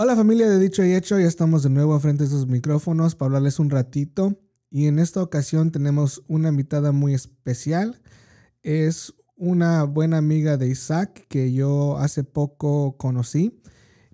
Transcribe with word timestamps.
Hola 0.00 0.14
familia 0.14 0.48
de 0.48 0.60
Dicho 0.60 0.84
y 0.84 0.94
Hecho, 0.94 1.18
ya 1.18 1.26
estamos 1.26 1.64
de 1.64 1.70
nuevo 1.70 1.98
frente 1.98 2.22
a 2.22 2.28
sus 2.28 2.46
micrófonos 2.46 3.16
para 3.16 3.26
hablarles 3.26 3.58
un 3.58 3.68
ratito 3.68 4.38
y 4.70 4.86
en 4.86 5.00
esta 5.00 5.20
ocasión 5.20 5.72
tenemos 5.72 6.22
una 6.28 6.50
invitada 6.50 6.92
muy 6.92 7.14
especial. 7.14 8.00
Es 8.62 9.12
una 9.34 9.82
buena 9.82 10.18
amiga 10.18 10.56
de 10.56 10.68
Isaac 10.68 11.26
que 11.28 11.52
yo 11.52 11.98
hace 11.98 12.22
poco 12.22 12.96
conocí. 12.96 13.60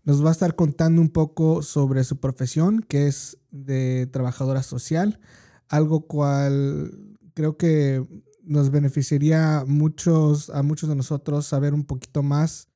Nos 0.04 0.24
va 0.24 0.30
a 0.30 0.32
estar 0.32 0.56
contando 0.56 1.02
un 1.02 1.10
poco 1.10 1.60
sobre 1.60 2.02
su 2.04 2.18
profesión, 2.18 2.80
que 2.80 3.06
es 3.06 3.36
de 3.50 4.08
trabajadora 4.10 4.62
social, 4.62 5.20
algo 5.68 6.06
cual 6.06 6.98
creo 7.34 7.58
que 7.58 8.02
nos 8.42 8.70
beneficiaría 8.70 9.64
muchos, 9.66 10.48
a 10.48 10.62
muchos 10.62 10.88
de 10.88 10.96
nosotros 10.96 11.44
saber 11.44 11.74
un 11.74 11.84
poquito 11.84 12.22
más. 12.22 12.68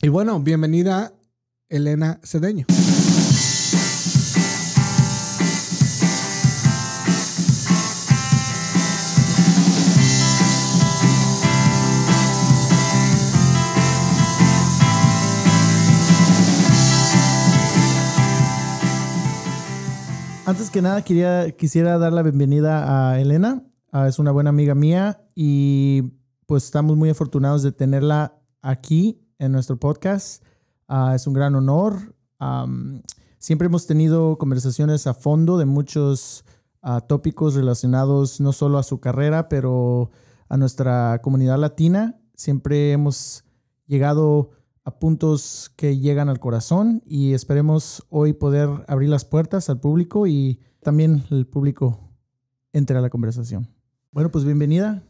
Y 0.00 0.06
bueno, 0.06 0.38
bienvenida 0.38 1.17
Elena 1.68 2.20
Cedeño. 2.22 2.66
Antes 20.48 20.70
que 20.70 20.80
nada, 20.80 21.04
quería, 21.04 21.50
quisiera 21.50 21.98
dar 21.98 22.10
la 22.14 22.22
bienvenida 22.22 23.10
a 23.10 23.20
Elena. 23.20 23.64
Ah, 23.92 24.08
es 24.08 24.18
una 24.18 24.30
buena 24.30 24.48
amiga 24.48 24.74
mía 24.74 25.20
y 25.34 26.14
pues 26.46 26.64
estamos 26.64 26.96
muy 26.96 27.10
afortunados 27.10 27.62
de 27.62 27.70
tenerla 27.70 28.40
aquí 28.62 29.20
en 29.38 29.52
nuestro 29.52 29.78
podcast. 29.78 30.42
Ah, 30.88 31.12
es 31.14 31.26
un 31.26 31.34
gran 31.34 31.54
honor. 31.54 32.14
siempre 33.38 33.66
hemos 33.66 33.86
tenido 33.86 34.38
conversaciones 34.38 35.06
a 35.06 35.14
fondo 35.14 35.58
de 35.58 35.66
muchos 35.66 36.44
ah, 36.82 37.02
tópicos 37.02 37.54
relacionados 37.54 38.40
no 38.40 38.52
solo 38.52 38.78
a 38.78 38.82
su 38.82 38.98
carrera, 38.98 39.48
pero 39.48 40.10
a 40.48 40.56
nuestra 40.56 41.20
comunidad 41.22 41.58
latina. 41.58 42.18
Siempre 42.34 42.92
hemos 42.92 43.44
llegado 43.86 44.50
a 44.84 44.98
puntos 44.98 45.70
que 45.76 45.98
llegan 45.98 46.30
al 46.30 46.40
corazón 46.40 47.02
y 47.04 47.34
esperemos 47.34 48.06
hoy 48.08 48.32
poder 48.32 48.70
abrir 48.88 49.10
las 49.10 49.26
puertas 49.26 49.68
al 49.68 49.80
público 49.80 50.26
y 50.26 50.60
también 50.82 51.24
el 51.30 51.46
público 51.46 52.00
entre 52.72 52.96
a 52.96 53.02
la 53.02 53.10
conversación. 53.10 53.68
Bueno, 54.10 54.30
pues 54.30 54.44
bienvenida. 54.44 55.02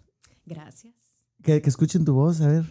Gracias. 0.44 0.94
Que, 1.42 1.62
que 1.62 1.68
escuchen 1.68 2.04
tu 2.04 2.14
voz, 2.14 2.40
a 2.40 2.48
ver. 2.48 2.64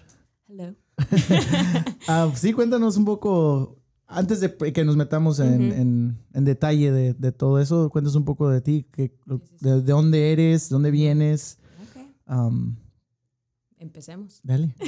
Hello. 0.48 0.76
Ah, 2.08 2.32
sí, 2.36 2.54
cuéntanos 2.54 2.96
un 2.98 3.06
poco, 3.06 3.78
antes 4.08 4.40
de 4.40 4.56
que 4.72 4.86
nos 4.86 4.96
metamos 4.96 5.40
en, 5.40 6.18
detalle 6.32 6.92
de, 6.92 7.32
todo 7.32 7.60
eso, 7.60 7.90
cuéntanos 7.90 8.16
un 8.16 8.26
poco 8.26 8.50
de 8.50 8.62
ti, 8.62 8.88
que, 8.92 9.14
de, 9.60 9.82
dónde 9.82 10.32
eres, 10.32 10.70
dónde 10.70 10.92
vienes. 10.92 11.60
Empecemos. 13.78 14.40
Dale. 14.44 14.76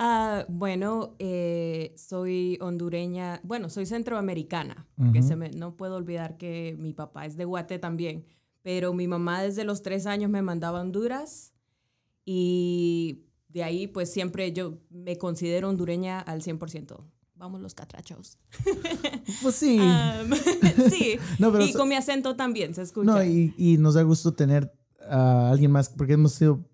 Ah, 0.00 0.46
bueno, 0.48 1.16
eh, 1.18 1.92
soy 1.96 2.56
hondureña, 2.60 3.40
bueno, 3.42 3.68
soy 3.68 3.84
centroamericana, 3.84 4.86
que 5.12 5.22
se 5.22 5.34
me, 5.34 5.50
no 5.50 5.76
puedo 5.76 5.96
olvidar 5.96 6.36
que 6.36 6.76
mi 6.78 6.92
papá 6.92 7.26
es 7.26 7.36
de 7.36 7.44
Guate 7.44 7.80
también, 7.80 8.24
pero 8.62 8.94
mi 8.94 9.08
mamá 9.08 9.42
desde 9.42 9.64
los 9.64 9.82
tres 9.82 10.06
años 10.06 10.30
me 10.30 10.40
mandaba 10.40 10.78
a 10.78 10.82
Honduras 10.82 11.52
y 12.24 13.24
de 13.48 13.64
ahí 13.64 13.86
pues 13.86 14.10
siempre 14.10 14.52
yo 14.52 14.78
me 14.90 15.16
considero 15.18 15.68
hondureña 15.68 16.20
al 16.20 16.42
100%. 16.42 16.98
Vamos 17.36 17.60
los 17.60 17.74
catrachos. 17.74 18.38
Pues 19.42 19.56
sí. 19.56 19.78
sí. 20.90 21.18
y 21.60 21.72
con 21.74 21.88
mi 21.88 21.94
acento 21.94 22.34
también 22.34 22.74
se 22.74 22.82
escucha. 22.82 23.10
No, 23.10 23.22
y, 23.22 23.76
nos 23.78 23.94
da 23.94 24.02
gusto 24.02 24.32
tener 24.32 24.72
a 25.08 25.50
alguien 25.50 25.70
más, 25.70 25.90
porque 25.90 26.14
hemos 26.14 26.32
sido 26.32 26.64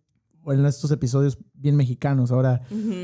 en 0.46 0.64
estos 0.64 0.90
episodios 0.92 1.36
bien 1.52 1.74
mexicanos. 1.74 2.30
Ahora 2.30 2.62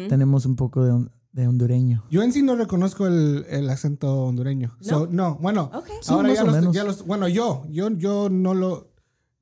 tenemos 0.09 0.47
un 0.47 0.55
poco 0.55 1.09
de, 1.33 1.47
hondureño. 1.47 2.05
Yo 2.11 2.23
en 2.23 2.33
sí 2.33 2.43
no 2.43 2.55
reconozco 2.55 3.09
el, 3.09 3.69
acento 3.69 4.27
hondureño. 4.27 4.77
No, 5.11 5.34
bueno, 5.41 5.71
ahora 6.06 6.33
ya, 6.33 6.44
los, 6.44 6.73
ya, 6.73 6.84
los, 6.84 7.05
Bueno, 7.05 7.27
yo, 7.27 7.67
yo, 7.69 7.91
yo 7.91 8.28
no 8.31 8.55
lo 8.55 8.91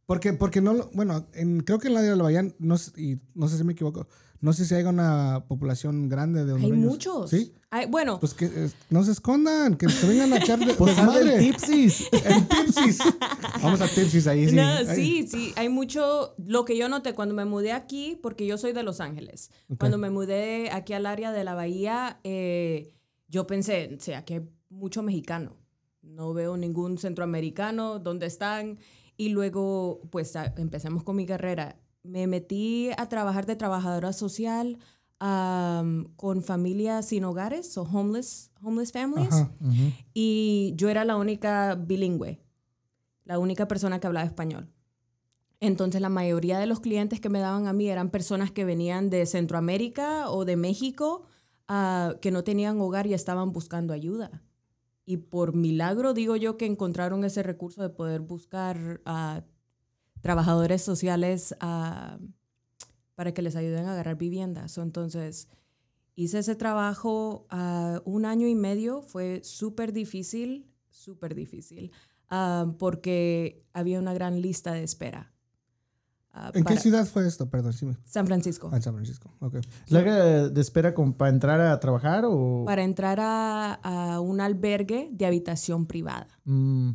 porque, 0.09 0.33
porque 0.33 0.63
no, 0.63 0.89
bueno, 0.95 1.27
en, 1.35 1.61
creo 1.61 1.79
que 1.79 1.89
en 1.89 1.95
la 1.95 2.01
de 2.01 2.17
la 2.17 2.23
Bahía, 2.23 2.43
no, 2.59 2.77
y 2.97 3.21
no 3.35 3.47
sé 3.47 3.59
si 3.59 3.65
me 3.65 3.75
equivoco, 3.75 4.09
no 4.41 4.53
sé 4.53 4.65
si 4.65 4.75
hay 4.75 4.85
una 4.85 5.45
población 5.49 6.09
grande 6.09 6.45
de 6.45 6.53
hondureños. 6.53 6.85
Hay 6.85 6.91
muchos. 6.91 7.31
¿Sí? 7.31 7.55
Hay, 7.71 7.87
bueno. 7.87 8.21
Pues 8.21 8.35
que 8.35 8.47
eh, 8.47 8.71
no 8.89 9.03
se 9.03 9.13
escondan, 9.13 9.77
que 9.77 9.89
se 9.89 10.07
vengan 10.07 10.33
a 10.33 10.39
echar 10.39 10.59
de 10.59 10.75
pues 10.79 10.97
madre. 10.97 11.39
Tipsis. 11.39 12.09
El 12.13 12.47
tipsis. 12.47 12.99
Vamos 13.61 13.81
a 13.81 13.89
tipsis 13.89 14.27
ahí, 14.29 14.49
sí. 14.49 14.55
No, 14.55 14.85
sí, 14.95 15.27
sí. 15.29 15.53
Hay 15.57 15.69
mucho. 15.69 16.35
Lo 16.39 16.65
que 16.65 16.77
yo 16.77 16.89
noté 16.89 17.15
cuando 17.15 17.35
me 17.35 17.45
mudé 17.45 17.73
aquí, 17.73 18.19
porque 18.23 18.47
yo 18.47 18.59
soy 18.59 18.73
de 18.73 18.85
Los 18.85 19.01
Ángeles. 19.01 19.51
Cuando 19.79 19.99
me 19.99 20.11
mudé 20.11 20.71
aquí 20.71 20.93
al 20.93 21.07
área 21.07 21.33
de 21.33 21.43
la 21.43 21.55
Bahía, 21.55 22.21
eh, 22.23 22.95
yo 23.27 23.47
pensé, 23.47 23.97
o 23.99 24.01
sea, 24.01 24.25
que 24.25 24.35
hay 24.35 24.49
mucho 24.71 25.03
mexicano. 25.03 25.57
No 26.01 26.33
veo 26.33 26.57
ningún 26.57 26.97
centroamericano. 26.97 27.99
¿Dónde 27.99 28.27
están? 28.27 28.79
Y 29.17 29.31
luego, 29.31 30.01
pues 30.11 30.33
empecemos 30.57 31.03
con 31.03 31.17
mi 31.17 31.27
carrera. 31.27 31.77
Me 32.09 32.27
metí 32.27 32.91
a 32.97 33.09
trabajar 33.11 33.45
de 33.45 33.55
trabajadora 33.55 34.15
social 34.15 34.79
con 35.19 36.43
familias 36.43 37.07
sin 37.07 37.25
hogares, 37.25 37.77
o 37.77 37.83
homeless, 37.83 38.51
homeless 38.63 38.93
families. 38.93 39.35
Y 40.15 40.73
yo 40.77 40.89
era 40.89 41.05
la 41.05 41.17
única 41.17 41.75
bilingüe, 41.75 42.41
la 43.25 43.39
única 43.39 43.69
persona 43.69 44.01
que 44.01 44.07
hablaba 44.07 44.25
español. 44.25 44.71
Entonces 45.61 46.01
la 46.01 46.09
mayoría 46.09 46.59
de 46.59 46.67
los 46.67 46.81
clientes 46.81 47.21
que 47.21 47.29
me 47.29 47.41
daban 47.41 47.67
a 47.67 47.73
mí 47.73 47.89
eran 47.89 48.11
personas 48.11 48.53
que 48.53 48.65
venían 48.65 49.11
de 49.11 49.27
Centroamérica 49.27 50.31
o 50.31 50.45
de 50.45 50.57
México 50.57 51.25
ah, 51.67 52.15
que 52.23 52.31
no 52.31 52.43
tenían 52.43 52.81
hogar 52.81 53.07
y 53.07 53.13
estaban 53.13 53.53
buscando 53.53 53.93
ayuda. 53.93 54.43
Y 55.05 55.17
por 55.19 55.55
milagro 55.55 56.15
digo 56.15 56.37
yo 56.37 56.57
que 56.57 56.65
encontraron 56.65 57.25
ese 57.25 57.43
recurso 57.43 57.83
de 57.83 57.91
poder 57.91 58.21
buscar 58.21 59.03
a 59.05 59.43
trabajadores 60.21 60.83
sociales 60.83 61.55
para 63.15 63.33
que 63.35 63.43
les 63.43 63.57
ayuden 63.57 63.87
a 63.87 63.93
agarrar 63.93 64.17
viviendas. 64.17 64.79
Entonces, 64.79 65.49
hice 66.15 66.39
ese 66.39 66.55
trabajo 66.55 67.47
un 68.05 68.25
año 68.25 68.47
y 68.47 68.55
medio, 68.55 69.03
fue 69.03 69.41
súper 69.43 69.93
difícil, 69.93 70.71
súper 70.91 71.35
difícil, 71.35 71.93
porque 72.79 73.65
había 73.73 73.99
una 73.99 74.15
gran 74.15 74.41
lista 74.41 74.73
de 74.73 74.83
espera. 74.83 75.33
Ah, 76.31 76.53
¿En 76.55 76.63
qué 76.63 76.77
ciudad 76.77 77.05
fue 77.07 77.27
esto? 77.27 77.51
Perdón, 77.51 77.73
sí. 77.73 77.89
San 78.05 78.27
Francisco. 78.27 78.69
Ah, 78.73 78.77
en 78.77 78.83
San 78.83 78.95
Francisco, 78.95 79.35
ok. 79.41 79.57
¿La 79.89 80.03
de 80.49 80.61
espera 80.61 80.95
como 80.95 81.17
para 81.17 81.31
entrar 81.31 81.61
a 81.61 81.81
trabajar 81.81 82.25
o...? 82.27 82.65
Para 82.65 82.85
entrar 82.85 83.19
a, 83.21 84.21
un 84.21 84.41
albergue 84.41 85.09
de 85.11 85.27
habitación 85.27 85.87
privada. 85.87 86.29
Mm. 86.45 86.91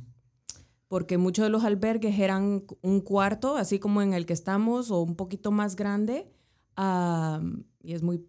Porque 0.93 1.17
muchos 1.17 1.41
de 1.41 1.49
los 1.49 1.63
albergues 1.63 2.19
eran 2.19 2.65
un 2.83 3.01
cuarto, 3.01 3.57
así 3.57 3.79
como 3.79 4.03
en 4.03 4.13
el 4.13 4.27
que 4.27 4.33
estamos, 4.33 4.91
o 4.91 5.01
un 5.01 5.15
poquito 5.15 5.49
más 5.49 5.75
grande. 5.75 6.31
y 6.77 7.93
es 7.93 8.03
muy... 8.03 8.23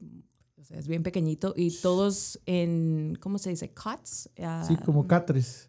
O 0.57 0.65
sea, 0.65 0.79
es 0.79 0.89
bien 0.89 1.03
pequeñito. 1.03 1.53
Y 1.55 1.73
todos 1.83 2.41
en... 2.47 3.19
¿Cómo 3.21 3.37
se 3.37 3.51
dice? 3.51 3.75
Cots. 3.75 4.31
sí, 4.67 4.77
como 4.83 5.07
catres. 5.07 5.69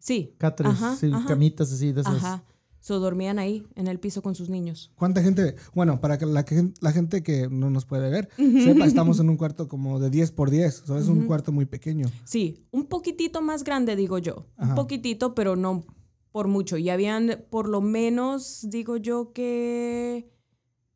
Sí. 0.00 0.34
Catres, 0.36 0.74
sí, 1.00 1.10
camitas 1.26 1.72
así 1.72 1.92
de 1.92 2.02
esas. 2.02 2.16
Ajá. 2.16 2.44
So, 2.78 3.00
dormían 3.00 3.38
ahí 3.38 3.66
en 3.74 3.86
el 3.86 3.98
piso 3.98 4.20
con 4.20 4.34
sus 4.34 4.50
niños. 4.50 4.92
¿Cuánta 4.96 5.22
gente? 5.22 5.56
Bueno, 5.72 5.98
para 6.02 6.18
que 6.18 6.26
la, 6.26 6.44
la 6.82 6.92
gente 6.92 7.22
que 7.22 7.48
no 7.48 7.70
nos 7.70 7.86
puede 7.86 8.10
ver, 8.10 8.28
sepa, 8.36 8.84
estamos 8.84 9.18
en 9.20 9.30
un 9.30 9.38
cuarto 9.38 9.66
como 9.66 9.98
de 9.98 10.10
10 10.10 10.32
por 10.32 10.50
10. 10.50 10.90
O 10.90 10.98
es 10.98 11.08
un 11.08 11.24
cuarto 11.24 11.52
muy 11.52 11.64
pequeño. 11.64 12.06
Sí, 12.24 12.66
un 12.70 12.84
poquitito 12.84 13.40
más 13.40 13.64
grande, 13.64 13.96
digo 13.96 14.18
yo. 14.18 14.44
Un 14.58 14.74
poquitito, 14.74 15.34
pero 15.34 15.56
no 15.56 15.86
por 16.32 16.48
mucho. 16.48 16.76
Y 16.78 16.90
habían 16.90 17.44
por 17.50 17.68
lo 17.68 17.80
menos, 17.80 18.66
digo 18.68 18.96
yo, 18.96 19.32
que 19.32 20.28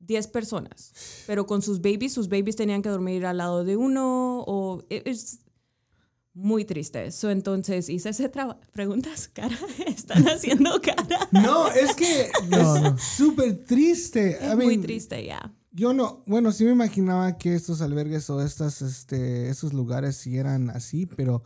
10 0.01 0.27
personas. 0.29 0.93
Pero 1.27 1.47
con 1.47 1.63
sus 1.63 1.81
babies, 1.81 2.13
sus 2.13 2.29
babies 2.29 2.57
tenían 2.57 2.83
que 2.83 2.89
dormir 2.89 3.27
al 3.27 3.37
lado 3.37 3.65
de 3.65 3.77
uno. 3.77 4.43
O 4.47 4.83
e, 4.91 5.03
es, 5.05 5.41
muy 6.37 6.67
triste. 6.67 7.07
eso 7.07 7.31
entonces 7.31 7.89
hice 7.89 8.11
ese 8.11 8.29
trabajo. 8.29 8.61
Preguntas, 8.73 9.29
cara, 9.33 9.59
están 9.87 10.29
haciendo 10.29 10.81
cara. 10.81 11.29
No, 11.33 11.69
es 11.69 11.95
que 11.97 12.23
es 12.51 13.03
súper 13.03 13.65
triste. 13.65 14.39
muy 14.55 14.79
triste, 14.79 15.25
ya. 15.25 15.53
Yo 15.73 15.93
no, 15.93 16.23
bueno, 16.27 16.53
sí 16.53 16.65
me 16.65 16.73
imaginaba 16.73 17.37
que 17.37 17.55
estos 17.55 17.83
albergues 17.83 18.31
o 18.31 18.41
estas, 18.43 18.81
este, 18.81 19.51
esos 19.51 19.75
lugares 19.75 20.17
sí 20.17 20.39
eran 20.39 20.71
así, 20.71 21.05
pero 21.05 21.43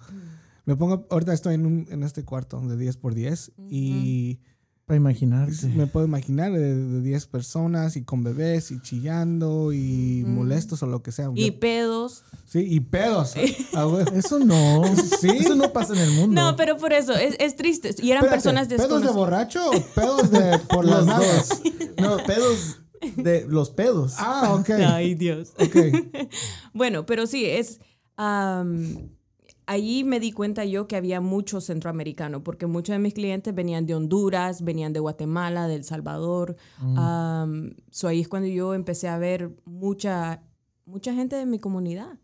me 0.71 0.77
pongo, 0.77 1.07
ahorita 1.11 1.33
estoy 1.33 1.55
en, 1.55 1.67
un, 1.67 1.87
en 1.91 2.03
este 2.03 2.25
cuarto 2.25 2.61
de 2.61 2.77
10 2.77 2.97
por 2.97 3.15
10 3.15 3.53
y 3.69 4.39
Para 4.87 4.97
imaginarse. 4.97 5.69
Me 5.69 5.87
puedo 5.87 6.07
imaginar 6.07 6.53
de, 6.53 6.75
de 6.75 7.01
10 7.01 7.27
personas 7.27 7.97
y 7.97 8.03
con 8.05 8.23
bebés 8.25 8.71
y 8.71 8.81
chillando 8.81 9.73
y 9.73 10.25
molestos 10.27 10.83
o 10.83 10.87
lo 10.87 11.03
que 11.03 11.13
sea. 11.13 11.31
Y 11.35 11.47
Yo- 11.53 11.61
pedos. 11.61 12.25
sí, 12.47 12.61
y 12.61 12.81
pedos. 12.81 13.35
Ah. 13.75 13.89
Eso 14.15 14.39
no. 14.41 14.83
Sí. 15.21 15.29
Eso 15.29 15.55
no 15.55 15.73
pasa 15.73 15.93
en 15.95 16.01
el 16.01 16.11
mundo. 16.13 16.41
No, 16.41 16.57
pero 16.57 16.77
por 16.77 16.93
eso, 16.93 17.15
es, 17.15 17.37
es 17.39 17.55
triste. 17.57 17.91
Y 17.99 18.11
eran 18.11 18.25
Espérate, 18.25 18.31
personas 18.31 18.67
¿Pedos 18.69 18.79
de 18.81 18.85
desconocidas. 18.85 19.15
borracho 19.17 19.71
o 19.71 19.73
pedos 19.95 20.31
de 20.31 20.59
por 20.69 20.85
las 20.85 21.07
dos. 21.07 21.63
No, 22.01 22.17
pedos 22.27 22.79
de 23.17 23.47
los 23.47 23.71
pedos. 23.71 24.15
Ah, 24.19 24.55
ok. 24.59 24.71
Ay, 24.71 25.15
Dios. 25.15 25.53
Ok. 25.59 25.77
Bueno, 26.73 27.05
pero 27.07 27.27
sí, 27.27 27.45
es... 27.45 27.79
allí 29.71 30.03
me 30.03 30.19
di 30.19 30.33
cuenta 30.33 30.65
yo 30.65 30.89
que 30.89 30.97
había 30.97 31.21
mucho 31.21 31.61
centroamericano, 31.61 32.43
porque 32.43 32.67
muchos 32.67 32.93
de 32.93 32.99
mis 32.99 33.15
clientes 33.15 33.55
venían 33.55 33.87
de 33.87 33.95
Honduras, 33.95 34.65
venían 34.65 34.93
de 34.93 34.99
Guatemala, 34.99 35.69
de 35.69 35.77
El 35.77 35.85
Salvador. 35.85 36.57
Am, 36.97 37.77
so 37.89 38.09
ahí 38.09 38.21
es 38.21 38.29
cuando 38.29 38.49
yo 38.49 38.75
empecé 38.75 39.07
a 39.07 39.17
ver 39.17 39.55
mucha, 39.65 40.43
mucha 40.87 41.15
gente 41.15 41.37
de 41.37 41.47
mi 41.47 41.61
comunidad. 41.61 42.19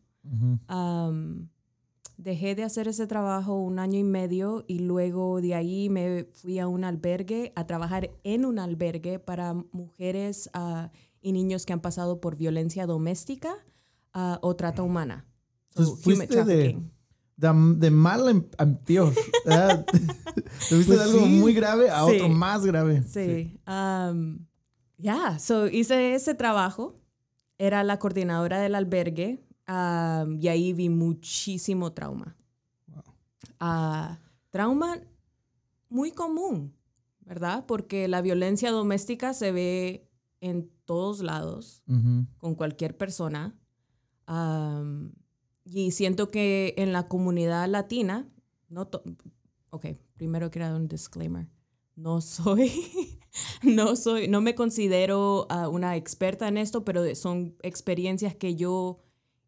Dejé 2.16 2.56
de 2.56 2.64
hacer 2.64 2.88
ese 2.88 3.06
trabajo 3.06 3.54
un 3.54 3.78
año 3.78 3.98
y 3.98 4.04
medio 4.04 4.64
y 4.66 4.80
luego 4.80 5.40
de 5.40 5.54
ahí 5.54 5.88
me 5.88 6.24
fui 6.32 6.58
a 6.58 6.66
un 6.66 6.82
albergue 6.82 7.52
a 7.54 7.66
trabajar 7.66 8.10
en 8.24 8.44
un 8.44 8.58
albergue 8.58 9.20
para 9.20 9.54
mujeres 9.70 10.50
ah, 10.52 10.90
y 11.20 11.30
niños 11.30 11.64
que 11.64 11.74
han 11.74 11.80
pasado 11.80 12.20
por 12.20 12.36
violencia 12.36 12.86
doméstica 12.86 13.54
ah, 14.14 14.40
o 14.42 14.56
trata 14.56 14.82
humana. 14.82 15.26
So, 15.68 15.82
Entonces, 15.82 16.06
human 16.06 16.26
fuiste 16.26 16.44
de. 16.44 16.95
De, 17.36 17.74
de 17.78 17.90
mal 17.90 18.28
en 18.28 18.76
peor. 18.84 19.12
Tuviste 20.68 20.94
Pues 20.94 21.00
algo 21.00 21.20
sí. 21.20 21.26
muy 21.26 21.52
grave 21.54 21.90
a 21.90 22.04
Sí. 22.06 22.14
otro 22.16 22.28
más 22.28 22.64
grave. 22.64 23.02
Sí. 23.02 23.58
am, 23.66 24.46
Ya, 24.98 25.38
so 25.38 25.66
hice 25.68 26.14
ese 26.14 26.34
trabajo. 26.34 26.98
Era 27.58 27.84
la 27.84 27.98
coordinadora 27.98 28.58
del 28.60 28.74
albergue 28.74 29.42
am, 29.66 30.38
y 30.40 30.48
ahí 30.48 30.72
vi 30.72 30.88
muchísimo 30.88 31.92
trauma. 31.92 32.36
Ah, 33.60 34.18
trauma 34.50 34.98
muy 35.88 36.12
común, 36.12 36.74
¿verdad? 37.20 37.64
Porque 37.66 38.08
la 38.08 38.20
violencia 38.20 38.70
doméstica 38.70 39.32
se 39.34 39.52
ve 39.52 40.08
en 40.40 40.70
todos 40.84 41.20
lados, 41.20 41.82
con 42.38 42.54
cualquier 42.54 42.96
persona. 42.96 43.54
Am, 44.26 45.12
y 45.68 45.90
siento 45.90 46.30
que 46.30 46.74
en 46.78 46.92
la 46.92 47.06
comunidad 47.08 47.68
latina, 47.68 48.28
no 48.68 48.88
ok, 49.70 49.86
primero 50.16 50.50
quiero 50.50 50.68
dar 50.68 50.76
un 50.80 50.88
disclaimer. 50.88 51.48
No 51.96 52.20
soy, 52.20 52.70
no 53.62 53.96
soy, 53.96 54.28
no 54.28 54.40
me 54.40 54.54
considero 54.54 55.46
ah, 55.50 55.68
una 55.68 55.96
experta 55.96 56.46
en 56.48 56.56
esto, 56.56 56.84
pero 56.84 57.02
son 57.14 57.56
experiencias 57.62 58.34
que 58.36 58.54
yo 58.54 59.02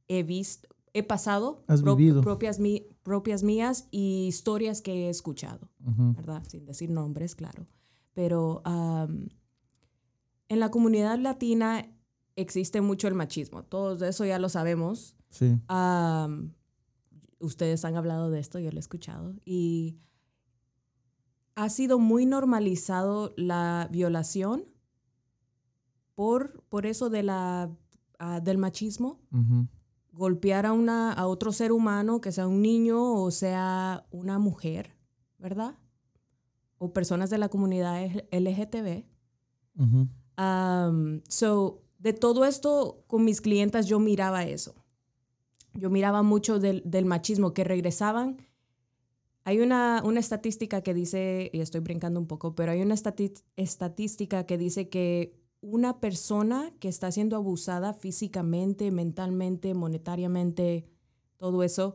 he 0.09 0.23
visto, 0.23 0.69
he 0.95 1.03
pasado, 1.03 1.63
Has 1.69 1.83
vivido. 1.83 2.23
propias, 2.23 2.59
mi- 2.59 2.87
propias 3.03 3.43
mías 3.43 3.87
y 3.91 4.27
historias 4.27 4.81
que 4.81 5.07
he 5.07 5.09
escuchado. 5.11 5.69
¿verdad? 5.79 6.43
Sin 6.49 6.65
decir 6.65 6.91
nombres, 6.91 7.35
claro. 7.35 7.67
Pero 8.15 8.63
am, 8.65 9.29
en 10.49 10.61
la 10.61 10.71
comunidad 10.71 11.19
latina 11.19 11.87
existe 12.37 12.81
mucho 12.81 13.09
el 13.09 13.15
machismo. 13.15 13.63
Todos 13.65 14.01
eso 14.03 14.25
ya 14.25 14.39
lo 14.39 14.49
sabemos. 14.49 15.15
Sí. 15.31 15.61
Ustedes 17.41 17.85
han 17.85 17.97
hablado 17.97 18.31
de 18.31 18.41
esto, 18.41 18.59
yo 18.59 18.71
lo 18.71 18.77
he 18.77 18.81
escuchado. 18.81 19.35
Y 19.45 19.99
ha 21.55 21.69
sido 21.69 21.99
muy 21.99 22.27
normalizado 22.27 23.35
la 23.37 23.89
violación 23.91 24.65
por, 26.15 26.63
por 26.69 26.87
eso 26.87 27.11
de 27.11 27.23
la, 27.23 27.71
ah, 28.19 28.41
del 28.41 28.59
machismo 28.59 29.21
golpear 30.19 30.67
a, 30.67 30.73
una, 30.73 31.13
a 31.13 31.29
otro 31.29 31.53
ser 31.53 31.71
humano, 31.71 32.21
que 32.21 32.33
sea 32.33 32.49
un 32.49 32.61
niño 32.61 33.23
o 33.23 33.31
sea 33.31 34.05
una 34.11 34.41
mujer, 34.41 34.97
¿verdad? 35.39 35.79
O 36.79 36.93
personas 36.93 37.31
de 37.31 37.39
la 37.39 37.49
comunidad 37.49 38.05
LGTB. 38.33 39.05
Ujú. 39.79 40.09
Um, 40.37 41.21
so, 41.29 41.85
de 41.99 42.13
todo 42.13 42.45
esto, 42.45 43.05
con 43.07 43.25
mis 43.25 43.41
clientas 43.41 43.87
yo 43.87 44.01
miraba 44.01 44.45
eso. 44.45 44.78
Yo 45.75 45.91
miraba 45.91 46.23
mucho 46.23 46.59
del, 46.59 46.83
del 46.85 47.05
machismo, 47.05 47.53
que 47.55 47.65
regresaban. 47.65 48.39
Hay 49.45 49.61
una, 49.61 50.03
una 50.05 50.21
estadística 50.21 50.83
que 50.83 50.93
dice, 50.95 51.51
y 51.53 51.61
estoy 51.61 51.81
brincando 51.81 52.21
un 52.21 52.27
poco, 52.27 52.55
pero 52.55 52.73
hay 52.73 52.83
una 52.83 52.95
estadística 53.57 54.45
que 54.47 54.59
dice 54.59 54.89
que 54.89 55.39
una 55.61 56.01
persona 56.01 56.71
que 56.81 56.89
está 56.89 57.11
siendo 57.11 57.37
abusada 57.37 57.95
físicamente, 57.95 58.91
mentalmente, 58.91 59.75
monetariamente, 59.75 60.87
todo 61.39 61.63
eso, 61.63 61.95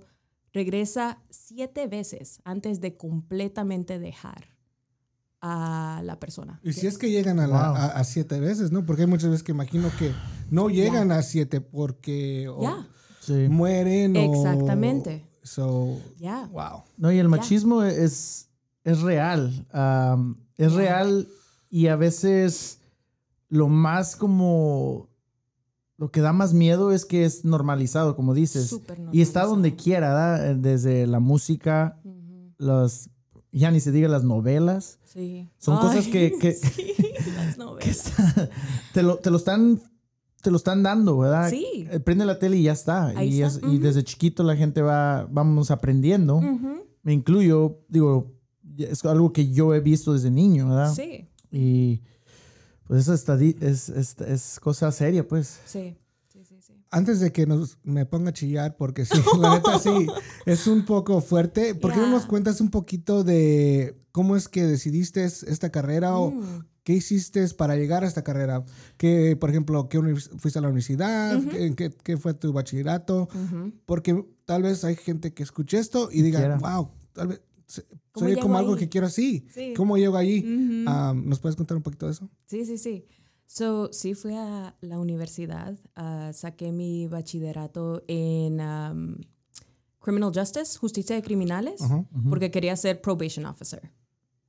regresa 0.52 1.22
siete 1.30 1.88
veces 1.88 2.42
antes 2.44 2.80
de 2.82 2.98
completamente 2.98 4.00
dejar 4.00 4.50
a 5.42 6.02
la 6.04 6.20
persona. 6.20 6.60
Y 6.64 6.74
si 6.74 6.88
es 6.88 6.98
que 6.98 7.10
llegan 7.10 7.40
a, 7.40 7.48
la- 7.48 7.70
Wow. 7.70 7.76
a, 7.78 7.86
a 7.88 8.04
siete 8.04 8.40
veces, 8.40 8.72
¿no? 8.72 8.86
Porque 8.86 9.02
hay 9.04 9.08
muchas 9.08 9.30
veces 9.30 9.44
que 9.44 9.52
imagino 9.52 9.90
que 10.00 10.12
no 10.50 10.70
llegan 10.70 11.12
a 11.12 11.22
siete 11.22 11.60
porque 11.62 12.48
o 12.50 12.62
Sí. 13.26 13.48
mueren 13.50 14.16
o... 14.18 14.20
Exactamente. 14.34 15.26
So, 15.44 15.98
ya. 16.20 16.48
wow. 16.52 16.84
No, 16.98 17.12
y 17.12 17.20
el 17.20 17.28
machismo 17.30 17.84
es, 17.84 18.48
es 18.84 19.02
real. 19.02 19.66
es 20.58 20.74
real 20.74 21.28
y 21.70 21.88
a 21.88 21.96
veces 21.96 22.80
lo 23.50 23.68
más 23.70 24.16
como... 24.16 25.10
Lo 25.98 26.12
que 26.12 26.22
da 26.22 26.34
más 26.34 26.54
miedo 26.54 26.92
es 26.92 27.06
que 27.06 27.24
es 27.24 27.46
normalizado, 27.46 28.16
como 28.16 28.34
dices. 28.34 28.76
Y 29.12 29.22
está 29.22 29.46
donde 29.46 29.76
quiera, 29.76 30.10
¿verdad? 30.10 30.56
Desde 30.56 31.06
la 31.08 31.20
música, 31.20 32.00
Ujú, 32.04 32.52
los... 32.58 33.10
Ya 33.52 33.70
ni 33.70 33.80
se 33.80 33.92
diga 33.92 34.08
las 34.10 34.24
novelas. 34.24 34.98
Sí. 35.06 35.48
Son 35.60 35.78
cosas 35.78 36.08
que- 36.08 36.34
que- 36.40 36.54
sí, 36.54 36.94
las 37.36 37.58
novelas. 37.60 38.12
te, 38.94 39.04
lo, 39.04 39.18
te 39.18 39.30
lo 39.30 39.38
están... 39.38 39.82
Te 40.44 40.52
lo 40.52 40.58
están 40.58 40.84
dando, 40.84 41.18
¿verdad? 41.18 41.50
Sí. 41.50 41.88
Eh, 41.90 42.00
Prende 42.00 42.26
la 42.26 42.38
tele 42.38 42.58
y 42.58 42.64
ya 42.64 42.74
está. 42.74 43.08
Ahí 43.08 43.38
y, 43.40 43.42
está, 43.42 43.66
es- 43.66 43.74
y 43.74 43.78
desde 43.80 44.04
chiquito 44.04 44.44
la 44.44 44.56
gente 44.56 44.82
va, 44.84 45.26
vamos 45.32 45.72
aprendiendo. 45.72 46.40
Me 47.02 47.14
incluyo, 47.14 47.80
digo, 47.88 48.32
es 48.78 49.04
algo 49.06 49.34
que 49.34 49.52
yo 49.52 49.74
he 49.74 49.80
visto 49.80 50.14
desde 50.14 50.30
niño, 50.30 50.70
¿verdad? 50.70 50.94
Sí, 50.94 51.28
Y 51.52 52.02
pues 52.86 53.02
eso 53.02 53.14
está 53.14 53.36
es, 53.42 53.90
es, 53.90 54.16
es 54.22 54.60
cosa 54.60 54.92
seria, 54.92 55.28
pues. 55.28 55.60
sí. 55.66 55.98
Sí, 56.28 56.44
sí, 56.46 56.56
sí. 56.62 56.74
Antes 56.90 57.20
de 57.20 57.32
que 57.32 57.46
nos, 57.46 57.78
me 57.84 58.06
ponga 58.06 58.30
a 58.32 58.34
chillar, 58.34 58.76
porque 58.76 59.06
sí, 59.06 59.14
la 59.40 59.56
neta 59.56 59.78
sí, 59.80 60.08
es 60.46 60.66
un 60.68 60.84
poco 60.84 61.22
fuerte. 61.22 61.74
¿Por 61.76 61.92
qué 61.94 62.00
no 62.00 62.10
nos 62.10 62.26
cuentas 62.26 62.60
un 62.60 62.70
poquito 62.70 63.24
de 63.24 64.00
cómo 64.12 64.36
es 64.36 64.48
que 64.50 64.64
decidiste 64.66 65.24
esta 65.24 65.70
carrera 65.72 66.18
o 66.18 66.32
Mm. 66.32 66.66
Qué 66.84 66.94
hiciste 66.94 67.48
para 67.50 67.76
llegar 67.76 68.04
a 68.04 68.08
esta 68.08 68.24
carrera? 68.24 68.64
Que, 68.98 69.36
por 69.36 69.50
ejemplo, 69.50 69.88
¿qué 69.90 70.00
fuiste 70.38 70.60
a 70.60 70.62
la 70.62 70.68
universidad? 70.68 71.38
Ujú. 71.38 71.50
¿Qué, 71.50 71.76
qué- 71.76 71.92
qué 72.04 72.18
fue 72.18 72.34
tu 72.34 72.52
bachillerato? 72.54 73.28
Ujú. 73.34 73.72
Porque 73.86 74.26
tal 74.46 74.64
vez 74.64 74.84
hay 74.84 74.96
gente 74.96 75.34
que 75.34 75.44
escuche 75.44 75.78
esto 75.80 76.10
y 76.12 76.22
diga, 76.22 76.40
quiera. 76.40 76.58
wow, 76.58 76.90
tal 77.14 77.28
vez 77.30 77.42
se- 77.68 77.86
¿Cómo 78.12 78.28
soy 78.28 78.36
como 78.38 78.58
algo 78.58 78.74
ahí? 78.74 78.80
que 78.80 78.90
quiero 78.90 79.08
así. 79.08 79.48
Sí. 79.54 79.74
¿Cómo 79.76 79.98
llego 79.98 80.18
allí? 80.18 80.40
Ujú. 80.40 80.86
Ah, 80.88 81.14
¿Nos 81.16 81.40
puedes 81.40 81.56
contar 81.56 81.78
un 81.78 81.84
poquito 81.84 82.06
de 82.06 82.12
eso? 82.12 82.30
Sí, 82.46 82.66
sí, 82.66 82.78
sí. 82.78 83.06
So, 83.48 83.90
sí, 83.92 84.14
fui 84.16 84.34
a 84.36 84.76
la 84.82 85.00
universidad, 85.00 85.78
ah, 85.96 86.32
saqué 86.34 86.72
mi 86.72 87.08
bachillerato 87.08 88.04
en 88.08 88.60
um, 88.62 89.16
Criminal 90.00 90.32
Justice, 90.34 90.78
justicia 90.78 91.16
de 91.16 91.22
criminales, 91.22 91.82
Ajá. 91.82 92.04
porque 92.30 92.52
quería 92.52 92.76
ser 92.76 93.02
probation 93.02 93.46
officer. 93.46 93.92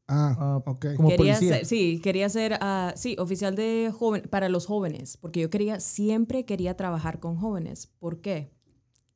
Ah, 0.07 0.37
Ah, 0.39 0.57
ok. 0.67 0.87
como 0.97 1.09
quería 1.09 1.35
policía. 1.35 1.57
ser, 1.57 1.67
sí, 1.67 2.01
quería 2.03 2.29
ser, 2.29 2.59
ah, 2.61 2.93
sí, 2.97 3.17
oficial 3.19 3.55
de 3.57 3.91
joven, 3.97 4.23
para 4.31 4.49
los 4.51 4.67
jóvenes, 4.67 5.17
porque 5.17 5.41
yo 5.41 5.49
quería, 5.51 5.81
siempre 5.81 6.45
quería 6.45 6.77
trabajar 6.77 7.21
con 7.21 7.37
jóvenes. 7.37 7.89
¿Por 7.99 8.21
qué? 8.21 8.53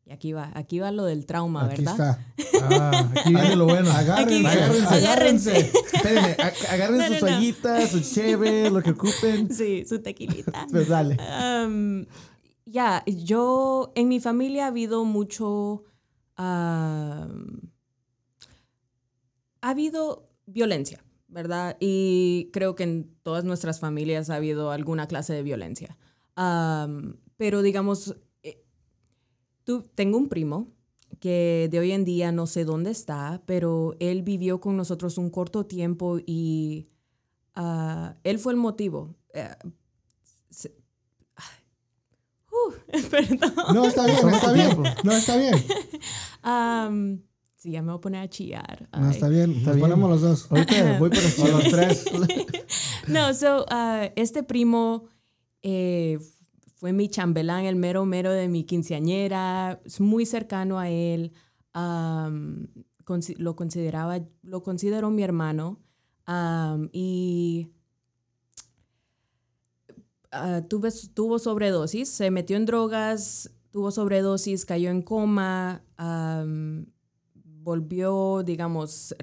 Y 0.06 0.12
aquí 0.12 0.32
va, 0.32 0.50
aquí 0.54 0.78
va 0.78 0.90
lo 0.90 1.04
del 1.04 1.26
trauma, 1.26 1.66
Aquí 1.66 1.84
¿verdad? 1.84 2.18
está. 2.38 2.62
Ah, 2.62 3.10
aquí 3.14 3.34
viene 3.34 3.56
lo 3.56 3.66
bueno. 3.66 3.90
Agárrense, 3.90 4.48
agárrense. 4.48 4.94
Agárrense. 4.94 5.58
Espérenme, 5.92 6.36
ag- 6.38 6.68
agarren 6.70 6.96
No, 6.98 7.04
sus 7.08 7.10
no, 7.10 7.20
no. 7.20 7.26
toallitas, 7.26 7.90
sus 7.90 8.14
cheve, 8.14 8.70
lo 8.70 8.82
que 8.82 8.90
ocupen. 8.92 9.52
Sí, 9.52 9.84
su 9.86 10.00
tequilita. 10.00 10.66
Pues 10.70 10.88
dale. 10.88 11.18
Um, 11.66 12.06
ya, 12.64 13.04
yo, 13.06 13.92
en 13.94 14.08
mi 14.08 14.20
familia 14.20 14.64
ha 14.64 14.68
habido 14.68 15.04
mucho, 15.04 15.84
ha 16.38 17.28
habido 19.60 20.27
violencia, 20.48 21.04
¿verdad? 21.28 21.76
Y 21.80 22.50
creo 22.52 22.74
que 22.74 22.84
en 22.84 23.14
todas 23.22 23.44
nuestras 23.44 23.80
familias 23.80 24.30
ha 24.30 24.36
habido 24.36 24.70
alguna 24.70 25.06
clase 25.06 25.32
de 25.34 25.42
violencia. 25.42 25.96
Um, 26.36 27.14
pero 27.36 27.62
digamos, 27.62 28.16
eh, 28.42 28.64
tú, 29.64 29.82
tengo 29.94 30.16
un 30.18 30.28
primo 30.28 30.68
que 31.20 31.68
de 31.70 31.78
hoy 31.78 31.92
en 31.92 32.04
día 32.04 32.32
no 32.32 32.46
sé 32.46 32.64
dónde 32.64 32.90
está, 32.90 33.42
pero 33.46 33.96
él 33.98 34.22
vivió 34.22 34.60
con 34.60 34.76
nosotros 34.76 35.18
un 35.18 35.30
corto 35.30 35.66
tiempo 35.66 36.18
y 36.24 36.88
ah, 37.54 38.16
él 38.24 38.38
fue 38.38 38.52
el 38.52 38.58
motivo. 38.58 39.16
Eh, 39.34 39.48
se- 40.50 40.76
uh, 42.52 42.72
perdón. 43.10 43.52
No, 43.74 43.88
está 43.88 44.06
bien, 44.06 44.28
está 44.28 44.52
bien. 44.52 44.76
No, 45.04 45.12
está 45.12 45.36
bien. 45.36 45.54
sí, 47.58 47.72
ya 47.72 47.82
me 47.82 47.88
voy 47.92 47.98
a 47.98 48.00
poner 48.00 48.22
a 48.22 48.28
chillar. 48.30 48.88
No, 48.92 49.06
Ay. 49.08 49.10
está 49.10 49.28
bien. 49.28 49.50
Está 49.50 49.66
Nos 49.70 49.76
bien. 49.76 49.80
ponemos 49.90 50.10
los 50.10 50.20
dos. 50.22 50.50
Ahorita 50.50 50.98
voy 50.98 51.10
O 51.10 51.48
los 51.48 51.64
tres. 51.70 52.04
No, 53.08 53.32
so, 53.34 53.64
ah, 53.70 54.10
este 54.16 54.42
primo 54.42 55.04
eh, 55.62 56.18
fue 56.76 56.92
mi 56.92 57.08
chambelán, 57.08 57.64
el 57.64 57.74
mero 57.76 58.04
mero 58.04 58.32
de 58.32 58.48
mi 58.48 58.64
quinceañera, 58.64 59.80
es 59.84 60.00
muy 60.00 60.26
cercano 60.26 60.78
a 60.78 60.88
él, 60.90 61.32
consi- 63.04 63.36
lo 63.38 63.56
consideraba, 63.56 64.20
lo 64.42 64.62
considero 64.62 65.10
mi 65.10 65.22
hermano, 65.22 65.80
am, 66.26 66.90
y 66.92 67.70
tuve, 70.68 70.90
tuvo 71.14 71.38
sobredosis, 71.38 72.08
se 72.10 72.30
metió 72.30 72.56
en 72.56 72.66
drogas, 72.66 73.50
tuvo 73.70 73.90
sobredosis, 73.90 74.64
cayó 74.66 74.90
en 74.90 75.02
coma, 75.02 75.82
am, 75.96 76.86
volvió, 77.62 78.42
digamos, 78.44 79.14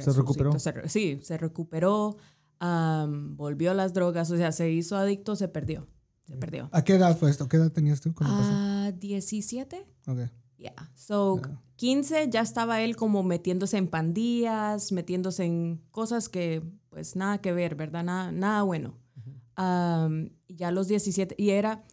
Se 0.00 0.12
recuperó. 0.12 0.58
se 0.58 0.72
re- 0.72 0.88
sí, 0.88 1.18
se 1.22 1.36
recuperó, 1.38 2.16
am, 2.58 3.36
volvió 3.36 3.70
a 3.70 3.74
las 3.74 3.92
drogas, 3.94 4.30
o 4.30 4.36
sea, 4.36 4.52
se 4.52 4.70
hizo 4.70 4.96
adicto, 4.96 5.36
se 5.36 5.48
perdió, 5.48 5.86
se 6.24 6.36
perdió. 6.36 6.68
¿A 6.72 6.82
qué 6.82 6.94
edad 6.94 7.16
fue 7.16 7.30
esto? 7.30 7.48
¿Qué 7.48 7.56
edad 7.58 7.70
tenías 7.72 8.00
tú 8.00 8.12
cuando 8.14 8.36
pasó? 8.36 8.50
Ah, 8.52 8.92
17. 8.98 9.86
Ok. 10.06 10.18
Yeah. 10.56 10.90
So, 10.94 11.42
15 11.76 12.30
ya 12.30 12.40
estaba 12.40 12.80
él 12.80 12.96
como 12.96 13.22
metiéndose 13.22 13.76
en 13.76 13.88
pandillas, 13.88 14.92
metiéndose 14.92 15.44
en 15.44 15.82
cosas 15.90 16.28
que, 16.28 16.62
pues, 16.90 17.16
nada 17.16 17.38
que 17.38 17.52
ver, 17.52 17.74
¿verdad? 17.74 18.04
Nada, 18.04 18.32
nada 18.32 18.62
bueno. 18.62 18.96
Um, 19.58 20.30
y 20.48 20.56
ya 20.56 20.68
a 20.68 20.72
los 20.72 20.88
17, 20.88 21.34
y 21.38 21.50
era, 21.50 21.84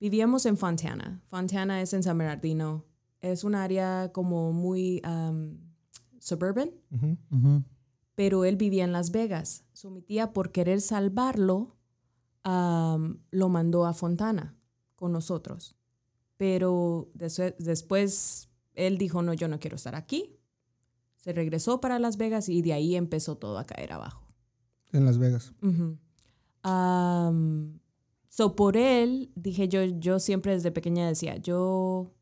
vivíamos 0.00 0.46
en 0.46 0.56
Fontana. 0.56 1.22
Fontana 1.28 1.80
es 1.80 1.92
en 1.92 2.02
San 2.02 2.18
Bernardino. 2.18 2.84
Es 3.22 3.42
un 3.44 3.54
área 3.54 4.10
como 4.12 4.52
muy 4.52 5.00
um, 5.06 5.56
suburban, 6.18 6.70
pero 8.14 8.44
él 8.44 8.56
vivía 8.56 8.84
en 8.84 8.92
Las 8.92 9.10
Vegas. 9.10 9.64
So, 9.72 9.90
mi 9.90 10.02
tía, 10.02 10.32
por 10.34 10.52
querer 10.52 10.80
salvarlo, 10.82 11.76
um, 12.44 13.16
lo 13.30 13.48
mandó 13.48 13.86
a 13.86 13.94
Fontana 13.94 14.54
con 14.96 15.12
nosotros. 15.12 15.76
Pero 16.36 17.10
des- 17.14 17.54
después 17.58 18.50
él 18.74 18.98
dijo, 18.98 19.22
no, 19.22 19.32
yo 19.32 19.48
no 19.48 19.58
quiero 19.60 19.76
estar 19.76 19.94
aquí. 19.94 20.36
Se 21.16 21.32
regresó 21.32 21.80
para 21.80 21.98
Las 22.00 22.16
Vegas 22.16 22.48
y 22.48 22.60
de 22.62 22.72
ahí 22.72 22.96
empezó 22.96 23.36
todo 23.38 23.56
a 23.58 23.64
caer 23.64 23.92
abajo. 23.92 24.26
En 24.92 25.04
Las 25.04 25.18
Vegas. 25.18 25.54
So 28.26 28.56
por 28.56 28.76
él, 28.76 29.30
dije 29.34 29.68
yo, 29.68 29.82
yo 29.84 30.18
siempre 30.18 30.52
desde 30.52 30.70
pequeña 30.72 31.06
decía, 31.06 31.36
yo 31.36 32.12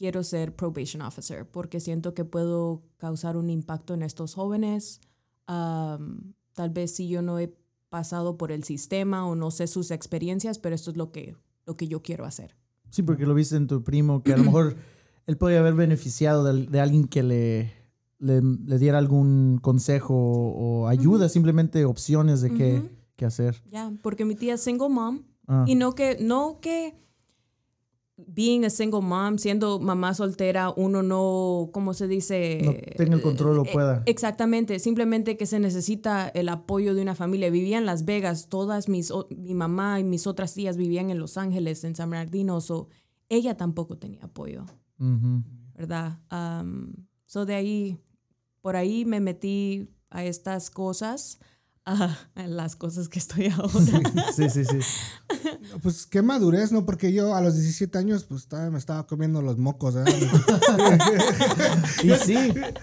quiero 0.00 0.24
ser 0.24 0.56
probation 0.56 1.02
officer 1.02 1.46
porque 1.46 1.78
siento 1.78 2.14
que 2.14 2.24
puedo 2.24 2.82
causar 2.96 3.36
un 3.36 3.50
impacto 3.50 3.92
en 3.92 4.02
estos 4.02 4.32
jóvenes. 4.32 5.02
Am, 5.46 6.32
tal 6.54 6.70
vez 6.70 6.94
si 6.96 7.06
yo 7.06 7.20
no 7.20 7.38
he 7.38 7.54
pasado 7.90 8.38
por 8.38 8.50
el 8.50 8.64
sistema 8.64 9.26
o 9.26 9.34
no 9.34 9.50
sé 9.50 9.66
sus 9.66 9.90
experiencias, 9.90 10.58
pero 10.58 10.74
esto 10.74 10.90
es 10.90 10.96
lo 10.96 11.12
que, 11.12 11.36
lo 11.66 11.76
que 11.76 11.86
yo 11.86 12.00
quiero 12.00 12.24
hacer. 12.24 12.56
Sí, 12.88 13.02
porque 13.02 13.26
lo 13.26 13.34
viste 13.34 13.56
en 13.56 13.66
tu 13.66 13.84
primo, 13.84 14.22
que 14.22 14.32
a 14.32 14.38
lo 14.38 14.44
mejor 14.50 14.74
él 15.26 15.36
podía 15.36 15.58
haber 15.58 15.74
beneficiado 15.74 16.44
de, 16.44 16.64
de 16.64 16.80
alguien 16.80 17.06
que 17.06 17.22
le, 17.22 17.70
le, 18.20 18.40
le 18.40 18.78
diera 18.78 18.96
algún 18.96 19.58
consejo 19.60 20.14
o 20.16 20.88
ayuda, 20.88 21.28
simplemente 21.28 21.84
opciones 21.84 22.40
de 22.40 22.54
qué, 22.54 22.78
Ujú. 22.78 22.88
qué 23.16 23.26
hacer. 23.26 23.62
Ya, 23.70 23.92
porque 24.02 24.24
mi 24.24 24.34
tía 24.34 24.54
es 24.54 24.62
single 24.62 24.88
mom 24.88 25.24
Ah, 25.46 25.64
Y 25.66 25.74
no 25.74 25.94
que, 25.94 26.16
no 26.22 26.58
que 26.62 26.94
being 28.26 28.64
a 28.64 28.70
single 28.70 29.00
mom, 29.02 29.38
siendo 29.38 29.78
mamá 29.80 30.14
soltera, 30.14 30.72
uno 30.76 31.02
no, 31.02 31.70
¿cómo 31.72 31.94
se 31.94 32.06
dice? 32.08 32.60
No 32.64 32.72
tenga 32.96 33.16
el 33.16 33.22
control 33.22 33.58
o 33.58 33.64
Eh, 33.64 33.70
pueda. 33.72 34.02
Exactamente, 34.06 34.78
simplemente 34.78 35.36
que 35.36 35.46
se 35.46 35.58
necesita 35.60 36.28
el 36.28 36.48
apoyo 36.48 36.94
de 36.94 37.02
una 37.02 37.14
familia. 37.14 37.50
Vivía 37.50 37.78
en 37.78 37.86
Las 37.86 38.04
Vegas, 38.04 38.48
todas 38.48 38.88
mis, 38.88 39.10
o- 39.10 39.28
mi 39.36 39.54
mamá 39.54 40.00
y 40.00 40.04
mis 40.04 40.26
otras 40.26 40.54
tías 40.54 40.76
vivían 40.76 41.10
en 41.10 41.18
Los 41.18 41.36
Ángeles, 41.36 41.84
en 41.84 41.94
San 41.94 42.10
Bernardino, 42.10 42.60
so 42.60 42.88
ella 43.28 43.56
tampoco 43.56 43.96
tenía 43.98 44.24
apoyo. 44.24 44.64
¿verdad? 45.74 46.18
Um, 46.30 46.92
so 47.26 47.46
de 47.46 47.54
ahí, 47.54 47.98
por 48.60 48.76
ahí 48.76 49.04
me 49.04 49.20
metí 49.20 49.88
a 50.10 50.24
estas 50.24 50.70
cosas, 50.70 51.38
a, 51.94 52.16
a 52.34 52.46
las 52.46 52.76
cosas 52.76 53.08
que 53.08 53.18
estoy 53.18 53.46
ahora. 53.56 54.02
Sí, 54.34 54.48
sí, 54.48 54.64
sí. 54.64 54.78
Pues 55.82 56.06
qué 56.06 56.22
madurez, 56.22 56.72
¿no? 56.72 56.86
Porque 56.86 57.12
yo 57.12 57.34
a 57.34 57.40
los 57.40 57.54
17 57.54 57.98
años, 57.98 58.24
pues 58.24 58.46
todavía 58.46 58.70
me 58.70 58.78
estaba 58.78 59.06
comiendo 59.06 59.42
los 59.42 59.58
mocos, 59.58 59.96
¿eh? 59.96 60.04
Y 62.04 62.10
sí, 62.14 62.36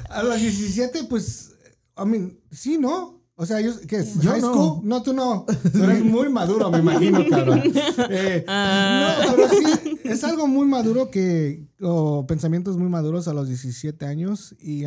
A 0.09 0.23
los 0.23 0.39
17, 0.39 1.05
pues, 1.05 1.53
I 1.97 2.05
mean, 2.05 2.37
sí, 2.51 2.77
¿no? 2.77 3.17
O 3.39 3.45
sea, 3.45 3.61
yo, 3.61 3.71
¿qué 3.87 3.97
es? 3.97 4.19
Yo 4.19 4.31
¿High 4.31 4.41
no. 4.41 4.53
school? 4.53 4.79
No, 4.83 5.03
tú 5.03 5.13
no. 5.13 5.45
Tú 5.71 5.83
eres 5.83 6.03
muy 6.03 6.27
maduro, 6.27 6.71
me 6.71 6.79
imagino, 6.79 7.23
cabrón. 7.29 7.61
Eh, 8.09 8.43
no, 8.47 9.35
pero 9.35 9.49
sí, 9.49 9.99
es 10.03 10.23
algo 10.23 10.47
muy 10.47 10.65
maduro 10.65 11.11
que, 11.11 11.67
o 11.79 12.25
pensamientos 12.25 12.77
muy 12.77 12.89
maduros 12.89 13.27
a 13.27 13.33
los 13.33 13.47
17 13.47 14.05
años 14.07 14.55
y 14.59 14.85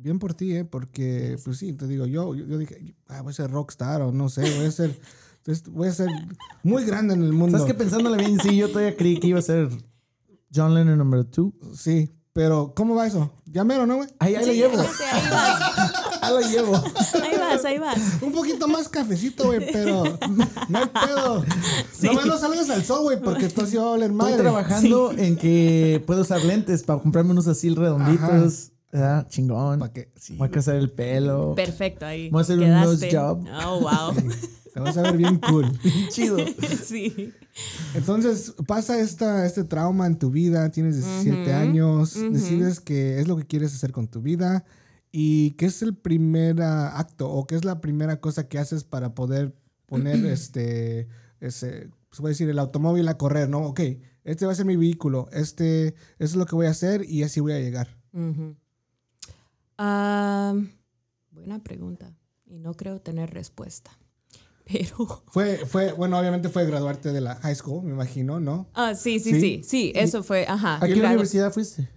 bien 0.00 0.18
por 0.18 0.34
ti, 0.34 0.54
¿eh? 0.54 0.64
Porque, 0.64 1.36
pues 1.44 1.58
sí, 1.58 1.72
te 1.72 1.86
digo, 1.86 2.06
yo, 2.06 2.34
yo, 2.34 2.46
yo 2.46 2.58
dije, 2.58 2.94
ah, 3.08 3.20
voy 3.22 3.30
a 3.30 3.34
ser 3.34 3.50
rockstar 3.50 4.02
o 4.02 4.12
no 4.12 4.28
sé, 4.28 4.42
voy 4.56 4.66
a 4.66 4.70
ser, 4.70 4.98
voy 5.70 5.88
a 5.88 5.92
ser 5.92 6.08
muy 6.62 6.84
grande 6.84 7.14
en 7.14 7.22
el 7.22 7.32
mundo. 7.32 7.58
¿sabes 7.58 7.72
que 7.72 7.78
pensándole 7.78 8.16
bien? 8.16 8.38
Sí, 8.40 8.56
yo 8.56 8.68
todavía 8.68 8.96
creí 8.96 9.20
que 9.20 9.28
iba 9.28 9.38
a 9.38 9.42
ser 9.42 9.68
John 10.54 10.74
Lennon 10.74 10.98
número 10.98 11.24
2. 11.24 11.52
Sí, 11.74 12.10
pero 12.32 12.72
¿cómo 12.74 12.94
va 12.94 13.06
eso? 13.06 13.30
Ya 13.44 13.64
mero, 13.64 13.86
¿no, 13.86 13.96
güey? 13.96 14.08
Ahí, 14.18 14.34
ahí 14.36 14.46
lo 14.46 14.52
Sí, 14.52 14.58
llevo, 14.58 14.82
sí, 14.82 15.02
ahí 15.12 15.30
vas, 15.30 15.92
ahí 16.22 16.32
lo 16.32 16.40
llevo. 16.48 16.76
ahí 16.76 17.38
vas, 17.38 17.64
ahí 17.64 17.78
vas. 17.78 17.98
Un 18.22 18.32
poquito 18.32 18.68
más 18.68 18.88
cafecito, 18.88 19.44
güey, 19.46 19.70
pero 19.72 20.04
no 20.68 20.78
hay 20.78 20.86
pedo. 20.86 21.44
Nomás 22.02 22.26
no 22.26 22.38
salgas 22.38 22.70
al 22.70 22.84
sol, 22.84 23.02
güey, 23.02 23.20
porque 23.20 23.46
entonces 23.46 23.78
va 23.78 23.82
a 23.82 23.90
valer 23.90 24.10
Estoy 24.12 24.32
trabajando 24.38 25.12
en 25.12 25.36
que 25.36 26.02
puedo 26.06 26.22
usar 26.22 26.42
lentes 26.44 26.84
para 26.84 27.00
comprarme 27.00 27.32
unos 27.32 27.48
así 27.48 27.68
redonditos. 27.70 28.72
¿Verdad? 28.92 29.26
Chingón. 29.28 29.78
Pa' 29.80 29.92
que- 29.92 30.10
sí, 30.16 30.36
Voy 30.36 30.48
a 30.48 30.50
casar 30.50 30.76
el 30.76 30.90
pelo. 30.90 31.54
Perfecto, 31.54 32.06
ahí. 32.06 32.28
Voy 32.30 32.40
a 32.40 32.42
hacer 32.42 32.58
un 32.58 32.64
quedaste. 32.64 32.86
nose 32.86 33.16
job. 33.16 33.46
Oh, 33.66 33.80
wow. 33.80 34.14
Te 34.74 34.78
vas 34.78 34.96
a 34.96 35.02
ver 35.02 35.16
bien 35.16 35.38
cool. 35.38 35.66
Chido. 36.10 36.38
sí. 36.84 37.32
Entonces 37.94 38.54
pasa 38.66 39.00
esta, 39.00 39.44
este 39.44 39.64
trauma 39.64 40.06
en 40.06 40.16
tu 40.18 40.30
vida, 40.30 40.70
tienes 40.70 40.96
17 40.96 41.52
años, 41.52 42.14
decides 42.32 42.80
que 42.80 43.18
es 43.20 43.26
lo 43.26 43.36
que 43.36 43.46
quieres 43.46 43.74
hacer 43.74 43.90
con 43.92 44.06
tu 44.06 44.22
vida 44.22 44.64
y 45.10 45.52
qué 45.52 45.66
es 45.66 45.82
el 45.82 45.96
primer 45.96 46.62
acto 46.62 47.28
o 47.28 47.46
qué 47.48 47.56
es 47.56 47.64
la 47.64 47.80
primera 47.80 48.20
cosa 48.20 48.46
que 48.48 48.58
haces 48.58 48.84
para 48.84 49.12
poder 49.14 49.54
poner 49.86 50.24
este, 50.26 51.08
ese, 51.40 51.90
se 52.12 52.20
puede 52.20 52.32
decir, 52.34 52.48
el 52.48 52.58
automóvil 52.60 53.08
a 53.08 53.18
correr, 53.18 53.48
¿no? 53.48 53.58
Ok, 53.66 53.80
este 54.22 54.46
va 54.46 54.52
a 54.52 54.54
ser 54.54 54.66
mi 54.66 54.76
vehículo, 54.76 55.28
este, 55.32 55.96
es 56.20 56.36
lo 56.36 56.46
que 56.46 56.54
voy 56.54 56.66
a 56.66 56.70
hacer 56.70 57.04
y 57.08 57.24
así 57.24 57.40
voy 57.40 57.54
a 57.54 57.58
llegar. 57.58 57.96
Ujú. 58.12 58.54
Ah, 59.82 60.54
buena 61.30 61.62
pregunta. 61.62 62.14
Y 62.44 62.58
no 62.58 62.74
creo 62.74 63.00
tener 63.00 63.30
respuesta. 63.30 63.90
Pero. 64.66 65.22
Fue, 65.28 65.56
fue, 65.64 65.92
bueno, 65.92 66.18
obviamente 66.18 66.50
fue 66.50 66.66
graduarte 66.66 67.12
de 67.12 67.22
la 67.22 67.36
high 67.36 67.54
school, 67.54 67.82
me 67.82 67.92
imagino, 67.92 68.40
¿no? 68.40 68.68
Ah, 68.74 68.94
sí, 68.94 69.18
sí, 69.20 69.32
Sí. 69.32 69.40
sí. 69.40 69.60
Sí, 69.64 69.92
eso 69.94 70.22
fue. 70.22 70.46
Ajá. 70.46 70.76
¿A 70.76 70.86
qué 70.86 70.92
Claro. 70.92 71.08
universidad 71.08 71.50
fuiste? 71.50 71.88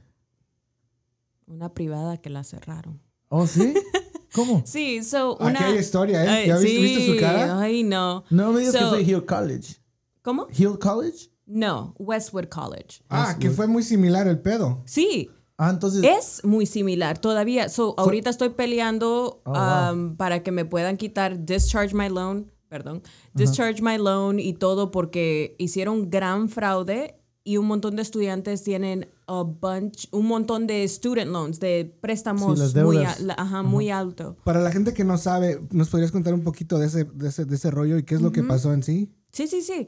Una 1.45 1.73
privada 1.73 2.17
que 2.17 2.29
la 2.29 2.43
cerraron. 2.45 3.01
¿Oh, 3.27 3.45
sí? 3.47 3.73
¿Cómo? 4.33 4.63
Sí, 4.65 5.03
so. 5.03 5.33
Aquí 5.41 5.49
Una... 5.51 5.67
hay 5.67 5.77
historia, 5.77 6.23
¿eh? 6.23 6.29
Ay, 6.29 6.47
¿Ya 6.47 6.57
viste, 6.57 6.69
sí, 6.77 6.81
viste 6.81 7.13
su 7.15 7.19
cara? 7.19 7.59
Ay, 7.59 7.83
no. 7.83 8.23
No 8.29 8.53
me 8.53 8.61
digas 8.61 8.75
que 8.77 8.85
fue 8.85 9.01
Hill 9.03 9.25
College. 9.25 9.75
¿Cómo? 10.21 10.47
¿Hill 10.57 10.79
College? 10.79 11.29
No, 11.45 11.93
Westwood 11.99 12.45
College. 12.47 13.03
Ah, 13.09 13.35
que 13.37 13.49
fue 13.49 13.67
muy 13.67 13.83
similar 13.83 14.25
el 14.27 14.39
pedo. 14.39 14.81
Sí, 14.85 15.29
Ah, 15.65 15.69
entonces. 15.71 16.03
Es 16.03 16.43
muy 16.43 16.65
similar 16.65 17.17
todavía. 17.19 17.69
So, 17.69 17.95
ahorita 17.97 18.29
estoy 18.29 18.49
peleando 18.49 19.41
Oh, 19.45 19.51
wow. 19.53 19.93
um, 19.93 20.15
para 20.17 20.43
que 20.43 20.51
me 20.51 20.65
puedan 20.65 20.97
quitar 20.97 21.45
discharge 21.45 21.93
my 21.95 22.09
loan, 22.09 22.51
perdón, 22.69 23.01
discharge 23.33 23.81
my 23.81 23.97
loan 23.97 24.39
y 24.39 24.53
todo 24.53 24.91
porque 24.91 25.55
hicieron 25.59 26.09
gran 26.09 26.49
fraude 26.49 27.19
y 27.45 27.57
un 27.57 27.65
montón 27.67 27.95
de 27.97 28.01
estudiantes 28.01 28.63
tienen 28.63 29.09
a 29.27 29.43
bunch, 29.43 30.07
un 30.11 30.25
montón 30.27 30.65
de 30.65 30.87
student 30.87 31.31
loans, 31.31 31.59
de 31.59 31.93
préstamos 32.01 32.57
Sí, 32.59 32.73
las 32.73 32.85
muy, 32.85 32.97
a- 32.97 33.15
la- 33.19 33.33
ajá, 33.37 33.63
muy 33.63 33.89
alto. 33.89 34.37
Para 34.43 34.59
la 34.61 34.71
gente 34.71 34.93
que 34.93 35.03
no 35.03 35.17
sabe, 35.17 35.59
¿nos 35.71 35.89
podrías 35.89 36.11
contar 36.11 36.33
un 36.33 36.43
poquito 36.43 36.77
de 36.79 36.87
ese, 36.87 37.03
de 37.05 37.27
ese, 37.29 37.45
de 37.45 37.55
ese 37.55 37.69
rollo 37.71 37.97
y 37.97 38.03
qué 38.03 38.15
es 38.15 38.21
lo 38.21 38.31
que 38.31 38.43
pasó 38.43 38.73
en 38.73 38.81
sí? 38.83 39.13
Sí, 39.31 39.47
sí, 39.47 39.61
sí. 39.61 39.87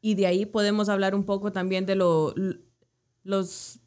Y 0.00 0.14
de 0.14 0.26
ahí 0.26 0.46
podemos 0.46 0.88
hablar 0.88 1.14
un 1.14 1.24
poco 1.24 1.52
también 1.52 1.84
de 1.86 1.94
lo, 1.94 2.34
los, 3.22 3.79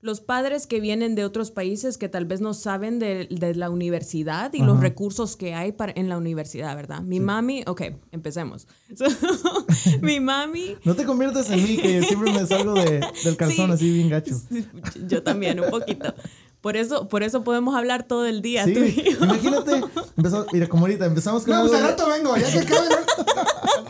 los 0.00 0.20
padres 0.20 0.66
que 0.68 0.80
vienen 0.80 1.16
de 1.16 1.24
otros 1.24 1.50
países 1.50 1.98
que 1.98 2.08
tal 2.08 2.24
vez 2.24 2.40
no 2.40 2.54
saben 2.54 3.00
de, 3.00 3.26
de 3.30 3.54
la 3.56 3.68
universidad 3.68 4.52
y 4.54 4.62
los 4.62 4.78
recursos 4.78 5.36
que 5.36 5.54
hay 5.54 5.72
para, 5.72 5.92
en 5.96 6.08
la 6.08 6.16
universidad, 6.16 6.76
¿verdad? 6.76 7.00
Mi 7.00 7.18
mami, 7.18 7.64
ok, 7.66 7.82
empecemos. 8.12 8.68
So, 8.94 9.06
mi 10.02 10.20
mami... 10.20 10.76
No 10.84 10.94
te 10.94 11.04
conviertas 11.04 11.50
en 11.50 11.62
mí, 11.64 11.76
que 11.78 12.02
siempre 12.04 12.32
me 12.32 12.46
salgo 12.46 12.74
de, 12.74 13.00
del 13.24 13.36
calzón 13.36 13.66
Sí. 13.68 13.72
así 13.72 13.90
bien 13.92 14.08
gacho. 14.08 14.40
Yo 15.08 15.22
también, 15.24 15.58
un 15.58 15.70
poquito. 15.70 16.14
Por 16.60 16.76
eso, 16.76 17.06
por 17.08 17.22
eso 17.22 17.44
podemos 17.44 17.76
hablar 17.76 18.02
todo 18.02 18.26
el 18.26 18.42
día, 18.42 18.64
Sí, 18.64 18.74
tú 18.74 18.80
y 18.80 18.92
yo. 19.14 19.24
imagínate, 19.24 19.80
empezó- 20.16 20.44
mira, 20.52 20.66
como 20.68 20.86
ahorita 20.86 21.06
empezamos 21.06 21.44
con 21.44 21.50
No, 21.52 21.60
algo 21.60 21.68
pues 21.70 21.80
al 21.80 21.86
de- 21.86 21.92
rato 21.92 22.08
vengo, 22.10 22.36
ya 22.36 22.50
que 22.50 22.58
acabe. 22.58 22.88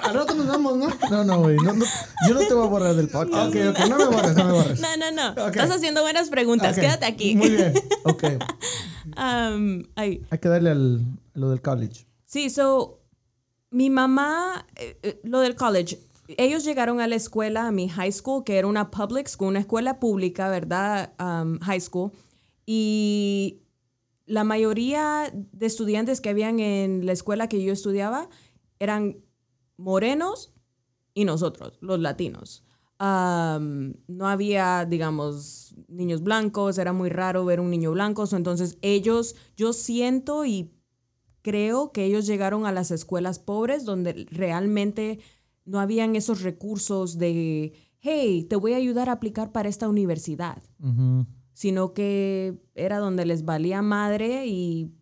Al 0.02 0.14
rato 0.14 0.34
nos 0.34 0.46
vamos, 0.46 0.76
¿no? 0.76 0.88
No, 1.10 1.24
no, 1.24 1.38
güey, 1.40 1.56
no, 1.56 1.72
no, 1.72 1.84
yo 2.28 2.34
no 2.34 2.40
te 2.40 2.52
voy 2.52 2.66
a 2.66 2.68
borrar 2.68 2.94
del 2.94 3.08
podcast. 3.08 3.48
Ok, 3.48 3.56
ok, 3.70 3.88
no 3.88 3.96
me 3.96 4.04
borres, 4.06 4.36
no 4.36 4.44
me 4.44 4.52
borres. 4.52 4.80
No, 4.80 4.88
no, 4.98 5.10
no. 5.34 5.46
Estás 5.48 5.70
haciendo 5.70 6.02
buenas 6.02 6.28
preguntas. 6.28 6.76
Quédate 6.78 7.06
aquí. 7.06 7.34
Muy 7.36 7.50
bien. 7.50 7.72
Ok, 8.04 8.24
Um, 9.16 9.84
ay, 9.96 10.22
hay 10.30 10.38
que 10.38 10.48
darle 10.48 10.70
al, 10.70 11.00
lo 11.34 11.50
del 11.50 11.62
college. 11.62 12.06
Sí, 12.26 12.50
so, 12.50 13.00
mi 13.70 13.88
mamá, 13.90 14.66
eh, 14.76 14.98
eh, 15.02 15.20
lo 15.24 15.40
del 15.40 15.54
college, 15.56 15.98
ellos 16.36 16.62
llegaron 16.64 17.00
a 17.00 17.06
la 17.06 17.16
escuela, 17.16 17.66
a 17.66 17.72
mi 17.72 17.88
high 17.88 18.12
school, 18.12 18.44
que 18.44 18.58
era 18.58 18.68
una 18.68 18.90
public 18.90 19.26
school, 19.28 19.48
una 19.48 19.60
escuela 19.60 19.98
pública, 19.98 20.48
¿verdad? 20.50 21.12
Um, 21.18 21.58
high 21.60 21.80
school. 21.80 22.12
Y 22.70 23.62
la 24.26 24.44
mayoría 24.44 25.32
de 25.32 25.64
estudiantes 25.64 26.20
que 26.20 26.28
habían 26.28 26.60
en 26.60 27.06
la 27.06 27.12
escuela 27.12 27.48
que 27.48 27.62
yo 27.64 27.72
estudiaba 27.72 28.28
eran 28.78 29.24
morenos 29.78 30.52
y 31.14 31.24
nosotros, 31.24 31.78
los 31.80 31.98
latinos. 31.98 32.66
No 33.00 34.28
había, 34.28 34.84
digamos, 34.84 35.76
niños 35.88 36.22
blancos, 36.22 36.76
era 36.76 36.92
muy 36.92 37.08
raro 37.08 37.46
ver 37.46 37.58
un 37.58 37.70
niño 37.70 37.92
blanco, 37.92 38.26
so, 38.26 38.36
entonces 38.36 38.76
ellos, 38.82 39.34
yo 39.56 39.72
siento 39.72 40.44
y 40.44 40.70
creo 41.40 41.90
que 41.90 42.04
ellos 42.04 42.26
llegaron 42.26 42.66
a 42.66 42.72
las 42.72 42.90
escuelas 42.90 43.38
pobres 43.38 43.86
donde 43.86 44.26
realmente 44.30 45.20
no 45.64 45.80
habían 45.80 46.16
esos 46.16 46.42
recursos 46.42 47.16
de, 47.16 47.72
hey, 48.00 48.44
te 48.44 48.56
voy 48.56 48.74
a 48.74 48.76
ayudar 48.76 49.08
a 49.08 49.12
aplicar 49.12 49.52
para 49.52 49.70
esta 49.70 49.88
universidad, 49.88 50.62
Ujú. 50.80 51.24
Sino 51.58 51.92
que 51.92 52.54
era 52.76 52.98
donde 53.00 53.26
les 53.26 53.44
valía 53.44 53.82
madre 53.82 54.46
y 54.46 54.92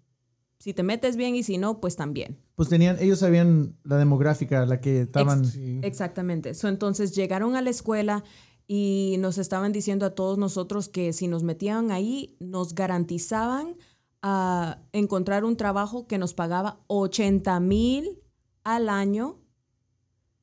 si 0.58 0.72
te 0.72 0.82
metes 0.82 1.16
bien 1.16 1.34
y 1.36 1.42
si 1.42 1.58
no, 1.58 1.80
pues 1.82 1.96
también. 1.96 2.38
Pues 2.54 2.70
tenían, 2.70 2.96
ellos 2.98 3.18
sabían 3.18 3.76
la 3.84 3.98
demográfica, 3.98 4.64
la 4.64 4.80
que 4.80 5.02
estaban. 5.02 5.44
Sí. 5.44 5.80
Exactamente. 5.82 6.54
So, 6.54 6.68
entonces 6.68 7.14
llegaron 7.14 7.56
a 7.56 7.60
la 7.60 7.68
escuela 7.68 8.24
y 8.66 9.16
nos 9.18 9.36
estaban 9.36 9.70
diciendo 9.72 10.06
a 10.06 10.14
todos 10.14 10.38
nosotros 10.38 10.88
que 10.88 11.12
si 11.12 11.28
nos 11.28 11.42
metían 11.42 11.90
ahí, 11.90 12.38
nos 12.40 12.74
garantizaban 12.74 13.76
a 14.22 14.78
encontrar 14.92 15.44
un 15.44 15.58
trabajo 15.58 16.06
que 16.06 16.16
nos 16.16 16.32
pagaba 16.32 16.80
80 16.86 17.60
mil 17.60 18.22
al 18.64 18.88
año 18.88 19.40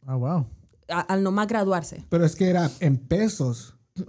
Ah, 0.06 0.16
wow. 0.16 0.46
a- 0.90 1.00
al 1.02 1.24
nomás 1.24 1.48
graduarse. 1.48 2.06
Pero 2.10 2.24
es 2.24 2.36
que 2.36 2.50
era 2.52 2.70
en 2.82 2.98
pesos. 2.98 3.76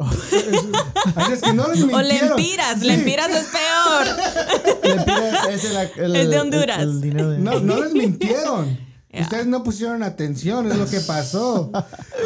Así 1.16 1.32
es 1.32 1.42
que 1.42 1.52
no 1.52 1.68
les 1.68 1.82
O 1.82 2.00
lempiras, 2.02 2.80
Sí. 2.80 2.86
lempiras 2.86 3.30
es 3.30 3.46
peor. 3.48 4.76
Lempiras 4.96 5.48
es 5.50 5.64
el, 5.64 6.04
el- 6.04 6.16
Es 6.16 6.30
de 6.30 6.40
Honduras. 6.40 6.80
el 6.82 7.00
dinero 7.00 7.30
de- 7.30 7.38
No, 7.38 7.60
no 7.60 7.82
les 7.82 7.92
mintieron. 7.92 8.78
Ustedes 9.20 9.46
no 9.46 9.62
pusieron 9.62 10.02
atención, 10.02 10.66
es 10.72 10.76
lo 10.76 10.86
que 10.88 10.98
pasó. 11.00 11.70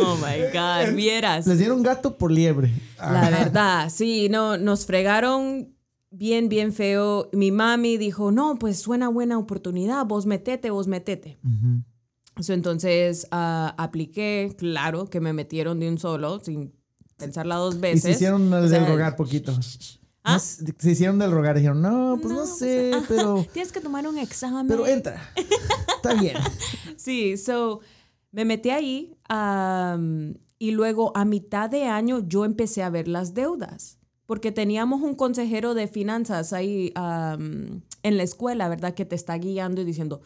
Oh 0.00 0.16
my 0.16 0.44
God, 0.54 0.94
vieras. 0.94 1.46
Les 1.46 1.58
dieron 1.58 1.82
gato 1.82 2.16
por 2.16 2.30
liebre. 2.32 2.72
La 2.98 3.28
verdad, 3.28 3.90
sí, 3.90 4.28
no, 4.30 4.56
nos 4.56 4.86
fregaron 4.86 5.74
bien, 6.10 6.48
bien 6.48 6.72
feo. 6.72 7.28
Mi 7.34 7.50
mami 7.52 7.98
dijo, 7.98 8.32
no, 8.32 8.56
pues 8.58 8.80
suena 8.80 9.08
buena 9.10 9.36
oportunidad, 9.38 10.06
vos 10.06 10.24
metete, 10.24 10.70
vos 10.70 10.86
metete. 10.86 11.38
So, 12.40 12.54
entonces 12.54 13.26
ah, 13.32 13.74
apliqué, 13.76 14.54
claro, 14.56 15.10
que 15.10 15.20
me 15.20 15.34
metieron 15.34 15.80
de 15.80 15.88
un 15.90 15.98
solo, 15.98 16.40
sin 16.42 16.72
pensarla 17.18 17.56
dos 17.56 17.76
Y 17.76 17.78
veces. 17.80 18.02
se 18.02 18.10
hicieron 18.12 18.52
O 18.52 18.60
del 18.60 18.70
sea, 18.70 18.86
rogar 18.86 19.16
poquito. 19.16 19.52
¿Ah? 20.24 20.34
No 20.34 20.38
se 20.40 20.90
hicieron 20.90 21.18
del 21.18 21.30
rogar. 21.30 21.56
Dijeron, 21.56 21.80
no, 21.82 22.18
pues 22.20 22.32
no, 22.34 22.40
No, 22.40 22.46
sé, 22.46 22.92
pero, 23.08 23.46
Tienes 23.52 23.72
que 23.72 23.80
tomar 23.80 24.06
un 24.06 24.18
examen. 24.18 24.66
pero 24.66 24.86
entra. 24.86 25.32
Está 25.96 26.14
bien. 26.14 26.36
Sí, 26.96 27.36
so 27.36 27.80
me 28.32 28.44
metí 28.44 28.70
ahí 28.70 29.16
am, 29.28 30.34
y 30.58 30.72
luego 30.72 31.16
a 31.16 31.24
mitad 31.24 31.70
de 31.70 31.84
año 31.84 32.26
yo 32.26 32.44
empecé 32.44 32.82
a 32.82 32.90
ver 32.90 33.06
las 33.08 33.34
deudas 33.34 33.98
porque 34.26 34.52
teníamos 34.52 35.00
un 35.00 35.14
consejero 35.14 35.72
de 35.74 35.86
finanzas 35.88 36.52
ahí 36.52 36.92
am, 36.96 37.82
en 38.02 38.16
la 38.16 38.22
escuela, 38.24 38.68
¿verdad? 38.68 38.92
Que 38.94 39.06
te 39.06 39.14
está 39.14 39.36
guiando 39.38 39.80
y 39.80 39.84
diciendo, 39.84 40.20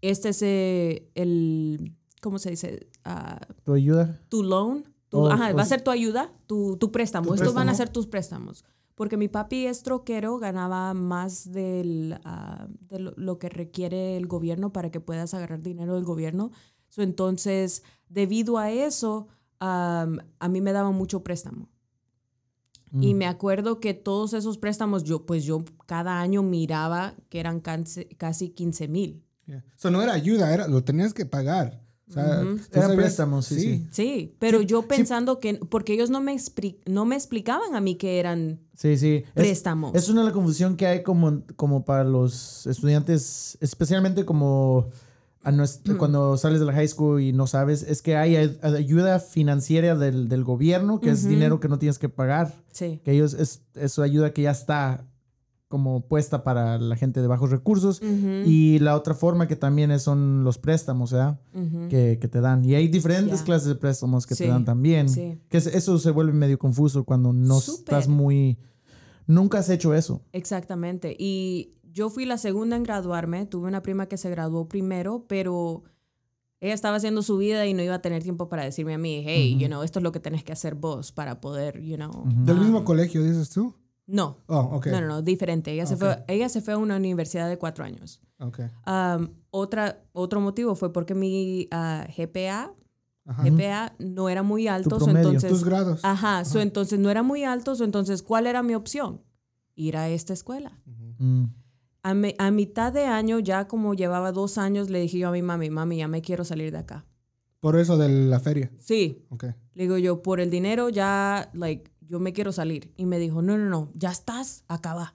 este 0.00 0.30
es 0.30 0.42
eh, 0.42 1.10
el, 1.14 1.94
¿cómo 2.20 2.38
se 2.40 2.50
dice? 2.50 2.88
Ah, 3.04 3.38
¿Tu 3.64 3.74
ayuda? 3.74 4.20
tu 4.28 4.42
loan, 4.42 4.84
tu- 5.14 5.20
Oh, 5.20 5.30
ajá, 5.30 5.50
oh, 5.52 5.56
va 5.56 5.62
a 5.62 5.66
ser 5.66 5.82
tu 5.82 5.90
ayuda, 5.90 6.32
tu, 6.46 6.76
tu 6.76 6.90
préstamo. 6.90 7.28
Tu 7.28 7.34
Estos 7.34 7.54
van 7.54 7.68
a 7.68 7.72
préstamo. 7.72 7.86
ser 7.86 7.92
tus 7.92 8.06
préstamos. 8.06 8.64
Porque 8.96 9.16
mi 9.16 9.28
papi 9.28 9.66
es 9.66 9.82
troquero, 9.82 10.38
ganaba 10.38 10.94
más 10.94 11.50
del, 11.50 12.18
ah, 12.24 12.66
de 12.90 12.98
lo, 13.00 13.12
lo 13.16 13.38
que 13.38 13.48
requiere 13.48 14.16
el 14.16 14.26
gobierno 14.26 14.72
para 14.72 14.90
que 14.90 15.00
puedas 15.00 15.34
agarrar 15.34 15.62
dinero 15.62 15.94
del 15.94 16.04
gobierno. 16.04 16.50
So, 16.88 17.02
entonces, 17.02 17.82
debido 18.08 18.56
a 18.58 18.70
eso, 18.70 19.26
am, 19.58 20.18
a 20.38 20.48
mí 20.48 20.60
me 20.60 20.72
daban 20.72 20.94
mucho 20.94 21.22
préstamo. 21.24 21.68
Y 23.00 23.14
me 23.14 23.26
acuerdo 23.26 23.80
que 23.80 23.92
todos 23.92 24.34
esos 24.34 24.56
préstamos, 24.56 25.02
yo 25.02 25.26
pues 25.26 25.42
yo 25.44 25.64
cada 25.86 26.20
año 26.20 26.44
miraba 26.44 27.14
que 27.28 27.40
eran 27.40 27.58
casi, 27.60 28.04
casi 28.04 28.50
15 28.50 28.86
mil. 28.86 29.24
Yeah. 29.46 29.64
So, 29.76 29.90
no 29.90 30.00
era 30.00 30.12
ayuda, 30.12 30.54
era, 30.54 30.68
lo 30.68 30.84
tenías 30.84 31.12
que 31.12 31.26
pagar. 31.26 31.82
O 32.08 32.12
sea, 32.12 32.40
tú 32.42 32.58
Eran 32.72 32.96
préstamos, 32.96 33.46
sí, 33.46 33.58
sí. 33.60 33.86
Sí, 33.90 34.34
pero 34.38 34.60
yo 34.60 34.82
pensando 34.82 35.38
que, 35.40 35.54
porque 35.54 35.94
ellos 35.94 36.10
no 36.10 36.20
me, 36.20 36.36
no 36.86 37.04
me 37.06 37.16
explicaban 37.16 37.74
a 37.74 37.80
mí 37.80 37.94
que 37.96 38.20
eran 38.20 38.60
Sí, 38.76 38.96
sí. 38.98 39.24
Préstamos. 39.32 39.94
es 39.94 40.08
una 40.08 40.20
de 40.20 40.26
la 40.28 40.32
confusión 40.32 40.76
que 40.76 40.86
hay 40.86 41.02
como, 41.02 41.42
como 41.56 41.84
para 41.84 42.04
los 42.04 42.66
estudiantes, 42.66 43.56
especialmente 43.60 44.24
como 44.26 44.90
a 45.42 45.52
cuando 45.98 46.36
sales 46.38 46.58
de 46.60 46.66
la 46.66 46.72
high 46.72 46.88
school 46.88 47.20
y 47.20 47.32
no 47.32 47.46
sabes, 47.46 47.82
es 47.82 48.00
que 48.00 48.16
hay 48.16 48.36
ay- 48.36 48.58
ayuda 48.62 49.18
financiera 49.20 49.94
del, 49.94 50.28
del 50.28 50.42
gobierno, 50.42 51.00
que 51.00 51.10
es 51.10 51.28
dinero 51.28 51.60
que 51.60 51.68
no 51.68 51.78
tienes 51.78 51.98
que 51.98 52.08
pagar. 52.08 52.54
Sí. 52.72 53.00
Que 53.04 53.12
ellos, 53.12 53.34
es, 53.34 53.60
es 53.74 53.98
ayuda 53.98 54.32
que 54.32 54.42
ya 54.42 54.50
está 54.52 55.04
como 55.74 56.02
puesta 56.06 56.44
para 56.44 56.78
la 56.78 56.94
gente 56.94 57.20
de 57.20 57.26
bajos 57.26 57.50
recursos. 57.50 58.00
Y 58.46 58.78
la 58.78 58.94
otra 58.94 59.12
forma 59.14 59.48
que 59.48 59.56
también 59.56 59.90
es- 59.90 60.02
son 60.02 60.44
los 60.44 60.56
préstamos, 60.56 61.10
¿verdad? 61.10 61.40
que, 61.90 62.18
que 62.20 62.28
te 62.28 62.40
dan. 62.40 62.64
Y 62.64 62.76
hay 62.76 62.86
diferentes 62.86 63.40
Ya. 63.40 63.44
clases 63.44 63.66
de 63.66 63.74
préstamos 63.74 64.24
que 64.24 64.36
Sí, 64.36 64.44
te 64.44 64.50
dan 64.50 64.64
también. 64.64 65.08
sí. 65.08 65.40
Que 65.48 65.56
es- 65.56 65.66
eso 65.66 65.98
se 65.98 66.12
vuelve 66.12 66.32
medio 66.32 66.60
confuso 66.60 67.02
cuando 67.04 67.32
no 67.32 67.58
estás 67.58 68.06
muy... 68.06 68.56
Nunca 69.26 69.58
has 69.58 69.68
hecho 69.68 69.94
eso. 69.94 70.22
Exactamente. 70.32 71.16
Y 71.18 71.72
yo 71.92 72.08
fui 72.08 72.24
la 72.24 72.38
segunda 72.38 72.76
en 72.76 72.84
graduarme. 72.84 73.46
Tuve 73.46 73.66
una 73.66 73.82
prima 73.82 74.06
que 74.06 74.16
se 74.16 74.30
graduó 74.30 74.68
primero, 74.68 75.24
pero 75.28 75.82
ella 76.60 76.74
estaba 76.74 76.96
haciendo 76.98 77.22
su 77.22 77.36
vida 77.36 77.66
y 77.66 77.74
no 77.74 77.82
iba 77.82 77.94
a 77.96 78.00
tener 78.02 78.22
tiempo 78.22 78.48
para 78.48 78.62
decirme 78.64 78.94
a 78.94 78.98
mí, 78.98 79.22
hey, 79.26 79.56
you 79.58 79.66
know, 79.66 79.82
esto 79.82 79.98
es 79.98 80.02
lo 80.04 80.12
que 80.12 80.20
tenés 80.20 80.44
que 80.44 80.52
hacer 80.52 80.76
vos 80.76 81.10
para 81.10 81.40
poder, 81.40 81.82
you 81.82 81.96
know. 81.96 82.24
¿Del 82.44 82.58
mismo 82.60 82.84
colegio, 82.84 83.22
dices 83.24 83.50
tú? 83.50 83.74
No. 84.06 84.38
Oh, 84.46 84.58
ok. 84.76 84.86
No, 84.88 85.00
no, 85.00 85.06
no, 85.08 85.22
diferente. 85.22 85.72
Ella, 85.72 85.86
se 85.86 85.96
fue, 85.96 86.22
ella 86.28 86.48
se 86.48 86.60
fue 86.60 86.74
a 86.74 86.78
una 86.78 86.96
universidad 86.96 87.48
de 87.48 87.56
cuatro 87.58 87.84
años. 87.84 88.20
Ok. 88.38 88.60
Um, 88.86 89.28
otra, 89.50 90.02
otro 90.12 90.40
motivo 90.40 90.74
fue 90.74 90.92
porque 90.92 91.14
mi 91.14 91.68
ah, 91.70 92.06
GPA, 92.16 92.74
Ajá. 93.26 93.42
GPA 93.44 93.94
no 93.98 94.28
era 94.28 94.42
muy 94.42 94.68
alto, 94.68 94.98
so 94.98 95.06
promedio. 95.06 95.28
entonces... 95.28 95.50
Tus 95.50 95.64
grados. 95.64 96.00
Ajá, 96.04 96.44
so 96.44 96.60
entonces 96.60 96.98
no 96.98 97.08
era 97.10 97.22
muy 97.22 97.44
alto, 97.44 97.74
so 97.74 97.84
entonces 97.84 98.22
¿cuál 98.22 98.46
era 98.46 98.62
mi 98.62 98.74
opción? 98.74 99.22
Ir 99.74 99.96
a 99.96 100.08
esta 100.10 100.34
escuela. 100.34 100.78
Mm. 101.18 101.44
A, 102.02 102.12
mi- 102.14 102.34
a 102.38 102.50
mitad 102.50 102.92
de 102.92 103.06
año, 103.06 103.38
ya 103.38 103.66
como 103.66 103.94
llevaba 103.94 104.30
dos 104.32 104.58
años, 104.58 104.90
le 104.90 105.00
dije 105.00 105.18
yo 105.18 105.28
a 105.28 105.32
mi 105.32 105.40
mami, 105.40 105.70
mami, 105.70 105.96
ya 105.98 106.08
me 106.08 106.20
quiero 106.20 106.44
salir 106.44 106.70
de 106.70 106.78
acá. 106.78 107.06
Por 107.60 107.78
eso 107.78 107.96
de 107.96 108.10
la 108.28 108.40
feria. 108.40 108.70
Sí, 108.78 109.24
Ok. 109.30 109.44
le 109.72 109.82
digo 109.84 109.96
yo, 109.96 110.20
por 110.22 110.38
el 110.40 110.50
dinero 110.50 110.90
ya, 110.90 111.48
like, 111.54 111.90
yo 112.08 112.20
me 112.20 112.32
quiero 112.32 112.52
salir. 112.52 112.92
Y 112.96 113.06
me 113.06 113.18
dijo, 113.18 113.42
no, 113.42 113.56
no, 113.58 113.68
no, 113.68 113.90
ya 113.94 114.10
estás, 114.10 114.64
acaba. 114.68 115.14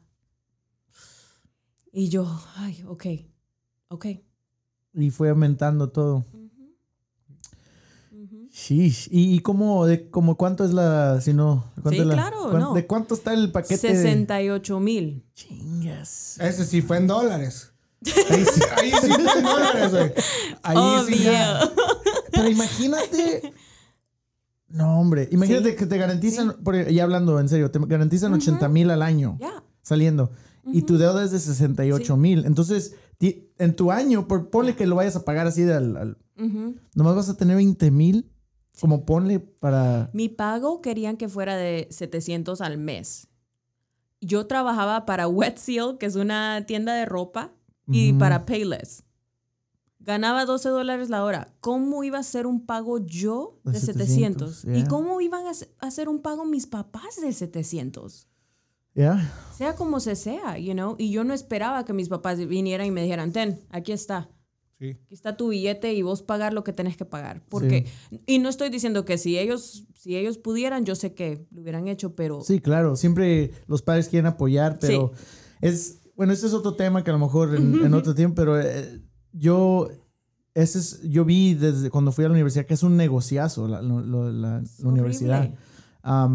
Y 1.91 2.09
yo, 2.09 2.27
ay, 2.55 2.83
ok, 2.87 3.05
ok. 3.89 4.05
Y 4.93 5.09
fue 5.11 5.29
aumentando 5.29 5.89
todo. 5.89 6.25
Sheesh. 8.51 9.07
¿Y, 9.11 9.35
y 9.35 9.39
cómo, 9.39 9.85
de, 9.85 10.09
como 10.09 10.35
cuánto 10.35 10.65
es 10.65 10.73
la, 10.73 11.21
si 11.21 11.33
no, 11.33 11.71
cuánto 11.75 11.91
Sí, 11.91 11.99
es 11.99 12.05
la- 12.05 12.13
claro, 12.15 12.49
cuán- 12.49 12.61
no. 12.61 12.73
¿De 12.73 12.85
cuánto 12.87 13.13
está 13.15 13.33
el 13.33 13.51
paquete? 13.51 13.87
de- 13.87 13.95
68 13.95 14.79
mil. 14.79 15.23
Chingas. 15.33 16.37
Ese 16.39 16.65
sí 16.65 16.81
fue 16.81 16.97
en 16.97 17.07
dólares. 17.07 17.71
Ahí 18.29 18.45
sí, 18.45 18.61
ahí 18.77 18.91
sí 19.01 19.07
fue 19.11 19.33
en 19.39 19.43
dólares, 19.43 19.91
güey. 19.91 20.13
Ahí 20.63 20.77
sí 21.07 21.23
ya. 21.23 21.63
Obvio. 21.63 21.73
Pero 22.31 22.49
imagínate 22.49 23.53
No, 24.69 24.99
hombre. 24.99 25.27
Imagínate 25.31 25.71
Sí. 25.71 25.75
que 25.75 25.85
te 25.85 25.97
garantizan, 25.97 26.55
por- 26.63 26.87
ya 26.89 27.03
hablando 27.03 27.39
en 27.39 27.49
serio, 27.49 27.71
te 27.71 27.79
garantizan 27.79 28.33
80 28.33 28.67
mil 28.69 28.89
al 28.91 29.01
año 29.01 29.37
saliendo. 29.81 30.31
Y 30.71 30.83
tu 30.83 30.97
deuda 30.97 31.23
es 31.23 31.31
de 31.31 31.39
68 31.39 32.15
mil. 32.17 32.45
Entonces, 32.45 32.93
en 33.19 33.75
tu 33.75 33.91
año, 33.91 34.27
por, 34.27 34.49
ponle 34.49 34.75
que 34.75 34.85
lo 34.85 34.95
vayas 34.95 35.15
a 35.15 35.25
pagar 35.25 35.47
así 35.47 35.63
de 35.63 35.73
al, 35.73 35.97
al- 35.97 36.17
Ujú. 36.37 36.75
nomás 36.95 37.15
vas 37.15 37.29
a 37.29 37.35
tener 37.37 37.55
20 37.57 37.89
mil. 37.91 38.31
Como 38.79 39.05
ponle 39.05 39.39
para. 39.41 40.09
Mi 40.13 40.29
pago 40.29 40.81
querían 40.81 41.17
que 41.17 41.27
fuera 41.27 41.57
de 41.57 41.87
700 41.91 42.61
al 42.61 42.77
mes. 42.77 43.27
Yo 44.21 44.47
trabajaba 44.47 45.05
para 45.05 45.27
Wet 45.27 45.57
Seal, 45.57 45.97
que 45.97 46.05
es 46.05 46.15
una 46.15 46.65
tienda 46.65 46.93
de 46.93 47.05
ropa, 47.05 47.51
y 47.87 48.13
para 48.13 48.45
Payless. 48.45 49.03
Ganaba 50.09 50.45
12 50.45 50.69
dólares 50.69 51.09
la 51.11 51.23
hora. 51.23 51.53
¿Cómo 51.59 52.03
iba 52.03 52.17
a 52.17 52.23
ser 52.23 52.47
un 52.47 52.65
pago 52.65 52.97
yo 52.97 53.59
De 53.63 53.73
de 53.73 53.79
700? 53.79 54.55
700, 54.61 54.65
¿Y 54.65 54.79
yeah. 54.81 54.87
cómo 54.87 55.21
iban 55.21 55.45
a 55.45 55.51
hacer- 55.85 56.09
un 56.09 56.23
pago 56.23 56.45
mis 56.45 56.65
papás 56.65 57.21
de 57.21 57.31
700? 57.31 58.27
¿Ya? 58.95 59.31
Sea 59.55 59.75
como 59.75 59.99
se 59.99 60.15
sea, 60.15 60.57
you 60.57 60.73
know? 60.73 60.95
Y 60.97 61.11
yo 61.11 61.23
no 61.23 61.35
esperaba 61.35 61.85
que 61.85 61.93
mis 61.93 62.09
papás 62.09 62.39
vinieran 62.47 62.87
y 62.87 62.91
me 62.91 63.03
dijeran, 63.03 63.31
ten, 63.31 63.59
aquí 63.69 63.91
está. 63.91 64.31
Sí. 64.79 64.97
Aquí 65.05 65.13
está 65.13 65.37
tu 65.37 65.49
billete 65.49 65.93
y 65.93 66.01
vos 66.01 66.23
pagar 66.23 66.53
lo 66.53 66.63
que 66.63 66.73
tenés 66.73 66.97
que 66.97 67.05
pagar. 67.05 67.43
Porque, 67.47 67.85
y 68.25 68.39
no 68.39 68.49
estoy 68.49 68.69
diciendo 68.69 69.05
que 69.05 69.19
si 69.19 69.37
ellos, 69.37 69.85
si 69.93 70.15
ellos 70.17 70.39
pudieran, 70.39 70.85
yo 70.85 70.95
sé 70.95 71.13
que 71.13 71.45
lo 71.51 71.61
hubieran 71.61 71.87
hecho, 71.87 72.15
pero 72.15 72.41
Sí, 72.41 72.59
claro. 72.61 72.95
Siempre 72.95 73.51
los 73.67 73.83
padres 73.83 74.07
quieren 74.09 74.25
apoyar, 74.25 74.79
pero 74.79 75.11
es. 75.61 75.99
Bueno, 76.15 76.33
ese 76.33 76.47
es 76.47 76.53
otro 76.53 76.73
tema 76.75 77.03
que 77.03 77.11
a 77.11 77.13
lo 77.13 77.19
mejor 77.19 77.55
en, 77.55 77.85
en 77.85 77.93
otro 77.93 78.15
tiempo, 78.15 78.35
pero 78.37 78.59
eh, 78.59 79.01
yo. 79.33 79.87
Ese 80.61 80.79
es, 80.79 81.01
yo 81.03 81.25
vi 81.25 81.53
desde 81.53 81.89
cuando 81.89 82.11
fui 82.11 82.25
a 82.25 82.27
la 82.27 82.33
universidad 82.33 82.65
que 82.65 82.73
es 82.73 82.83
un 82.83 82.97
negociazo 82.97 83.67
la, 83.67 83.81
la- 83.81 84.01
universidad. 84.83 85.49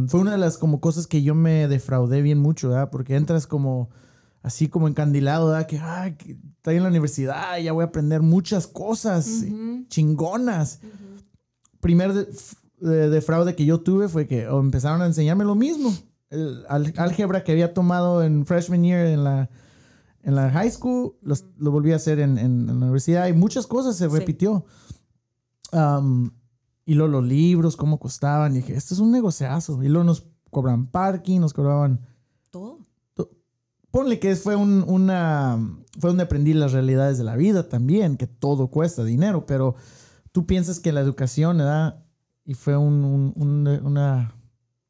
fue 0.08 0.20
una 0.20 0.32
de 0.32 0.38
las 0.38 0.56
como 0.58 0.80
cosas 0.80 1.06
que 1.06 1.22
yo 1.22 1.34
me 1.34 1.68
defraudé 1.68 2.22
bien 2.22 2.38
mucho, 2.38 2.68
¿verdad? 2.70 2.90
Porque 2.90 3.16
entras 3.16 3.46
como 3.46 3.90
así 4.42 4.68
como 4.68 4.88
encandilado, 4.88 5.48
¿verdad? 5.48 5.66
Que, 5.66 5.78
ay, 5.78 6.14
que 6.14 6.36
estoy 6.56 6.76
en 6.76 6.82
la 6.82 6.88
universidad, 6.90 7.58
ya 7.58 7.72
voy 7.72 7.82
a 7.82 7.86
aprender 7.88 8.20
muchas 8.22 8.66
cosas 8.66 9.26
chingonas. 9.88 10.80
Primer 11.80 12.12
de- 12.14 13.08
defraude 13.10 13.54
que 13.54 13.64
yo 13.64 13.80
tuve 13.80 14.08
fue 14.08 14.26
que 14.26 14.48
oh, 14.48 14.60
empezaron 14.60 15.02
a 15.02 15.06
enseñarme 15.06 15.44
lo 15.44 15.54
mismo. 15.54 15.94
El 16.30 16.64
al- 16.68 16.92
álgebra 16.96 17.44
que 17.44 17.52
había 17.52 17.72
tomado 17.74 18.22
en 18.22 18.44
freshman 18.46 18.82
year 18.84 19.06
en 19.06 19.24
la, 19.24 19.48
en 20.24 20.34
la 20.34 20.50
high 20.50 20.70
school, 20.70 21.14
los- 21.22 21.44
lo 21.58 21.70
volví 21.70 21.92
a 21.92 21.96
hacer 21.96 22.18
en, 22.18 22.38
en- 22.38 22.60
en 22.68 22.80
la 22.80 22.86
universidad 22.86 23.28
y 23.28 23.32
muchas 23.32 23.66
cosas 23.66 23.96
se 23.96 24.08
Sí. 24.10 24.16
repitió. 24.16 24.64
Am, 25.72 26.32
y 26.86 26.94
luego 26.94 27.12
los 27.12 27.24
libros, 27.24 27.76
cómo 27.76 27.98
costaban. 27.98 28.52
Y 28.52 28.56
dije, 28.56 28.74
esto 28.74 28.94
es 28.94 29.00
un 29.00 29.10
negociazo. 29.10 29.82
Y 29.82 29.88
luego 29.88 30.04
nos 30.04 30.26
cobran 30.50 30.86
parking, 30.86 31.40
nos 31.40 31.52
cobraban. 31.52 32.00
Todo. 32.50 32.78
Ponle 33.90 34.18
que 34.18 34.34
fue 34.34 34.56
un, 34.56 34.84
una. 34.86 35.56
Fue 36.00 36.10
donde 36.10 36.24
aprendí 36.24 36.52
las 36.52 36.72
realidades 36.72 37.16
de 37.16 37.22
la 37.24 37.36
vida 37.36 37.68
también, 37.68 38.16
que 38.16 38.26
todo 38.26 38.66
cuesta 38.68 39.04
dinero, 39.04 39.46
pero 39.46 39.76
tú 40.32 40.46
piensas 40.46 40.80
que 40.80 40.90
la 40.92 41.00
educación, 41.00 41.58
¿verdad? 41.58 42.04
Y 42.44 42.54
fue 42.54 42.76
un, 42.76 43.04
un- 43.04 43.32
un- 43.36 43.86
una. 43.86 44.34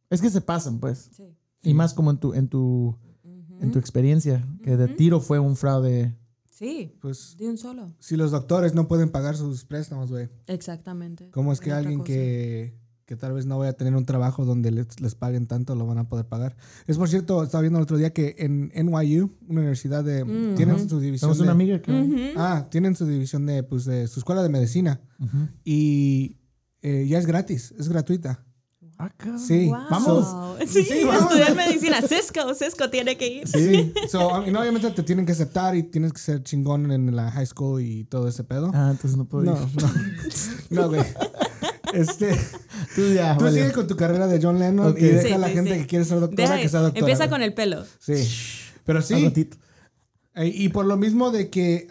Es 0.09 0.23
que 0.23 0.31
se 0.31 0.40
pasan, 0.40 0.79
pues. 0.81 1.11
Sí. 1.16 1.25
Y 1.62 1.75
más 1.75 1.92
como 1.92 2.11
en 2.11 2.16
tu, 2.18 2.33
en 2.35 2.49
tu, 2.49 2.97
en 3.64 3.72
tu 3.72 3.79
experiencia, 3.79 4.46
que 4.62 4.77
de 4.77 4.88
tiro 4.88 5.20
fue 5.20 5.38
un 5.38 5.57
fraude. 5.57 6.14
Sí, 6.50 6.96
Pues 7.00 7.37
de 7.37 7.48
un 7.48 7.59
solo. 7.59 7.92
si 7.98 8.16
los 8.16 8.31
doctores 8.31 8.74
no 8.74 8.87
pueden 8.87 9.11
pagar 9.11 9.37
sus 9.37 9.64
préstamos, 9.64 10.11
güey. 10.11 10.29
Exactamente. 10.46 11.29
¿Cómo 11.33 11.53
es 11.53 11.59
que 11.61 11.70
Otra 11.70 11.79
alguien 11.79 11.98
cosa. 11.98 12.12
que, 12.12 12.74
que 13.07 13.16
tal 13.16 13.33
vez 13.33 13.44
no 13.44 13.59
vaya 13.59 13.70
a 13.72 13.74
tener 13.74 13.96
un 13.96 14.07
trabajo 14.07 14.44
donde 14.44 14.70
les, 14.70 15.00
les 15.00 15.16
paguen 15.16 15.46
tanto 15.48 15.74
lo 15.74 15.85
van 15.85 15.98
a 15.98 16.09
poder 16.09 16.27
pagar? 16.27 16.57
Es 16.87 16.96
por 16.96 17.09
cierto, 17.09 17.42
estaba 17.42 17.62
viendo 17.62 17.81
el 17.81 17.83
otro 17.83 17.96
día 17.96 18.12
que 18.12 18.37
en 18.38 18.70
NYU, 18.72 19.31
una 19.48 19.61
universidad 19.62 20.05
de... 20.05 20.24
Mm. 20.24 20.55
tienen 20.55 20.88
su 20.88 21.00
división 21.00 21.33
Tenemos 21.33 21.38
de... 21.38 21.42
una 21.42 21.53
amiga 21.53 21.83
que. 21.83 21.90
Ujú. 21.90 22.16
Ah, 22.37 22.68
tienen 22.70 22.94
su 22.94 23.05
división 23.05 23.46
de, 23.46 23.64
pues, 23.64 23.85
de 23.85 24.07
su 24.07 24.20
escuela 24.20 24.40
de 24.42 24.48
medicina. 24.48 25.00
Y 25.64 26.37
eh, 26.83 27.07
ya 27.09 27.18
es 27.18 27.27
gratis, 27.27 27.74
es 27.79 27.88
gratuita. 27.88 28.43
Acá. 28.98 29.37
Sí. 29.38 29.66
Wow. 29.66 29.78
Vamos. 29.90 30.57
Sí, 30.68 30.85
Sí, 30.85 31.04
vamos. 31.04 31.22
estudiar 31.24 31.54
medicina. 31.57 32.00
Cisco, 32.02 32.54
Cisco 32.54 32.88
tiene 32.90 33.16
que 33.16 33.26
ir. 33.28 33.48
Sí. 33.48 33.92
so, 34.09 34.46
y 34.46 34.50
no, 34.50 34.61
obviamente 34.61 34.90
te 34.90 35.02
tienen 35.02 35.26
que 35.26 35.33
aceptar 35.33 35.74
y 35.76 35.83
tienes 35.83 36.12
que 36.12 36.18
ser 36.20 36.42
chingón 36.42 36.90
en 36.92 37.14
la 37.14 37.30
high 37.33 37.46
school 37.46 37.83
y 37.83 38.04
todo 38.04 38.28
ese 38.28 38.44
pedo. 38.44 38.70
Ah, 38.72 38.88
entonces 38.92 39.16
no 39.16 39.24
puedo 39.24 39.44
no, 39.44 39.52
ir. 39.54 39.83
no. 39.83 39.90
No, 40.83 40.88
güey. 40.88 41.02
Este, 41.92 42.35
Tú 42.96 43.12
ya. 43.14 43.37
tú 43.37 43.44
vale. 43.44 43.61
sigue 43.61 43.72
con 43.72 43.87
tu 43.87 43.96
carrera 43.96 44.26
de 44.26 44.40
John 44.42 44.59
Lennon 44.59 44.94
y 44.96 45.00
deja 45.02 45.22
Sí, 45.22 45.33
a 45.33 45.38
la 45.38 45.48
sí, 45.48 45.54
gente 45.54 45.74
sí. 45.74 45.80
que 45.80 45.87
quiere 45.87 46.04
ser 46.04 46.20
doctora 46.20 46.48
Deja- 46.50 46.61
que 46.62 46.68
sea 46.68 46.80
doctora. 46.80 47.00
empieza 47.00 47.28
con 47.28 47.42
el 47.42 47.54
pelo. 47.54 47.85
Sí. 48.00 48.14
Pero 48.85 49.02
sí. 49.02 49.22
ratito. 49.24 49.57
Eh, 50.35 50.48
Y 50.52 50.68
por 50.70 50.87
lo 50.87 50.96
mismo 50.96 51.30
de 51.30 51.50
que 51.50 51.87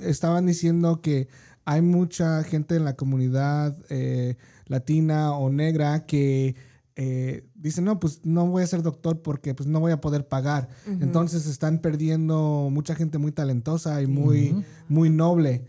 estaban 0.00 0.46
diciendo 0.46 1.00
que 1.02 1.28
hay 1.64 1.82
mucha 1.82 2.42
gente 2.44 2.76
en 2.76 2.84
la 2.84 2.94
comunidad 2.96 3.76
eh, 3.90 4.36
latina 4.72 5.32
o 5.32 5.50
negra 5.50 6.06
que 6.06 6.56
eh, 6.96 7.46
dicen, 7.54 7.84
no, 7.84 7.98
pues 8.00 8.20
no 8.24 8.46
voy 8.46 8.62
a 8.62 8.66
ser 8.66 8.82
doctor 8.82 9.22
porque 9.22 9.54
pues 9.54 9.68
no 9.68 9.80
voy 9.80 9.92
a 9.92 10.00
poder 10.00 10.26
pagar. 10.26 10.68
Entonces 10.86 11.46
están 11.46 11.78
perdiendo 11.78 12.68
mucha 12.70 12.94
gente 12.94 13.18
muy 13.18 13.32
talentosa 13.32 14.02
y 14.02 14.06
muy, 14.06 14.64
muy 14.88 15.08
noble. 15.08 15.64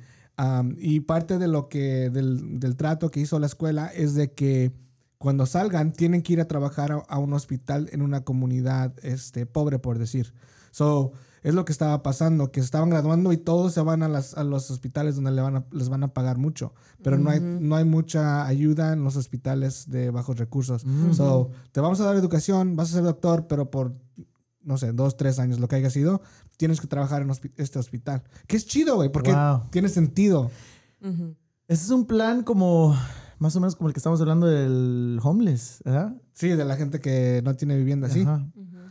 Y 0.78 1.02
parte 1.02 1.38
de 1.38 1.48
lo 1.48 1.70
que, 1.70 2.10
del, 2.10 2.60
del 2.60 2.76
trato 2.76 3.12
que 3.12 3.20
hizo 3.20 3.40
la 3.40 3.46
escuela 3.46 3.88
es 3.88 4.16
de 4.16 4.32
que 4.32 4.72
cuando 5.18 5.46
salgan 5.46 5.94
tienen 5.94 6.22
que 6.22 6.34
ir 6.34 6.42
a 6.42 6.48
trabajar 6.48 6.92
a, 6.92 6.96
a 6.96 7.18
un 7.20 7.32
hospital 7.34 7.88
en 7.94 8.02
una 8.02 8.26
comunidad 8.26 8.94
este, 9.04 9.46
pobre, 9.46 9.80
por 9.80 10.00
decir. 10.00 10.34
So, 10.72 11.14
es 11.44 11.54
lo 11.54 11.66
que 11.66 11.72
estaba 11.72 12.02
pasando, 12.02 12.52
que 12.52 12.62
se 12.62 12.66
estaban 12.66 12.90
graduando 12.90 13.32
y 13.34 13.38
todos 13.38 13.74
se 13.74 13.82
van 13.82 14.02
a, 14.02 14.08
las, 14.08 14.34
a 14.36 14.44
los 14.44 14.72
hospitales 14.72 15.16
donde 15.16 15.32
le 15.32 15.42
van 15.42 15.58
a- 15.58 15.66
les 15.72 15.90
van 15.90 16.04
a 16.04 16.14
pagar 16.14 16.38
mucho, 16.38 16.74
pero 17.04 17.18
no, 17.18 17.30
hay, 17.30 17.40
no 17.42 17.76
hay 17.76 17.84
mucha 17.86 18.46
ayuda 18.48 18.94
en 18.94 19.04
los 19.04 19.16
hospitales 19.18 19.90
de 19.90 20.10
bajos 20.10 20.38
recursos. 20.38 20.86
So, 21.12 21.52
te 21.72 21.82
vamos 21.82 22.00
a 22.00 22.06
dar 22.06 22.16
educación, 22.16 22.76
vas 22.76 22.90
a 22.92 22.94
ser 22.96 23.04
doctor, 23.04 23.46
pero 23.48 23.70
por, 23.70 23.94
no 24.64 24.78
sé, 24.78 24.94
dos, 24.94 25.18
tres 25.18 25.38
años, 25.40 25.60
lo 25.60 25.68
que 25.68 25.76
haya 25.76 25.90
sido, 25.90 26.22
tienes 26.58 26.80
que 26.80 26.88
trabajar 26.88 27.22
en 27.22 27.30
hospi- 27.30 27.52
este 27.58 27.78
hospital. 27.78 28.24
Que 28.48 28.56
es 28.56 28.66
chido, 28.66 28.96
güey, 28.96 29.12
porque 29.12 29.34
Wow. 29.34 29.64
tiene 29.70 29.90
sentido. 29.90 30.50
Ese 31.02 31.84
es 31.86 31.90
un 31.90 32.06
plan 32.06 32.44
como. 32.44 32.96
Más 33.40 33.56
o 33.58 33.60
menos 33.60 33.76
como 33.76 33.90
el 33.90 33.94
que 33.94 34.00
estamos 34.00 34.22
hablando 34.22 34.48
del 34.48 35.20
homeless, 35.22 35.82
¿verdad? 35.84 36.16
Sí, 36.32 36.50
de 36.50 36.64
la 36.64 36.78
gente 36.78 37.02
que 37.02 37.42
no 37.44 37.56
tiene 37.56 37.76
vivienda, 37.76 38.08
sí. 38.08 38.22
Ajá. 38.22 38.48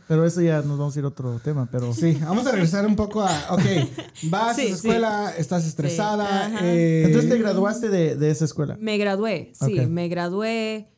Pero 0.07 0.25
eso 0.25 0.41
ya 0.41 0.61
nos 0.61 0.77
vamos 0.77 0.95
a 0.95 0.99
ir 0.99 1.05
a 1.05 1.09
otro 1.09 1.39
tema, 1.43 1.67
pero 1.71 1.93
Sí, 1.93 2.13
vamos 2.21 2.45
a 2.45 2.51
regresar 2.51 2.85
un 2.85 2.95
poco 2.95 3.21
a, 3.21 3.53
ok, 3.53 3.61
vas 4.23 4.55
Sí, 4.55 4.63
a 4.63 4.69
la 4.69 4.75
escuela, 4.75 5.33
estás 5.37 5.65
estresada. 5.65 6.45
ajá. 6.47 6.59
eh, 6.67 7.03
Entonces 7.05 7.29
te 7.29 7.37
graduaste 7.37 7.89
de, 7.89 8.15
de 8.15 8.29
esa 8.31 8.45
escuela. 8.45 8.75
Me 8.79 8.97
gradué, 8.97 9.51
sí, 9.53 9.79
Ok. 9.79 9.87
me 9.87 10.07
gradué. 10.09 10.89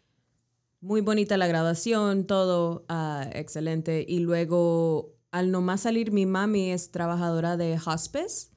Muy 0.82 1.02
bonita 1.02 1.38
la 1.38 1.48
graduación, 1.48 2.26
todo 2.26 2.86
ah, 2.90 3.28
excelente. 3.34 4.06
Y 4.08 4.20
luego, 4.20 5.16
al 5.32 5.52
nomás 5.52 5.82
salir, 5.82 6.12
mi 6.12 6.26
mami 6.28 6.72
es 6.72 6.92
trabajadora 6.92 7.58
de 7.58 7.80
hospice. 7.84 8.50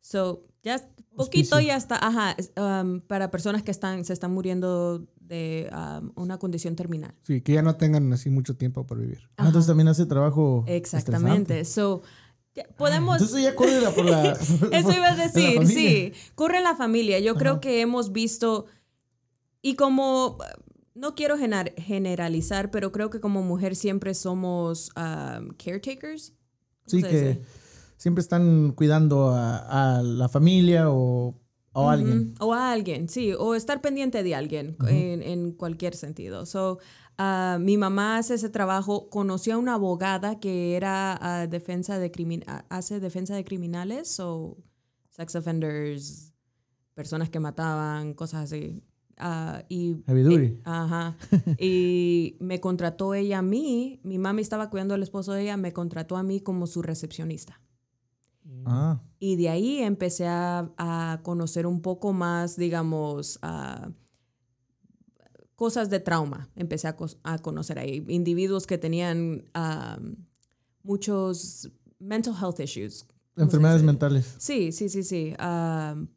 So, 0.00 0.44
ya 0.62 0.80
poquito 1.16 1.60
ya 1.60 1.76
está, 1.76 1.96
ajá, 2.04 2.36
um, 2.56 3.00
para 3.00 3.30
personas 3.30 3.62
que 3.62 3.70
están, 3.70 4.04
se 4.04 4.12
están 4.12 4.32
muriendo 4.32 5.06
de 5.28 5.70
um, 5.72 6.10
una 6.16 6.38
condición 6.38 6.74
terminal. 6.74 7.14
Sí, 7.22 7.40
que 7.42 7.52
ya 7.52 7.62
no 7.62 7.76
tengan 7.76 8.12
así 8.12 8.30
mucho 8.30 8.56
tiempo 8.56 8.86
por 8.86 8.98
vivir. 8.98 9.20
Ah, 9.36 9.46
entonces 9.46 9.66
también 9.68 9.88
hace 9.88 10.06
trabajo. 10.06 10.64
Exactamente. 10.66 11.64
So, 11.64 12.02
podemos... 12.76 13.16
Entonces 13.20 13.42
ya 13.44 13.54
corre 13.54 13.80
la- 13.80 13.90
por 13.94 14.04
la. 14.06 14.32
Eso 14.72 14.92
iba 14.92 15.08
a 15.12 15.16
decir, 15.26 15.66
sí. 15.66 16.12
Corre 16.34 16.60
la 16.60 16.74
familia. 16.74 17.18
Yo 17.20 17.34
creo 17.34 17.60
que 17.60 17.80
hemos 17.80 18.12
visto, 18.12 18.66
y 19.62 19.74
como, 19.76 20.38
no 20.94 21.14
quiero 21.14 21.36
gener- 21.36 21.74
generalizar, 21.76 22.70
pero 22.70 22.90
creo 22.90 23.10
que 23.10 23.20
como 23.20 23.42
mujer 23.42 23.76
siempre 23.76 24.14
somos 24.14 24.90
um, 24.96 25.50
caretakers. 25.62 26.32
¿Cómo 26.90 27.02
Sí, 27.02 27.02
que 27.02 27.08
dice? 27.08 27.42
siempre 27.98 28.22
están 28.22 28.72
cuidando 28.72 29.30
a, 29.30 29.98
a 29.98 30.02
la 30.02 30.28
familia 30.30 30.90
o, 30.90 31.34
o 31.78 31.88
a 31.88 31.92
alguien. 31.92 32.34
O 32.40 32.54
a 32.54 32.72
alguien, 32.72 33.08
sí. 33.08 33.32
O 33.32 33.54
estar 33.54 33.80
pendiente 33.80 34.22
de 34.22 34.34
alguien 34.34 34.76
en, 34.86 35.22
en 35.22 35.52
cualquier 35.52 35.94
sentido. 35.94 36.46
So, 36.46 36.78
ah, 37.16 37.58
mi 37.60 37.76
mamá 37.76 38.18
hace 38.18 38.34
ese 38.34 38.48
trabajo. 38.48 39.08
Conoció 39.10 39.54
a 39.54 39.58
una 39.58 39.74
abogada 39.74 40.40
que 40.40 40.76
era 40.76 41.18
ah, 41.20 41.46
defensa 41.46 41.98
de 41.98 42.10
crimin 42.10 42.44
ah, 42.46 42.64
hace 42.68 43.00
defensa 43.00 43.34
de 43.34 43.44
criminales 43.44 44.18
o 44.20 44.56
sex 45.10 45.34
offenders, 45.36 46.32
personas 46.94 47.30
que 47.30 47.40
mataban, 47.40 48.14
cosas 48.14 48.44
así. 48.44 48.82
Y, 49.68 49.96
Heavy 50.06 50.22
duty. 50.22 50.60
ajá. 50.64 51.16
y 51.58 52.36
me 52.40 52.60
contrató 52.60 53.14
ella 53.14 53.38
a 53.38 53.42
mí. 53.42 54.00
Mi 54.04 54.18
mami 54.18 54.42
estaba 54.42 54.70
cuidando 54.70 54.94
al 54.94 55.02
esposo 55.02 55.32
de 55.32 55.42
ella. 55.42 55.56
Me 55.56 55.72
contrató 55.72 56.16
a 56.16 56.22
mí 56.22 56.40
como 56.40 56.66
su 56.66 56.82
recepcionista. 56.82 57.60
Ah, 58.66 59.00
Y 59.18 59.36
de 59.36 59.48
ahí 59.48 59.78
empecé 59.78 60.26
a, 60.26 60.70
a 60.76 61.20
conocer 61.22 61.66
un 61.66 61.80
poco 61.80 62.12
más, 62.12 62.56
digamos, 62.56 63.38
a 63.42 63.90
cosas 65.58 65.90
de 65.90 65.98
trauma 65.98 66.48
empecé 66.54 66.86
a, 66.86 66.96
a 67.24 67.38
conocer 67.38 67.80
ahí. 67.80 68.04
Individuos 68.08 68.64
que 68.64 68.78
tenían 68.78 69.44
um, 69.56 70.14
muchos 70.84 71.68
mental 71.98 72.34
health 72.40 72.60
issues. 72.60 73.02
¿cómo 73.02 73.16
se 73.34 73.42
Enfermedades 73.42 73.82
mentales. 73.82 74.36
Sí, 74.38 74.70
sí, 74.70 74.88
sí, 74.88 75.02
sí. 75.02 75.34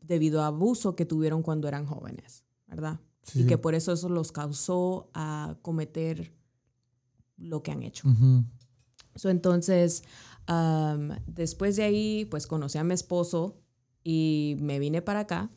debido 0.02 0.44
a 0.44 0.48
abuso 0.48 0.96
que 0.96 1.06
tuvieron 1.06 1.42
cuando 1.42 1.68
eran 1.68 1.88
jóvenes, 1.88 2.44
¿verdad? 2.68 3.00
Sí, 3.24 3.42
y 3.42 3.46
que 3.48 3.58
por 3.58 3.74
eso 3.74 3.94
eso 3.94 4.10
los 4.10 4.32
causó 4.32 5.10
a 5.16 5.56
cometer 5.64 6.34
lo 7.38 7.64
que 7.64 7.72
han 7.72 7.82
hecho. 7.82 8.08
Ujú. 8.08 8.44
So, 9.16 9.30
entonces, 9.30 10.04
después 11.28 11.76
de 11.76 11.84
ahí, 11.84 12.26
pues 12.26 12.48
conocí 12.48 12.78
a 12.78 12.84
mi 12.84 12.94
esposo 12.94 13.58
y 14.04 14.58
me 14.60 14.80
vine 14.80 15.02
para 15.02 15.22
acá. 15.22 15.52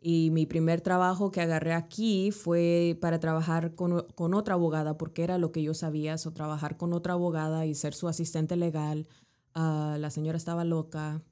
Y 0.00 0.30
mi 0.32 0.46
primer 0.46 0.80
trabajo 0.80 1.30
que 1.30 1.40
agarré 1.40 1.74
aquí 1.74 2.32
fue 2.32 2.98
para 3.00 3.20
trabajar 3.20 3.76
con, 3.76 4.04
con 4.16 4.34
otra 4.34 4.54
abogada, 4.54 4.98
porque 4.98 5.22
era 5.22 5.38
lo 5.38 5.52
que 5.52 5.62
yo 5.62 5.74
sabía, 5.74 6.18
so, 6.18 6.32
trabajar 6.32 6.76
con 6.76 6.92
otra 6.92 7.12
abogada 7.12 7.66
y 7.66 7.74
ser 7.76 7.94
su 7.94 8.08
asistente 8.08 8.56
legal. 8.56 9.06
Ah, 9.54 9.96
la 10.00 10.10
señora 10.10 10.36
estaba 10.36 10.64
loca. 10.64 11.22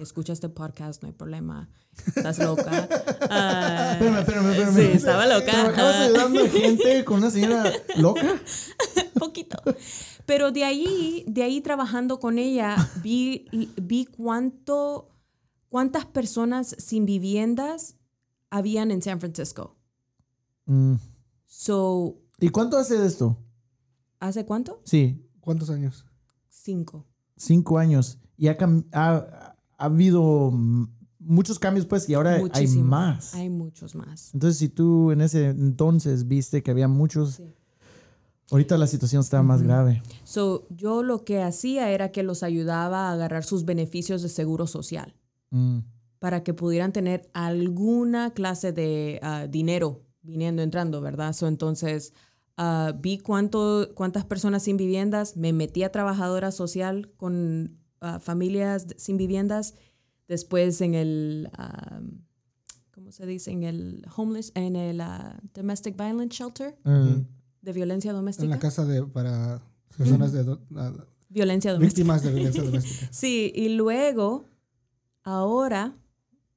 Escucha 0.00 0.32
este 0.32 0.48
podcast, 0.48 1.02
no 1.02 1.08
hay 1.08 1.14
problema. 1.14 1.68
Estás 2.06 2.38
loca. 2.38 2.88
Ah, 3.32 3.92
Espérame, 3.92 4.18
espérame, 4.20 4.50
espérame. 4.50 4.74
Sí, 4.76 4.96
estaba 4.96 5.26
loca. 5.26 5.52
¿Trabajabas 5.52 5.94
Ah. 5.96 6.04
ayudando 6.04 6.44
a 6.44 6.48
gente 6.48 7.04
con 7.04 7.18
una 7.18 7.30
señora 7.30 7.72
loca? 7.96 8.40
poquito. 9.18 9.58
Pero 10.26 10.50
de 10.52 10.64
ahí, 10.64 11.24
de 11.28 11.42
ahí 11.42 11.60
trabajando 11.60 12.18
con 12.18 12.38
ella, 12.38 12.76
vi, 13.02 13.46
vi 13.80 14.06
cuánto, 14.06 15.10
cuántas 15.68 16.06
personas 16.06 16.74
sin 16.78 17.04
viviendas 17.06 17.96
habían 18.50 18.90
en 18.90 19.02
San 19.02 19.20
Francisco. 19.20 19.76
Mm. 20.66 20.94
So, 21.46 22.20
¿Y 22.38 22.48
cuánto 22.48 22.78
hace 22.78 22.96
de 22.98 23.06
esto? 23.06 23.36
¿hace 24.18 24.44
cuánto? 24.44 24.80
Sí, 24.84 25.26
¿Cuántos 25.40 25.70
años? 25.70 26.06
Cinco. 26.48 27.06
cinco 27.36 27.78
años. 27.78 28.18
Y 28.36 28.48
ha, 28.48 28.56
ha, 28.92 29.49
ha 29.80 29.86
habido 29.86 30.52
muchos 31.18 31.58
cambios, 31.58 31.86
pues, 31.86 32.08
y 32.08 32.14
ahora 32.14 32.40
hay 32.52 32.66
más. 32.78 33.34
Hay 33.34 33.50
muchos 33.50 33.94
más. 33.94 34.32
Entonces, 34.34 34.58
si 34.58 34.68
tú 34.68 35.10
en 35.10 35.20
ese 35.20 35.46
entonces 35.48 36.28
viste 36.28 36.62
que 36.62 36.70
había 36.70 36.88
muchos, 36.88 37.34
Sí. 37.34 37.44
ahorita 38.50 38.76
la 38.78 38.86
situación 38.86 39.20
está 39.20 39.42
más 39.42 39.62
grave. 39.62 40.02
So, 40.24 40.66
yo 40.70 41.02
lo 41.02 41.24
que 41.24 41.42
hacía 41.42 41.90
era 41.90 42.10
que 42.12 42.22
los 42.22 42.42
ayudaba 42.42 43.08
a 43.08 43.12
agarrar 43.12 43.44
sus 43.44 43.64
beneficios 43.64 44.22
de 44.22 44.28
seguro 44.28 44.66
social 44.66 45.14
Mm. 45.50 45.78
para 46.18 46.42
que 46.42 46.52
pudieran 46.54 46.92
tener 46.92 47.30
alguna 47.32 48.30
clase 48.32 48.72
de 48.72 49.18
ah, 49.22 49.46
dinero 49.48 50.02
viniendo, 50.22 50.62
entrando, 50.62 51.00
¿verdad? 51.00 51.32
So, 51.32 51.46
entonces, 51.48 52.12
ah, 52.56 52.92
vi 53.00 53.18
cuánto, 53.18 53.88
cuántas 53.94 54.24
personas 54.24 54.62
sin 54.64 54.76
viviendas, 54.76 55.36
me 55.36 55.52
metí 55.52 55.82
a 55.82 55.90
trabajadora 55.92 56.50
social 56.50 57.10
con 57.16 57.78
ah, 58.00 58.18
familias 58.20 58.86
sin 58.96 59.16
viviendas, 59.16 59.74
después 60.28 60.80
en 60.80 60.94
el, 60.94 61.50
ah, 61.56 62.00
¿cómo 62.92 63.12
se 63.12 63.26
dice? 63.26 63.50
En 63.50 63.62
el 63.64 64.06
homeless, 64.16 64.52
en 64.54 64.76
el 64.76 65.00
ah, 65.00 65.40
domestic 65.54 65.96
violence 65.96 66.36
shelter 66.36 66.76
de 67.62 67.72
violencia 67.72 68.10
En 68.10 68.16
doméstica. 68.16 68.48
la 68.48 68.58
casa 68.58 68.84
de 68.84 69.02
para 69.02 69.60
personas 69.96 70.32
de 70.32 70.44
Violencia 71.28 71.72
doméstica. 71.72 71.98
víctimas 72.00 72.22
de 72.22 72.32
violencia 72.32 72.62
doméstica. 72.64 73.08
Sí, 73.12 73.52
y 73.54 73.68
luego, 73.70 74.46
ahora, 75.22 75.94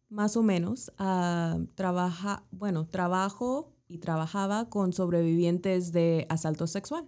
más 0.10 0.38
o 0.38 0.44
menos, 0.44 0.92
ah, 0.98 1.60
trabaja, 1.76 2.44
bueno, 2.52 2.88
trabajo 2.88 3.72
y 3.88 3.98
trabajaba 4.00 4.70
con 4.70 4.94
sobrevivientes 4.94 5.92
de 5.92 6.26
asalto 6.30 6.66
sexual. 6.68 7.06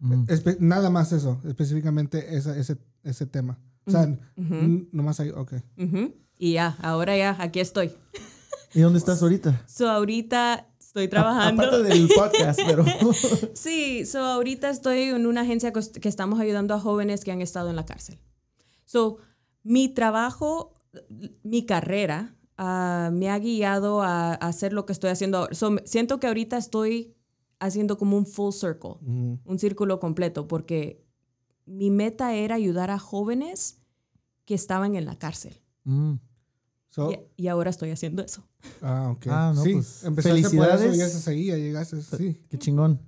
mm. 0.00 0.24
Espe- 0.26 0.58
nada 0.58 0.90
más 0.90 1.12
eso, 1.12 1.40
específicamente 1.46 2.36
esa- 2.36 2.56
ese, 2.58 2.76
ese 3.04 3.26
tema. 3.26 3.58
O 3.86 3.90
sea, 3.90 4.02
n- 4.36 4.88
nomás 4.92 5.20
hay, 5.20 5.30
ok. 5.30 5.54
Ujú. 5.78 6.14
Y 6.38 6.54
ya, 6.54 6.76
ahora 6.82 7.16
ya, 7.16 7.36
aquí 7.38 7.60
estoy. 7.60 7.92
¿Y 8.74 8.80
dónde 8.80 8.98
estás 8.98 9.22
ahorita? 9.22 9.62
So, 9.68 9.88
ahorita 9.88 10.68
estoy 10.80 11.08
trabajando. 11.08 11.62
Aparte 11.62 11.82
del 11.84 12.08
podcast, 12.08 12.60
pero... 12.66 12.84
Sí, 13.54 14.04
so 14.06 14.20
ahorita 14.20 14.70
estoy 14.70 15.02
en 15.02 15.26
una 15.26 15.42
agencia 15.42 15.72
que, 15.72 16.08
estamos 16.08 16.40
ayudando 16.40 16.74
a 16.74 16.80
jóvenes 16.80 17.24
que 17.24 17.30
han 17.32 17.40
estado 17.42 17.70
en 17.70 17.76
la 17.76 17.84
cárcel. 17.84 18.18
So, 18.84 19.18
mi 19.62 19.88
trabajo, 19.88 20.74
mi 21.42 21.66
carrera, 21.66 22.34
ah, 22.56 23.10
me 23.12 23.30
ha 23.30 23.38
guiado 23.38 24.02
a, 24.02 24.32
a 24.32 24.34
hacer 24.34 24.72
lo 24.72 24.86
que 24.86 24.92
estoy 24.92 25.10
haciendo 25.10 25.38
ahora. 25.38 25.54
So, 25.54 25.76
siento 25.84 26.18
que 26.18 26.26
ahorita 26.26 26.56
estoy 26.56 27.14
haciendo 27.60 27.96
como 27.96 28.16
un 28.16 28.26
full 28.26 28.52
circle, 28.52 28.96
un 29.02 29.58
círculo 29.58 30.00
completo, 30.00 30.48
porque 30.48 31.03
mi 31.66 31.90
meta 31.90 32.34
era 32.34 32.54
ayudar 32.56 32.90
a 32.90 32.98
jóvenes 32.98 33.78
que 34.44 34.54
estaban 34.54 34.94
en 34.94 35.04
la 35.04 35.16
cárcel. 35.18 35.60
Mm. 35.84 36.14
So, 36.90 37.10
Y, 37.10 37.18
y 37.44 37.48
ahora 37.48 37.70
estoy 37.70 37.90
haciendo 37.90 38.22
eso. 38.22 38.46
ah, 38.80 39.10
ok. 39.10 39.26
Ah, 39.28 39.52
no, 39.54 39.62
sí, 39.62 39.72
pues, 39.72 40.04
empezaste 40.04 40.30
por 40.30 40.38
eso 40.38 40.50
felicidades. 40.50 40.94
y 40.94 40.98
ya 40.98 41.06
estás 41.06 41.28
ahí, 41.28 41.46
ya 41.46 41.56
llegaste, 41.56 42.00
sí. 42.00 42.40
Qué 42.48 42.58
chingón. 42.58 43.00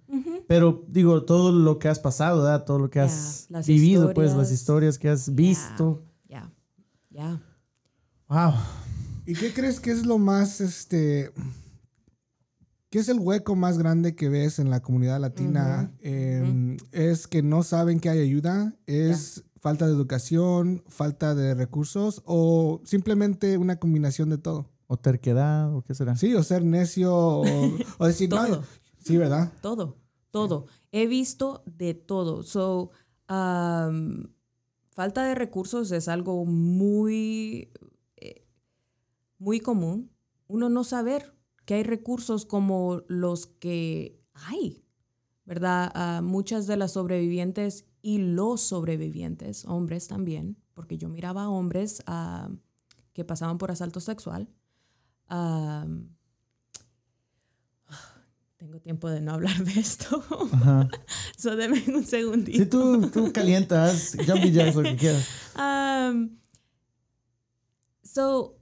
Pero 0.49 0.85
digo, 0.89 1.25
todo 1.25 1.53
lo 1.53 1.79
que 1.79 1.89
has 1.89 1.99
pasado, 1.99 2.43
¿verdad? 2.43 2.65
Todo 2.65 2.79
lo 2.79 2.91
que 2.91 3.01
has 3.01 3.47
vivido, 3.67 4.13
pues 4.15 4.35
las 4.35 4.51
historias. 4.51 4.95
historias 4.95 4.99
que 4.99 5.09
has 5.09 5.35
visto. 5.35 6.03
Ya, 6.29 6.53
ya. 7.11 7.41
Wow. 8.29 8.55
¿Y 9.25 9.35
qué 9.35 9.53
crees 9.53 9.79
que 9.81 9.91
es 9.93 10.05
lo 10.07 10.19
más, 10.19 10.61
este, 10.61 11.33
qué 12.91 12.99
es 12.99 13.09
el 13.09 13.19
hueco 13.19 13.57
más 13.57 13.79
grande 13.79 14.15
que 14.15 14.29
ves 14.29 14.59
en 14.59 14.71
la 14.71 14.81
comunidad 14.81 15.21
latina? 15.21 15.93
Em, 16.01 16.77
¿Es 16.93 17.27
que 17.27 17.43
no 17.43 17.63
saben 17.63 18.01
que 18.01 18.09
hay 18.09 18.21
ayuda? 18.21 18.75
¿Es 18.87 19.45
falta 19.61 19.87
de 19.87 19.93
educación, 19.93 20.83
falta 20.89 21.35
de 21.35 21.55
recursos 21.55 22.23
o 22.25 22.81
simplemente 22.85 23.59
una 23.59 23.77
combinación 23.77 24.31
de 24.31 24.39
todo? 24.39 24.71
O 24.87 24.97
terquedad, 24.97 25.75
o 25.75 25.83
qué 25.83 25.95
será. 25.95 26.17
Sí, 26.17 26.35
o 26.35 26.43
ser 26.43 26.65
necio 26.65 27.15
o, 27.15 27.43
o 27.99 28.07
decir, 28.07 28.31
no, 28.31 28.47
Todo. 28.47 28.63
sí, 28.99 29.17
¿verdad? 29.17 29.53
Todo, 29.61 29.97
todo. 30.31 30.67
He 30.93 31.07
visto 31.07 31.65
de 31.67 31.95
todo. 31.95 32.45
So, 32.45 32.91
um, 33.29 34.29
falta 34.91 35.25
de 35.25 35.35
recursos 35.35 35.91
es 35.91 36.07
algo 36.07 36.45
muy, 36.45 37.73
eh, 38.17 38.47
muy 39.39 39.59
común. 39.59 40.13
Uno 40.47 40.69
no 40.69 40.85
saber 40.85 41.36
que 41.67 41.75
hay 41.75 41.83
recursos 41.83 42.47
como 42.47 43.03
los 43.09 43.47
que 43.47 44.19
hay, 44.33 44.83
¿verdad? 45.45 45.91
Ah, 45.95 46.21
muchas 46.23 46.67
de 46.67 46.77
las 46.77 46.93
sobrevivientes 46.93 47.85
y 48.01 48.19
los 48.19 48.63
sobrevivientes, 48.63 49.67
hombres 49.67 50.09
también, 50.09 50.57
porque 50.73 50.97
yo 50.97 51.09
miraba 51.09 51.43
a 51.43 51.51
hombres 51.51 52.03
ah, 52.07 52.49
que 53.13 53.25
pasaban 53.25 53.59
por 53.59 53.71
asalto 53.71 54.01
sexual. 54.01 54.49
ah, 55.29 55.87
tengo 58.57 58.81
tiempo 58.81 59.11
de 59.11 59.21
no 59.21 59.33
hablar 59.33 59.65
de 59.65 59.79
esto. 59.79 60.25
Ajá. 60.53 60.89
So, 61.37 61.55
denme 61.55 61.85
un 61.89 62.05
segundito. 62.05 62.59
Si 62.59 62.67
tú, 62.67 63.11
tú 63.11 63.33
calientas, 63.33 64.15
jacks, 64.15 64.75
lo 64.75 64.83
que 64.83 64.97
quieras. 64.97 65.29
Um, 65.55 66.39
so, 68.03 68.56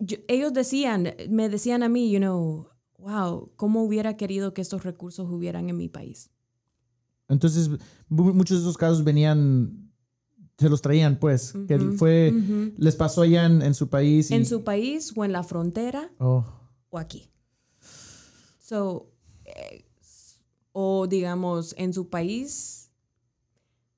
yo- 0.00 0.18
ellos 0.28 0.52
decían, 0.52 1.14
me 1.30 1.48
decían 1.48 1.82
a 1.82 1.88
mí, 1.88 2.10
you 2.10 2.18
know, 2.18 2.68
wow, 2.98 3.50
¿cómo 3.56 3.82
hubiera 3.82 4.16
querido 4.16 4.54
que 4.54 4.60
estos 4.62 4.84
recursos 4.84 5.28
hubieran 5.30 5.68
en 5.68 5.76
mi 5.76 5.88
país? 5.88 6.30
Entonces, 7.28 7.68
mu- 8.08 8.32
muchos 8.34 8.58
de 8.58 8.62
esos 8.64 8.76
casos 8.76 9.02
venían, 9.04 9.90
se 10.58 10.68
los 10.68 10.82
traían, 10.82 11.18
pues. 11.18 11.52
Que 11.66 11.76
Ujú, 11.76 11.92
fue, 11.92 12.32
ujú. 12.36 12.72
les 12.76 12.94
pasó 12.94 13.22
allá 13.22 13.46
en, 13.46 13.62
en 13.62 13.74
su 13.74 13.88
país. 13.88 14.30
y- 14.30 14.34
En 14.34 14.46
su 14.46 14.62
país 14.64 15.12
o 15.16 15.24
en 15.24 15.32
la 15.32 15.42
frontera 15.42 16.12
Oh. 16.18 16.44
o 16.90 16.98
aquí. 16.98 17.30
So, 18.60 19.10
eh, 19.44 19.84
o 20.72 21.06
digamos, 21.06 21.74
en 21.78 21.92
su 21.92 22.08
país. 22.08 22.90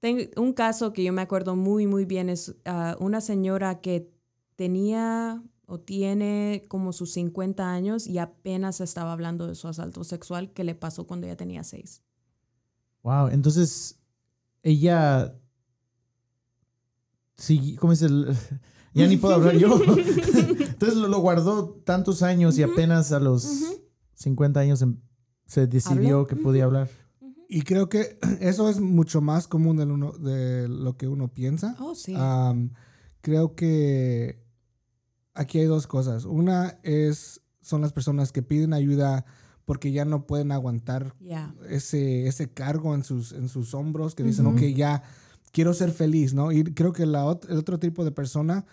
Tengo 0.01 0.23
un 0.37 0.53
caso 0.53 0.93
que 0.93 1.03
yo 1.05 1.13
me 1.13 1.23
acuerdo 1.23 1.57
muy, 1.57 1.87
muy 1.87 2.05
bien 2.05 2.29
es 2.29 2.55
ah, 2.65 2.97
una 3.01 3.21
señora 3.21 3.81
que 3.81 4.11
tenía 4.57 5.43
o 5.67 5.81
tiene 5.81 6.65
como 6.69 6.93
sus 6.93 7.13
50 7.13 7.71
años 7.73 8.07
y 8.07 8.19
apenas 8.19 8.81
estaba 8.81 9.13
hablando 9.13 9.47
de 9.47 9.55
su 9.55 9.69
asalto 9.69 10.05
sexual 10.05 10.53
que 10.53 10.65
le 10.65 10.75
pasó 10.75 11.07
cuando 11.07 11.27
ella 11.27 11.37
tenía 11.37 11.65
6. 11.65 12.03
Wow. 13.03 13.29
Entonces, 13.29 13.99
ella. 14.63 15.35
Sí, 17.37 17.77
¿cómo 17.77 17.93
dice? 17.93 18.07
El- 18.07 18.35
Ya 18.97 19.09
ni 19.09 19.17
puedo 19.17 19.35
hablar 19.35 19.57
yo. 19.57 19.75
Entonces 19.97 20.97
lo, 20.97 21.09
lo 21.09 21.19
guardó 21.19 21.71
tantos 21.85 22.23
años 22.23 22.57
y 22.59 22.63
apenas 22.63 23.11
a 23.11 23.19
los 23.19 23.45
50 24.15 24.61
años 24.61 24.83
em- 24.83 25.01
se 25.47 25.67
decidió 25.67 26.19
Habló. 26.21 26.27
que 26.29 26.37
podía 26.37 26.63
hablar. 26.63 26.89
Y 27.49 27.63
creo 27.63 27.89
que 27.89 28.21
eso 28.41 28.69
es 28.69 28.79
mucho 28.79 29.21
más 29.21 29.49
común 29.49 29.79
de, 29.79 29.85
uno, 29.85 30.13
de 30.13 30.69
lo 30.69 30.97
que 30.97 31.09
uno 31.09 31.27
piensa. 31.27 31.75
Oh, 31.81 31.97
sí. 31.97 32.15
Creo 33.21 33.57
que 33.57 34.44
aquí 35.35 35.59
hay 35.59 35.67
dos 35.67 35.87
cosas. 35.87 36.25
Una 36.25 36.79
es, 36.83 37.41
son 37.61 37.81
las 37.81 37.93
personas 37.93 38.33
que 38.33 38.43
piden 38.43 38.73
ayuda 38.73 39.25
porque 39.65 39.93
ya 39.93 40.05
no 40.05 40.27
pueden 40.27 40.53
aguantar 40.53 41.15
Yeah. 41.21 41.55
ese, 41.71 42.27
ese 42.27 42.51
cargo 42.51 42.95
en 42.95 43.03
sus, 43.03 43.33
en 43.33 43.49
sus 43.49 43.73
hombros 43.75 44.15
que 44.15 44.23
dicen, 44.23 44.47
ok, 44.47 44.61
ya 44.77 45.03
quiero 45.53 45.73
ser 45.73 45.91
feliz, 45.93 46.35
¿no? 46.35 46.53
Y 46.53 46.65
creo 46.65 46.93
que 46.93 47.07
la 47.07 47.25
ot- 47.25 47.47
el 47.49 47.57
otro 47.59 47.79
tipo 47.79 48.05
de 48.05 48.11
persona, 48.13 48.67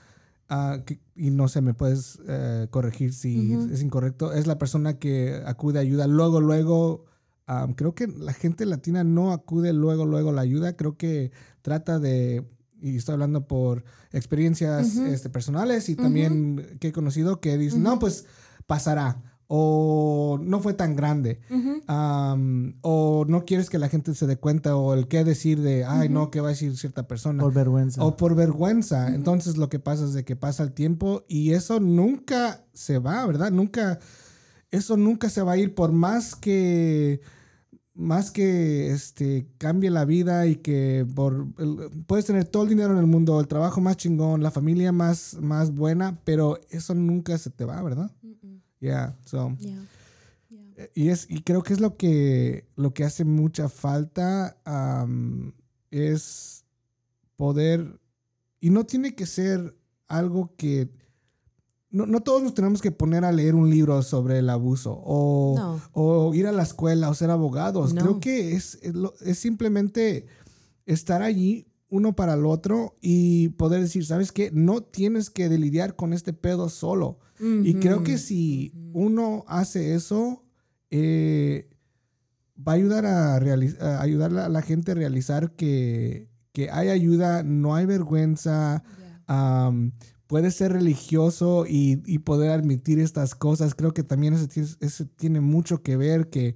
que- 0.86 1.00
y 1.15 1.30
no 1.32 1.47
sé, 1.47 1.62
me 1.62 1.74
puedes 1.74 2.19
eh, 2.28 2.67
corregir 2.71 3.13
si 3.13 3.54
es 3.71 3.82
incorrecto, 3.82 4.34
es 4.34 4.47
la 4.47 4.58
persona 4.58 5.00
que 5.00 5.41
acude 5.45 5.80
a 5.80 5.82
ayuda 5.82 6.08
luego, 6.08 6.41
luego. 6.41 7.06
ah, 7.47 7.67
creo 7.76 7.95
que 7.95 8.08
la 8.08 8.34
gente 8.34 8.65
latina 8.65 9.04
no 9.06 9.32
acude 9.32 9.71
luego, 9.74 10.06
luego 10.06 10.30
a 10.30 10.34
la 10.34 10.41
ayuda. 10.41 10.76
Creo 10.76 10.97
que 10.97 11.32
trata 11.62 12.00
de, 12.00 12.45
y 12.81 12.97
estoy 12.97 13.13
hablando 13.13 13.47
por 13.47 13.83
experiencias 14.11 14.95
este, 14.97 15.29
personales 15.29 15.87
y 15.89 15.95
también 15.95 16.77
que 16.79 16.89
he 16.89 16.91
conocido 16.91 17.39
que 17.39 17.57
dicen, 17.57 17.83
no, 17.83 17.99
pues 17.99 18.25
pasará. 18.65 19.21
O 19.53 20.39
no 20.41 20.61
fue 20.61 20.73
tan 20.73 20.95
grande. 20.95 21.41
O 22.81 23.25
no 23.27 23.45
quieres 23.45 23.69
que 23.69 23.79
la 23.79 23.89
gente 23.89 24.15
se 24.15 24.25
dé 24.25 24.37
cuenta. 24.37 24.77
O 24.77 24.93
el 24.93 25.09
qué 25.09 25.25
decir 25.25 25.61
de, 25.61 25.83
ay, 25.83 26.07
no, 26.07 26.31
¿qué 26.31 26.39
va 26.39 26.47
a 26.47 26.51
decir 26.51 26.77
cierta 26.77 27.05
persona? 27.05 27.43
Por 27.43 27.53
vergüenza. 27.53 28.01
O 28.01 28.15
por 28.15 28.33
vergüenza. 28.35 29.13
Entonces 29.13 29.57
lo 29.57 29.67
que 29.67 29.79
pasa 29.79 30.05
es 30.05 30.13
de 30.13 30.23
que 30.23 30.37
pasa 30.37 30.63
el 30.63 30.71
tiempo 30.71 31.25
y 31.27 31.51
eso 31.51 31.81
nunca 31.81 32.63
se 32.73 32.97
va, 32.97 33.25
¿verdad? 33.25 33.51
Nunca, 33.51 33.99
eso 34.69 34.95
nunca 34.95 35.29
se 35.29 35.41
va 35.41 35.51
a 35.51 35.57
ir 35.57 35.75
por 35.75 35.91
más 35.91 36.35
que, 36.35 37.19
más 37.93 38.32
que 38.32 38.91
este, 38.91 39.47
cambie 39.58 39.89
la 39.89 40.06
vida 40.06 40.47
y 40.47 40.56
que 40.56 41.06
por, 41.15 41.47
puedes 42.08 42.25
tener 42.25 42.45
todo 42.45 42.63
el 42.63 42.69
dinero 42.69 42.93
en 42.93 42.99
el 42.99 43.08
mundo, 43.08 43.39
el 43.39 43.47
trabajo 43.47 43.82
más 43.82 43.97
chingón, 43.97 44.41
la 44.41 44.51
familia 44.51 44.91
más, 44.91 45.38
más 45.41 45.73
buena, 45.73 46.19
pero 46.23 46.60
eso 46.69 46.95
nunca 46.95 47.38
se 47.38 47.49
te 47.49 47.65
va, 47.65 47.82
¿verdad? 47.82 48.12
Yeah, 48.80 49.17
so. 49.25 49.56
Yeah. 49.60 49.88
Y, 50.95 51.10
es, 51.10 51.27
y 51.30 51.41
creo 51.41 51.62
que 51.62 51.73
es 51.73 51.80
lo 51.80 51.97
que, 51.97 52.65
lo 52.75 52.93
que 52.93 53.04
hace 53.04 53.25
mucha 53.25 53.69
falta, 53.69 54.58
es 55.91 56.65
poder, 57.36 57.99
y 58.60 58.69
no 58.69 58.86
tiene 58.86 59.13
que 59.13 59.25
ser 59.25 59.75
algo 60.08 60.56
que, 60.58 60.89
no, 61.91 62.06
no 62.06 62.21
todos 62.21 62.41
nos 62.41 62.54
tenemos 62.54 62.82
que 62.82 62.91
poner 62.91 63.25
a 63.25 63.32
leer 63.32 63.54
un 63.56 63.69
libro 63.69 64.01
sobre 64.01 64.39
el 64.39 64.49
abuso 64.49 64.93
o, 65.06 65.56
No. 65.58 65.82
o 65.93 66.34
ir 66.34 66.47
a 66.47 66.51
la 66.51 66.63
escuela 66.63 67.10
o 67.10 67.13
ser 67.13 67.30
abogados. 67.30 67.93
No. 67.93 68.01
Creo 68.01 68.19
que 68.19 68.54
es, 68.56 68.80
es 69.21 69.39
simplemente 69.39 70.25
estar 70.86 71.21
allí 71.21 71.67
uno 71.89 72.15
para 72.15 72.36
el 72.36 72.45
otro 72.45 72.95
y 73.01 73.49
poder 73.49 73.82
decir, 73.82 74.06
¿sabes 74.06 74.32
qué? 74.32 74.49
No 74.54 74.82
tienes 74.82 75.30
que 75.30 75.49
lidiar 75.49 75.95
con 75.97 76.13
este 76.13 76.32
pedo 76.34 76.69
solo. 76.69 77.19
Y 77.63 77.73
creo 77.75 78.04
que 78.04 78.19
si 78.19 78.71
uno 78.93 79.43
hace 79.47 79.95
eso, 79.95 80.43
eh, 80.91 81.67
va 82.56 82.73
a 82.73 82.75
ayudar 82.75 83.06
a, 83.08 83.36
ayudar 83.99 84.38
a 84.38 84.47
la 84.47 84.62
gente 84.62 84.91
a 84.91 84.95
realizar 84.95 85.51
que, 85.56 86.30
que 86.54 86.69
hay 86.69 86.89
ayuda, 86.89 87.41
no 87.41 87.73
hay 87.73 87.88
vergüenza, 87.88 88.84
puedes 90.31 90.55
ser 90.55 90.71
religioso 90.71 91.65
y, 91.67 92.01
y 92.05 92.19
poder 92.19 92.51
admitir 92.51 92.99
estas 92.99 93.35
cosas. 93.35 93.75
Creo 93.75 93.93
que 93.93 94.01
también 94.03 94.33
eso, 94.33 94.47
tiene- 94.47 94.69
eso 94.79 95.05
tiene 95.17 95.41
mucho 95.41 95.83
que 95.83 95.97
ver, 95.97 96.29
que, 96.29 96.55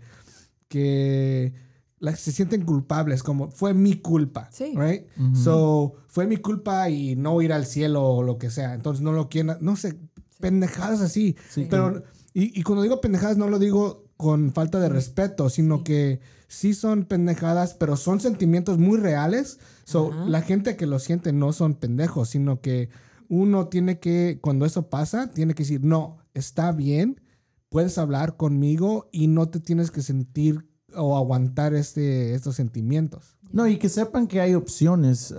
que 0.69 1.53
la- 1.99 2.15
se 2.15 2.31
sienten 2.31 2.63
culpables, 2.63 3.21
como 3.21 3.51
fue 3.51 3.73
mi 3.73 3.95
culpa, 3.99 4.47
Sí. 4.51 4.73
right? 4.77 5.03
So, 5.33 5.95
fue 6.07 6.25
mi 6.25 6.37
culpa 6.37 6.89
y 6.89 7.15
no 7.17 7.41
ir 7.41 7.51
al 7.51 7.65
cielo 7.65 8.03
o 8.03 8.23
lo 8.23 8.37
que 8.37 8.49
sea. 8.49 8.73
Entonces 8.73 9.03
no 9.03 9.11
lo 9.11 9.27
quieren, 9.27 9.57
no 9.59 9.75
sé, 9.75 9.99
pendejadas 10.39 11.01
así. 11.01 11.35
Sí. 11.49 11.67
Pero, 11.69 12.03
y, 12.33 12.57
y 12.57 12.63
cuando 12.63 12.81
digo 12.83 13.01
pendejadas 13.01 13.35
no 13.37 13.49
lo 13.49 13.59
digo 13.59 14.05
con 14.15 14.53
falta 14.53 14.79
de 14.79 14.87
respeto, 14.87 15.49
sino 15.49 15.83
que 15.83 16.21
sí 16.47 16.73
son 16.73 17.03
pendejadas, 17.03 17.73
pero 17.73 17.97
son 17.97 18.21
sentimientos 18.21 18.77
muy 18.77 18.97
reales. 18.99 19.59
So, 19.83 20.11
la 20.27 20.41
gente 20.41 20.77
que 20.77 20.85
lo 20.85 20.99
siente 20.99 21.33
no 21.33 21.51
son 21.51 21.73
pendejos, 21.75 22.29
sino 22.29 22.61
que 22.61 22.89
uno 23.29 23.67
tiene 23.67 23.99
que, 23.99 24.39
cuando 24.41 24.65
eso 24.65 24.89
pasa, 24.89 25.29
tiene 25.31 25.53
que 25.53 25.63
decir, 25.63 25.83
no, 25.83 26.17
está 26.33 26.71
bien, 26.71 27.21
puedes 27.69 27.97
hablar 27.97 28.37
conmigo 28.37 29.09
y 29.11 29.27
no 29.27 29.49
te 29.49 29.59
tienes 29.59 29.91
que 29.91 30.01
sentir 30.01 30.69
o 30.95 31.17
aguantar 31.17 31.73
este, 31.73 32.33
estos 32.33 32.55
sentimientos. 32.55 33.37
No, 33.51 33.67
y 33.67 33.77
que 33.77 33.89
sepan 33.89 34.27
que 34.27 34.41
hay 34.41 34.53
opciones, 34.53 35.33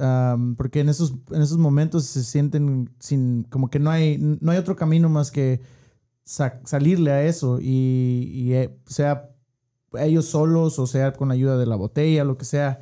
porque 0.57 0.81
en 0.81 0.89
esos, 0.89 1.15
en 1.31 1.43
esos 1.43 1.59
momentos 1.59 2.05
se 2.05 2.23
sienten 2.25 2.91
sin, 2.99 3.45
como 3.45 3.69
que 3.69 3.79
no 3.79 3.91
hay, 3.91 4.19
no 4.19 4.53
hay 4.53 4.59
otro 4.59 4.77
camino 4.77 5.09
más 5.09 5.31
que 5.31 5.61
sa- 6.25 6.61
salirle 6.65 7.11
a 7.11 7.25
eso 7.25 7.59
y, 7.61 8.31
y, 8.33 8.53
eh, 8.55 8.79
sea 8.87 9.31
ellos 9.99 10.27
solos 10.27 10.79
o 10.79 10.87
sea 10.87 11.13
con 11.13 11.29
la 11.29 11.35
ayuda 11.35 11.57
de 11.57 11.67
la 11.67 11.77
botella, 11.77 12.25
lo 12.25 12.37
que 12.37 12.45
sea, 12.45 12.81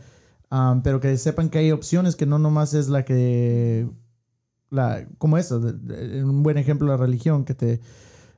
pero 0.83 1.01
que 1.01 1.17
sepan 1.17 1.49
que 1.51 1.59
hay 1.59 1.73
opciones 1.73 2.17
que 2.17 2.27
no 2.27 2.39
nomás 2.39 2.75
es 2.75 2.89
la 2.89 3.05
que, 3.05 3.89
la, 4.75 5.07
como 5.19 5.39
eso, 5.39 5.61
de- 5.61 5.73
de- 5.73 6.25
un 6.25 6.43
buen 6.43 6.59
ejemplo 6.59 6.87
la 6.89 6.97
religión, 6.97 7.45
que 7.45 7.55
te, 7.55 7.81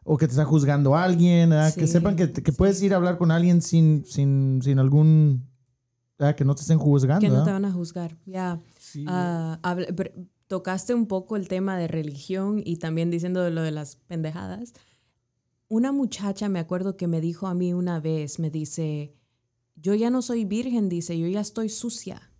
o 0.04 0.16
que 0.16 0.26
te 0.26 0.32
está 0.32 0.44
juzgando 0.44 0.94
a 0.94 1.02
alguien, 1.04 1.50
¿verdad? 1.50 1.74
que 1.74 1.86
sepan 1.86 2.14
que, 2.16 2.30
que 2.32 2.52
puedes 2.52 2.80
ir 2.82 2.92
a 2.92 2.96
hablar 2.96 3.18
con 3.18 3.30
alguien 3.32 3.60
sin, 3.62 4.04
sin, 4.04 4.60
sin 4.62 4.78
algún 4.78 5.46
Ah, 6.18 6.34
que 6.34 6.46
no 6.46 6.54
te 6.54 6.62
estén 6.62 6.78
juzgando. 6.78 7.20
Que 7.20 7.28
no 7.28 7.34
te 7.44 7.50
¿verdad? 7.50 7.52
van 7.52 7.64
a 7.66 7.72
juzgar. 7.72 8.16
Ya. 8.24 8.58
Ah, 9.06 9.58
tocaste 10.46 10.94
un 10.94 11.06
poco 11.06 11.36
el 11.36 11.46
tema 11.48 11.76
de 11.76 11.88
religión 11.88 12.62
y 12.64 12.76
también 12.78 13.10
diciendo 13.10 13.42
de 13.42 13.50
lo 13.50 13.60
de 13.62 13.70
las 13.70 13.96
pendejadas. 13.96 14.72
Una 15.68 15.92
muchacha, 15.92 16.48
me 16.48 16.58
acuerdo 16.58 16.96
que 16.96 17.06
me 17.06 17.20
dijo 17.20 17.46
a 17.48 17.54
mí 17.54 17.74
una 17.74 18.00
vez, 18.00 18.38
me 18.38 18.48
dice, 18.50 19.14
yo 19.74 19.92
ya 19.94 20.08
no 20.08 20.22
soy 20.22 20.44
virgen, 20.46 20.88
dice, 20.88 21.18
yo 21.18 21.26
ya 21.26 21.40
estoy 21.40 21.68
sucia. 21.68 22.30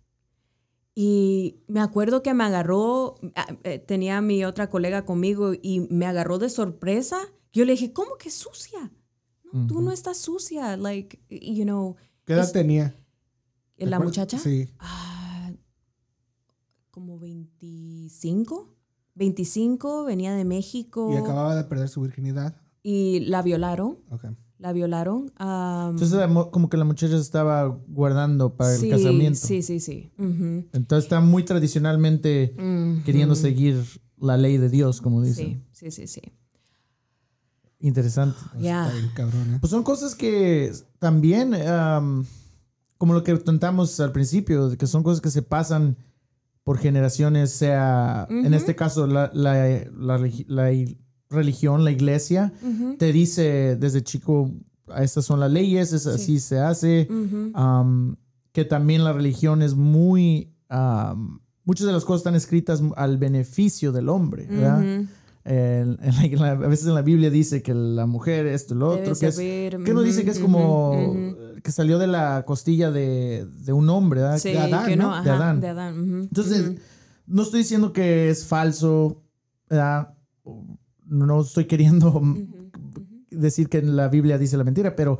Y 0.99 1.59
me 1.67 1.79
acuerdo 1.79 2.23
que 2.23 2.33
me 2.33 2.43
agarró, 2.43 3.19
ah, 3.35 3.45
eh, 3.63 3.77
tenía 3.77 4.17
a 4.17 4.21
mi 4.21 4.43
otra 4.43 4.67
colega 4.71 5.05
conmigo 5.05 5.51
y 5.61 5.81
me 5.91 6.07
agarró 6.07 6.39
de 6.39 6.49
sorpresa. 6.49 7.19
Yo 7.51 7.65
le 7.65 7.73
dije, 7.73 7.93
¿cómo 7.93 8.15
que 8.17 8.31
sucia? 8.31 8.91
No, 9.53 9.67
tú 9.67 9.79
no 9.81 9.91
estás 9.91 10.17
sucia. 10.17 10.75
Like, 10.75 11.19
you 11.29 11.65
know, 11.65 11.97
¿Qué 12.25 12.33
edad 12.33 12.45
es- 12.45 12.51
tenía? 12.51 12.95
¿Te 13.75 13.85
la 13.85 13.99
muchacha. 13.99 14.39
Sí. 14.39 14.73
Ah, 14.79 15.51
como 16.89 17.19
25. 17.19 18.73
25, 19.13 20.03
venía 20.03 20.33
de 20.33 20.45
México 20.45 21.11
Y 21.13 21.17
acababa 21.17 21.55
de 21.55 21.63
perder 21.65 21.89
su 21.89 22.01
virginidad. 22.01 22.59
y 22.81 23.19
la 23.19 23.43
violaron. 23.43 23.99
Ok. 24.09 24.25
La 24.59 24.73
violaron. 24.73 25.31
am, 25.37 25.91
Entonces, 25.91 26.19
como 26.51 26.69
que 26.69 26.77
la 26.77 26.83
muchacha 26.83 27.15
se 27.15 27.21
estaba 27.21 27.67
guardando 27.87 28.55
para 28.55 28.75
sí, 28.75 28.85
el 28.85 28.91
casamiento. 28.91 29.39
Sí, 29.45 29.61
sí, 29.61 29.79
sí. 29.79 30.11
Entonces, 30.17 31.05
está 31.05 31.19
muy 31.21 31.43
tradicionalmente 31.43 32.55
queriendo 33.05 33.35
seguir 33.35 33.83
la 34.19 34.35
ley 34.37 34.57
de 34.57 34.69
Dios, 34.69 34.99
como 35.01 35.21
dicen. 35.21 35.63
Sí, 35.71 35.91
sí, 35.91 36.07
sí, 36.07 36.07
sí. 36.07 36.21
Interesante. 37.79 38.39
Está 38.55 38.91
cabrón, 39.13 39.53
¿eh? 39.53 39.57
Pues 39.59 39.69
son 39.69 39.83
cosas 39.83 40.15
que 40.15 40.71
también, 40.99 41.53
am, 41.53 42.25
como 42.97 43.13
lo 43.13 43.23
que 43.23 43.37
contamos 43.39 43.99
al 43.99 44.11
principio, 44.11 44.75
que 44.75 44.87
son 44.87 45.03
cosas 45.03 45.21
que 45.21 45.29
se 45.29 45.43
pasan 45.43 45.95
por 46.63 46.79
generaciones, 46.79 47.51
sea, 47.51 48.27
en 48.29 48.53
este 48.53 48.75
caso, 48.75 49.05
la, 49.07 49.29
la- 49.33 49.85
la 49.95 50.17
la 50.47 50.71
religión, 51.29 51.83
la 51.83 51.91
iglesia, 51.91 52.53
te 52.97 53.11
dice 53.11 53.75
desde 53.79 54.01
chico, 54.03 54.51
estas 54.97 55.25
son 55.25 55.39
las 55.39 55.51
leyes, 55.51 55.91
es 55.93 56.07
así 56.07 56.39
se 56.39 56.59
hace. 56.59 57.07
que 58.51 58.65
también 58.65 59.03
la 59.03 59.13
religión 59.13 59.61
es 59.61 59.75
muy... 59.75 60.53
muchas 61.63 61.85
de 61.87 61.93
las 61.93 62.05
cosas 62.05 62.21
están 62.21 62.35
escritas 62.35 62.81
al 62.95 63.17
beneficio 63.17 63.91
del 63.91 64.09
hombre, 64.09 64.47
¿verdad? 64.49 64.79
Ujú. 64.79 65.07
En- 65.49 65.97
en 66.01 66.39
la- 66.41 66.51
a 66.51 66.55
veces 66.55 66.87
en 66.87 66.93
la 66.95 67.01
Biblia 67.01 67.29
dice 67.29 67.61
que 67.61 67.73
la 67.73 68.05
mujer 68.05 68.45
esto, 68.47 68.75
lo 68.75 68.89
Debe 68.91 69.01
otro, 69.11 69.15
que 69.19 69.27
es, 69.27 69.37
que 69.37 69.91
uno 69.91 70.01
dice 70.01 70.25
que 70.25 70.31
es 70.31 70.39
como 70.39 70.91
que 71.63 71.71
salió 71.71 71.99
de 71.99 72.07
la 72.07 72.43
costilla 72.45 72.91
de, 72.91 73.45
de 73.63 73.71
un 73.73 73.89
hombre, 73.89 74.21
¿verdad? 74.21 74.39
Sí, 74.39 74.49
de 74.51 74.59
Adán, 74.59 74.97
¿no? 74.97 75.15
no, 75.17 75.23
de 75.23 75.29
Adán. 75.31 75.61
de 75.61 75.67
Adán, 75.69 75.99
ujú, 76.01 76.17
Entonces, 76.23 76.73
no 77.27 77.43
estoy 77.43 77.59
diciendo 77.59 77.93
que 77.93 78.29
es 78.29 78.45
falso, 78.45 79.23
¿verdad? 79.69 80.13
No 81.07 81.41
estoy 81.41 81.65
queriendo 81.65 82.21
decir 83.31 83.69
que 83.69 83.81
la 83.81 84.07
Biblia 84.09 84.37
dice 84.37 84.57
la 84.57 84.63
mentira, 84.63 84.95
pero 84.95 85.19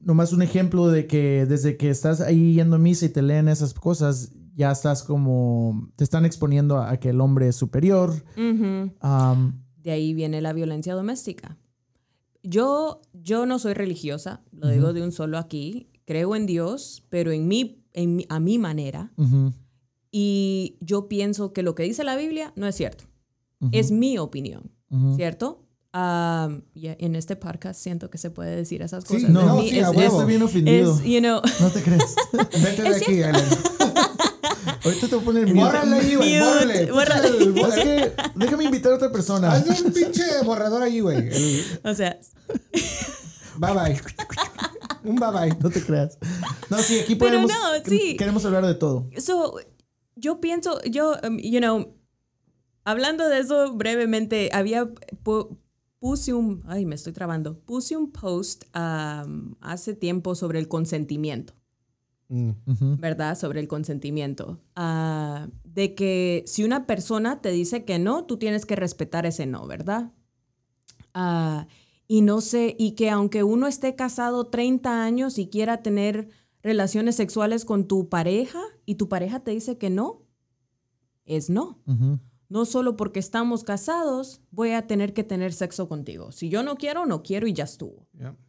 nomás 0.00 0.32
un 0.32 0.42
ejemplo 0.42 0.88
de 0.88 1.06
que 1.06 1.46
desde 1.46 1.76
que 1.76 1.90
estás 1.90 2.20
ahí 2.20 2.54
yendo 2.54 2.76
a 2.76 2.78
misa 2.78 3.06
y 3.06 3.08
te 3.08 3.22
leen 3.22 3.48
esas 3.48 3.74
cosas, 3.74 4.32
ya 4.54 4.70
estás 4.70 5.02
como, 5.02 5.88
te 5.96 6.04
están 6.04 6.24
exponiendo 6.24 6.76
a, 6.78 6.90
a 6.90 7.00
que 7.00 7.08
el 7.10 7.20
hombre 7.20 7.48
es 7.48 7.56
superior. 7.56 8.12
De 9.82 9.90
ahí 9.90 10.14
viene 10.14 10.40
la 10.40 10.52
violencia 10.52 10.94
doméstica. 10.94 11.58
Yo, 12.42 13.00
yo 13.14 13.46
no 13.46 13.58
soy 13.58 13.72
religiosa, 13.74 14.42
lo 14.52 14.68
digo 14.68 14.92
de 14.92 15.02
un 15.02 15.12
solo 15.12 15.38
aquí. 15.38 15.88
Creo 16.04 16.36
en 16.36 16.44
Dios, 16.46 17.02
pero 17.08 17.32
en 17.32 17.48
mí, 17.48 17.82
en 17.94 18.16
mi- 18.16 18.26
a 18.28 18.38
mi 18.38 18.58
manera. 18.58 19.12
Y 20.10 20.76
yo 20.80 21.08
pienso 21.08 21.52
que 21.52 21.62
lo 21.62 21.74
que 21.74 21.82
dice 21.84 22.04
la 22.04 22.16
Biblia 22.16 22.52
no 22.56 22.66
es 22.66 22.74
cierto. 22.76 23.04
Es 23.72 23.90
mi 23.90 24.18
opinión, 24.18 24.70
ujú, 24.94 25.16
¿cierto? 25.16 25.60
Um, 25.94 26.62
yeah, 26.74 26.96
en 26.98 27.14
este 27.14 27.36
podcast 27.36 27.78
siento 27.80 28.10
que 28.10 28.18
se 28.18 28.30
puede 28.30 28.56
decir 28.56 28.82
esas 28.82 29.04
Sí, 29.06 29.14
cosas. 29.14 29.30
no, 29.30 29.40
A 29.40 29.44
No, 29.44 29.56
mí 29.58 29.70
sí, 29.70 29.78
es- 29.78 29.84
a 29.84 29.90
huevo. 29.90 30.02
estoy 30.02 30.26
bien 30.26 30.42
ofendido. 30.42 30.94
es, 30.96 31.04
you 31.04 31.20
know, 31.20 31.40
No 31.60 31.70
te 31.70 31.82
crees. 31.82 32.14
Vete 32.32 32.82
de 32.82 32.96
aquí, 32.96 33.12
Ellen. 33.22 33.34
Ahorita 34.84 35.08
te 35.08 35.14
voy 35.14 35.22
a 35.22 35.24
poner 35.24 35.46
mute. 35.46 35.60
Bórrale 35.60 35.96
ahí, 35.96 36.14
güey. 36.16 36.40
Bórrale. 36.90 37.32
Es 37.68 37.74
que 37.74 38.12
déjame 38.34 38.64
invitar 38.64 38.92
a 38.92 38.96
otra 38.96 39.12
persona. 39.12 39.52
Hazle 39.52 39.86
un 39.86 39.92
pinche 39.92 40.22
borrador 40.44 40.82
ahí, 40.82 41.00
güey. 41.00 41.30
O 41.84 41.94
sea, 41.94 42.18
Bye 43.56 43.72
bye. 43.72 44.00
Un 45.04 45.16
bye 45.16 45.30
bye. 45.30 45.56
No 45.60 45.70
te 45.70 45.80
creas. 45.82 46.18
No, 46.70 46.78
sí, 46.78 47.00
aquí 47.00 47.14
Pero 47.14 47.42
podemos. 47.42 47.50
no, 47.50 47.56
sí. 47.88 48.16
Queremos 48.16 48.44
hablar 48.44 48.66
de 48.66 48.74
todo. 48.74 49.06
so, 49.18 49.56
yo 50.16 50.40
pienso, 50.40 50.80
yo, 50.82 51.16
um, 51.26 51.38
you 51.38 51.60
know, 51.60 51.94
hablando 52.84 53.28
de 53.28 53.38
eso 53.40 53.74
brevemente, 53.74 54.50
había 54.52 54.84
pu- 55.24 55.56
puse 55.98 56.32
un, 56.34 56.62
ay, 56.66 56.84
me 56.86 56.94
estoy 56.94 57.12
trabando, 57.12 57.58
puse 57.60 57.96
un 57.96 58.12
post 58.12 58.64
um, 58.76 59.54
hace 59.60 59.94
tiempo 59.94 60.34
sobre 60.34 60.58
el 60.58 60.68
consentimiento. 60.68 61.54
Mm. 62.28 62.96
¿verdad? 62.98 63.38
Sobre 63.38 63.60
el 63.60 63.68
consentimiento. 63.68 64.58
Ah, 64.76 65.48
de 65.64 65.94
que 65.94 66.42
si 66.46 66.64
una 66.64 66.86
persona 66.86 67.40
te 67.42 67.50
dice 67.50 67.84
que 67.84 67.98
no, 67.98 68.24
tú 68.24 68.38
tienes 68.38 68.64
que 68.66 68.76
respetar 68.76 69.26
ese 69.26 69.46
no, 69.46 69.66
¿verdad? 69.66 70.12
Ah, 71.12 71.66
y 72.08 72.22
no 72.22 72.40
sé, 72.40 72.74
y 72.78 72.92
que 72.92 73.10
aunque 73.10 73.44
uno 73.44 73.66
esté 73.66 73.94
casado 73.94 74.46
30 74.46 75.04
años 75.04 75.38
y 75.38 75.48
quiera 75.48 75.82
tener 75.82 76.28
relaciones 76.62 77.16
sexuales 77.16 77.64
con 77.64 77.86
tu 77.86 78.08
pareja 78.08 78.60
y 78.86 78.94
tu 78.96 79.08
pareja 79.08 79.40
te 79.40 79.52
dice 79.52 79.78
que 79.78 79.90
no, 79.90 80.22
es 81.26 81.50
no. 81.50 81.78
Ujú. 81.86 82.18
No 82.48 82.64
solo 82.64 82.96
porque 82.96 83.20
estamos 83.20 83.64
casados, 83.64 84.40
voy 84.50 84.70
a 84.72 84.86
tener 84.86 85.14
que 85.14 85.24
tener 85.24 85.52
sexo 85.52 85.88
contigo. 85.88 86.30
Si 86.30 86.48
yo 86.48 86.62
no 86.62 86.76
quiero, 86.76 87.06
no 87.06 87.22
quiero 87.22 87.46
y 87.46 87.52
ya 87.52 87.64
estuvo. 87.64 88.06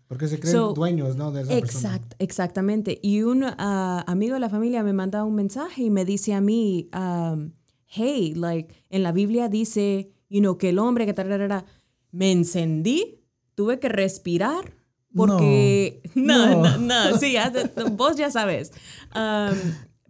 Porque 0.07 0.27
se 0.27 0.39
creen 0.39 0.55
So, 0.55 0.73
dueños, 0.73 1.15
¿no? 1.15 1.31
De 1.31 1.41
esa 1.41 1.59
persona. 1.59 2.01
Exactamente. 2.19 2.99
Y 3.01 3.23
un 3.23 3.43
ah, 3.45 4.03
amigo 4.07 4.33
de 4.35 4.39
la 4.39 4.49
familia 4.49 4.83
me 4.83 4.93
manda 4.93 5.23
un 5.23 5.35
mensaje 5.35 5.83
y 5.83 5.89
me 5.89 6.05
dice 6.05 6.33
a 6.33 6.41
mí, 6.41 6.89
um, 6.93 7.51
hey, 7.87 8.33
like, 8.35 8.75
en 8.89 9.03
la 9.03 9.11
Biblia 9.11 9.49
dice, 9.49 10.11
you 10.29 10.41
know, 10.41 10.57
que 10.57 10.69
el 10.69 10.79
hombre 10.79 11.05
que 11.05 11.13
tararara, 11.13 11.65
me 12.11 12.31
encendí, 12.31 13.21
tuve 13.55 13.79
que 13.79 13.89
respirar 13.89 14.73
porque 15.15 16.01
no, 16.13 16.47
No. 16.63 16.77
no, 16.77 16.77
no, 17.11 17.17
sí, 17.17 17.33
ya 17.33 17.51
vos 17.91 18.17
ya 18.17 18.29
sabes. 18.29 18.71
Um, 19.15 19.55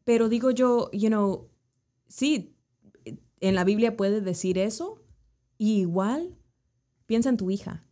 pero 0.03 0.29
digo 0.29 0.51
yo, 0.51 0.89
you 0.91 1.09
know, 1.09 1.49
sí, 2.07 2.54
en 3.39 3.55
la 3.55 3.63
Biblia 3.63 3.97
puede 3.97 4.21
decir 4.21 4.57
eso 4.57 5.01
y 5.57 5.79
igual 5.79 6.37
piensa 7.05 7.29
en 7.29 7.37
tu 7.37 7.51
hija. 7.51 7.83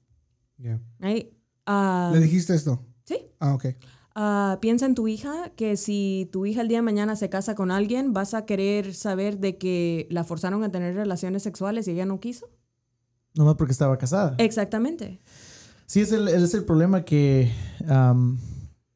Right? 1.00 1.34
Um, 1.68 2.14
¿Le 2.14 2.20
dijiste 2.20 2.54
esto? 2.56 2.86
sí. 3.04 3.18
Ah, 3.40 3.54
ok. 3.54 3.66
Ah, 4.16 4.60
piensa 4.62 4.86
en 4.86 4.94
tu 4.94 5.08
hija, 5.08 5.52
que 5.56 5.76
si 5.76 6.30
tu 6.32 6.46
hija 6.46 6.62
el 6.62 6.68
día 6.68 6.78
de 6.78 6.84
mañana 6.84 7.16
se 7.16 7.30
casa 7.30 7.56
con 7.56 7.72
alguien, 7.72 8.14
vas 8.14 8.36
a 8.36 8.46
querer 8.46 8.94
saber 8.94 9.40
de 9.40 9.58
que 9.58 10.08
la 10.12 10.24
forzaron 10.24 10.64
a 10.64 10.72
tener 10.72 10.94
relaciones 10.94 11.42
sexuales 11.42 11.88
y 11.88 11.92
ella 11.92 12.06
no 12.06 12.20
quiso. 12.20 12.48
Nomás 13.34 13.56
porque 13.56 13.72
estaba 13.72 13.98
casada. 13.98 14.36
Exactamente. 14.38 15.20
Sí, 15.88 16.02
es 16.02 16.12
el, 16.12 16.28
es 16.28 16.54
el 16.54 16.64
problema 16.64 17.04
que 17.04 17.52
am, 17.88 18.40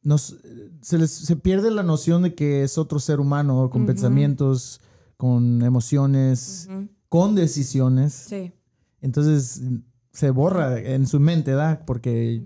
nos, 0.03 0.37
se, 0.81 0.97
les, 0.99 1.09
se 1.09 1.35
pierde 1.35 1.71
la 1.71 1.83
noción 1.83 2.21
de 2.21 2.35
que 2.35 2.63
es 2.63 2.77
otro 2.77 2.99
ser 2.99 3.19
humano 3.19 3.69
con 3.71 3.87
pensamientos, 3.87 4.81
con 5.17 5.63
emociones, 5.63 6.69
con 7.09 7.35
decisiones. 7.35 8.13
Sí. 8.13 8.53
Entonces 9.01 9.61
se 10.13 10.31
borra 10.31 10.79
en 10.79 11.07
su 11.07 11.19
mente, 11.19 11.51
¿verdad? 11.51 11.83
Porque 11.85 12.43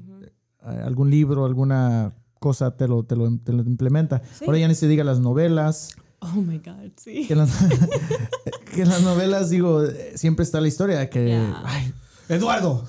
algún 0.61 1.09
libro, 1.09 1.45
alguna 1.45 2.15
cosa 2.39 2.75
te 2.75 2.87
lo, 2.87 3.03
te 3.03 3.15
lo, 3.15 3.37
te 3.37 3.53
lo 3.53 3.63
implementa. 3.63 4.21
Sí. 4.37 4.45
Ahora 4.45 4.57
ya 4.57 4.67
ni 4.67 4.75
se 4.75 4.87
diga 4.87 5.03
las 5.03 5.19
novelas. 5.19 5.95
Oh 6.19 6.41
my 6.41 6.59
God, 6.59 6.91
sí. 6.97 7.27
Que 7.27 7.33
en 7.33 7.39
las, 7.39 7.51
que 8.73 8.81
en 8.81 8.89
las 8.89 9.01
novelas, 9.01 9.49
digo, 9.49 9.83
siempre 10.15 10.43
está 10.43 10.61
la 10.61 10.67
historia 10.67 10.99
de 10.99 11.09
que, 11.09 11.35
ay, 11.63 11.93
Eduardo, 12.29 12.85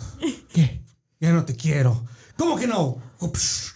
¿qué? 0.52 0.82
ya 1.20 1.32
no 1.32 1.44
te 1.44 1.56
quiero. 1.56 2.04
¿Cómo 2.36 2.56
que 2.56 2.66
no? 2.66 2.98
Ups. 3.20 3.71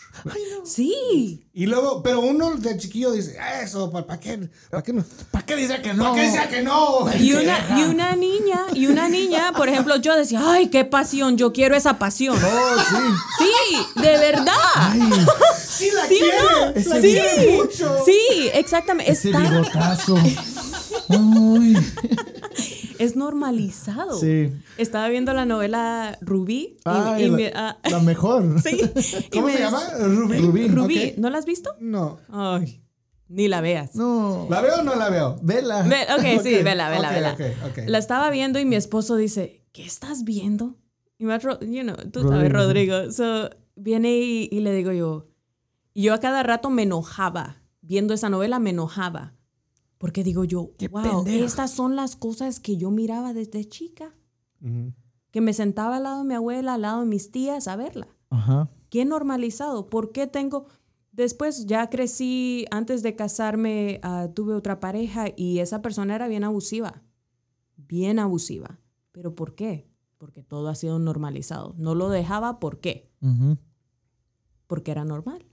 Sí. 0.64 1.42
Y 1.54 1.66
luego, 1.66 2.02
pero 2.02 2.20
uno 2.20 2.56
de 2.56 2.76
chiquillo 2.76 3.12
dice, 3.12 3.36
eso, 3.62 3.90
¿para 3.90 4.18
qué? 4.20 4.48
¿Para 4.70 4.82
qué 4.82 4.92
no? 4.92 5.04
¿Para 5.30 5.46
qué 5.46 5.56
dice 5.56 5.80
que 5.80 5.94
no? 5.94 6.02
¿Para 6.04 6.14
qué 6.16 6.22
decía 6.22 6.48
que 6.48 6.62
no? 6.62 7.06
Y 7.18 7.32
una, 7.32 7.78
y 7.78 7.82
una 7.84 8.16
niña, 8.16 8.60
y 8.74 8.86
una 8.86 9.08
niña, 9.08 9.52
por 9.56 9.68
ejemplo, 9.68 9.96
yo 9.96 10.14
decía, 10.16 10.40
ay, 10.44 10.68
qué 10.68 10.84
pasión, 10.84 11.36
yo 11.38 11.52
quiero 11.52 11.76
esa 11.76 11.98
pasión. 11.98 12.36
Oh, 12.36 12.76
sí. 12.78 12.96
Sí, 13.38 14.00
de 14.02 14.10
verdad. 14.18 14.52
Ay, 14.74 15.00
Sí 15.66 15.90
la 15.94 16.06
¿Sí 16.06 16.16
quiere. 16.18 16.38
no? 16.42 16.72
La 16.94 17.00
Sí. 17.00 17.08
quiere 17.12 17.56
mucho. 17.56 17.96
Sí, 18.04 18.50
exactamente. 18.54 19.12
ese 19.12 19.28
Está- 19.30 19.40
bigotazo. 19.40 20.14
Uy. 21.08 21.76
Es 22.98 23.16
normalizado. 23.16 24.18
Sí. 24.18 24.52
Estaba 24.78 25.08
viendo 25.08 25.32
la 25.32 25.44
novela 25.44 26.18
Rubí. 26.20 26.76
y- 26.76 26.80
Ay, 26.84 27.24
y 27.24 27.28
la, 27.28 27.36
me- 27.36 27.52
ah, 27.54 27.78
la 27.90 28.00
mejor. 28.00 28.60
sí. 28.62 28.80
y 29.32 29.36
¿Cómo 29.38 29.48
se 29.48 29.58
llama? 29.58 29.80
Rubí. 30.00 30.38
Rubí. 30.38 30.68
Rubí. 30.68 31.08
Ok. 31.12 31.18
¿No 31.18 31.30
la 31.30 31.38
has 31.38 31.46
visto? 31.46 31.70
No. 31.80 32.18
Ay, 32.28 32.82
ni 33.28 33.48
la 33.48 33.60
veas. 33.60 33.94
No. 33.94 34.46
¿La 34.50 34.60
veo 34.60 34.76
o 34.80 34.82
no 34.82 34.94
la 34.94 35.10
veo? 35.10 35.38
Vela. 35.42 35.82
Ve- 35.82 36.06
ok, 36.16 36.42
sí, 36.42 36.54
vela, 36.62 36.88
vela, 36.90 37.08
ok, 37.08 37.14
vela. 37.14 37.32
ok, 37.32 37.40
ok. 37.70 37.78
La 37.88 37.98
estaba 37.98 38.30
viendo 38.30 38.58
y 38.58 38.64
mi 38.64 38.76
esposo 38.76 39.16
dice, 39.16 39.62
¿qué 39.72 39.84
estás 39.84 40.24
viendo? 40.24 40.76
Y 41.18 41.24
me, 41.24 41.38
you 41.38 41.82
know, 41.82 41.96
tú 42.12 42.22
Rodrigo. 42.22 42.30
sabes, 42.30 42.52
Rodrigo. 42.52 43.12
So, 43.12 43.50
viene 43.74 44.16
y, 44.18 44.48
y 44.52 44.60
le 44.60 44.72
digo 44.74 44.92
yo, 44.92 45.26
y 45.94 46.02
yo 46.02 46.14
a 46.14 46.18
cada 46.20 46.42
rato 46.42 46.70
me 46.70 46.82
enojaba. 46.82 47.62
Viendo 47.80 48.12
esa 48.14 48.28
novela 48.28 48.58
me 48.58 48.70
enojaba. 48.70 49.32
Porque 49.98 50.22
digo 50.22 50.44
yo, 50.44 50.72
Qué 50.78 50.88
wow, 50.88 51.24
pendeja. 51.24 51.44
estas 51.44 51.70
son 51.70 51.96
las 51.96 52.16
cosas 52.16 52.60
que 52.60 52.76
yo 52.76 52.90
miraba 52.90 53.32
desde 53.32 53.64
chica. 53.64 54.14
Que 55.30 55.40
me 55.40 55.52
sentaba 55.52 55.96
al 55.96 56.02
lado 56.04 56.18
de 56.22 56.28
mi 56.28 56.34
abuela, 56.34 56.74
al 56.74 56.82
lado 56.82 57.00
de 57.00 57.06
mis 57.06 57.30
tías 57.30 57.68
a 57.68 57.76
verla. 57.76 58.08
Ajá. 58.30 58.68
qué 58.90 59.04
normalizado, 59.04 59.88
por 59.88 60.12
qué 60.12 60.26
tengo... 60.26 60.66
Después 61.12 61.64
ya 61.64 61.88
crecí, 61.88 62.66
antes 62.70 63.02
de 63.02 63.16
casarme 63.16 64.00
ah, 64.02 64.28
tuve 64.34 64.52
otra 64.52 64.80
pareja 64.80 65.26
y 65.34 65.60
esa 65.60 65.80
persona 65.80 66.14
era 66.14 66.28
bien 66.28 66.44
abusiva, 66.44 67.02
bien 67.76 68.18
abusiva. 68.18 68.80
¿Pero 69.12 69.34
por 69.34 69.54
qué? 69.54 69.88
Porque 70.18 70.42
todo 70.42 70.68
ha 70.68 70.74
sido 70.74 70.98
normalizado. 70.98 71.74
No 71.78 71.94
lo 71.94 72.10
dejaba, 72.10 72.58
¿por 72.60 72.80
qué? 72.80 73.10
Porque 74.66 74.90
era 74.90 75.04
normal. 75.06 75.46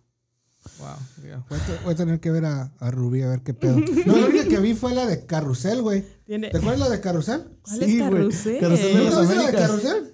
Wow. 0.80 0.90
ya. 1.28 1.44
Voy, 1.50 1.60
a 1.60 1.66
te- 1.66 1.84
voy 1.84 1.94
a 1.94 1.96
tener 1.98 2.20
que 2.20 2.32
ver 2.32 2.46
a, 2.46 2.72
a 2.80 2.92
Rubí 2.92 3.22
a 3.22 3.28
ver 3.30 3.42
qué 3.42 3.54
pedo. 3.54 3.76
No, 4.06 4.16
la 4.18 4.26
única 4.28 4.48
que 4.48 4.60
vi 4.60 4.74
fue 4.74 4.94
la 4.94 5.06
de 5.06 5.26
Carrusel, 5.26 5.82
güey. 5.82 6.04
¿Te 6.26 6.48
acuerdas 6.58 6.80
la 6.80 6.90
de 6.90 7.00
Carrusel? 7.02 7.46
¿Cuál 7.64 7.80
Sí, 7.80 7.84
es 7.84 8.10
güey. 8.10 8.60
Carrusel? 8.60 8.60
Carrusel 8.60 8.88
de 8.88 8.94
¿No 8.94 9.04
las 9.22 9.36
la 9.36 9.46
de. 9.52 9.58
Carrusel? 9.58 10.14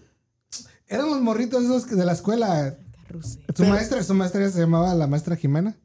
Eran 0.88 1.06
los 1.10 1.22
morritos 1.22 1.64
esos 1.64 1.88
de 1.90 2.06
la 2.06 2.14
escuela. 2.14 2.76
Carrusel. 3.08 3.42
Su 3.56 3.66
maestra, 3.66 4.04
su 4.04 4.14
maestra 4.14 4.50
se 4.52 4.60
llamaba 4.60 4.94
la 4.96 5.08
maestra 5.08 5.36
Jimena. 5.36 5.76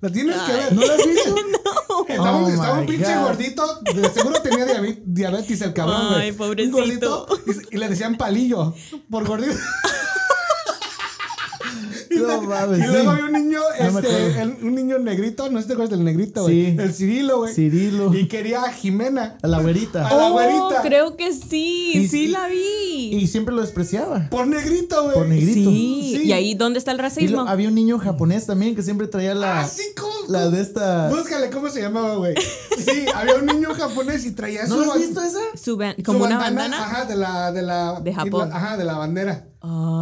La 0.00 0.10
tienes 0.10 0.36
que 0.36 0.52
ver. 0.52 0.72
¿No 0.74 0.82
la 0.82 0.94
has 0.94 1.06
visto? 1.06 1.34
Estaba, 2.08 2.36
un- 2.36 2.44
Oh 2.44 2.48
estaba 2.48 2.74
un 2.74 2.80
my 2.80 2.86
pinche 2.86 3.14
God. 3.16 3.22
gordito. 3.22 3.80
De 3.94 4.08
seguro 4.10 4.40
tenía 4.42 4.66
diabe- 4.66 5.02
diabetes 5.06 5.60
el 5.62 5.72
cabrón, 5.72 6.08
güey. 6.10 6.20
Ay, 6.22 6.30
Un 6.30 6.36
pobrecito. 6.36 6.76
gordito, 6.76 7.26
y, 7.70 7.74
y 7.76 7.78
le 7.78 7.88
decían 7.88 8.16
palillo 8.16 8.74
por 9.10 9.26
gordito. 9.26 9.54
No 12.20 12.42
mames. 12.42 12.78
Y 12.78 12.86
luego 12.86 13.02
sí. 13.02 13.08
había 13.08 13.24
un 13.24 13.32
niño, 13.32 13.60
No 13.92 13.98
este, 13.98 14.42
el- 14.42 14.56
un 14.62 14.74
niño 14.74 14.98
negrito, 14.98 15.48
no 15.50 15.58
sé 15.58 15.62
si 15.62 15.66
te 15.68 15.72
acuerdas 15.74 15.90
del 15.96 16.04
negrito, 16.04 16.42
güey. 16.42 16.72
Sí. 16.72 16.76
El 16.78 16.92
Cirilo, 16.94 17.38
güey. 17.38 17.54
Cirilo. 17.54 18.14
Y 18.14 18.28
quería 18.28 18.62
a 18.62 18.72
Jimena. 18.72 19.38
A 19.42 19.46
la 19.46 19.60
güerita. 19.60 20.06
A 20.08 20.14
la 20.16 20.26
Oh, 20.28 20.32
güerita. 20.32 20.82
creo 20.82 21.16
que 21.16 21.32
sí, 21.32 21.92
Y- 21.94 22.08
sí 22.08 22.28
la 22.28 22.48
vi. 22.48 23.10
Y 23.14 23.26
siempre 23.26 23.54
lo 23.54 23.60
despreciaba. 23.62 24.28
Por 24.30 24.46
negrito, 24.46 25.02
güey. 25.04 25.14
Por 25.14 25.26
negrito. 25.28 25.70
sí. 25.70 26.12
Sí. 26.16 26.22
y 26.26 26.32
ahí 26.32 26.54
dónde 26.54 26.78
está 26.78 26.92
el 26.92 26.98
racismo. 26.98 27.42
lo- 27.44 27.48
había 27.48 27.68
un 27.68 27.74
niño 27.74 27.98
japonés 27.98 28.46
también 28.46 28.74
que 28.74 28.82
siempre 28.82 29.06
traía 29.06 29.34
la, 29.34 29.60
Así 29.60 29.82
como. 29.98 30.12
la 30.28 30.48
de 30.50 30.60
esta. 30.60 31.08
Búscale 31.08 31.50
cómo 31.50 31.68
se 31.68 31.80
llamaba, 31.80 32.16
güey. 32.16 32.34
Sí, 32.78 33.06
había 33.14 33.34
un 33.36 33.46
niño 33.46 33.72
japonés 33.74 34.24
y 34.26 34.32
traía 34.32 34.66
¿No 34.66 34.82
su. 34.82 34.92
has 34.92 34.98
visto 34.98 35.20
esa? 35.22 35.38
Su 35.60 35.78
como 36.04 36.24
una 36.24 36.38
bandana. 36.38 36.82
Ajá, 36.82 37.04
de 37.04 37.16
la. 37.16 37.52
De, 37.52 37.62
la, 37.62 38.00
De 38.00 38.12
Japón. 38.14 38.50
Ajá, 38.52 38.76
de 38.76 38.84
la 38.84 38.96
bandera. 38.98 39.46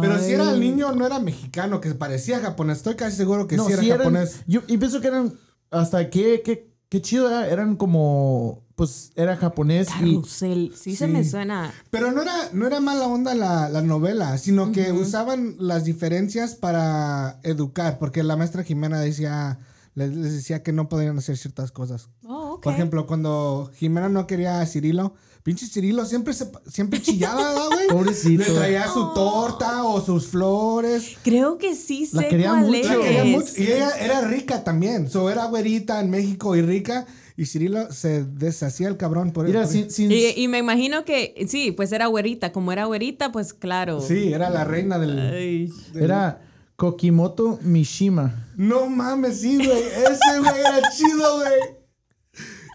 Pero 0.01 0.19
si 0.19 0.31
era 0.33 0.51
el 0.51 0.59
niño, 0.59 0.91
no 0.93 1.05
era 1.05 1.19
mexicano, 1.19 1.81
que 1.81 1.93
parecía 1.95 2.39
japonés. 2.39 2.77
Estoy 2.77 2.95
casi 2.95 3.17
seguro 3.17 3.47
que 3.47 3.57
no, 3.57 3.65
sí 3.65 3.73
era 3.73 3.83
eran- 3.83 3.97
japonés. 3.97 4.41
Yo 4.47 4.61
y 4.67 4.77
pienso 4.77 5.01
que 5.01 5.07
eran. 5.07 5.33
Hasta 5.71 6.09
qué, 6.09 6.41
qué, 6.45 6.71
qué 6.89 7.01
chido 7.01 7.27
era. 7.29 7.47
Eran 7.47 7.75
como. 7.75 8.63
Pues 8.75 9.11
era 9.15 9.37
japonés 9.37 9.87
y. 10.01 10.15
Carrusel, 10.15 10.73
sí, 10.75 10.95
se 10.97 11.07
me 11.07 11.23
suena. 11.23 11.73
Pero 11.91 12.11
no 12.11 12.21
era, 12.21 12.49
no 12.51 12.67
era 12.67 12.81
mala 12.81 13.07
onda 13.07 13.33
la, 13.33 13.69
la 13.69 13.81
novela, 13.81 14.37
sino 14.37 14.73
que 14.73 14.91
usaban 14.91 15.55
las 15.59 15.85
diferencias 15.85 16.55
para 16.55 17.39
educar, 17.43 17.97
porque 17.99 18.21
la 18.21 18.35
maestra 18.35 18.63
Jimena 18.65 18.99
decía, 18.99 19.59
les, 19.93 20.13
les 20.13 20.33
decía 20.33 20.61
que 20.61 20.73
no 20.73 20.89
podían 20.89 21.17
hacer 21.17 21.37
ciertas 21.37 21.71
cosas. 21.71 22.09
Oh. 22.25 22.59
Por 22.61 22.73
ejemplo, 22.73 23.07
cuando 23.07 23.71
Jimena 23.75 24.09
no 24.09 24.27
quería 24.27 24.59
a 24.59 24.65
Cirilo, 24.65 25.13
pinche 25.45 25.67
Cirilo 25.67 26.03
siempre, 26.05 26.33
se, 26.33 26.49
siempre 26.67 26.99
chillaba, 26.99 27.49
¿verdad, 27.49 27.67
güey. 27.71 27.87
Pobrecito. 27.89 28.43
Le 28.43 28.49
traía 28.49 28.87
su 28.87 29.13
torta 29.13 29.83
o 29.83 30.03
sus 30.03 30.25
flores. 30.25 31.17
Creo 31.23 31.59
que 31.59 31.75
sí 31.75 32.09
La 32.13 32.23
sé 32.23 32.27
quería 32.29 32.49
cuál 32.49 32.61
mucho. 32.65 32.77
es. 32.79 32.87
La 32.87 32.95
quería 32.99 33.23
mucho. 33.25 33.51
Y 33.57 33.63
ella 33.67 33.91
era 33.99 34.21
rica 34.21 34.63
también. 34.63 35.07
So, 35.07 35.29
era 35.29 35.45
güerita 35.45 35.99
en 35.99 36.09
México 36.09 36.55
y 36.55 36.63
rica. 36.63 37.05
Y 37.37 37.45
Cirilo 37.45 37.91
se 37.93 38.23
deshacía 38.23 38.87
el 38.87 38.97
cabrón 38.97 39.31
por 39.33 39.45
Mira, 39.45 39.61
por- 39.63 39.71
sin, 39.71 39.91
sin- 39.91 40.11
Y, 40.11 40.29
y 40.35 40.47
me 40.47 40.57
imagino 40.57 41.05
que, 41.05 41.45
sí, 41.47 41.71
pues 41.73 41.91
era 41.91 42.07
güerita. 42.07 42.51
Como 42.51 42.71
era 42.71 42.85
güerita, 42.85 43.31
pues 43.31 43.53
claro. 43.53 44.01
Sí, 44.01 44.33
era 44.33 44.49
la 44.49 44.63
reina 44.63 44.97
del... 44.97 45.19
Ay. 45.19 45.69
era 45.93 46.41
Kokimoto 46.75 47.59
Mishima. 47.61 48.47
No 48.55 48.87
mames, 48.89 49.41
sí, 49.41 49.57
güey. 49.57 49.69
Ese 49.69 50.39
güey 50.39 50.59
era 50.59 50.81
chido, 50.91 51.35
güey. 51.37 51.74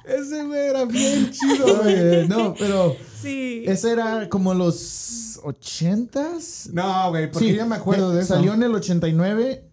Ese 0.05 0.45
güey 0.45 0.61
era 0.69 0.85
bien 0.85 1.31
chido, 1.31 1.83
güey. 1.83 2.27
No, 2.29 2.55
pero 2.59 2.97
Sí. 3.21 3.65
ese 3.67 3.93
era 3.93 4.29
como 4.29 4.55
los 4.55 5.39
ochentas. 5.43 6.69
No, 6.73 7.11
güey, 7.11 7.31
porque 7.31 7.49
Sí, 7.49 7.55
yo 7.55 7.67
me 7.67 7.77
acuerdo 7.77 8.13
eh, 8.13 8.17
de 8.17 8.23
eso. 8.23 8.35
Salió 8.35 8.55
en 8.55 8.63
el 8.63 8.75
89 8.75 9.65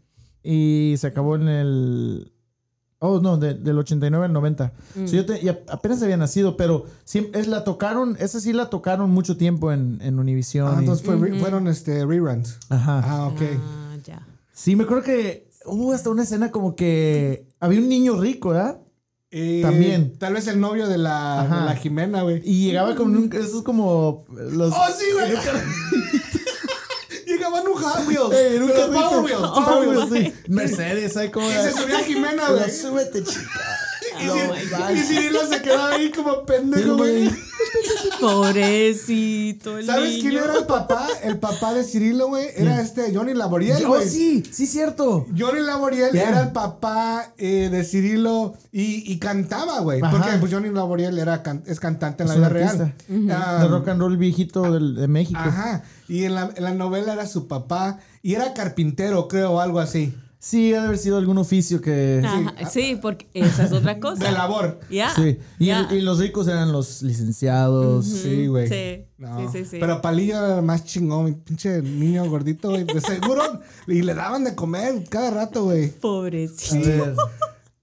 y 0.43 0.95
se 0.97 1.07
acabó 1.07 1.35
en 1.35 1.47
el... 1.47 2.33
Oh, 2.99 3.19
no, 3.19 3.37
de- 3.37 3.53
del 3.53 3.77
89 3.77 4.25
al 4.25 4.33
90. 4.33 4.73
So, 5.05 5.15
yo 5.15 5.25
te- 5.25 5.39
y 5.43 5.49
ap- 5.49 5.69
apenas 5.69 6.01
había 6.01 6.17
nacido, 6.17 6.57
pero 6.57 6.85
sí, 7.05 7.29
es, 7.33 7.47
la 7.47 7.63
tocaron, 7.63 8.17
esa 8.19 8.39
sí 8.39 8.53
la 8.53 8.71
tocaron 8.71 9.11
mucho 9.11 9.37
tiempo 9.37 9.71
en, 9.71 9.99
en 10.01 10.17
Univision. 10.17 10.67
Ah, 10.67 10.73
y- 10.77 10.79
entonces 10.79 11.05
fue- 11.05 11.39
fueron 11.39 11.67
este, 11.67 12.03
reruns. 12.05 12.57
Ajá. 12.69 13.03
Ah, 13.05 13.27
ok. 13.27 13.41
Ah, 13.59 13.95
ya. 14.03 14.27
Sí, 14.51 14.75
me 14.75 14.85
acuerdo 14.85 15.03
que 15.03 15.47
hubo 15.65 15.93
hasta 15.93 16.09
una 16.09 16.23
escena 16.23 16.49
como 16.49 16.75
que 16.75 17.47
había 17.59 17.79
un 17.79 17.87
niño 17.87 18.19
rico, 18.19 18.49
¿verdad? 18.49 18.79
Eh, 19.31 19.59
También. 19.61 20.17
Tal 20.17 20.33
vez 20.33 20.47
el 20.47 20.59
novio 20.59 20.87
de 20.87 20.97
la, 20.97 21.43
de 21.49 21.65
la 21.65 21.75
Jimena, 21.75 22.21
güey. 22.21 22.41
Y 22.45 22.67
llegaba 22.67 22.95
con 22.95 23.15
un... 23.15 23.31
Esos 23.33 23.63
como... 23.63 24.25
Los, 24.29 24.73
¡Oh, 24.73 24.85
sí, 24.97 25.05
güey! 25.13 25.31
Llegaba 27.25 27.59
en 27.59 27.67
un 27.67 27.73
Hot 27.75 28.07
Wheels. 28.07 28.33
Eh, 28.33 28.59
Los. 28.59 28.71
Power 28.71 29.23
Wheels. 29.23 29.41
Oh, 29.43 29.65
Power 29.65 29.87
Wheels. 29.89 30.09
sí. 30.13 30.33
Mercedes, 30.47 31.13
¿sabes 31.13 31.29
cómo 31.31 31.47
Y 31.49 31.53
se 31.53 31.73
subía 31.73 31.99
Jimena, 31.99 32.49
güey. 32.51 32.71
súbete, 32.71 33.23
chica. 33.23 33.41
Y 34.19 34.25
No, 34.25 34.33
vaya. 34.71 34.91
Y 34.93 35.03
Cirilo 35.03 35.45
se 35.47 35.61
quedaba 35.61 35.91
ahí 35.93 36.09
como 36.09 36.43
pendejo, 36.43 36.95
güey. 36.97 37.29
Pobrecito. 38.19 39.77
el 39.77 39.85
¿Sabes 39.85 40.17
quién 40.21 40.37
era 40.37 40.55
el 40.57 40.65
papá? 40.65 41.07
El 41.23 41.37
papá 41.39 41.73
de 41.73 41.83
Cirilo, 41.83 42.27
güey. 42.27 42.47
Era 42.55 42.81
este 42.81 43.13
Johnny 43.15 43.33
Laboriel, 43.33 43.83
Oh, 43.85 43.99
sí, 44.01 44.43
sí, 44.51 44.65
cierto. 44.67 45.25
Johnny 45.37 45.61
Laboriel 45.61 46.11
Yeah. 46.11 46.29
era 46.29 46.41
el 46.41 46.51
papá 46.51 47.33
eh, 47.37 47.69
de 47.71 47.83
Cirilo 47.83 48.53
y, 48.71 49.11
y 49.11 49.19
cantaba, 49.19 49.79
güey. 49.81 49.99
Porque 50.01 50.29
pues, 50.39 50.51
Johnny 50.53 50.69
Laboriel 50.69 51.17
era 51.19 51.43
can- 51.43 51.63
es 51.67 51.79
cantante 51.79 52.23
en 52.23 52.29
la 52.29 52.35
vida 52.35 52.49
real. 52.49 52.95
Ah, 53.31 53.59
de 53.61 53.67
rock 53.67 53.87
and 53.89 53.99
roll 54.01 54.17
viejito 54.17 54.71
del- 54.71 54.95
de 54.95 55.07
México. 55.07 55.39
Ajá. 55.41 55.83
Y 56.07 56.23
en 56.23 56.35
la, 56.35 56.51
en 56.55 56.63
la 56.63 56.73
novela 56.73 57.13
era 57.13 57.27
su 57.27 57.47
papá. 57.47 57.99
Y 58.23 58.33
era 58.35 58.53
carpintero, 58.53 59.27
creo, 59.27 59.51
o 59.53 59.59
algo 59.61 59.79
así. 59.79 60.13
Sí, 60.39 60.73
ha 60.73 60.81
de 60.81 60.85
haber 60.87 60.97
sido 60.99 61.17
algún 61.17 61.37
oficio 61.39 61.81
que. 61.81 62.21
Ajá, 62.23 62.69
Sí, 62.69 62.97
porque 63.01 63.27
esa 63.33 63.63
es 63.63 63.71
otra 63.71 63.99
cosa. 63.99 64.23
De 64.23 64.31
labor. 64.31 64.79
Ya. 64.89 65.13
Sí. 65.15 65.39
Y, 65.59 65.71
los 66.01 66.19
ricos 66.19 66.47
eran 66.47 66.71
los 66.71 67.01
licenciados. 67.01 68.05
Sí, 68.05 68.47
güey. 68.47 68.67
Sí, 68.67 69.05
No, 69.17 69.39
sí, 69.51 69.59
sí, 69.63 69.65
sí. 69.71 69.77
Pero 69.79 70.01
Palillo 70.01 70.37
era 70.45 70.61
más 70.61 70.85
chingón, 70.85 71.25
mi 71.25 71.31
pinche 71.33 71.81
niño 71.81 72.29
gordito, 72.29 72.69
güey. 72.69 72.83
De 72.83 73.01
seguro. 73.01 73.41
y 73.87 74.01
le 74.03 74.13
daban 74.13 74.43
de 74.43 74.53
comer 74.55 75.03
cada 75.09 75.31
rato, 75.31 75.63
güey. 75.65 75.89
Pobrecito. 75.89 76.87
ver, 76.87 77.15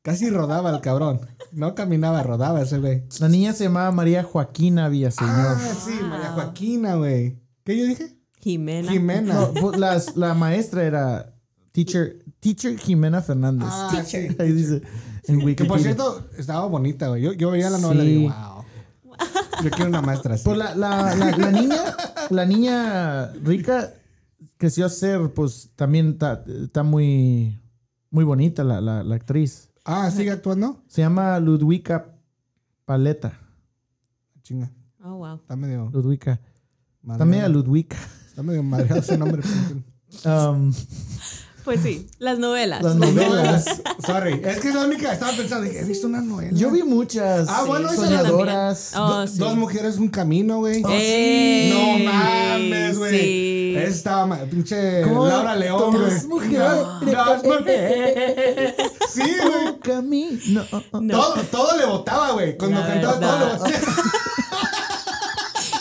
Casi 0.02 0.30
rodaba 0.30 0.70
el 0.70 0.80
cabrón. 0.80 1.20
No 1.50 1.74
caminaba, 1.74 2.22
rodaba 2.22 2.62
ese 2.62 2.78
güey. 2.78 3.02
La 3.20 3.28
niña 3.28 3.52
se 3.52 3.64
llamaba 3.64 3.90
María 3.90 4.22
Joaquina 4.22 4.88
Villaseñor. 4.88 5.32
Ah, 5.34 5.74
sí, 5.84 5.92
María 6.02 6.30
Joaquina, 6.32 6.94
güey. 6.96 7.38
¿Qué 7.64 7.78
yo 7.78 7.86
dije? 7.86 8.16
Jimena. 8.40 8.92
Jimena. 8.92 9.34
No, 9.34 9.52
pues, 9.54 9.78
las- 9.78 10.16
la 10.16 10.34
maestra 10.34 10.84
era 10.84 11.34
teacher, 11.72 12.18
teacher 12.44 12.78
Jimena 12.78 13.22
Fernández. 13.22 13.68
Ah, 13.70 14.02
sí. 14.04 14.18
Ahí 14.38 14.52
dice 14.52 14.82
en 15.26 15.56
Que 15.56 15.64
por 15.64 15.80
cierto, 15.80 16.28
estaba 16.36 16.66
bonita, 16.66 17.08
güey. 17.08 17.22
Yo, 17.22 17.32
yo 17.32 17.50
veía 17.50 17.70
la 17.70 17.78
novela 17.78 18.04
y 18.04 18.06
Sí. 18.06 18.14
digo, 18.18 18.34
wow. 18.34 18.64
Yo 19.62 19.70
quiero 19.70 19.88
una 19.88 20.02
maestra 20.02 20.34
así. 20.34 20.44
Pues 20.44 20.58
la, 20.58 20.74
la, 20.74 21.14
la, 21.16 21.36
la 21.38 21.50
niña, 21.50 21.76
la 22.28 22.44
niña 22.44 23.26
rica 23.42 23.94
creció 24.58 24.84
a 24.84 24.90
ser, 24.90 25.32
pues 25.32 25.70
también 25.74 26.10
está 26.10 26.44
está 26.46 26.82
muy, 26.82 27.58
muy 28.10 28.24
bonita 28.24 28.62
la, 28.62 28.82
la, 28.82 29.02
la 29.02 29.14
actriz. 29.14 29.70
Ah, 29.86 30.10
¿sigue 30.10 30.30
actuando? 30.30 30.82
Se 30.86 31.00
llama 31.00 31.40
Ludwika 31.40 32.14
Paleta. 32.84 33.40
Chinga. 34.42 34.70
Oh, 35.02 35.14
wow. 35.16 35.36
Está 35.36 35.56
medio. 35.56 35.88
Ludwika. 35.90 36.38
También 37.16 37.44
a 37.44 37.48
Ludwika. 37.48 37.96
Está 38.28 38.42
medio 38.42 38.62
madreado 38.62 39.00
ese 39.00 39.16
nombre. 39.16 39.42
Um, 40.24 40.72
Pues 41.64 41.80
sí, 41.82 42.06
las 42.18 42.38
novelas. 42.38 42.82
las 42.82 42.94
novelas. 42.96 43.64
Sorry. 44.04 44.40
Es 44.44 44.60
que 44.60 44.68
es 44.68 44.74
la 44.74 44.84
única. 44.84 45.12
Estaba 45.12 45.32
pensando, 45.32 45.64
dije, 45.66 45.80
he 45.80 45.84
visto 45.84 46.06
una 46.06 46.20
novela. 46.20 46.50
Yo 46.52 46.70
vi 46.70 46.82
muchas 46.82 47.48
Ah, 47.48 47.64
bueno, 47.66 47.88
esa 47.90 48.04
soñadoras. 48.04 48.92
Oh, 48.96 49.08
Do- 49.20 49.26
sí. 49.26 49.38
Dos 49.38 49.56
mujeres, 49.56 49.96
un 49.96 50.08
camino, 50.08 50.58
güey. 50.58 50.82
Ey, 50.86 51.70
No 51.72 51.98
mames, 52.12 52.98
güey. 52.98 53.18
sí. 53.18 53.74
Esa 53.78 53.88
Estaba 53.88 54.36
pinche. 54.44 55.00
Laura 55.06 55.56
León, 55.56 55.78
Dos 55.78 55.94
güey. 55.94 56.26
mujeres. 56.28 56.62
Dos 57.00 57.44
mujeres. 57.44 58.74
Sí, 59.10 59.22
güey. 59.22 59.78
Camino. 59.80 60.64
Todo, 60.90 61.34
todo 61.50 61.76
le 61.78 61.86
votaba, 61.86 62.32
güey. 62.32 62.56
Cuando 62.58 62.80
La 62.80 62.86
cantaba 62.86 63.20
todo 63.20 63.38
le 63.38 63.52
votaba. 63.52 63.70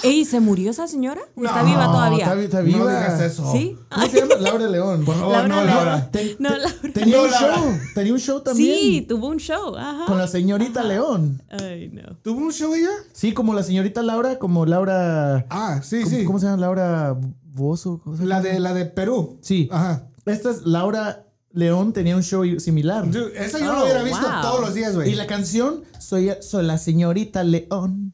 Ey, 0.04 0.26
¿se 0.26 0.40
murió 0.40 0.70
esa 0.72 0.88
señora? 0.88 1.22
¿O 1.36 1.44
está 1.46 1.62
No, 1.64 1.70
viva 1.70 1.86
todavía? 1.86 2.26
Está, 2.26 2.42
está 2.42 2.58
No 2.60 2.64
viva. 2.66 2.80
digas 3.00 3.22
eso. 3.22 3.52
¿Sí? 3.52 3.78
¿Cómo 3.90 4.06
se 4.08 4.20
llama? 4.20 4.36
Laura 4.36 4.68
León. 4.68 5.06
Por 5.06 5.16
favor, 5.16 5.32
Laura 5.32 5.48
no, 5.48 5.56
León. 5.64 5.68
Laura. 5.76 6.12
Ten- 6.12 6.36
No, 6.40 6.50
Laura. 6.50 6.74
Tenía 6.94 7.18
No, 7.18 7.24
un 7.24 7.32
Laura. 7.32 7.56
show. 7.58 7.74
Tenía 7.96 8.14
un 8.14 8.20
show 8.20 8.42
también. 8.42 8.76
Sí, 8.80 9.02
tuvo 9.08 9.28
un 9.28 9.38
show. 9.38 9.76
Ajá. 9.78 10.06
Con 10.06 10.18
la 10.18 10.28
señorita 10.28 10.84
León. 10.84 11.42
Ay, 11.50 11.90
no. 11.94 12.16
¿Tuvo 12.22 12.40
un 12.46 12.52
show 12.52 12.74
ella? 12.74 12.90
Sí, 13.14 13.34
como 13.34 13.54
la 13.54 13.64
señorita 13.64 14.04
Laura, 14.04 14.38
como 14.40 14.66
Laura. 14.66 15.46
Ah, 15.50 15.80
sí, 15.84 16.02
¿Cómo, 16.04 16.16
sí. 16.18 16.24
cómo 16.26 16.40
se 16.40 16.46
llama? 16.48 16.58
Laura 16.58 17.16
Bozo. 17.44 18.02
¿cómo 18.04 18.18
se 18.18 18.26
La 18.26 18.42
de, 18.42 18.60
la 18.60 18.74
de 18.74 18.86
Perú. 18.86 19.38
Sí. 19.42 19.70
Ajá. 19.72 20.08
Esta 20.26 20.52
es 20.52 20.64
Laura 20.66 21.26
León, 21.52 21.94
tenía 21.94 22.16
un 22.16 22.24
show 22.24 22.44
similar. 22.60 23.10
Dude, 23.10 23.32
esa 23.38 23.60
yo 23.60 23.72
Oh, 23.72 23.76
lo 23.76 23.84
hubiera 23.84 24.02
visto 24.04 24.22
wow. 24.28 24.42
todos 24.42 24.60
los 24.62 24.74
días, 24.74 24.96
güey. 24.96 25.12
Y 25.12 25.16
la 25.16 25.28
canción, 25.28 25.84
soy, 26.00 26.32
soy 26.42 26.66
la 26.66 26.78
señorita 26.78 27.44
León. 27.44 28.13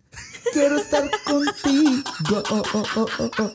Quiero 0.53 0.77
estar 0.77 1.09
contigo. 1.25 2.03
Oh, 2.51 2.63
oh, 2.73 2.83
oh, 2.95 3.05
oh, 3.19 3.31
oh. 3.39 3.51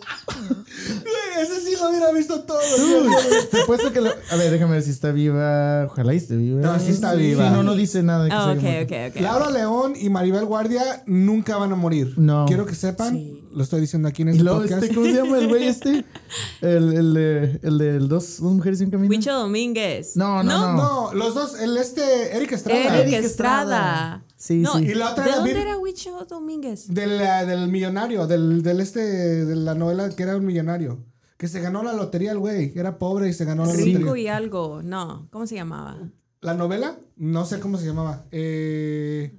Ese 1.40 1.60
sí 1.60 1.74
lo 1.80 1.90
hubiera 1.90 2.12
visto. 2.12 2.38
Dude, 2.38 3.86
te 3.86 3.92
que 3.92 4.00
lo- 4.00 4.10
A 4.30 4.36
ver, 4.36 4.50
déjame 4.50 4.72
ver 4.72 4.82
si 4.82 4.90
está 4.90 5.10
viva. 5.12 5.84
Ojalá 5.86 6.14
y 6.14 6.18
esté 6.18 6.36
viva. 6.36 6.60
No, 6.60 6.78
sí 6.80 6.90
está 6.90 7.14
viva. 7.14 7.48
Sí, 7.48 7.54
no, 7.54 7.62
no 7.62 7.74
dice 7.74 8.02
nada 8.02 8.24
de 8.24 8.30
que 8.30 8.36
Ah, 8.36 8.44
se 8.52 8.58
ok, 8.58 8.64
haya 8.64 8.86
muerto. 8.86 8.94
ok, 8.94 9.16
ok. 9.16 9.20
Laura 9.22 9.50
León 9.50 9.94
y 9.96 10.08
Maribel 10.10 10.44
Guardia 10.44 11.02
nunca 11.06 11.56
van 11.56 11.72
a 11.72 11.76
morir. 11.76 12.14
No. 12.16 12.46
Quiero 12.46 12.66
que 12.66 12.74
sepan, 12.74 13.14
Sí. 13.14 13.42
lo 13.52 13.62
estoy 13.62 13.80
diciendo 13.80 14.08
aquí 14.08 14.22
en 14.22 14.28
este 14.28 14.42
luego, 14.44 14.60
podcast. 14.60 14.82
este, 14.82 14.94
¿cómo 14.94 15.06
se 15.06 15.12
llama 15.14 15.38
el 15.38 15.48
güey 15.48 15.64
este? 15.68 16.04
El, 16.60 16.92
el, 16.94 17.14
de- 17.14 17.60
el 17.62 17.78
de 17.78 17.98
dos, 17.98 18.40
dos 18.40 18.52
mujeres 18.52 18.80
y 18.80 18.84
un 18.84 18.90
camino. 18.90 19.10
Huicho 19.10 19.32
Domínguez. 19.32 20.16
No, 20.16 20.42
no, 20.42 20.72
no. 20.72 20.76
No, 20.76 21.14
los 21.14 21.34
dos, 21.34 21.58
el 21.60 21.76
este, 21.76 22.36
Eric 22.36 22.52
Estrada. 22.52 22.80
Eric 22.98 23.12
Eric 23.14 23.24
Estrada. 23.26 24.24
Sí, 24.46 24.58
no, 24.58 24.74
sí. 24.78 24.84
Y 24.90 24.94
la 24.94 25.12
otra 25.12 25.24
¿De 25.24 25.30
era 25.30 25.38
dónde 25.38 25.58
era 25.58 25.78
Huicho 25.78 26.26
Domínguez? 26.28 26.92
Del, 26.92 27.18
del 27.46 27.68
millonario, 27.68 28.26
del, 28.26 28.62
del 28.62 28.80
este, 28.80 29.00
de 29.00 29.56
la 29.56 29.74
novela 29.74 30.10
que 30.10 30.22
era 30.22 30.36
un 30.36 30.44
millonario. 30.44 31.02
Que 31.38 31.48
se 31.48 31.60
ganó 31.60 31.82
la 31.82 31.94
lotería 31.94 32.32
el 32.32 32.38
güey. 32.38 32.70
Era 32.76 32.98
pobre 32.98 33.30
y 33.30 33.32
se 33.32 33.46
ganó 33.46 33.64
la 33.64 33.72
Rico 33.72 34.00
lotería. 34.00 34.22
y 34.22 34.28
algo. 34.28 34.82
No, 34.82 35.28
¿cómo 35.30 35.46
se 35.46 35.54
llamaba? 35.54 35.96
¿La 36.42 36.52
novela? 36.52 36.98
No 37.16 37.46
sé 37.46 37.58
cómo 37.58 37.78
se 37.78 37.86
llamaba. 37.86 38.26
Eh, 38.32 39.34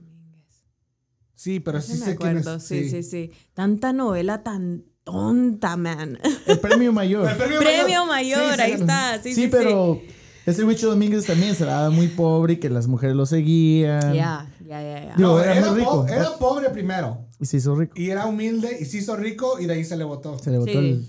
sí, 1.35 1.59
pero 1.59 1.79
sí 1.81 1.93
No 1.93 1.99
me 1.99 2.05
sé 2.05 2.15
quién 2.15 2.37
es. 2.37 2.47
Sí, 2.63 2.89
sí, 2.89 3.03
sí. 3.03 3.31
Tanta 3.53 3.93
novela 3.93 4.41
tan 4.41 4.85
tonta, 5.03 5.77
man. 5.77 6.17
El 6.47 6.59
premio 6.59 6.91
mayor. 6.91 7.29
El 7.29 7.37
premio, 7.37 7.59
Premio 7.59 8.05
mayor, 8.07 8.39
Sí, 8.39 8.55
sí, 8.55 8.61
ahí 8.61 8.73
sí. 8.73 8.79
está. 8.81 9.21
Sí, 9.21 9.29
Sí, 9.35 9.41
sí, 9.43 9.47
pero 9.49 10.01
ese 10.47 10.63
Huicho 10.63 10.89
Domínguez 10.89 11.25
también 11.27 11.53
se 11.55 11.65
la 11.65 11.73
daba 11.73 11.89
muy 11.91 12.07
pobre 12.07 12.53
y 12.53 12.57
que 12.57 12.69
las 12.71 12.87
mujeres 12.87 13.15
lo 13.15 13.25
seguían. 13.27 14.13
Sí. 14.13 14.19
Ya, 14.67 14.81
ya, 14.81 14.99
ya, 14.99 15.05
ya. 15.09 15.15
Digo, 15.15 15.29
No, 15.29 15.39
era 15.41 15.55
era, 15.57 15.71
muy 15.71 15.83
po- 15.83 16.03
rico. 16.03 16.07
era 16.13 16.37
pobre 16.39 16.69
primero. 16.71 17.27
Y 17.39 17.45
se 17.45 17.57
hizo 17.57 17.75
rico. 17.75 17.93
Y 17.95 18.09
era 18.09 18.25
humilde 18.25 18.77
y 18.79 18.85
se 18.85 18.97
hizo 18.97 19.15
rico 19.15 19.59
y 19.59 19.65
de 19.65 19.73
ahí 19.73 19.83
se 19.83 19.95
le 19.95 20.03
votó. 20.03 20.39
Se 20.39 20.49
le 20.51 20.57
botó 20.57 20.71
Sí. 20.71 20.77
el... 20.77 21.05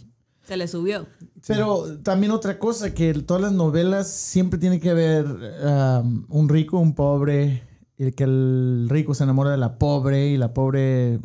Se 0.46 0.56
le 0.56 0.68
subió. 0.68 1.06
Pero 1.46 1.98
también 2.04 2.30
otra 2.32 2.58
cosa, 2.58 2.94
que 2.94 3.12
todas 3.14 3.42
las 3.42 3.52
novelas 3.52 4.08
siempre 4.08 4.60
tiene 4.60 4.78
que 4.78 4.90
haber 4.90 5.24
um, 5.26 6.24
un 6.28 6.48
rico, 6.48 6.78
un 6.78 6.94
pobre, 6.94 7.64
y 7.98 8.12
que 8.12 8.22
el 8.24 8.86
rico 8.88 9.12
se 9.14 9.24
enamora 9.24 9.50
de 9.50 9.56
la 9.56 9.76
pobre 9.78 10.28
y 10.28 10.36
la 10.36 10.54
pobre... 10.54 11.18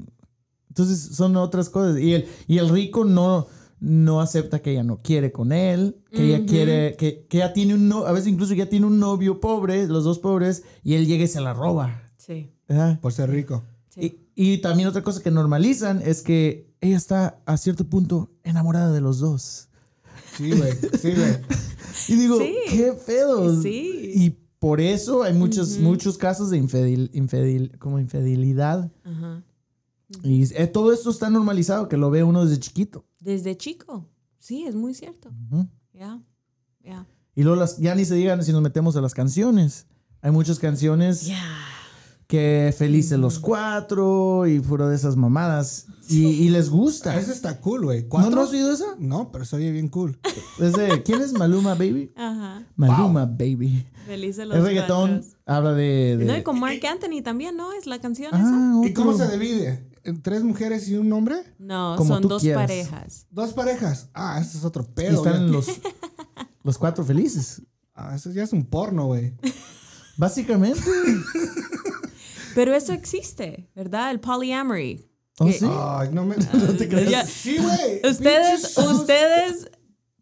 Entonces 0.69 1.15
son 1.15 1.35
otras 1.35 1.69
cosas. 1.69 1.99
Y 1.99 2.13
el, 2.13 2.25
y 2.47 2.57
el 2.57 2.69
rico 2.69 3.03
no, 3.05 3.45
no 3.79 4.21
acepta 4.21 4.59
que 4.59 4.71
ella 4.71 4.83
no 4.83 5.01
quiere 5.03 5.31
con 5.31 5.51
él, 5.51 5.97
que 6.11 6.23
ella 6.33 6.45
quiere, 6.47 6.95
que, 6.97 7.27
que 7.29 7.39
ya 7.39 7.51
tiene 7.53 7.75
un 7.75 7.89
no, 7.89 8.05
a 8.05 8.11
veces 8.13 8.29
incluso 8.29 8.53
ya 8.55 8.67
tiene 8.69 8.85
un 8.87 8.99
novio 8.99 9.39
pobre, 9.39 9.85
los 9.87 10.03
dos 10.03 10.17
pobres, 10.19 10.63
y 10.83 10.93
él 10.95 11.05
llega 11.05 11.25
y 11.25 11.27
se 11.27 11.41
la 11.41 11.53
roba. 11.53 12.00
Sí. 12.25 12.49
¿verdad? 12.67 12.99
Por 12.99 13.13
ser 13.13 13.29
rico. 13.29 13.63
Sí. 13.89 14.19
Y, 14.35 14.53
y 14.53 14.57
también 14.59 14.87
otra 14.87 15.03
cosa 15.03 15.21
que 15.21 15.31
normalizan 15.31 16.01
es 16.03 16.21
que 16.21 16.71
ella 16.81 16.97
está 16.97 17.41
a 17.45 17.57
cierto 17.57 17.85
punto 17.89 18.31
enamorada 18.43 18.91
de 18.91 19.01
los 19.01 19.19
dos. 19.19 19.69
Sí, 20.37 20.51
güey. 20.51 20.73
Sí, 20.99 21.11
güey. 21.13 21.37
Y 22.07 22.15
digo, 22.15 22.39
Sí. 22.39 22.55
qué 22.69 22.93
pedo. 23.05 23.61
Sí. 23.61 24.13
Y 24.15 24.29
por 24.59 24.79
eso 24.79 25.23
hay 25.23 25.33
muchos, 25.33 25.77
muchos 25.77 26.17
casos 26.17 26.49
de 26.49 26.57
infidel, 26.57 27.11
infidel- 27.13 27.77
como 27.79 27.99
infidelidad. 27.99 28.89
Ajá. 29.03 29.43
Y 30.23 30.43
eh, 30.55 30.67
todo 30.67 30.93
esto 30.93 31.09
está 31.09 31.29
normalizado, 31.29 31.87
que 31.89 31.97
lo 31.97 32.09
ve 32.09 32.23
uno 32.23 32.45
desde 32.45 32.59
chiquito. 32.61 33.05
Desde 33.19 33.55
chico. 33.57 34.07
Sí, 34.39 34.63
es 34.65 34.75
muy 34.75 34.93
cierto. 34.93 35.31
Ya. 35.93 36.21
Ya. 36.81 37.05
Y 37.35 37.43
luego 37.43 37.59
las, 37.59 37.77
ya 37.77 37.93
ni 37.95 38.05
se 38.05 38.15
digan 38.15 38.43
si 38.43 38.51
nos 38.51 38.61
metemos 38.61 38.95
a 38.95 39.01
las 39.01 39.13
canciones. 39.13 39.85
Hay 40.21 40.31
muchas 40.31 40.59
canciones 40.59 41.25
Ya. 41.27 41.43
Que 42.31 42.73
felices 42.77 43.19
los 43.19 43.39
cuatro 43.39 44.47
y 44.47 44.61
puro 44.61 44.87
de 44.87 44.95
esas 44.95 45.17
mamadas. 45.17 45.87
Y, 46.07 46.27
y 46.27 46.49
les 46.49 46.69
gusta. 46.69 47.17
Ese 47.19 47.33
está 47.33 47.59
cool, 47.59 47.83
güey. 47.83 48.03
¿No, 48.03 48.09
¿Cuatro? 48.09 48.31
¿No 48.31 48.41
has 48.43 48.51
oído 48.51 48.71
esa? 48.71 48.85
No, 48.99 49.33
pero 49.33 49.43
se 49.43 49.57
oye 49.57 49.69
bien 49.73 49.89
cool. 49.89 50.17
Es 50.57 50.71
de- 50.71 51.03
¿Quién 51.03 51.21
es 51.21 51.33
Maluma 51.33 51.73
Baby? 51.75 52.13
Ajá. 52.17 52.63
Maluma 52.77 53.25
Baby. 53.25 53.85
Felices 54.05 54.47
los 54.47 54.55
El 54.55 54.63
reggaetón 54.63 55.09
cuatros. 55.19 55.37
habla 55.45 55.73
de... 55.73 56.15
de- 56.17 56.23
No, 56.25 56.37
y 56.37 56.41
con 56.43 56.57
Mark 56.57 56.79
Anthony 56.89 57.21
también, 57.21 57.57
¿no? 57.57 57.73
Es 57.73 57.85
la 57.85 57.99
canción 57.99 58.33
esa. 58.33 58.43
ah, 58.45 58.81
¿Y 58.85 58.93
cómo 58.93 59.11
se 59.17 59.27
divide? 59.29 59.89
¿En 60.05 60.21
¿Tres 60.21 60.41
mujeres 60.43 60.87
y 60.87 60.95
un 60.95 61.11
hombre? 61.11 61.35
No, 61.59 61.95
Como 61.97 62.13
son 62.15 62.27
dos 62.29 62.41
quieras. 62.41 62.61
parejas. 62.65 63.27
¿Dos 63.29 63.51
parejas? 63.51 64.07
Ah, 64.13 64.39
ese 64.41 64.57
es 64.57 64.63
otro 64.63 64.83
Y 64.89 64.93
pedo. 64.93 65.17
están 65.17 65.47
ya. 65.47 65.51
los, 65.51 65.67
los 66.63 66.77
cuatro 66.77 67.03
felices. 67.03 67.61
Ah, 67.93 68.15
eso 68.15 68.31
ya 68.31 68.43
es 68.43 68.53
un 68.53 68.65
porno, 68.65 69.07
güey. 69.07 69.33
Básicamente. 70.15 70.79
Pero 72.55 72.73
eso 72.75 72.93
existe, 72.93 73.69
¿verdad? 73.75 74.11
El 74.11 74.19
polyamory. 74.19 75.07
¿Oh, 75.39 75.45
Que- 75.45 75.53
sí? 75.53 75.65
Ay, 75.69 76.09
no 76.11 76.25
me... 76.25 76.35
te 76.77 76.87
creas. 76.87 77.29
Sí, 77.29 77.57
güey. 77.57 78.01
Ustedes, 78.09 78.77
ustedes 78.77 79.69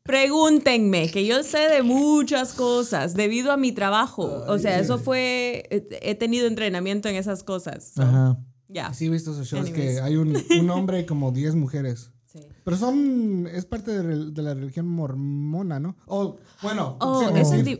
pregúntenme, 0.03 1.09
que 1.11 1.25
yo 1.25 1.43
sé 1.43 1.59
de 1.69 1.83
muchas 1.83 2.53
cosas 2.53 3.13
debido 3.13 3.51
a 3.51 3.57
mi 3.57 3.71
trabajo. 3.71 4.43
O 4.47 4.57
sea, 4.57 4.79
eso 4.79 4.97
fue, 4.97 5.65
he 5.69 6.15
tenido 6.15 6.47
entrenamiento 6.47 7.07
en 7.09 7.15
esas 7.15 7.43
cosas. 7.43 7.91
So, 7.95 8.01
Ajá. 8.01 8.37
Ya. 8.67 8.93
Sí, 8.93 9.05
he 9.05 9.09
visto 9.09 9.31
esos 9.31 9.47
shows 9.47 9.67
Anyways. 9.67 9.95
que 9.95 10.01
hay 10.01 10.15
un, 10.15 10.35
un 10.59 10.69
hombre 10.71 10.99
y 11.01 11.05
como 11.05 11.31
10 11.31 11.55
mujeres. 11.55 12.11
Sí. 12.25 12.39
Pero 12.63 12.77
son... 12.77 13.47
Es 13.53 13.65
parte 13.65 13.91
de, 14.03 14.31
de 14.31 14.41
la 14.41 14.53
religión 14.53 14.87
mormona, 14.87 15.79
¿no? 15.79 15.95
O, 16.05 16.37
bueno... 16.61 16.97
Oh, 16.99 17.19
sí, 17.19 17.39
eso, 17.39 17.53
es 17.55 17.79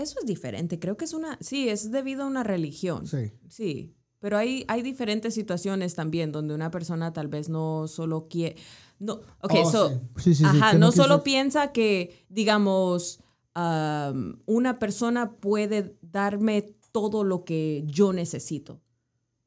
eso 0.00 0.18
es 0.20 0.26
diferente. 0.26 0.78
Creo 0.78 0.96
que 0.96 1.04
es 1.04 1.12
una, 1.14 1.38
sí, 1.40 1.68
es 1.68 1.90
debido 1.90 2.24
a 2.24 2.26
una 2.26 2.42
religión. 2.42 3.06
Sí. 3.06 3.32
Sí, 3.48 3.94
pero 4.18 4.36
hay, 4.36 4.64
hay 4.68 4.82
diferentes 4.82 5.34
situaciones 5.34 5.94
también 5.94 6.30
donde 6.30 6.54
una 6.54 6.70
persona 6.70 7.12
tal 7.12 7.28
vez 7.28 7.48
no 7.48 7.88
solo 7.88 8.28
quiere... 8.28 8.56
No, 8.98 9.14
ok, 9.40 9.52
Oh, 9.64 9.70
so, 9.70 10.00
sí. 10.18 10.34
Sí. 10.34 10.44
Ajá, 10.44 10.74
no, 10.74 10.92
solo 10.92 11.22
piensa 11.22 11.72
que, 11.72 12.26
digamos, 12.28 13.20
am, 13.54 14.42
una 14.44 14.78
persona 14.78 15.32
puede 15.36 15.96
darme 16.02 16.74
todo 16.92 17.24
lo 17.24 17.44
que 17.44 17.82
yo 17.86 18.12
necesito. 18.12 18.82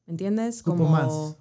¿Me 0.07 0.13
entiendes? 0.13 0.61
Ocupo 0.61 0.85
más. 0.85 1.37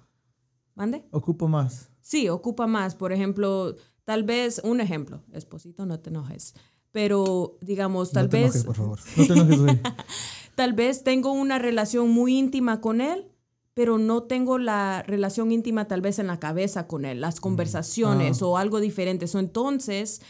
¿Mande? 0.75 1.05
Ocupo 1.11 1.47
más. 1.47 1.89
Sí, 2.01 2.29
ocupa 2.29 2.67
más. 2.67 2.95
Por 2.95 3.13
ejemplo, 3.13 3.75
tal 4.05 4.23
vez, 4.23 4.61
un 4.63 4.79
ejemplo, 4.79 5.23
esposito, 5.31 5.85
no 5.85 5.99
te 5.99 6.09
enojes. 6.09 6.53
Pero, 6.93 7.57
digamos, 7.59 8.11
tal 8.13 8.25
no 8.25 8.29
te 8.29 8.37
vez 8.37 8.45
enojes, 8.55 8.63
por 8.63 8.75
favor. 8.77 8.99
No 9.17 9.25
te 9.27 9.33
enojes, 9.33 9.79
tal 10.55 10.73
vez 10.73 11.03
tengo 11.03 11.33
una 11.33 11.59
relación 11.59 12.09
muy 12.09 12.37
íntima 12.37 12.79
con 12.79 13.01
él, 13.01 13.25
pero 13.73 13.97
no 13.97 14.23
tengo 14.23 14.59
la 14.59 15.03
relación 15.05 15.51
íntima 15.51 15.87
tal 15.87 15.99
vez 16.01 16.19
en 16.19 16.27
la 16.27 16.39
cabeza 16.39 16.87
con 16.87 17.03
él, 17.03 17.19
las 17.19 17.39
conversaciones 17.41 18.41
Ah. 18.41 18.45
o 18.45 18.57
algo 18.57 18.79
diferente. 18.79 19.27
So, 19.27 19.39
entonces, 19.39 20.21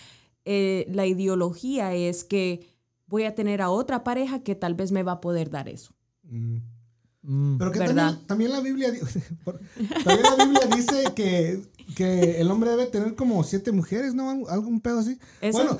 eh, 0.45 0.87
la 0.89 1.05
ideología 1.05 1.93
es 1.93 2.23
que 2.23 2.65
voy 3.07 3.25
a 3.25 3.35
tener 3.35 3.61
a 3.61 3.69
otra 3.69 4.03
pareja 4.03 4.41
que 4.43 4.55
tal 4.55 4.73
vez 4.73 4.91
me 4.91 5.03
va 5.03 5.11
a 5.13 5.21
poder 5.21 5.49
dar 5.49 5.67
eso. 5.69 5.93
Mm. 6.23 6.57
Mm. 7.23 7.57
Pero 7.57 7.71
que 7.71 7.79
también, 7.79 8.19
también 8.27 8.51
la 8.51 8.59
Biblia 8.59 8.91
también 10.03 10.23
la 10.37 10.43
Biblia 10.45 10.67
dice 10.75 11.05
que, 11.15 11.61
que 11.95 12.41
el 12.41 12.51
hombre 12.51 12.71
debe 12.71 12.85
tener 12.87 13.15
como 13.15 13.43
siete 13.43 13.71
mujeres, 13.71 14.13
¿no? 14.13 14.29
Algo- 14.29 14.49
Algún 14.49 14.81
pedo 14.81 14.99
así. 14.99 15.17
Eso- 15.41 15.57
Bueno, 15.57 15.77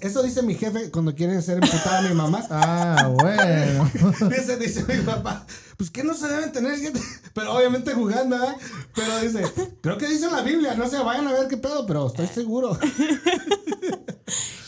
eso 0.00 0.22
dice 0.22 0.42
mi 0.42 0.54
jefe 0.54 0.90
cuando 0.90 1.14
quiere 1.14 1.36
hacer 1.36 1.56
emputada 1.62 1.98
a 1.98 2.02
mi 2.08 2.14
mamá. 2.14 2.42
Ah, 2.50 3.12
bueno. 3.20 3.90
Dice, 4.30 4.56
dice 4.56 4.84
mi 4.88 5.02
papá, 5.04 5.46
pues 5.78 5.90
que 5.90 6.02
no 6.04 6.12
se 6.12 6.26
deben 6.28 6.52
tener 6.52 6.76
siete. 6.76 7.00
Pero 7.34 7.56
obviamente 7.56 7.94
jugando, 7.94 8.36
¿verdad? 8.36 8.56
Pero 8.94 9.20
dice, 9.20 9.44
creo 9.80 9.96
que 9.96 10.08
dice 10.08 10.26
en 10.26 10.32
la 10.32 10.42
Biblia, 10.42 10.74
no 10.74 10.88
sé, 10.88 10.98
vayan 10.98 11.28
a 11.28 11.32
ver 11.32 11.46
qué 11.46 11.56
pedo, 11.56 11.86
pero 11.86 12.08
estoy 12.08 12.26
seguro. 12.26 12.76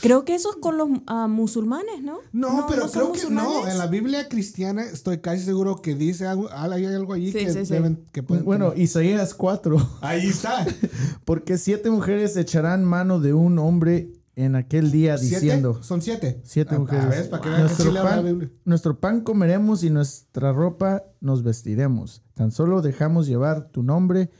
Creo 0.00 0.24
que 0.24 0.34
eso 0.34 0.50
es 0.50 0.56
con 0.56 0.78
los 0.78 0.88
ah, 1.08 1.26
musulmanes, 1.28 2.02
¿no? 2.02 2.20
No, 2.32 2.66
pero 2.70 2.90
creo 2.90 3.12
que 3.12 3.28
no. 3.28 3.68
En 3.68 3.76
la 3.76 3.86
Biblia 3.86 4.28
cristiana 4.30 4.82
estoy 4.82 5.18
casi 5.18 5.44
seguro 5.44 5.82
que 5.82 5.94
dice 5.94 6.26
algo, 6.26 6.48
hay 6.50 6.86
algo 6.86 7.12
allí 7.12 7.30
Sí, 7.32 7.40
que 7.40 7.52
sí, 7.52 7.66
sí. 7.66 7.72
deben, 7.74 8.06
que 8.10 8.22
pueden 8.22 8.46
Bueno, 8.46 8.70
tener. 8.70 8.84
Isaías 8.84 9.34
4. 9.34 9.98
ahí 10.00 10.26
está. 10.28 10.66
Porque 11.26 11.58
siete 11.58 11.90
mujeres 11.90 12.34
echarán 12.38 12.82
mano 12.82 13.20
de 13.20 13.34
un 13.34 13.58
hombre 13.58 14.10
en 14.44 14.56
aquel 14.56 14.90
día 14.90 15.18
¿Siete? 15.18 15.34
diciendo. 15.36 15.82
Son 15.82 16.00
siete. 16.02 16.40
Siete 16.44 16.74
Ah, 16.74 16.78
mujeres. 16.78 17.28
Para 17.28 17.42
que 17.42 17.48
nuestro, 17.50 17.92
pan, 17.94 18.24
Biblia. 18.24 18.50
nuestro 18.64 19.00
pan 19.00 19.20
comeremos 19.22 19.84
y 19.84 19.90
nuestra 19.90 20.52
ropa 20.52 21.04
nos 21.20 21.42
vestiremos. 21.42 22.22
Tan 22.34 22.50
solo 22.50 22.82
dejamos 22.82 23.26
llevar 23.26 23.68
tu 23.70 23.82
nombre, 23.82 24.30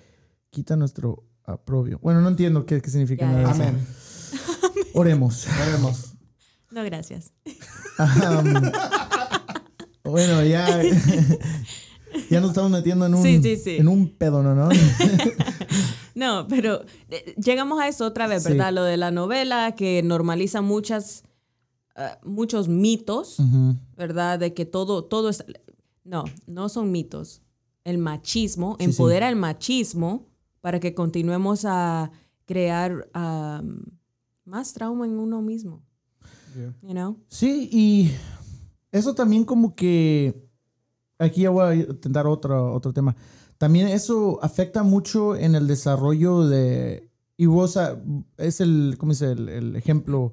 quita 0.51 0.77
nuestro 0.77 1.25
aprobio. 1.45 1.99
Bueno, 2.03 2.21
no 2.21 2.29
entiendo 2.29 2.65
qué, 2.67 2.81
qué 2.81 2.91
significa 2.91 3.27
Ya, 3.27 3.33
nada. 3.33 3.51
Amén. 3.51 3.77
Oremos. 4.95 5.47
Veremos. 5.59 6.15
No, 6.71 6.85
gracias. 6.85 7.33
Am, 7.99 8.71
bueno, 10.05 10.43
ya, 10.45 10.83
ya 12.31 12.41
nos 12.41 12.51
estamos 12.51 12.71
metiendo 12.71 13.07
en 13.07 13.15
un, 13.15 13.23
Sí, 13.23 13.41
sí, 13.43 13.57
sí. 13.57 13.77
En 13.77 13.89
un 13.89 14.17
pedo, 14.17 14.43
¿no? 14.43 14.69
¿no? 16.15 16.47
Pero 16.49 16.83
eh, 17.09 17.35
llegamos 17.43 17.81
a 17.81 17.89
eso 17.89 18.07
otra 18.07 18.27
vez, 18.27 18.43
Sí. 18.43 18.51
¿verdad? 18.51 18.73
Lo 18.73 18.85
de 18.85 18.97
la 18.97 19.11
novela 19.11 19.75
que 19.77 20.03
normaliza 20.03 20.61
muchas, 20.61 21.25
ah, 21.97 22.19
muchos 22.25 22.69
mitos. 22.69 23.37
¿verdad? 23.97 24.39
De 24.39 24.55
que 24.55 24.65
todo, 24.67 25.05
todo 25.05 25.29
es... 25.29 25.45
No, 26.05 26.25
no 26.47 26.69
son 26.69 26.91
mitos. 26.91 27.43
El 27.85 27.99
machismo, 27.99 28.77
Sí, 28.79 28.85
sí. 28.85 28.91
empodera 28.91 29.29
el 29.29 29.37
machismo 29.37 30.27
para 30.61 30.81
que 30.81 30.95
continuemos 30.95 31.65
a 31.67 32.11
crear 32.47 33.09
más 34.45 34.73
trauma 34.73 35.07
en 35.07 35.19
uno 35.19 35.41
mismo, 35.43 35.83
Yeah. 36.57 36.75
you 36.83 36.91
know? 36.91 37.17
Sí, 37.29 37.69
y 37.73 38.11
eso 38.91 39.15
también 39.15 39.45
como 39.45 39.75
que 39.77 40.35
aquí 41.17 41.43
ya 41.43 41.51
voy 41.51 41.63
a 41.65 41.75
intentar 41.77 42.27
otro, 42.27 42.75
otro 42.75 42.93
tema. 42.93 43.15
También 43.61 43.89
eso 43.89 44.39
afecta 44.43 44.83
mucho 44.83 45.37
en 45.37 45.55
el 45.55 45.67
desarrollo 45.67 46.49
de... 46.49 47.11
Y 47.37 47.45
vos 47.45 47.77
ah, 47.77 48.01
es 48.39 48.63
el, 48.63 48.95
¿cómo 48.97 49.13
dice? 49.13 49.33
El, 49.33 49.51
el 49.51 49.77
ejemplo 49.77 50.33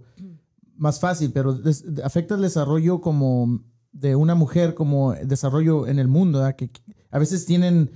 más 0.77 1.01
fácil, 1.01 1.33
pero 1.33 1.51
des- 1.53 1.83
afecta 2.05 2.35
el 2.35 2.41
desarrollo 2.41 3.01
como 3.01 3.61
de 3.91 4.15
una 4.15 4.33
mujer, 4.33 4.75
como 4.75 5.11
desarrollo 5.13 5.87
en 5.87 5.99
el 5.99 6.07
mundo, 6.07 6.39
¿verdad? 6.39 6.55
que 6.55 6.71
a 7.11 7.19
veces 7.19 7.45
tienen 7.45 7.91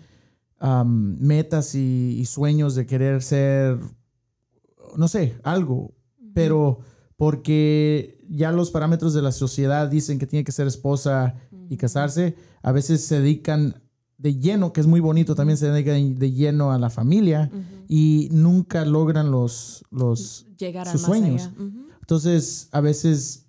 metas 0.95 1.75
y, 1.75 2.17
y 2.19 2.25
sueños 2.25 2.75
de 2.75 2.85
querer 2.85 3.23
ser, 3.23 3.79
no 4.97 5.07
sé, 5.07 5.37
algo, 5.43 5.93
pero 6.33 6.79
porque 7.15 8.19
ya 8.29 8.51
los 8.51 8.69
parámetros 8.69 9.13
de 9.13 9.21
la 9.21 9.31
sociedad 9.31 9.87
dicen 9.87 10.19
que 10.19 10.27
tiene 10.27 10.43
que 10.43 10.51
ser 10.51 10.67
esposa 10.67 11.35
y 11.69 11.77
casarse, 11.77 12.35
a 12.61 12.73
veces 12.73 13.05
se 13.05 13.21
dedican 13.21 13.81
de 14.21 14.35
lleno, 14.35 14.71
que 14.71 14.81
es 14.81 14.87
muy 14.87 14.99
bonito, 14.99 15.33
también 15.35 15.57
se 15.57 15.67
dedican 15.71 16.17
de 16.19 16.31
lleno 16.31 16.71
a 16.71 16.77
la 16.77 16.89
familia 16.89 17.49
y 17.87 18.29
nunca 18.31 18.85
logran 18.85 19.31
los, 19.31 19.83
los 19.89 20.45
Llegar 20.57 20.87
sus 20.87 21.01
sueños. 21.01 21.43
allá. 21.47 21.53
Ujú. 21.57 21.87
entonces, 22.01 22.67
a 22.71 22.81
veces, 22.81 23.45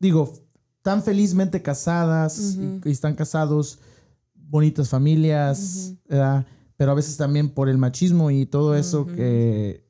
digo, 0.00 0.32
tan 0.82 1.02
felizmente 1.02 1.60
casadas 1.60 2.56
y- 2.56 2.58
Ujú. 2.78 2.88
y, 2.88 2.90
están 2.92 3.14
casados, 3.14 3.78
bonitas 4.34 4.88
familias, 4.88 5.92
¿verdad? 6.08 6.46
pero 6.76 6.92
a 6.92 6.94
veces 6.94 7.16
también 7.16 7.48
por 7.50 7.68
el 7.68 7.78
machismo 7.78 8.30
y 8.30 8.46
todo 8.46 8.74
eso 8.76 9.06
que, 9.06 9.84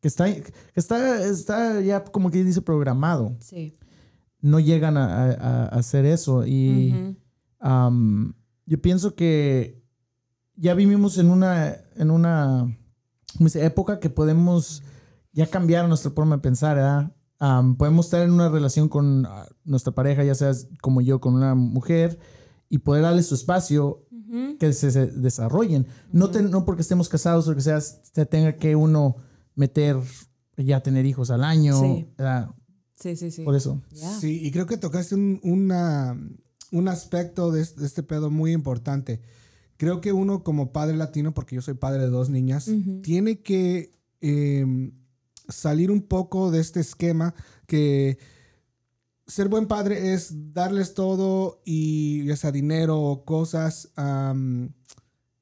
que, 0.00 0.08
está, 0.08 0.26
que 0.34 0.52
está, 0.74 1.24
está 1.24 1.80
ya 1.80 2.02
como 2.04 2.30
que 2.30 2.42
dice 2.44 2.60
programado. 2.60 3.36
Sí. 3.40 3.76
No 4.40 4.58
llegan 4.60 4.96
a, 4.96 5.04
a- 5.30 5.32
a 5.66 5.66
hacer 5.78 6.04
eso. 6.06 6.44
Y 6.46 6.92
Ujú. 6.92 7.16
Yo 8.66 8.80
pienso 8.80 9.14
que 9.14 9.82
ya 10.56 10.74
vivimos 10.74 11.18
en 11.18 11.30
una, 11.30 11.76
en 11.96 12.10
una 12.10 12.76
¿cómo 13.36 13.48
se 13.48 13.58
dice? 13.58 13.66
época 13.66 14.00
que 14.00 14.10
podemos 14.10 14.82
ya 15.32 15.46
cambiar 15.46 15.88
nuestra 15.88 16.10
forma 16.10 16.36
de 16.36 16.42
pensar, 16.42 16.76
¿verdad? 16.76 17.12
Podemos 17.76 18.06
estar 18.06 18.22
en 18.22 18.30
una 18.30 18.48
relación 18.48 18.88
con 18.88 19.26
ah, 19.26 19.48
nuestra 19.64 19.92
pareja, 19.92 20.22
ya 20.22 20.34
sea 20.34 20.52
como 20.80 21.00
yo, 21.00 21.20
con 21.20 21.34
una 21.34 21.54
mujer, 21.56 22.18
y 22.68 22.78
poder 22.78 23.02
darle 23.02 23.22
su 23.22 23.34
espacio 23.34 24.06
que 24.60 24.72
se, 24.72 24.90
se 24.92 25.06
desarrollen. 25.08 25.86
No, 26.12 26.30
te- 26.30 26.42
no 26.42 26.64
porque 26.64 26.82
estemos 26.82 27.08
casados 27.08 27.48
o 27.48 27.54
que 27.54 27.60
sea, 27.60 27.80
se 27.80 28.24
tenga 28.26 28.54
que 28.56 28.76
uno 28.76 29.16
meter, 29.56 29.96
ya 30.56 30.82
tener 30.82 31.04
hijos 31.04 31.30
al 31.30 31.42
año. 31.44 31.78
Sí. 31.80 32.08
¿verdad? 32.16 32.50
Sí, 32.94 33.16
sí, 33.16 33.30
sí. 33.30 33.42
Por 33.42 33.56
eso. 33.56 33.82
Sí, 34.20 34.40
y 34.46 34.50
creo 34.52 34.66
que 34.66 34.76
tocaste 34.78 35.14
un, 35.16 35.40
una- 35.42 36.16
un 36.72 36.88
aspecto 36.88 37.52
de 37.52 37.62
este, 37.62 38.02
pedo 38.02 38.30
muy 38.30 38.52
importante. 38.52 39.20
Creo 39.76 40.00
que 40.00 40.12
uno 40.12 40.42
como 40.42 40.72
padre 40.72 40.96
latino, 40.96 41.34
porque 41.34 41.54
yo 41.54 41.62
soy 41.62 41.74
padre 41.74 42.02
de 42.02 42.08
dos 42.08 42.30
niñas, 42.30 42.68
tiene 43.02 43.40
que 43.40 43.92
eh, 44.20 44.92
salir 45.48 45.90
un 45.90 46.02
poco 46.02 46.50
de 46.50 46.60
este 46.60 46.80
esquema 46.80 47.34
que 47.66 48.18
ser 49.26 49.48
buen 49.48 49.66
padre 49.66 50.14
es 50.14 50.52
darles 50.52 50.94
todo 50.94 51.62
y 51.64 52.24
ya 52.24 52.36
sea 52.36 52.52
dinero 52.52 53.00
o 53.00 53.24
cosas 53.24 53.92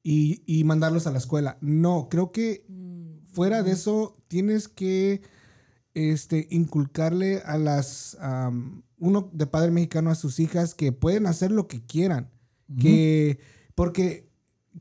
y, 0.03 0.43
y 0.45 0.63
mandarlos 0.63 1.07
a 1.07 1.11
la 1.11 1.17
escuela. 1.17 1.57
No, 1.61 2.07
creo 2.09 2.31
que 2.31 2.65
fuera 3.31 3.63
de 3.63 3.71
eso 3.71 4.17
tienes 4.27 4.67
que 4.67 5.21
este, 5.93 6.47
inculcarle 6.51 7.41
a 7.45 7.57
las, 7.57 8.17
uno 9.01 9.29
de 9.33 9.47
padre 9.47 9.71
mexicano 9.71 10.11
a 10.11 10.15
sus 10.15 10.39
hijas 10.39 10.73
que 10.75 10.91
pueden 10.93 11.25
hacer 11.25 11.51
lo 11.51 11.67
que 11.67 11.81
quieran. 11.85 12.29
Que, 12.79 13.39
porque 13.75 14.29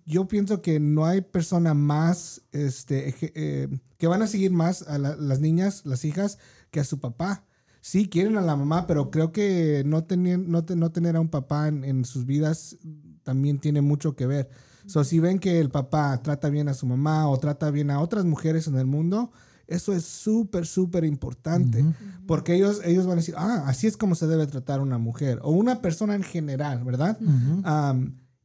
yo 0.06 0.28
pienso 0.28 0.62
que 0.62 0.78
no 0.78 1.06
hay 1.06 1.22
persona 1.22 1.74
más, 1.74 2.42
este, 2.52 3.12
eh, 3.34 3.68
que 3.98 4.06
van 4.06 4.22
a 4.22 4.28
seguir 4.28 4.52
más 4.52 4.82
a 4.82 4.98
la- 4.98 5.16
las 5.16 5.40
niñas, 5.40 5.82
las 5.84 6.04
hijas, 6.04 6.38
que 6.70 6.78
a 6.78 6.84
su 6.84 7.00
papá. 7.00 7.44
Sí, 7.80 8.08
quieren 8.08 8.36
a 8.36 8.42
la 8.42 8.54
mamá, 8.54 8.86
pero 8.86 9.10
creo 9.10 9.32
que 9.32 9.82
no, 9.86 10.04
tener 10.04 10.38
no, 10.38 10.64
te- 10.64 10.76
no 10.76 10.92
tener 10.92 11.16
a 11.16 11.20
un 11.20 11.30
papá 11.30 11.66
en, 11.66 11.82
en 11.82 12.04
sus 12.04 12.26
vidas 12.26 12.76
también 13.24 13.58
tiene 13.58 13.80
mucho 13.80 14.14
que 14.14 14.26
ver. 14.26 14.48
So, 14.86 15.02
si 15.02 15.18
ven 15.18 15.38
que 15.40 15.58
el 15.60 15.70
papá 15.70 16.20
trata 16.22 16.48
bien 16.50 16.68
a 16.68 16.74
su 16.74 16.86
mamá 16.86 17.28
o 17.28 17.38
trata 17.38 17.70
bien 17.70 17.90
a 17.90 18.00
otras 18.00 18.24
mujeres 18.24 18.66
en 18.68 18.76
el 18.76 18.86
mundo, 18.86 19.32
eso 19.70 19.92
es 19.94 20.04
súper, 20.04 20.66
súper 20.66 21.04
importante. 21.04 21.82
Porque 22.26 22.54
ellos, 22.54 22.80
ellos 22.84 23.06
van 23.06 23.14
a 23.14 23.16
decir, 23.22 23.34
ah, 23.38 23.64
así 23.66 23.86
es 23.86 23.96
como 23.96 24.14
se 24.14 24.26
debe 24.26 24.46
tratar 24.46 24.80
una 24.80 24.98
mujer 24.98 25.38
o 25.42 25.50
una 25.50 25.80
persona 25.80 26.14
en 26.14 26.22
general, 26.22 26.84
¿verdad? 26.84 27.18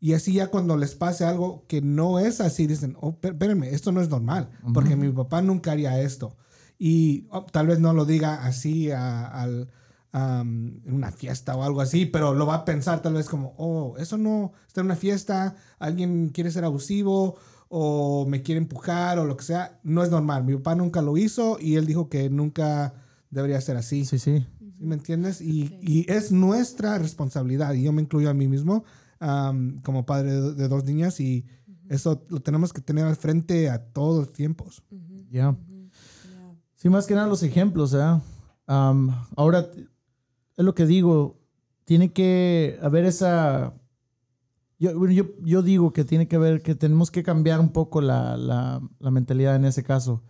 Y 0.01 0.13
así 0.13 0.33
ya 0.33 0.47
cuando 0.47 0.77
les 0.77 0.93
pase 0.95 1.25
algo 1.25 1.65
que 1.67 1.81
no 1.81 2.19
es 2.19 2.39
así, 2.41 2.67
dicen, 2.67 2.95
oh, 3.01 3.13
espé- 3.19 3.31
espérenme, 3.31 3.69
esto 3.71 3.91
no 3.91 4.01
es 4.01 4.09
normal, 4.09 4.49
porque 4.73 4.95
mi 4.95 5.09
papá 5.11 5.41
nunca 5.41 5.71
haría 5.71 5.99
esto. 6.01 6.35
Y 6.77 7.27
oh, 7.31 7.45
tal 7.45 7.67
vez 7.67 7.79
no 7.79 7.91
lo 7.93 8.05
diga 8.05 8.45
así 8.45 8.91
a- 8.91 9.25
al, 9.27 9.69
en 10.13 10.81
una 10.93 11.11
fiesta 11.11 11.55
o 11.57 11.63
algo 11.63 11.81
así, 11.81 12.05
pero 12.05 12.33
lo 12.33 12.45
va 12.45 12.55
a 12.55 12.65
pensar 12.65 13.01
tal 13.01 13.13
vez 13.15 13.27
como, 13.27 13.53
oh, 13.57 13.95
eso 13.97 14.17
no, 14.17 14.53
está 14.67 14.79
en 14.81 14.85
una 14.87 14.95
fiesta, 14.95 15.55
alguien 15.79 16.29
quiere 16.29 16.51
ser 16.51 16.63
abusivo 16.65 17.35
o 17.67 18.25
me 18.27 18.41
quiere 18.41 18.59
empujar 18.59 19.19
o 19.19 19.25
lo 19.25 19.37
que 19.37 19.43
sea, 19.43 19.79
no 19.83 20.03
es 20.03 20.11
normal. 20.11 20.43
Mi 20.43 20.55
papá 20.55 20.75
nunca 20.75 21.01
lo 21.01 21.17
hizo 21.17 21.57
y 21.59 21.75
él 21.75 21.85
dijo 21.85 22.09
que 22.09 22.29
nunca 22.29 22.93
debería 23.29 23.59
ser 23.61 23.77
así. 23.77 24.05
Sí, 24.05 24.19
sí. 24.19 24.45
¿Sí 24.77 24.85
me 24.85 24.95
entiendes? 24.95 25.41
Y, 25.41 25.77
y 25.81 26.05
es 26.11 26.31
nuestra 26.31 26.97
responsabilidad, 26.97 27.73
y 27.73 27.83
yo 27.83 27.93
me 27.93 28.01
incluyo 28.01 28.29
a 28.29 28.33
mí 28.33 28.47
mismo 28.47 28.83
como 29.83 30.05
padre 30.05 30.33
de, 30.33 30.53
de 30.53 30.67
dos 30.67 30.83
niñas, 30.83 31.19
y 31.19 31.45
eso 31.89 32.25
lo 32.29 32.41
tenemos 32.41 32.73
que 32.73 32.81
tener 32.81 33.05
al 33.05 33.15
frente 33.15 33.69
a 33.69 33.83
todos 33.83 34.19
los 34.19 34.33
tiempos. 34.33 34.83
Ya. 35.31 35.55
Sí, 36.75 36.89
más 36.89 37.07
que 37.07 37.15
nada 37.15 37.27
los 37.27 37.41
ejemplos. 37.41 37.95
Am, 38.67 39.15
ahora, 39.35 39.69
es 40.57 40.65
lo 40.65 40.75
que 40.75 40.85
digo, 40.85 41.39
tiene 41.85 42.11
que 42.11 42.77
haber 42.81 43.05
esa... 43.05 43.73
Yo, 44.85 44.99
bueno, 44.99 45.13
yo, 45.13 45.25
yo 45.43 45.61
digo 45.61 45.93
que 45.93 46.03
tiene 46.03 46.27
que 46.27 46.35
haber, 46.35 46.61
que 46.61 46.75
tenemos 46.75 47.11
que 47.11 47.23
cambiar 47.23 47.59
un 47.59 47.69
poco 47.69 48.01
la, 48.01 48.37
la, 48.37 48.81
la 48.99 49.11
mentalidad 49.11 49.55
en 49.55 49.65
ese 49.65 49.83
caso. 49.83 50.23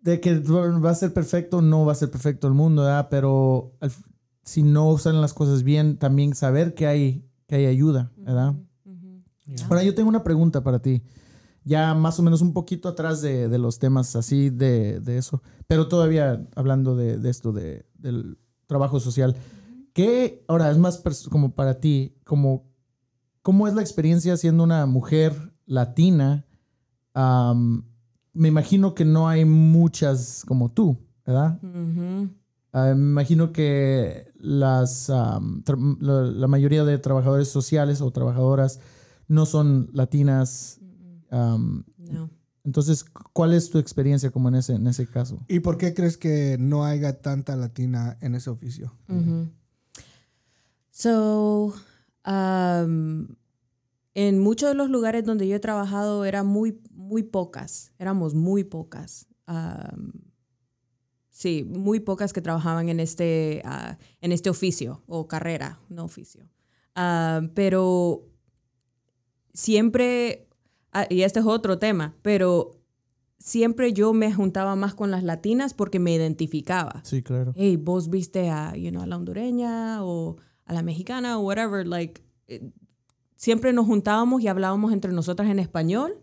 De 0.00 0.20
que 0.20 0.38
va 0.38 0.90
a 0.90 0.94
ser 0.94 1.12
perfecto, 1.12 1.62
no 1.62 1.84
va 1.84 1.92
a 1.92 1.96
ser 1.96 2.10
perfecto 2.10 2.48
el 2.48 2.54
mundo, 2.54 2.82
¿verdad? 2.82 3.08
Pero 3.10 3.72
al 3.80 3.90
si 4.44 4.62
no 4.62 4.98
salen 4.98 5.20
las 5.20 5.34
cosas 5.34 5.62
bien, 5.62 5.98
también 5.98 6.34
saber 6.34 6.74
que 6.74 6.86
hay, 6.86 7.28
que 7.46 7.56
hay 7.56 7.66
ayuda, 7.66 8.12
¿verdad? 8.16 8.54
Ahora 9.68 9.82
yo 9.82 9.94
tengo 9.94 10.08
una 10.08 10.24
pregunta 10.24 10.62
para 10.62 10.80
ti. 10.80 11.02
Ya 11.64 11.94
más 11.94 12.18
o 12.18 12.22
menos 12.22 12.42
un 12.42 12.52
poquito 12.52 12.88
atrás 12.88 13.22
de, 13.22 13.48
de 13.48 13.58
los 13.58 13.78
temas 13.78 14.16
así 14.16 14.50
de, 14.50 14.98
de 14.98 15.16
eso, 15.16 15.42
pero 15.68 15.86
todavía 15.86 16.44
hablando 16.56 16.96
de, 16.96 17.18
de 17.18 17.30
esto, 17.30 17.52
de, 17.52 17.86
del 17.94 18.38
trabajo 18.66 18.98
social. 18.98 19.36
¿Qué, 19.92 20.44
ahora 20.48 20.70
es 20.70 20.78
más 20.78 21.02
como 21.30 21.54
para 21.54 21.78
ti, 21.78 22.16
como, 22.24 22.71
cómo 23.42 23.68
es 23.68 23.74
la 23.74 23.82
experiencia 23.82 24.36
siendo 24.36 24.64
una 24.64 24.86
mujer 24.86 25.52
latina? 25.66 26.46
Me 27.14 28.48
imagino 28.48 28.94
que 28.94 29.04
no 29.04 29.28
hay 29.28 29.44
muchas 29.44 30.44
como 30.46 30.70
tú, 30.70 30.98
¿verdad? 31.26 31.58
Ah, 32.72 32.94
me 32.94 33.02
imagino 33.02 33.52
que 33.52 34.32
las, 34.36 35.10
la, 35.10 35.40
la 36.00 36.46
mayoría 36.48 36.84
de 36.84 36.96
trabajadores 36.98 37.48
sociales 37.48 38.00
o 38.00 38.10
trabajadoras 38.10 38.80
no 39.28 39.46
son 39.46 39.90
latinas. 39.92 40.78
No. 41.30 42.30
entonces, 42.64 43.04
¿cuál 43.32 43.54
es 43.54 43.70
tu 43.70 43.78
experiencia 43.78 44.30
como 44.30 44.48
en 44.48 44.56
ese, 44.56 44.74
en 44.74 44.86
ese 44.86 45.06
caso? 45.06 45.42
¿Y 45.48 45.60
por 45.60 45.78
qué 45.78 45.94
crees 45.94 46.18
que 46.18 46.56
no 46.60 46.84
haya 46.84 47.20
tanta 47.20 47.56
latina 47.56 48.18
en 48.20 48.34
ese 48.34 48.50
oficio? 48.50 48.94
So, 50.90 51.74
um, 52.26 53.28
en 54.14 54.38
muchos 54.40 54.68
de 54.68 54.74
los 54.74 54.90
lugares 54.90 55.24
donde 55.24 55.48
yo 55.48 55.56
he 55.56 55.60
trabajado 55.60 56.24
eran 56.24 56.46
muy, 56.46 56.80
muy 56.92 57.22
pocas, 57.22 57.92
éramos 57.98 58.34
muy 58.34 58.64
pocas. 58.64 59.26
Um, 59.48 60.12
sí, 61.30 61.64
muy 61.64 62.00
pocas 62.00 62.32
que 62.32 62.40
trabajaban 62.42 62.88
en 62.88 63.00
este, 63.00 63.62
ah, 63.64 63.98
en 64.20 64.32
este 64.32 64.50
oficio 64.50 65.02
o 65.06 65.26
carrera, 65.28 65.80
no 65.88 66.04
oficio. 66.04 66.48
Ah, 66.94 67.40
pero 67.54 68.28
siempre, 69.54 70.48
ah, 70.92 71.06
y 71.08 71.22
este 71.22 71.40
es 71.40 71.46
otro 71.46 71.78
tema, 71.78 72.14
pero 72.22 72.78
siempre 73.38 73.92
yo 73.92 74.12
me 74.12 74.32
juntaba 74.32 74.76
más 74.76 74.94
con 74.94 75.10
las 75.10 75.24
latinas 75.24 75.74
porque 75.74 75.98
me 75.98 76.14
identificaba 76.14 77.02
Sí, 77.04 77.22
claro. 77.22 77.52
hey, 77.56 77.76
vos 77.76 78.08
viste 78.08 78.50
a, 78.50 78.76
you 78.76 78.90
know, 78.90 79.02
a 79.02 79.06
la 79.06 79.16
hondureña 79.16 80.04
o 80.04 80.36
a 80.64 80.72
la 80.72 80.82
mexicana 80.82 81.38
o 81.38 81.42
whatever, 81.42 81.86
like, 81.86 82.22
eh, 82.48 82.70
siempre 83.36 83.72
nos 83.72 83.86
juntábamos 83.86 84.42
y 84.42 84.48
hablábamos 84.48 84.92
entre 84.92 85.12
nosotras 85.12 85.48
en 85.50 85.58
español 85.58 86.18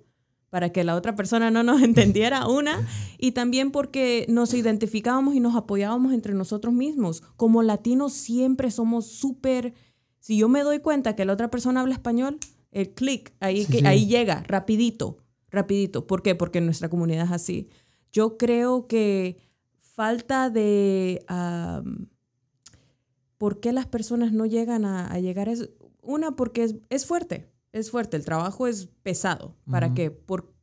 para 0.50 0.72
que 0.72 0.84
la 0.84 0.96
otra 0.96 1.16
persona 1.16 1.52
no 1.52 1.64
nos 1.64 1.82
entendiera 1.84 2.48
una 2.48 2.88
y 3.18 3.34
también 3.34 3.72
porque 3.72 4.26
nos 4.30 4.54
identificábamos 4.54 5.36
y 5.36 5.40
nos 5.40 5.56
apoyábamos 5.56 6.14
entre 6.14 6.34
nosotros 6.34 6.74
mismos. 6.74 7.22
Como 7.36 7.62
latinos 7.62 8.14
siempre 8.14 8.72
somos 8.72 9.06
súper, 9.08 9.74
si 10.20 10.38
yo 10.38 10.50
me 10.50 10.64
doy 10.64 10.80
cuenta 10.80 11.16
que 11.16 11.26
la 11.26 11.34
otra 11.34 11.52
persona 11.52 11.82
habla 11.82 11.94
español, 11.94 12.38
el 12.72 12.94
clic 12.94 13.34
ahí, 13.40 13.66
Sí, 13.66 13.72
que, 13.72 13.80
sí. 13.80 13.86
ahí 13.86 14.08
llega, 14.08 14.44
rapidito, 14.48 15.18
rapidito. 15.50 16.08
¿Por 16.08 16.22
qué? 16.22 16.36
Porque 16.36 16.62
nuestra 16.62 16.90
comunidad 16.90 17.26
es 17.26 17.32
así. 17.32 17.70
Yo 18.12 18.38
creo 18.38 18.88
que 18.88 19.38
falta 19.80 20.50
de... 20.50 21.24
am, 21.28 22.08
¿Por 23.40 23.60
qué 23.60 23.74
las 23.74 23.88
personas 23.88 24.32
no 24.34 24.46
llegan 24.46 24.86
a, 24.86 25.08
a 25.12 25.18
llegar 25.20 25.50
a 25.50 25.54
eso? 25.54 25.66
Una, 26.04 26.36
porque 26.36 26.64
es, 26.64 26.76
es 26.90 27.08
fuerte, 27.08 27.50
es 27.72 27.90
fuerte, 27.90 28.16
el 28.18 28.26
trabajo 28.26 28.68
es 28.68 28.88
pesado. 29.02 29.56
¿Para 29.72 29.88
Ujú. 29.88 29.96
qué? 29.96 30.12
Por, 30.12 30.54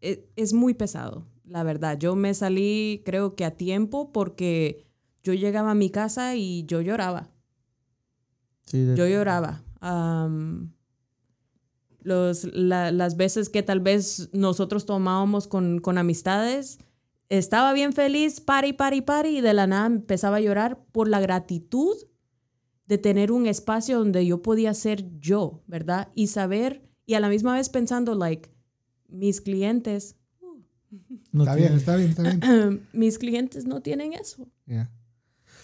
es, 0.00 0.20
es 0.36 0.52
muy 0.52 0.74
pesado, 0.74 1.26
la 1.44 1.62
verdad. 1.64 1.98
Yo 1.98 2.14
me 2.14 2.32
salí, 2.34 3.02
creo 3.04 3.34
que 3.34 3.44
a 3.44 3.50
tiempo, 3.56 4.12
porque 4.12 4.86
yo 5.24 5.32
llegaba 5.34 5.72
a 5.72 5.74
mi 5.74 5.90
casa 5.90 6.36
y 6.36 6.64
yo 6.66 6.80
lloraba. 6.80 7.30
Sí, 8.66 8.78
de- 8.84 8.96
Yo 8.96 9.06
lloraba. 9.08 9.62
Am, 9.80 10.72
los, 12.02 12.44
la- 12.54 12.92
las 12.92 13.16
veces 13.16 13.48
que 13.48 13.62
tal 13.62 13.80
vez 13.80 14.28
nosotros 14.32 14.86
tomábamos 14.86 15.48
con, 15.48 15.78
con 15.80 15.98
amistades, 15.98 16.78
estaba 17.28 17.72
bien 17.72 17.92
feliz, 17.92 18.40
pari, 18.40 18.72
pari, 18.72 19.00
pari, 19.02 19.38
y 19.38 19.40
de 19.40 19.54
la 19.54 19.66
nada 19.66 19.86
empezaba 19.86 20.36
a 20.36 20.40
llorar 20.40 20.84
por 20.92 21.08
la 21.08 21.18
gratitud 21.20 21.96
de 22.86 22.98
tener 22.98 23.32
un 23.32 23.46
espacio 23.46 23.98
donde 23.98 24.24
yo 24.26 24.42
podía 24.42 24.72
ser 24.74 25.04
yo, 25.18 25.62
¿verdad? 25.66 26.08
Y 26.14 26.28
saber, 26.28 26.82
y 27.04 27.14
a 27.14 27.20
la 27.20 27.28
misma 27.28 27.54
vez 27.54 27.68
pensando, 27.68 28.14
like, 28.14 28.50
mis 29.08 29.40
clientes, 29.40 30.16
no 31.32 31.42
está 31.42 31.54
bien, 31.56 31.72
está 31.74 31.96
bien, 31.96 32.10
está 32.10 32.22
bien. 32.22 32.86
mis 32.92 33.18
clientes 33.18 33.66
no 33.66 33.80
tienen 33.82 34.12
eso. 34.12 34.48
Ya. 34.66 34.90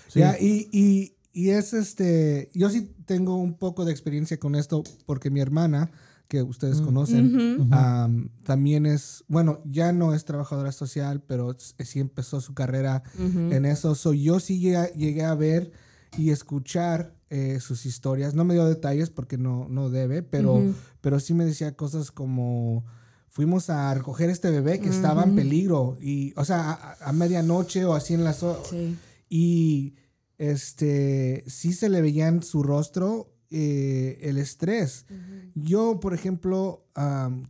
Sí. 0.09 0.21
Ya, 0.21 0.37
y, 0.39 0.69
y, 0.73 1.17
y 1.33 1.51
es 1.51 1.73
este, 1.73 2.51
yo 2.55 2.69
sí 2.69 2.95
tengo 3.07 3.37
un 3.37 3.55
poco 3.55 3.85
de 3.85 3.93
experiencia 3.93 4.39
con 4.39 4.55
esto 4.55 4.83
porque 5.07 5.31
mi 5.31 5.41
hermana, 5.41 5.91
que 6.29 6.43
ustedes 6.43 6.81
Mm. 6.81 6.85
conocen, 6.85 7.69
am, 7.73 8.31
también 8.45 8.87
es, 8.87 9.25
bueno, 9.29 9.61
ya 9.65 9.93
no 9.93 10.15
es 10.15 10.25
trabajadora 10.25 10.73
social, 10.73 11.23
pero 11.23 11.57
sí 11.59 12.01
empezó 12.01 12.41
su 12.41 12.55
carrera 12.55 13.03
en 13.19 13.65
eso. 13.65 13.95
So, 13.95 14.13
yo 14.13 14.41
sí 14.41 14.59
llegué 14.61 15.25
a 15.25 15.35
ver 15.35 15.73
y 16.19 16.31
escuchar 16.31 17.15
eh, 17.31 17.59
sus 17.61 17.87
historias. 17.87 18.35
No 18.35 18.45
me 18.45 18.55
dio 18.55 18.67
detalles 18.67 19.11
porque 19.11 19.39
no, 19.39 19.67
no 19.69 19.89
debe, 19.91 20.23
pero, 20.23 20.63
pero 21.01 21.19
sí 21.21 21.33
me 21.35 21.45
decía 21.45 21.75
cosas 21.77 22.11
como 22.11 22.85
fuimos 23.29 23.71
a 23.71 23.95
recoger 23.95 24.29
este 24.29 24.51
bebé 24.51 24.79
que 24.81 24.91
estaba 24.91 25.25
en 25.25 25.35
peligro 25.35 25.97
y, 26.01 26.35
o 26.37 26.45
sea, 26.45 26.73
a, 26.73 27.09
a 27.09 27.13
medianoche 27.15 27.85
o 27.87 27.95
así 27.95 28.13
en 28.13 28.25
las 28.25 28.43
ho- 28.43 28.63
Sí. 28.69 28.97
y 29.31 29.95
este 30.37 31.45
sí 31.47 31.73
se 31.73 31.89
le 31.89 32.03
veía 32.03 32.29
en 32.29 32.43
su 32.43 32.63
rostro 32.63 33.33
eh, 33.51 34.19
el 34.23 34.39
estrés. 34.39 35.07
Yo, 35.55 36.01
por 36.01 36.15
ejemplo, 36.15 36.87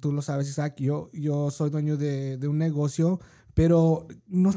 tú 0.01 0.13
lo 0.13 0.21
sabes, 0.23 0.49
Isaac, 0.49 0.77
yo, 0.79 1.11
yo 1.13 1.51
soy 1.51 1.71
dueño 1.71 1.97
de, 1.97 2.37
de 2.39 2.49
un 2.49 2.59
negocio, 2.59 3.21
pero 3.55 4.07
no, 4.27 4.53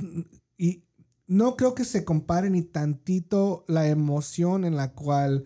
y 0.57 0.84
no 1.27 1.55
creo 1.55 1.73
que 1.75 1.85
se 1.85 2.05
compare 2.05 2.49
ni 2.49 2.61
tantito 2.61 3.65
la 3.67 3.87
emoción 3.87 4.65
en 4.65 4.75
la 4.75 4.93
cual 4.93 5.45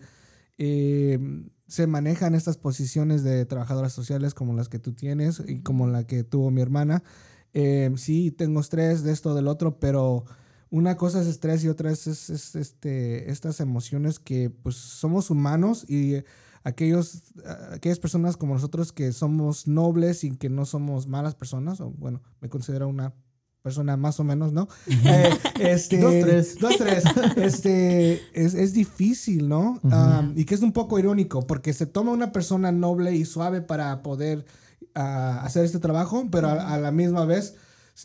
eh, 0.58 1.18
se 1.66 1.86
manejan 1.86 2.34
estas 2.34 2.56
posiciones 2.58 3.22
de 3.22 3.44
trabajadoras 3.46 3.92
sociales 3.92 4.34
como 4.34 4.54
las 4.54 4.68
que 4.68 4.78
tú 4.78 4.92
tienes 4.92 5.42
y 5.46 5.60
como 5.62 5.86
la 5.86 6.06
que 6.06 6.24
tuvo 6.24 6.50
mi 6.50 6.60
hermana. 6.60 7.02
Eh, 7.52 7.90
sí, 7.96 8.30
tengo 8.30 8.60
estrés 8.60 9.02
de 9.02 9.12
esto, 9.12 9.34
del 9.34 9.48
otro, 9.48 9.78
pero 9.80 10.24
una 10.70 10.96
cosa 10.96 11.20
es 11.20 11.26
estrés 11.26 11.64
y 11.64 11.68
otra 11.68 11.90
es, 11.90 12.06
es- 12.06 12.30
es, 12.30 12.54
este, 12.56 13.30
estas 13.30 13.60
emociones 13.60 14.18
que 14.18 14.50
pues 14.50 14.76
somos 14.76 15.30
humanos 15.30 15.84
y 15.88 16.22
aquellos, 16.62 17.22
aquellas 17.72 17.98
personas 17.98 18.36
como 18.36 18.54
nosotros 18.54 18.92
que 18.92 19.12
somos 19.12 19.66
nobles 19.66 20.24
y 20.24 20.36
que 20.36 20.48
no 20.50 20.66
somos 20.66 21.06
malas 21.06 21.34
personas, 21.34 21.80
o 21.80 21.90
bueno, 21.90 22.22
me 22.40 22.48
considero 22.48 22.86
una 22.88 23.14
persona 23.62 23.96
más 23.96 24.18
o 24.20 24.24
menos, 24.24 24.52
¿no? 24.52 24.68
Eh, 25.06 25.30
este, 25.60 25.98
Dos, 25.98 26.14
tres. 26.20 26.58
Dos, 26.58 26.76
tres. 26.76 27.04
Este, 27.36 28.20
es, 28.32 28.54
es 28.54 28.72
difícil, 28.72 29.48
¿no? 29.48 29.78
Um, 29.82 30.32
y 30.36 30.44
que 30.44 30.54
es 30.54 30.62
un 30.62 30.72
poco 30.72 30.98
irónico, 30.98 31.46
porque 31.46 31.72
se 31.72 31.86
toma 31.86 32.12
una 32.12 32.32
persona 32.32 32.72
noble 32.72 33.14
y 33.14 33.24
suave 33.24 33.60
para 33.60 34.02
poder 34.02 34.44
ah, 34.94 35.40
hacer 35.44 35.64
este 35.64 35.78
trabajo, 35.78 36.26
pero 36.30 36.48
a, 36.48 36.74
a 36.74 36.78
la 36.78 36.90
misma 36.90 37.24
vez 37.24 37.54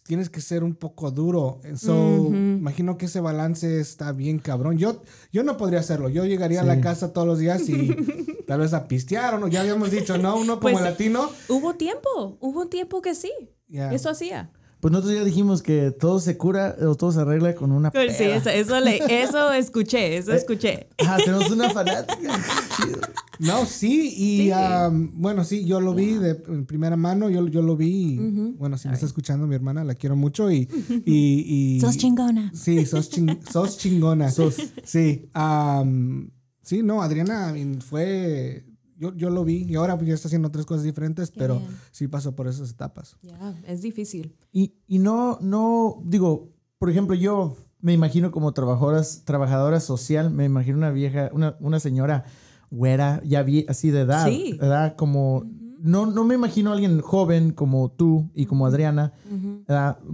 tienes 0.03 0.30
que 0.30 0.41
ser 0.41 0.64
un 0.64 0.76
poco 0.76 1.12
duro. 1.12 1.60
So, 1.76 2.28
imagino 2.32 2.97
que 2.97 3.06
ese 3.06 3.20
balance 3.22 3.80
está 3.80 4.12
bien 4.12 4.39
cabrón. 4.39 4.78
Yo, 4.78 5.01
yo 5.32 5.43
no 5.43 5.58
podría 5.58 5.80
hacerlo. 5.80 6.10
Yo 6.10 6.26
llegaría 6.26 6.62
a 6.62 6.66
la 6.66 6.82
casa 6.82 7.14
todos 7.14 7.28
los 7.28 7.39
días 7.39 7.68
y 7.70 7.95
tal 8.47 8.60
vez 8.60 8.74
a 8.74 8.88
pistear 8.88 9.36
o 9.36 9.39
no. 9.39 9.47
Ya 9.47 9.62
habíamos 9.62 9.91
dicho, 9.91 10.18
no, 10.18 10.36
uno 10.36 10.60
como 10.60 10.74
Pues- 10.74 10.84
latino. 10.84 11.30
Hubo 11.47 11.76
tiempo, 11.76 12.38
hubo 12.41 12.62
un 12.64 12.70
tiempo 12.70 13.01
que 13.01 13.16
sí. 13.16 13.32
Eso 13.70 14.10
hacía. 14.10 14.51
Pues 14.86 14.91
nosotros 14.91 15.15
ya 15.17 15.23
dijimos 15.23 15.63
que 15.63 15.89
todo 15.89 16.19
se 16.19 16.38
cura 16.38 16.75
o 16.88 16.93
todo 16.93 17.11
se 17.11 17.19
arregla 17.19 17.55
con 17.55 17.71
una 17.71 17.89
Sí, 17.89 17.97
peda. 17.97 18.36
eso, 18.36 18.49
eso, 18.51 18.79
le- 18.79 19.01
eso 19.23 19.51
escuché, 19.53 20.15
eso 20.15 20.31
Eh, 20.31 20.36
escuché. 20.36 20.89
Ah, 20.99 21.17
tenemos 21.25 21.49
una 21.49 21.71
fanática. 21.71 22.15
No, 23.39 23.65
sí, 23.65 24.13
y 24.15 24.38
Sí. 24.43 24.51
am, 24.51 25.09
bueno, 25.15 25.43
sí, 25.43 25.65
yo 25.65 25.81
lo 25.81 25.93
vi 25.95 26.13
de 26.13 26.36
primera 26.36 26.95
mano, 26.95 27.29
yo, 27.31 27.47
yo 27.47 27.61
lo 27.63 27.75
vi, 27.75 28.13
y, 28.13 28.17
bueno, 28.59 28.77
si 28.77 28.88
me 28.88 28.93
está 28.93 29.07
escuchando 29.07 29.45
mi 29.47 29.55
hermana, 29.55 29.83
la 29.83 29.95
quiero 29.95 30.15
mucho 30.15 30.49
y... 30.51 30.69
y, 31.05 31.75
y 31.75 31.79
Sos 31.81 31.97
chingona. 31.97 32.51
Sí, 32.53 32.86
sos, 32.86 33.11
ching- 33.11 33.39
sos 33.51 33.77
chingona. 33.79 34.31
Sí, 34.83 35.29
am, 35.33 36.29
sí, 36.61 36.83
no, 36.83 37.01
Adriana 37.01 37.51
mean, 37.51 37.81
fue... 37.81 38.63
Yo, 38.97 39.13
yo 39.15 39.29
lo 39.29 39.43
vi 39.43 39.63
y 39.63 39.75
ahora 39.75 39.95
pues, 39.97 40.07
ya 40.07 40.13
está 40.13 40.27
haciendo 40.27 40.51
tres 40.51 40.65
cosas 40.65 40.83
diferentes, 40.83 41.31
Qué 41.31 41.39
pero 41.39 41.59
bien. 41.59 41.71
sí 41.91 42.07
pasó 42.07 42.35
por 42.35 42.47
esas 42.47 42.69
etapas. 42.71 43.17
Ya, 43.21 43.55
es 43.67 43.81
difícil. 43.81 44.35
Y, 44.51 44.73
y 44.87 44.99
no, 44.99 45.37
no, 45.41 46.01
digo, 46.05 46.49
por 46.77 46.89
ejemplo, 46.89 47.15
yo 47.15 47.55
me 47.81 47.93
imagino 47.93 48.31
como 48.31 48.53
trabajadoras, 48.53 49.23
trabajadora 49.25 49.79
social, 49.79 50.31
me 50.31 50.45
imagino 50.45 50.77
una 50.77 50.91
vieja, 50.91 51.29
una, 51.33 51.55
una 51.59 51.79
señora 51.79 52.23
güera, 52.71 53.21
ya 53.23 53.43
vi, 53.43 53.65
así 53.69 53.91
de 53.91 54.01
edad, 54.01 54.25
Sí. 54.27 54.57
¿verdad? 54.59 54.95
Como, 54.95 55.43
no, 55.79 56.05
no 56.07 56.23
me 56.23 56.35
imagino 56.35 56.71
a 56.71 56.73
alguien 56.73 56.99
joven 57.01 57.51
como 57.51 57.91
tú 57.91 58.31
y 58.33 58.45
como 58.47 58.65
Adriana. 58.65 59.13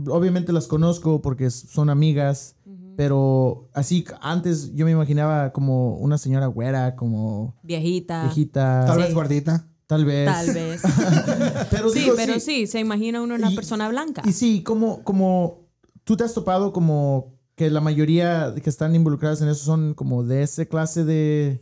Obviamente 0.10 0.52
las 0.54 0.68
conozco 0.68 1.22
porque 1.22 1.50
son 1.50 1.90
amigas. 1.90 2.56
Pero 2.98 3.70
así 3.74 4.06
antes 4.22 4.74
yo 4.76 4.86
me 4.86 4.92
imaginaba 4.92 5.52
como 5.52 5.96
una 5.98 6.18
señora 6.18 6.48
güera, 6.48 6.96
como 6.96 7.56
Viejita. 7.64 8.24
viejita, 8.24 8.86
Tal 8.88 8.98
Sí. 8.98 9.04
vez 9.04 9.14
gordita. 9.14 9.68
tal 9.88 10.06
vez. 10.06 10.26
Tal 10.26 10.54
vez. 10.54 10.82
pero 11.72 11.90
sí, 11.90 12.00
digo, 12.00 12.14
pero 12.16 12.40
sí. 12.40 12.66
se 12.68 12.80
imagina 12.80 13.22
uno 13.22 13.36
una 13.36 13.52
Y- 13.52 13.56
persona 13.56 13.90
blanca. 13.90 14.22
Y 14.26 14.32
sí, 14.34 14.64
como, 14.64 15.04
como 15.04 15.68
tú 16.04 16.16
te 16.16 16.24
has 16.24 16.34
topado 16.34 16.72
como 16.74 17.34
que 17.56 17.70
la 17.70 17.82
mayoría 17.82 18.54
que 18.64 18.70
están 18.70 18.96
involucradas 18.96 19.42
en 19.42 19.50
eso 19.50 19.64
son 19.66 19.94
como 19.94 20.24
de 20.24 20.44
ese 20.44 20.68
clase 20.68 21.04
de 21.04 21.60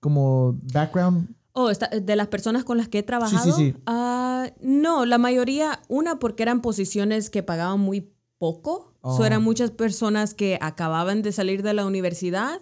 como 0.00 0.58
background. 0.72 1.28
Oh, 1.54 1.68
está- 1.70 1.88
de 1.88 2.16
las 2.16 2.28
personas 2.28 2.64
con 2.64 2.78
las 2.78 2.88
que 2.88 3.00
he 3.00 3.02
trabajado. 3.02 3.52
sí. 3.56 3.74
ah, 3.86 4.48
no, 4.62 5.04
la 5.04 5.18
mayoría, 5.18 5.80
una 5.88 6.18
porque 6.18 6.42
eran 6.44 6.62
posiciones 6.62 7.28
que 7.30 7.42
pagaban 7.42 7.80
muy 7.80 8.12
poco. 8.38 8.91
Oh. 9.02 9.16
So, 9.16 9.24
eran 9.24 9.42
muchas 9.42 9.70
personas 9.72 10.32
que 10.32 10.58
acababan 10.60 11.22
de 11.22 11.32
salir 11.32 11.62
de 11.62 11.74
la 11.74 11.84
universidad 11.84 12.60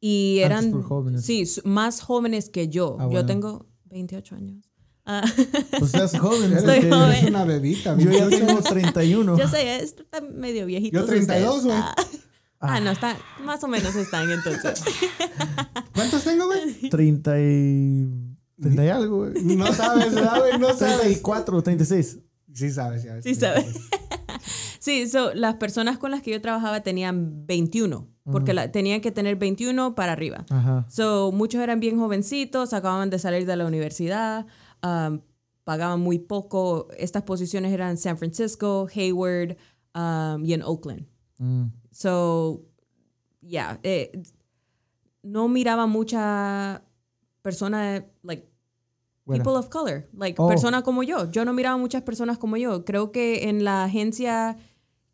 y 0.00 0.40
eran 0.42 0.82
jóvenes. 0.82 1.24
sí, 1.24 1.44
más 1.64 2.00
jóvenes 2.00 2.48
que 2.50 2.68
yo. 2.68 2.96
Ah, 2.98 3.04
yo 3.04 3.10
bueno. 3.10 3.26
tengo 3.26 3.66
28 3.90 4.34
años. 4.34 4.70
Ah, 5.06 5.22
Pues 5.78 5.94
estás 5.94 6.18
joven. 6.18 6.52
Eres, 6.52 6.64
Estoy 6.64 6.90
joven. 6.90 7.10
eres 7.10 7.28
una 7.30 7.44
bebita. 7.44 7.96
Yo 7.98 8.10
ya 8.10 8.26
28 8.26 8.46
tengo 8.46 8.62
31. 8.62 9.38
yo 9.38 9.48
sé, 9.48 9.82
está 9.82 10.20
medio 10.22 10.64
viejito. 10.66 11.00
Yo 11.00 11.04
32, 11.04 11.64
güey. 11.64 11.76
Ah, 11.76 11.94
ah, 12.60 12.80
no, 12.80 12.90
está, 12.90 13.16
más 13.44 13.62
o 13.62 13.68
menos 13.68 13.94
están 13.94 14.30
entonces. 14.30 14.82
¿Cuántos 15.94 16.24
tengo, 16.24 16.46
güey? 16.46 16.88
30 16.88 17.40
y... 17.40 18.06
30 18.60 18.84
y 18.84 18.88
algo, 18.88 19.16
güey. 19.18 19.34
No 19.56 19.70
sabes, 19.74 20.14
¿verdad, 20.14 20.38
güey? 20.40 20.58
No 20.58 20.68
sabes. 20.74 21.00
34, 21.00 21.62
36. 21.62 22.18
Sí 22.54 22.70
sabes, 22.70 23.02
ya. 23.02 23.20
Sí 23.20 23.34
sabes. 23.34 23.76
Sí, 24.78 25.08
so, 25.08 25.32
las 25.32 25.54
personas 25.54 25.96
con 25.96 26.10
las 26.10 26.20
que 26.20 26.30
yo 26.30 26.42
trabajaba 26.42 26.82
tenían 26.82 27.46
21, 27.46 28.06
porque 28.30 28.52
la- 28.52 28.70
tenían 28.70 29.00
que 29.00 29.10
tener 29.10 29.36
21 29.36 29.94
para 29.94 30.12
arriba. 30.12 30.44
Ajá. 30.50 30.84
So, 30.90 31.32
muchos 31.32 31.62
eran 31.62 31.80
bien 31.80 31.98
jovencitos, 31.98 32.74
acababan 32.74 33.08
de 33.08 33.18
salir 33.18 33.46
de 33.46 33.56
la 33.56 33.64
universidad, 33.64 34.44
um, 34.82 35.22
pagaban 35.64 36.00
muy 36.00 36.18
poco. 36.18 36.88
Estas 36.98 37.22
posiciones 37.22 37.72
eran 37.72 37.92
en 37.92 37.96
San 37.96 38.18
Francisco, 38.18 38.86
Hayward 38.94 39.56
um, 39.94 40.44
y 40.44 40.52
en 40.52 40.62
Oakland. 40.62 41.06
Mm. 41.38 41.68
So, 41.90 42.66
yeah, 43.40 43.80
eh, 43.84 44.12
no 45.22 45.48
miraba 45.48 45.86
mucha 45.86 46.82
persona, 47.40 48.04
like, 48.22 48.50
People 49.26 49.52
of 49.52 49.68
color, 49.70 50.06
like, 50.16 50.40
Oh. 50.40 50.48
personas 50.48 50.82
como 50.82 51.02
yo. 51.02 51.30
Yo 51.30 51.44
no 51.44 51.52
miraba 51.52 51.76
muchas 51.78 52.02
personas 52.02 52.36
como 52.38 52.56
yo. 52.56 52.84
Creo 52.84 53.10
que 53.10 53.48
en 53.48 53.64
la 53.64 53.84
agencia 53.84 54.56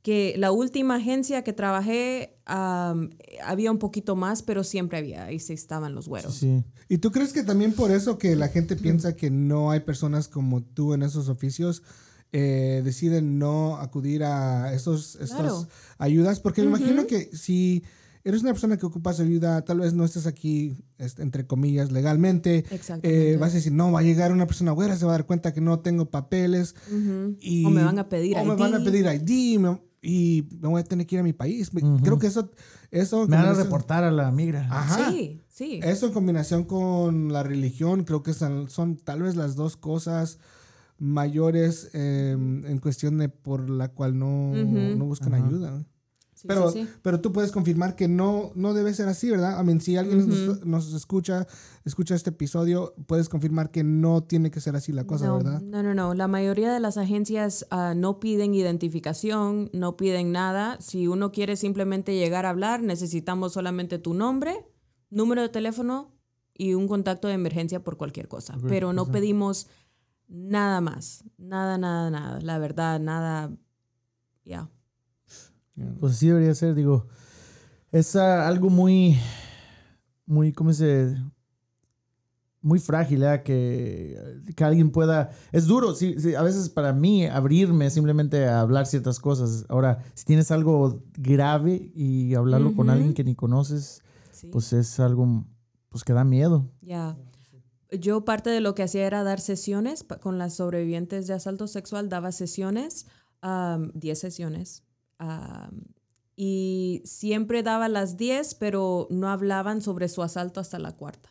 que, 0.03 0.35
la 0.39 0.51
última 0.51 0.97
agencia 0.97 1.45
que 1.45 1.53
trabajé, 1.53 2.39
um, 2.49 3.11
había 3.45 3.71
un 3.71 3.79
poquito 3.79 4.17
más, 4.17 4.43
pero 4.43 4.65
siempre 4.65 4.97
había, 4.99 5.27
ahí 5.27 5.39
sí 5.39 5.53
estaban 5.53 5.95
los 5.95 6.09
güeros. 6.09 6.35
Sí. 6.37 6.65
¿Y 6.89 6.99
tú 6.99 7.13
crees 7.13 7.33
que 7.35 7.43
también 7.45 7.73
por 7.75 7.91
eso 7.91 8.17
que 8.19 8.35
la 8.35 8.49
gente 8.49 8.77
piensa 8.77 9.15
que 9.15 9.31
no 9.31 9.71
hay 9.71 9.81
personas 9.81 10.27
como 10.27 10.63
tú 10.63 10.95
en 10.95 11.03
esos 11.03 11.29
oficios 11.29 11.83
eh, 12.33 12.81
deciden 12.85 13.39
no 13.39 13.77
acudir 13.77 14.25
a 14.25 14.73
esos, 14.73 15.17
estas 15.17 15.39
Claro. 15.39 15.69
ayudas? 15.99 16.41
Porque 16.41 16.63
me 16.63 16.69
imagino 16.69 17.07
que 17.07 17.29
si 17.37 17.85
eres 18.25 18.43
una 18.43 18.53
persona 18.53 18.77
que 18.77 18.87
ocupas 18.87 19.21
ayuda, 19.21 19.63
tal 19.65 19.81
vez 19.81 19.95
no 19.95 20.05
estés 20.05 20.27
aquí, 20.27 20.77
este, 20.99 21.23
entre 21.23 21.47
comillas, 21.47 21.91
legalmente. 21.93 22.59
Exactamente. 22.71 23.33
eh, 23.33 23.37
vas 23.37 23.53
a 23.53 23.57
decir, 23.57 23.73
no, 23.73 23.91
va 23.93 24.01
a 24.01 24.03
llegar 24.03 24.33
una 24.33 24.47
persona 24.47 24.73
güera, 24.73 24.97
se 24.97 25.05
va 25.07 25.13
a 25.13 25.15
dar 25.15 25.27
cuenta 25.27 25.53
que 25.55 25.61
no 25.61 25.81
tengo 25.81 26.11
papeles. 26.11 26.75
Y, 27.41 27.65
o 27.65 27.71
me 27.71 27.85
van 27.85 27.99
a 27.99 28.09
pedir 28.09 28.37
o 28.37 28.43
ID. 28.43 28.47
me 28.49 28.55
van 28.57 28.75
a 28.75 28.85
pedir 28.85 29.07
ID 29.07 29.59
me- 29.59 29.81
y 30.03 30.49
me 30.61 30.69
voy 30.69 30.81
a 30.81 30.85
tener 30.85 31.07
que 31.07 31.17
ir 31.17 31.21
a 31.21 31.25
mi 31.25 31.33
país. 31.35 31.71
Creo 32.03 32.19
que 32.19 32.27
eso... 32.29 32.51
eso 32.91 33.27
Me 33.29 33.37
van 33.37 33.47
a 33.47 33.53
reportar 33.55 34.03
a 34.05 34.11
la 34.11 34.31
migra. 34.33 34.67
Ajá. 34.71 35.11
Sí, 35.11 35.43
sí. 35.49 35.81
Eso 35.83 36.07
en 36.07 36.13
combinación 36.15 36.65
con 36.65 37.33
la 37.33 37.43
religión, 37.43 38.05
creo 38.05 38.23
que 38.23 38.33
son, 38.33 38.71
son 38.71 38.97
tal 38.97 39.23
vez 39.23 39.37
las 39.37 39.57
dos 39.57 39.77
cosas 39.77 40.39
mayores 40.99 41.91
eh, 41.95 42.33
en 42.33 42.79
cuestión 42.79 43.19
de 43.19 43.29
por 43.29 43.69
la 43.71 43.89
cual 43.89 44.19
no, 44.19 44.53
no 44.55 45.05
buscan 45.07 45.35
ayuda. 45.35 45.85
Sí, 46.41 46.49
Pero, 46.49 46.71
sí, 46.71 46.85
sí. 46.85 46.89
pero 47.03 47.21
tú 47.21 47.33
puedes 47.35 47.53
confirmar 47.53 47.97
que 47.97 48.09
no, 48.09 48.51
no 48.55 48.73
debe 48.73 48.95
ser 48.95 49.09
así, 49.09 49.31
¿verdad? 49.31 49.61
I 49.61 49.63
mean, 49.63 49.79
si 49.83 49.99
alguien 49.99 50.27
nos, 50.27 50.65
nos 50.65 50.95
escucha, 50.95 51.47
escucha 51.85 52.15
este 52.15 52.31
episodio, 52.31 52.95
puedes 53.07 53.29
confirmar 53.29 53.71
que 53.71 53.85
no 53.85 54.23
tiene 54.23 54.51
que 54.51 54.59
ser 54.59 54.75
así 54.75 54.91
la 54.91 55.07
cosa, 55.07 55.27
no, 55.27 55.37
¿verdad? 55.37 55.61
No, 55.61 55.83
no, 55.83 55.93
no. 55.93 56.15
La 56.15 56.29
mayoría 56.29 56.73
de 56.73 56.81
las 56.81 56.97
agencias 56.97 57.67
ah, 57.71 57.93
no 57.95 58.21
piden 58.21 58.55
identificación, 58.55 59.69
no 59.75 59.99
piden 59.99 60.33
nada. 60.33 60.81
Si 60.81 61.09
uno 61.09 61.31
quiere 61.31 61.57
simplemente 61.57 62.15
llegar 62.15 62.47
a 62.47 62.51
hablar, 62.51 62.83
necesitamos 62.83 63.53
solamente 63.53 63.99
tu 63.99 64.15
nombre, 64.15 64.65
número 65.11 65.43
de 65.43 65.51
teléfono 65.51 66.15
y 66.55 66.73
un 66.73 66.89
contacto 66.89 67.29
de 67.29 67.35
emergencia 67.35 67.85
por 67.85 67.99
cualquier 67.99 68.29
cosa. 68.29 68.57
Pero 68.67 68.95
no 68.95 69.13
pedimos 69.13 69.67
nada 70.27 70.81
más. 70.81 71.23
Nada, 71.37 71.77
nada, 71.77 72.09
nada. 72.09 72.41
La 72.41 72.59
verdad, 72.59 72.99
nada. 72.99 73.55
Ya. 74.47 74.71
Pues 75.99 76.15
así 76.15 76.29
debería 76.29 76.55
ser, 76.55 76.75
digo. 76.75 77.07
Es 77.93 78.17
ah, 78.17 78.47
algo 78.47 78.71
muy, 78.71 79.19
muy, 80.27 80.53
¿cómo 80.53 80.73
se 80.73 81.17
muy 82.63 82.79
frágil, 82.79 83.23
¿eh? 83.23 83.43
que, 83.43 84.43
que 84.55 84.65
alguien 84.65 84.91
pueda... 84.91 85.31
Es 85.51 85.67
duro, 85.67 85.95
sí, 85.95 86.17
sí, 86.19 86.35
a 86.35 86.43
veces 86.43 86.69
para 86.69 86.93
mí 86.93 87.27
abrirme 87.27 87.89
simplemente 87.91 88.47
a 88.47 88.61
hablar 88.61 88.87
ciertas 88.87 89.19
cosas. 89.19 89.65
Ahora, 89.69 90.05
si 90.15 90.25
tienes 90.25 90.51
algo 90.51 91.03
grave 91.17 91.91
y 91.95 92.35
hablarlo 92.35 92.75
con 92.75 92.91
alguien 92.91 93.15
que 93.15 93.25
ni 93.25 93.35
conoces, 93.35 94.03
Sí. 94.33 94.49
pues 94.53 94.73
es 94.73 94.99
algo 95.01 95.45
pues 95.91 96.05
que 96.05 96.13
da 96.13 96.25
miedo. 96.25 96.71
Ya. 96.81 97.17
Yo 97.91 98.25
parte 98.25 98.49
de 98.51 98.61
lo 98.61 98.75
que 98.75 98.83
hacía 98.83 99.07
era 99.07 99.23
dar 99.25 99.41
sesiones 99.41 100.05
con 100.21 100.39
las 100.39 100.55
sobrevivientes 100.55 101.27
de 101.27 101.35
asalto 101.35 101.67
sexual, 101.67 102.09
daba 102.09 102.31
sesiones, 102.33 103.07
am, 103.43 103.91
10 103.95 104.19
sesiones. 104.19 104.83
Y 106.37 107.03
siempre 107.05 107.63
daba 107.63 107.89
las 107.89 108.17
10, 108.17 108.55
pero 108.55 109.07
no 109.11 109.29
hablaban 109.29 109.83
sobre 109.83 110.09
su 110.09 110.23
asalto 110.23 110.61
hasta 110.61 110.79
la 110.79 110.93
cuarta. 110.97 111.29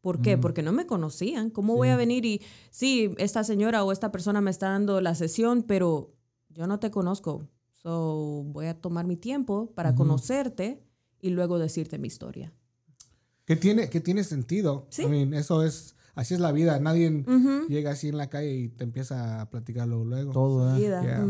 ¿Por 0.00 0.20
qué? 0.20 0.36
Mm. 0.36 0.40
Porque 0.40 0.62
no 0.62 0.72
me 0.72 0.86
conocían. 0.86 1.50
¿Cómo 1.50 1.76
voy 1.76 1.88
a 1.88 1.94
Sí. 1.94 1.98
venir 1.98 2.24
y, 2.24 2.42
sí, 2.70 3.14
esta 3.18 3.42
señora 3.44 3.84
o 3.84 3.92
esta 3.92 4.12
persona 4.12 4.40
me 4.40 4.50
está 4.50 4.68
dando 4.70 5.00
la 5.00 5.14
sesión, 5.14 5.62
pero 5.62 6.14
yo 6.50 6.66
no 6.66 6.78
te 6.78 6.90
conozco. 6.90 7.48
So, 7.72 8.44
voy 8.46 8.66
a 8.66 8.80
tomar 8.80 9.06
mi 9.06 9.16
tiempo 9.16 9.72
para 9.74 9.90
Ujú. 9.90 9.98
conocerte 9.98 10.82
y 11.20 11.30
luego 11.30 11.58
decirte 11.58 11.98
mi 11.98 12.08
historia. 12.08 12.52
Que 13.46 13.56
tiene, 13.56 13.90
que 13.90 14.00
tiene 14.00 14.24
sentido. 14.24 14.86
Sí. 14.90 15.02
I 15.02 15.06
mean, 15.06 15.34
eso 15.34 15.62
es, 15.62 15.96
así 16.14 16.32
es 16.34 16.40
la 16.40 16.52
vida. 16.52 16.78
Nadie 16.80 17.24
llega 17.68 17.90
así 17.90 18.08
en 18.08 18.16
la 18.16 18.28
calle 18.30 18.54
y 18.54 18.68
te 18.68 18.84
empieza 18.84 19.40
a 19.42 19.50
platicarlo 19.50 20.04
luego. 20.04 20.32
Todo, 20.32 20.74
¿eh? 20.76 20.80
Vida. 20.80 21.02
Yeah. 21.02 21.26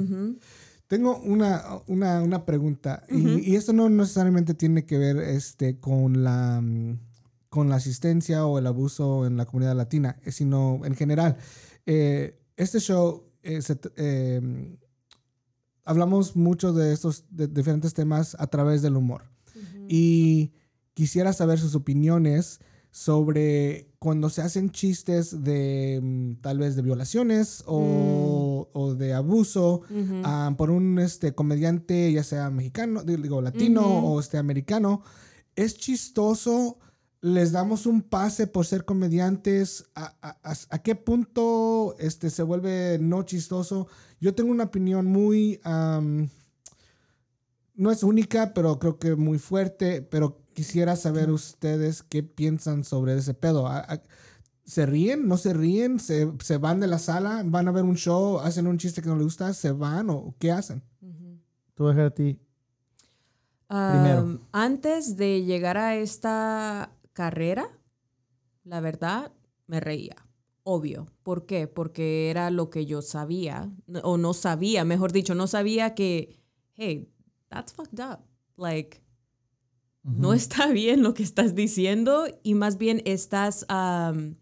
Tengo 0.86 1.18
una, 1.18 1.62
una, 1.86 2.22
una 2.22 2.44
pregunta 2.44 3.04
y- 3.08 3.54
esto 3.56 3.72
no 3.72 3.88
necesariamente 3.88 4.54
tiene 4.54 4.84
que 4.84 4.98
ver 4.98 5.16
este, 5.18 5.80
con, 5.80 6.22
la, 6.22 6.60
mm, 6.62 6.98
con 7.48 7.68
la 7.68 7.76
asistencia 7.76 8.46
o 8.46 8.58
el 8.58 8.66
abuso 8.66 9.26
en 9.26 9.36
la 9.36 9.46
comunidad 9.46 9.74
latina, 9.76 10.16
eh, 10.24 10.30
sino 10.32 10.80
en 10.84 10.94
general. 10.94 11.36
Eh, 11.86 12.38
este 12.56 12.80
show, 12.80 13.24
eh, 13.42 13.60
se 13.62 13.78
eh, 13.96 14.76
hablamos 15.84 16.36
mucho 16.36 16.72
de 16.72 16.92
estos 16.92 17.24
de 17.30 17.46
diferentes 17.48 17.94
temas 17.94 18.36
a 18.38 18.46
través 18.46 18.82
del 18.82 18.96
humor. 18.96 19.22
Y 19.88 20.52
quisiera 20.94 21.32
saber 21.32 21.58
sus 21.58 21.74
opiniones 21.74 22.60
sobre 22.90 23.90
cuando 23.98 24.30
se 24.30 24.40
hacen 24.42 24.70
chistes 24.70 25.42
de 25.42 26.00
mm, 26.02 26.34
tal 26.40 26.58
vez 26.58 26.76
de 26.76 26.82
violaciones 26.82 27.62
o, 27.66 27.74
o 28.72 28.94
de 28.94 29.12
abuso 29.14 29.82
ah, 30.24 30.54
por 30.56 30.70
un 30.70 30.98
este, 30.98 31.34
comediante, 31.34 32.10
ya 32.12 32.22
sea 32.24 32.50
mexicano, 32.50 33.02
digo, 33.02 33.40
latino 33.42 33.82
o 34.14 34.20
este, 34.20 34.38
americano. 34.38 35.02
Es 35.56 35.76
chistoso, 35.76 36.78
les 37.20 37.52
damos 37.52 37.86
un 37.86 38.02
pase 38.02 38.46
por 38.46 38.66
ser 38.66 38.84
comediantes. 38.84 39.84
¿A, 39.94 40.14
a- 40.20 40.38
a- 40.42 40.56
a 40.70 40.78
qué 40.82 40.94
punto 40.94 41.94
este, 41.98 42.30
se 42.30 42.42
vuelve 42.42 42.98
no 43.00 43.22
chistoso? 43.22 43.86
Yo 44.20 44.34
tengo 44.34 44.50
una 44.50 44.64
opinión 44.64 45.06
muy... 45.06 45.60
no 47.76 47.90
es 47.90 48.02
única, 48.02 48.54
pero 48.54 48.78
creo 48.78 48.98
que 48.98 49.16
muy 49.16 49.38
fuerte, 49.38 50.00
pero 50.02 50.38
quisiera 50.54 50.94
saber 50.96 51.30
ustedes 51.30 52.02
qué 52.02 52.22
piensan 52.22 52.84
sobre 52.84 53.16
ese 53.18 53.34
pedo. 53.34 53.68
¿A- 54.64 54.66
a- 54.66 54.70
¿Se 54.70 54.86
ríen? 54.86 55.28
¿No 55.28 55.36
se 55.36 55.52
ríen? 55.52 55.98
¿Se, 56.00 56.30
se 56.40 56.56
van 56.58 56.80
de 56.80 56.86
la 56.86 56.98
sala? 56.98 57.42
¿Van 57.44 57.68
a 57.68 57.72
ver 57.72 57.84
un 57.84 57.96
show? 57.96 58.38
¿Hacen 58.38 58.66
un 58.66 58.78
chiste 58.78 59.02
que 59.02 59.08
no 59.08 59.16
les 59.16 59.24
gusta? 59.24 59.52
¿Se 59.52 59.72
van 59.72 60.10
o 60.10 60.34
qué 60.38 60.50
hacen? 60.52 60.82
Voy 61.76 61.88
a 61.88 61.94
dejar 61.94 62.06
a 62.06 62.10
ti. 62.14 62.38
Primero. 63.68 64.40
Antes 64.52 65.16
de 65.16 65.44
llegar 65.44 65.76
a 65.76 65.96
esta 65.96 66.92
carrera, 67.12 67.66
la 68.64 68.80
verdad, 68.80 69.32
me 69.66 69.80
reía. 69.80 70.14
Obvio. 70.62 71.06
¿Por 71.22 71.44
qué? 71.46 71.66
Porque 71.66 72.30
era 72.30 72.50
lo 72.50 72.70
que 72.70 72.86
yo 72.86 73.02
sabía, 73.02 73.70
o 74.02 74.16
no 74.16 74.32
sabía, 74.32 74.84
mejor 74.84 75.12
dicho, 75.12 75.34
no 75.34 75.46
sabía 75.46 75.94
que, 75.94 76.38
hey, 76.74 77.10
that's 77.48 77.72
fucked 77.72 77.98
up. 78.00 78.20
Like, 78.56 79.02
no 80.04 80.32
está 80.32 80.66
bien 80.72 81.02
lo 81.02 81.12
que 81.14 81.22
estás 81.22 81.54
diciendo 81.54 82.26
y 82.42 82.54
más 82.54 82.78
bien 82.78 83.02
estás, 83.04 83.66
am, 83.68 84.36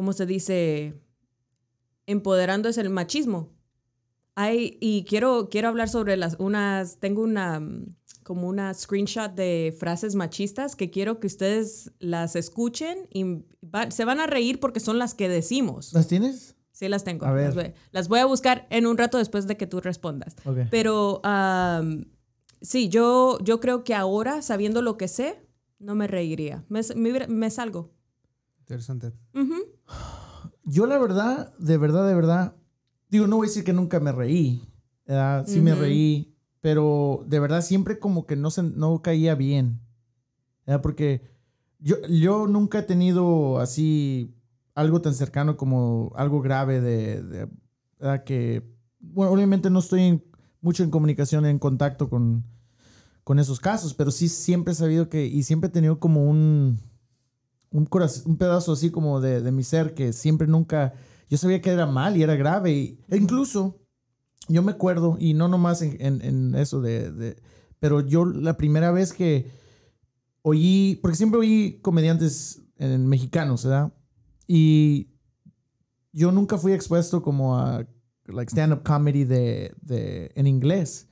¿cómo 0.00 0.14
se 0.14 0.24
dice? 0.24 0.94
Empoderando 2.06 2.70
es 2.70 2.78
el 2.78 2.88
machismo. 2.88 3.50
Hay, 4.34 4.78
y 4.80 5.04
quiero, 5.04 5.50
quiero 5.50 5.68
hablar 5.68 5.90
sobre 5.90 6.16
las 6.16 6.36
unas, 6.38 6.96
tengo 7.00 7.20
una 7.22 7.60
mm, 7.60 7.94
como 8.22 8.48
una 8.48 8.72
screenshot 8.72 9.34
de 9.34 9.76
frases 9.78 10.14
machistas 10.14 10.74
que 10.74 10.88
quiero 10.90 11.20
que 11.20 11.26
ustedes 11.26 11.92
las 11.98 12.34
escuchen 12.34 13.08
y 13.12 13.44
va- 13.62 13.90
se 13.90 14.06
van 14.06 14.20
a 14.20 14.26
reír 14.26 14.58
porque 14.58 14.80
son 14.80 14.98
las 14.98 15.12
que 15.12 15.28
decimos. 15.28 15.92
¿Las 15.92 16.08
tienes? 16.08 16.56
Sí, 16.72 16.88
las 16.88 17.04
tengo. 17.04 17.26
A 17.26 17.32
ver. 17.32 17.44
Las, 17.48 17.54
voy, 17.54 17.74
las 17.92 18.08
voy 18.08 18.20
a 18.20 18.24
buscar 18.24 18.66
en 18.70 18.86
un 18.86 18.96
rato 18.96 19.18
después 19.18 19.46
de 19.46 19.58
que 19.58 19.66
tú 19.66 19.82
respondas. 19.82 20.34
Ok. 20.46 20.60
Pero 20.70 21.20
am, 21.24 22.06
sí, 22.62 22.88
yo, 22.88 23.38
yo 23.44 23.60
creo 23.60 23.84
que 23.84 23.94
ahora, 23.94 24.40
sabiendo 24.40 24.80
lo 24.80 24.96
que 24.96 25.08
sé, 25.08 25.46
no 25.78 25.94
me 25.94 26.06
reiría. 26.06 26.64
Me, 26.70 26.80
me, 26.96 27.26
me 27.26 27.50
salgo. 27.50 27.90
Interesante. 28.70 29.12
Yo 30.64 30.86
la 30.86 30.96
verdad, 30.98 31.52
de 31.58 31.76
verdad, 31.76 32.06
de 32.06 32.14
verdad, 32.14 32.54
digo, 33.08 33.26
no 33.26 33.36
voy 33.36 33.46
a 33.46 33.48
decir 33.50 33.64
que 33.64 33.72
nunca 33.72 33.98
me 33.98 34.12
reí. 34.12 34.62
¿verdad? 35.06 35.44
Sí 35.48 35.60
me 35.60 35.74
reí, 35.74 36.36
pero 36.60 37.24
de 37.26 37.40
verdad 37.40 37.62
siempre 37.62 37.98
como 37.98 38.26
que 38.26 38.36
no, 38.36 38.50
se, 38.52 38.62
no 38.62 39.02
caía 39.02 39.34
bien. 39.34 39.80
¿verdad? 40.66 40.82
Porque 40.82 41.22
yo, 41.80 41.96
yo 42.08 42.46
nunca 42.46 42.78
he 42.78 42.82
tenido 42.84 43.58
así 43.58 44.36
algo 44.76 45.00
tan 45.00 45.14
cercano 45.14 45.56
como 45.56 46.12
algo 46.14 46.40
grave 46.40 46.80
de, 46.80 47.22
de- 47.22 47.48
¿verdad? 47.98 48.22
que, 48.22 48.62
bueno, 49.00 49.32
obviamente 49.32 49.68
no 49.68 49.80
estoy 49.80 50.02
en- 50.02 50.24
mucho 50.60 50.84
en 50.84 50.90
comunicación, 50.90 51.44
en 51.44 51.58
contacto 51.58 52.08
con, 52.08 52.44
con 53.24 53.40
esos 53.40 53.58
casos, 53.58 53.94
pero 53.94 54.12
sí 54.12 54.28
siempre 54.28 54.72
he 54.74 54.76
sabido 54.76 55.08
que, 55.08 55.26
y 55.26 55.42
siempre 55.42 55.68
he 55.68 55.72
tenido 55.72 55.98
como 55.98 56.24
un, 56.24 56.78
un, 57.70 57.86
pedazo 58.36 58.72
así 58.72 58.90
como 58.90 59.20
de, 59.20 59.40
de 59.42 59.52
mi 59.52 59.62
ser 59.62 59.94
que 59.94 60.12
siempre 60.12 60.46
nunca, 60.46 60.94
yo 61.28 61.38
sabía 61.38 61.60
que 61.60 61.70
era 61.70 61.86
mal 61.86 62.16
y 62.16 62.22
era 62.22 62.34
grave. 62.34 62.72
Y, 62.72 63.00
e 63.08 63.16
incluso 63.16 63.80
yo 64.48 64.62
me 64.62 64.72
acuerdo, 64.72 65.16
y 65.18 65.34
no 65.34 65.48
nomás 65.48 65.82
en, 65.82 65.96
en- 66.00 66.22
en 66.22 66.54
eso 66.54 66.80
de, 66.80 67.12
de- 67.12 67.36
pero 67.78 68.00
yo 68.00 68.24
la 68.24 68.56
primera 68.56 68.90
vez 68.92 69.12
que 69.12 69.50
oí, 70.42 70.98
porque 71.02 71.16
siempre 71.16 71.40
oí 71.40 71.78
comediantes 71.82 72.62
en, 72.76 73.06
mexicanos, 73.06 73.64
¿verdad? 73.64 73.92
Y 74.46 75.10
yo 76.12 76.32
nunca 76.32 76.58
fui 76.58 76.72
expuesto 76.72 77.22
como 77.22 77.56
a 77.58 77.86
like 78.26 78.50
stand-up 78.50 78.82
comedy 78.82 79.24
de, 79.24 79.74
de, 79.80 80.32
en 80.34 80.46
inglés. 80.46 81.08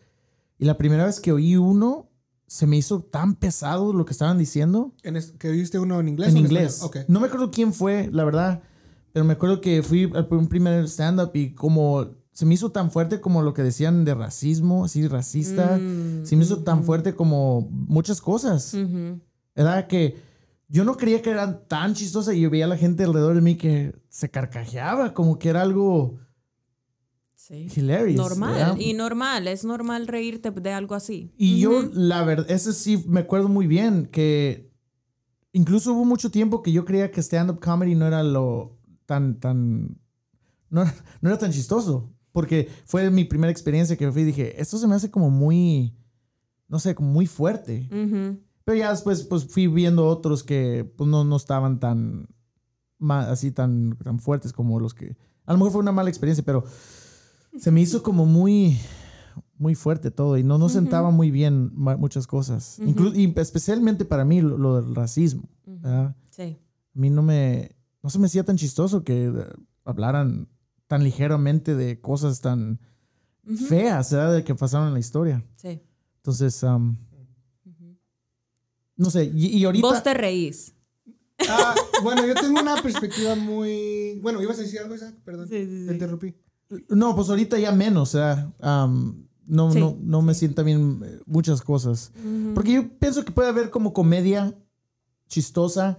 Y 0.58 0.64
la 0.64 0.76
primera 0.76 1.04
vez 1.06 1.20
que 1.20 1.32
oí 1.32 1.56
uno, 1.56 2.07
se 2.48 2.66
me 2.66 2.76
hizo 2.76 3.00
tan 3.00 3.34
pesado 3.36 3.92
lo 3.92 4.04
que 4.04 4.12
estaban 4.12 4.38
diciendo 4.38 4.92
¿En 5.04 5.16
es- 5.16 5.32
¿Que 5.38 5.50
oíste 5.50 5.78
uno 5.78 6.00
en 6.00 6.08
inglés? 6.08 6.30
en 6.30 6.36
o 6.36 6.40
inglés. 6.40 6.82
No 7.06 7.20
me 7.20 7.26
acuerdo 7.28 7.50
quién 7.52 7.72
fue, 7.72 8.08
la 8.12 8.24
verdad, 8.24 8.62
pero 9.12 9.24
me 9.24 9.34
acuerdo 9.34 9.60
que 9.60 9.82
fui 9.82 10.10
al 10.14 10.26
un 10.30 10.48
primer 10.48 10.84
stand-up 10.88 11.30
y 11.34 11.54
como 11.54 12.08
se 12.32 12.46
me 12.46 12.54
hizo 12.54 12.70
tan 12.70 12.90
fuerte 12.90 13.20
como 13.20 13.42
lo 13.42 13.52
que 13.52 13.62
decían 13.62 14.04
de 14.04 14.14
racismo, 14.14 14.84
así 14.84 15.06
racista, 15.08 15.76
Mm, 15.78 16.24
se 16.24 16.36
me 16.36 16.44
hizo 16.44 16.62
tan 16.62 16.84
fuerte 16.84 17.14
como 17.14 17.68
muchas 17.70 18.20
cosas. 18.20 18.74
Era 19.54 19.86
que 19.88 20.16
yo 20.68 20.84
no 20.84 20.96
creía 20.96 21.20
que 21.22 21.30
eran 21.30 21.66
tan 21.66 21.94
chistosas 21.94 22.34
y 22.34 22.40
yo 22.40 22.50
veía 22.50 22.66
a 22.66 22.68
la 22.68 22.76
gente 22.76 23.04
alrededor 23.04 23.34
de 23.34 23.40
mí 23.40 23.56
que 23.56 23.94
se 24.08 24.30
carcajeaba, 24.30 25.14
como 25.14 25.38
que 25.38 25.48
era 25.48 25.62
algo 25.62 26.18
Sí. 27.48 27.66
hilarious. 27.74 28.16
Normal. 28.16 28.54
¿verdad? 28.54 28.76
Y 28.78 28.92
normal. 28.92 29.48
Es 29.48 29.64
normal 29.64 30.06
reírte 30.06 30.50
de 30.50 30.72
algo 30.72 30.94
así. 30.94 31.32
Y 31.38 31.60
yo, 31.60 31.88
la 31.94 32.22
verdad, 32.22 32.50
ese 32.50 32.74
sí 32.74 33.02
me 33.06 33.20
acuerdo 33.20 33.48
muy 33.48 33.66
bien, 33.66 34.04
que 34.04 34.70
incluso 35.52 35.94
hubo 35.94 36.04
mucho 36.04 36.30
tiempo 36.30 36.62
que 36.62 36.72
yo 36.72 36.84
creía 36.84 37.10
que 37.10 37.22
stand-up 37.22 37.58
comedy 37.58 37.94
no 37.94 38.06
era 38.06 38.22
lo 38.22 38.76
tan, 39.06 39.40
tan, 39.40 39.98
no, 40.68 40.84
no 41.22 41.30
era 41.30 41.38
tan 41.38 41.50
chistoso, 41.50 42.12
porque 42.32 42.68
fue 42.84 43.10
mi 43.10 43.24
primera 43.24 43.50
experiencia 43.50 43.96
que 43.96 44.12
fui 44.12 44.22
y 44.22 44.26
dije, 44.26 44.60
esto 44.60 44.76
se 44.76 44.86
me 44.86 44.94
hace 44.94 45.10
como 45.10 45.30
muy, 45.30 45.96
no 46.68 46.78
sé, 46.78 46.94
como 46.94 47.10
muy 47.10 47.26
fuerte. 47.26 47.88
Pero 48.64 48.78
ya 48.78 48.90
después 48.90 49.22
pues 49.22 49.46
fui 49.46 49.68
viendo 49.68 50.06
otros 50.06 50.44
que 50.44 50.84
pues 50.98 51.08
no, 51.08 51.24
no 51.24 51.36
estaban 51.36 51.80
tan, 51.80 52.28
así 53.08 53.52
tan, 53.52 53.96
tan 53.96 54.20
fuertes 54.20 54.52
como 54.52 54.78
los 54.80 54.92
que, 54.92 55.16
a 55.46 55.52
lo 55.52 55.58
mejor 55.58 55.72
fue 55.72 55.80
una 55.80 55.92
mala 55.92 56.10
experiencia, 56.10 56.44
pero 56.44 56.64
se 57.58 57.70
me 57.70 57.80
hizo 57.80 58.02
como 58.02 58.26
muy, 58.26 58.78
muy 59.58 59.74
fuerte 59.74 60.10
todo 60.10 60.36
y 60.38 60.42
no, 60.44 60.68
sentaba 60.68 61.10
muy 61.10 61.30
bien 61.30 61.70
muchas 61.74 62.26
cosas. 62.26 62.78
Inclu- 62.80 63.14
y 63.16 63.32
especialmente 63.40 64.04
para 64.04 64.24
mí 64.24 64.40
lo, 64.40 64.56
lo 64.58 64.80
del 64.80 64.94
racismo. 64.94 65.48
Sí. 66.30 66.42
A 66.42 66.98
mí 66.98 67.10
no 67.10 67.22
me, 67.22 67.76
no 68.02 68.10
se 68.10 68.18
me 68.18 68.26
hacía 68.26 68.44
tan 68.44 68.56
chistoso 68.56 69.04
que 69.04 69.26
eh, 69.26 69.32
hablaran 69.84 70.48
tan 70.86 71.04
ligeramente 71.04 71.74
de 71.74 72.00
cosas 72.00 72.40
tan 72.40 72.80
feas 73.68 74.12
¿verdad? 74.12 74.34
de 74.34 74.44
que 74.44 74.54
pasaron 74.54 74.88
en 74.88 74.94
la 74.94 75.00
historia. 75.00 75.44
Sí. 75.56 75.80
Entonces, 76.16 76.62
Ujú. 76.62 76.96
no 78.96 79.10
sé, 79.10 79.30
y, 79.34 79.46
y 79.58 79.64
ahorita... 79.64 79.86
Vos 79.86 80.02
te 80.02 80.14
reís. 80.14 80.74
Ah, 81.48 81.74
bueno, 82.02 82.26
yo 82.26 82.34
tengo 82.34 82.60
una 82.60 82.82
perspectiva 82.82 83.36
muy. 83.36 84.18
Bueno, 84.20 84.42
¿ibas 84.42 84.58
a 84.58 84.62
decir 84.62 84.80
algo, 84.80 84.96
Isaac? 84.96 85.14
Perdón. 85.24 85.48
Sí, 85.48 85.64
sí, 85.66 85.80
sí. 85.82 85.86
Te 85.86 85.92
interrumpí. 85.92 86.34
No, 86.88 87.14
pues 87.14 87.28
ahorita 87.30 87.58
ya 87.58 87.72
menos, 87.72 88.14
o 88.14 88.18
sea, 88.18 88.52
no, 89.46 89.72
Sí, 89.72 89.80
no, 89.80 89.96
no 90.00 90.22
me 90.22 90.34
sienta 90.34 90.62
bien 90.62 91.00
eh, 91.02 91.18
muchas 91.26 91.62
cosas. 91.62 92.12
Porque 92.54 92.72
yo 92.74 92.98
pienso 92.98 93.24
que 93.24 93.32
puede 93.32 93.48
haber 93.48 93.70
como 93.70 93.92
comedia 93.92 94.54
chistosa, 95.28 95.98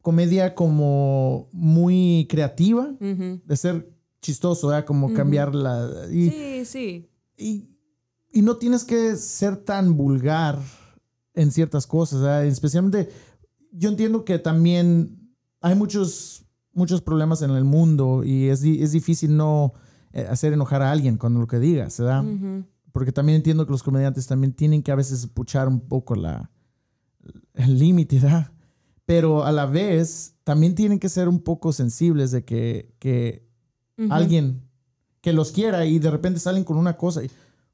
comedia 0.00 0.54
como 0.54 1.48
muy 1.52 2.26
creativa, 2.30 2.94
de 3.00 3.56
ser 3.56 3.90
chistoso, 4.22 4.68
¿verdad? 4.68 4.84
Como 4.84 5.12
cambiar 5.12 5.54
la... 5.54 6.06
Y, 6.10 6.30
Sí, 6.30 6.64
sí. 6.64 7.08
y, 7.36 7.68
y 8.32 8.42
no 8.42 8.56
tienes 8.56 8.84
que 8.84 9.16
ser 9.16 9.56
tan 9.56 9.96
vulgar 9.96 10.58
en 11.34 11.50
ciertas 11.50 11.86
cosas, 11.86 12.20
¿verdad? 12.20 12.46
especialmente 12.46 13.10
yo 13.72 13.88
entiendo 13.88 14.24
que 14.24 14.38
también 14.38 15.34
hay 15.60 15.74
muchos, 15.74 16.44
muchos 16.72 17.00
problemas 17.00 17.42
en 17.42 17.50
el 17.50 17.64
mundo 17.64 18.22
y 18.24 18.48
es, 18.48 18.62
es 18.62 18.92
difícil 18.92 19.36
no 19.36 19.74
hacer 20.28 20.52
enojar 20.52 20.82
a 20.82 20.90
alguien 20.90 21.16
con 21.16 21.38
lo 21.38 21.46
que 21.46 21.58
digas, 21.58 21.98
¿verdad? 21.98 22.24
Ujú. 22.24 22.64
Porque 22.92 23.12
también 23.12 23.36
entiendo 23.36 23.66
que 23.66 23.72
los 23.72 23.82
comediantes 23.82 24.26
también 24.26 24.52
tienen 24.52 24.82
que 24.82 24.92
a 24.92 24.94
veces 24.94 25.26
puchar 25.26 25.68
un 25.68 25.80
poco 25.80 26.14
la, 26.14 26.50
el 27.54 27.78
límite, 27.78 28.20
¿verdad? 28.20 28.52
Pero 29.06 29.44
a 29.44 29.52
la 29.52 29.66
vez 29.66 30.36
también 30.44 30.74
tienen 30.74 30.98
que 30.98 31.08
ser 31.08 31.28
un 31.28 31.40
poco 31.40 31.72
sensibles 31.72 32.30
de 32.30 32.44
que, 32.44 32.94
que 32.98 33.46
alguien 34.10 34.62
que 35.20 35.32
los 35.32 35.52
quiera 35.52 35.84
y 35.86 35.98
de 35.98 36.10
repente 36.10 36.38
salen 36.38 36.64
con 36.64 36.76
una 36.76 36.96
cosa 36.96 37.24
y 37.24 37.30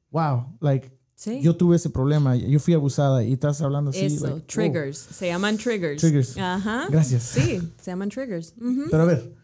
wow, 0.09 0.57
like 0.59 1.01
Sí. 1.21 1.39
yo 1.39 1.55
tuve 1.55 1.75
ese 1.75 1.91
problema, 1.91 2.35
yo 2.35 2.59
fui 2.59 2.73
abusada 2.73 3.23
y 3.23 3.33
estás 3.33 3.61
hablando 3.61 3.91
así. 3.91 4.05
Eso, 4.05 4.25
like, 4.25 4.39
oh. 4.39 4.43
triggers. 4.47 4.97
Se 4.97 5.27
llaman 5.27 5.55
triggers. 5.55 6.01
Triggers. 6.01 6.35
Ajá. 6.35 6.87
Gracias. 6.89 7.21
Sí, 7.21 7.61
se 7.79 7.91
llaman 7.91 8.09
triggers. 8.09 8.55
Ujú. 8.59 8.85
Pero 8.89 9.03
a 9.03 9.05
ver, 9.05 9.35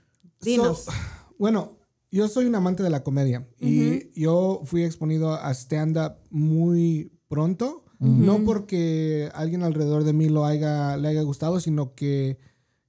Dinos. 0.42 0.86
So, 0.86 0.92
bueno, 1.38 1.77
yo 2.12 2.28
soy 2.28 2.46
un 2.46 2.56
amante 2.56 2.84
de 2.84 2.90
la 2.90 3.04
comedia 3.04 3.48
y 3.60 4.20
yo 4.20 4.62
fui 4.64 4.84
exponido 4.84 5.34
a 5.34 5.52
stand-up 5.54 6.18
muy 6.30 7.12
pronto. 7.28 7.84
No 8.00 8.44
porque 8.46 9.32
alguien 9.34 9.64
alrededor 9.64 10.04
de 10.04 10.14
mí 10.14 10.30
lo 10.30 10.46
haya, 10.46 10.98
le 10.98 11.08
haya 11.08 11.24
gustado, 11.24 11.60
sino 11.60 11.96
que, 11.96 12.38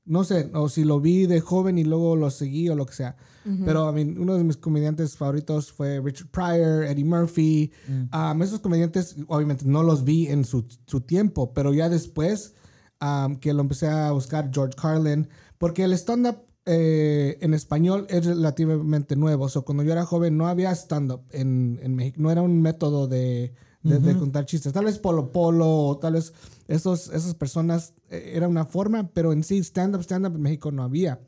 no 0.05 0.23
sé, 0.23 0.51
o 0.53 0.69
si 0.69 0.85
lo 0.85 1.01
vi 1.01 1.25
de 1.25 1.41
joven 1.41 1.79
y 1.79 1.85
luego 1.85 2.15
lo 2.15 2.31
seguí 2.31 2.69
o 2.69 2.75
lo 2.75 2.85
que 2.85 2.93
sea. 2.93 3.17
Pero 3.65 3.89
I 3.89 3.95
mean, 3.95 4.19
uno 4.19 4.37
de 4.37 4.45
mis 4.45 4.59
comediantes 4.59 5.17
favoritos 5.17 5.73
fue 5.73 6.01
Richard 6.01 6.29
Pryor, 6.31 6.85
Eddie 6.85 7.07
Murphy. 7.07 7.73
Um, 8.13 8.43
esos 8.43 8.61
comediantes, 8.61 9.17
obviamente, 9.29 9.65
no 9.65 9.83
los 9.83 10.05
vi 10.05 10.27
en 10.27 10.45
su, 10.45 10.67
su 10.87 11.01
tiempo, 11.01 11.55
pero 11.55 11.73
ya 11.73 11.89
después 11.89 12.55
um, 13.01 13.37
que 13.37 13.55
lo 13.55 13.63
empecé 13.63 13.89
a 13.89 14.13
buscar, 14.13 14.51
George 14.53 14.77
Carlin, 14.77 15.27
porque 15.57 15.85
el 15.85 15.95
stand-up 15.95 16.48
eh, 16.69 17.39
en 17.41 17.55
español 17.55 18.07
es 18.11 18.27
relativamente 18.27 19.17
nuevo. 19.17 19.47
O 19.47 19.49
sea, 19.49 19.63
cuando 19.63 19.83
yo 19.83 19.93
era 19.93 20.05
joven 20.05 20.37
no 20.37 20.47
había 20.47 20.71
stand-up 20.73 21.23
en, 21.31 21.81
en 21.83 21.97
México, 21.97 22.19
no 22.21 22.31
era 22.31 22.43
un 22.43 22.61
método 22.61 23.09
de, 23.09 23.55
de, 23.83 23.99
de 23.99 24.17
contar 24.19 24.45
chistes. 24.45 24.73
Tal 24.73 24.85
vez 24.85 24.99
Polo 24.99 25.33
Polo 25.33 25.67
o 25.67 25.99
tal 25.99 26.13
vez 26.13 26.35
esos, 26.69 27.09
esas 27.09 27.35
personas 27.35 27.95
eh, 28.11 28.33
era 28.35 28.47
una 28.47 28.67
forma, 28.67 29.11
pero 29.13 29.33
en 29.33 29.43
sí 29.43 29.59
stand-up, 29.59 30.03
stand-up 30.03 30.37
en 30.37 30.43
México 30.43 30.71
no 30.71 30.83
había. 30.83 31.21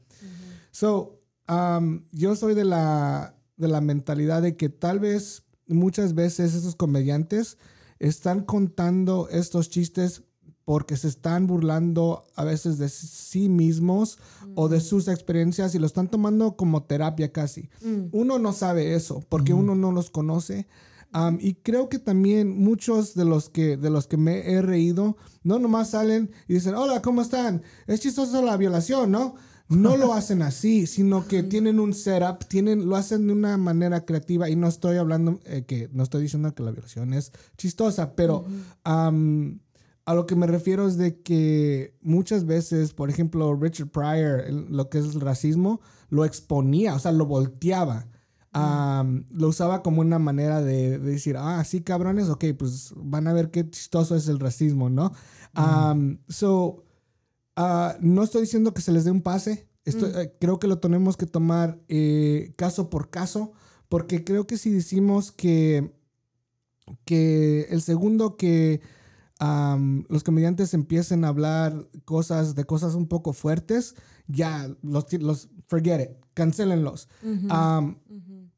So, 0.72 1.22
um, 1.48 2.04
yo 2.12 2.36
soy 2.36 2.54
de 2.54 2.64
la, 2.64 3.34
de 3.56 3.68
la 3.68 3.80
mentalidad 3.80 4.42
de 4.42 4.56
que 4.56 4.68
tal 4.68 5.00
vez 5.00 5.44
muchas 5.66 6.14
veces 6.14 6.54
esos 6.54 6.76
comediantes 6.76 7.56
están 7.98 8.44
contando 8.44 9.28
estos 9.30 9.70
chistes 9.70 10.22
porque 10.64 10.96
se 10.96 11.08
están 11.08 11.46
burlando 11.46 12.24
a 12.36 12.44
veces 12.44 12.78
de 12.78 12.88
sí 12.88 13.48
mismos 13.48 14.18
o 14.54 14.68
de 14.68 14.80
sus 14.80 15.08
experiencias 15.08 15.74
y 15.74 15.78
lo 15.78 15.86
están 15.86 16.08
tomando 16.08 16.56
como 16.56 16.82
terapia 16.82 17.32
casi. 17.32 17.70
Uno 18.12 18.38
no 18.38 18.52
sabe 18.52 18.94
eso 18.94 19.24
porque 19.28 19.52
uno 19.52 19.74
no 19.74 19.92
los 19.92 20.10
conoce. 20.10 20.66
Um, 21.12 21.38
y 21.40 21.54
creo 21.54 21.88
que 21.88 21.98
también 21.98 22.56
muchos 22.56 23.14
de 23.14 23.24
los 23.24 23.48
que 23.48 23.76
de 23.76 23.90
los 23.90 24.06
que 24.06 24.16
me 24.16 24.48
he 24.48 24.62
reído 24.62 25.16
no 25.42 25.58
nomás 25.58 25.90
salen 25.90 26.30
y 26.46 26.54
dicen, 26.54 26.76
hola, 26.76 27.02
¿cómo 27.02 27.20
están? 27.20 27.62
Es 27.88 27.98
chistoso 27.98 28.40
la 28.42 28.56
violación, 28.56 29.10
¿no? 29.10 29.34
No 29.68 29.96
lo 29.96 30.12
hacen 30.14 30.42
así, 30.42 30.86
sino 30.86 31.26
que 31.26 31.42
tienen 31.42 31.80
un 31.80 31.94
setup, 31.94 32.44
tienen, 32.46 32.88
lo 32.88 32.94
hacen 32.94 33.26
de 33.26 33.32
una 33.32 33.56
manera 33.56 34.04
creativa 34.04 34.48
y 34.50 34.54
no 34.54 34.68
estoy 34.68 34.98
hablando, 34.98 35.40
eh, 35.46 35.64
que 35.66 35.88
no 35.92 36.04
estoy 36.04 36.22
diciendo 36.22 36.54
que 36.54 36.62
la 36.62 36.70
violación 36.70 37.12
es 37.12 37.32
chistosa, 37.56 38.14
pero 38.14 38.44
um, 38.86 39.58
a 40.10 40.14
lo 40.14 40.26
que 40.26 40.36
me 40.36 40.46
refiero 40.46 40.86
es 40.86 40.96
de 40.96 41.20
que 41.22 41.94
muchas 42.02 42.44
veces, 42.44 42.92
por 42.92 43.10
ejemplo, 43.10 43.54
Richard 43.54 43.88
Pryor, 43.90 44.50
lo 44.50 44.88
que 44.88 44.98
es 44.98 45.04
el 45.14 45.20
racismo, 45.20 45.80
lo 46.08 46.24
exponía, 46.24 46.94
o 46.94 46.98
sea, 46.98 47.12
lo 47.12 47.26
volteaba. 47.26 48.06
Um, 48.52 49.26
lo 49.30 49.46
usaba 49.46 49.80
como 49.84 50.00
una 50.00 50.18
manera 50.18 50.60
de, 50.60 50.98
de 50.98 51.12
decir, 51.12 51.36
ah, 51.38 51.62
sí, 51.64 51.82
cabrones, 51.82 52.28
ok, 52.28 52.46
pues 52.58 52.92
van 52.96 53.28
a 53.28 53.32
ver 53.32 53.52
qué 53.52 53.68
chistoso 53.70 54.16
es 54.16 54.26
el 54.26 54.40
racismo, 54.40 54.90
¿no? 54.90 55.12
Um, 55.56 56.18
so, 56.28 56.82
ah, 57.54 57.96
no 58.00 58.24
estoy 58.24 58.40
diciendo 58.42 58.74
que 58.74 58.82
se 58.82 58.90
les 58.90 59.04
dé 59.04 59.12
un 59.12 59.22
pase, 59.22 59.68
estoy- 59.84 60.10
eh, 60.16 60.34
creo 60.40 60.58
que 60.58 60.66
lo 60.66 60.78
tenemos 60.80 61.16
que 61.16 61.26
tomar 61.26 61.78
eh, 61.88 62.52
caso 62.56 62.90
por 62.90 63.08
caso, 63.10 63.52
porque 63.88 64.24
creo 64.24 64.48
que 64.48 64.58
si 64.58 64.70
decimos 64.70 65.30
que, 65.30 65.92
que 67.04 67.68
el 67.70 67.82
segundo 67.82 68.36
que 68.36 68.80
los 70.08 70.22
comediantes 70.24 70.74
empiecen 70.74 71.24
a 71.24 71.28
hablar 71.28 71.88
cosas 72.04 72.54
de 72.54 72.64
cosas 72.64 72.94
un 72.94 73.08
poco 73.08 73.32
fuertes, 73.32 73.94
ya 74.28 74.68
los, 74.82 75.12
los 75.14 75.48
forget 75.68 76.00
it, 76.00 76.10
cancélenlos. 76.34 77.08
Am, 77.48 77.98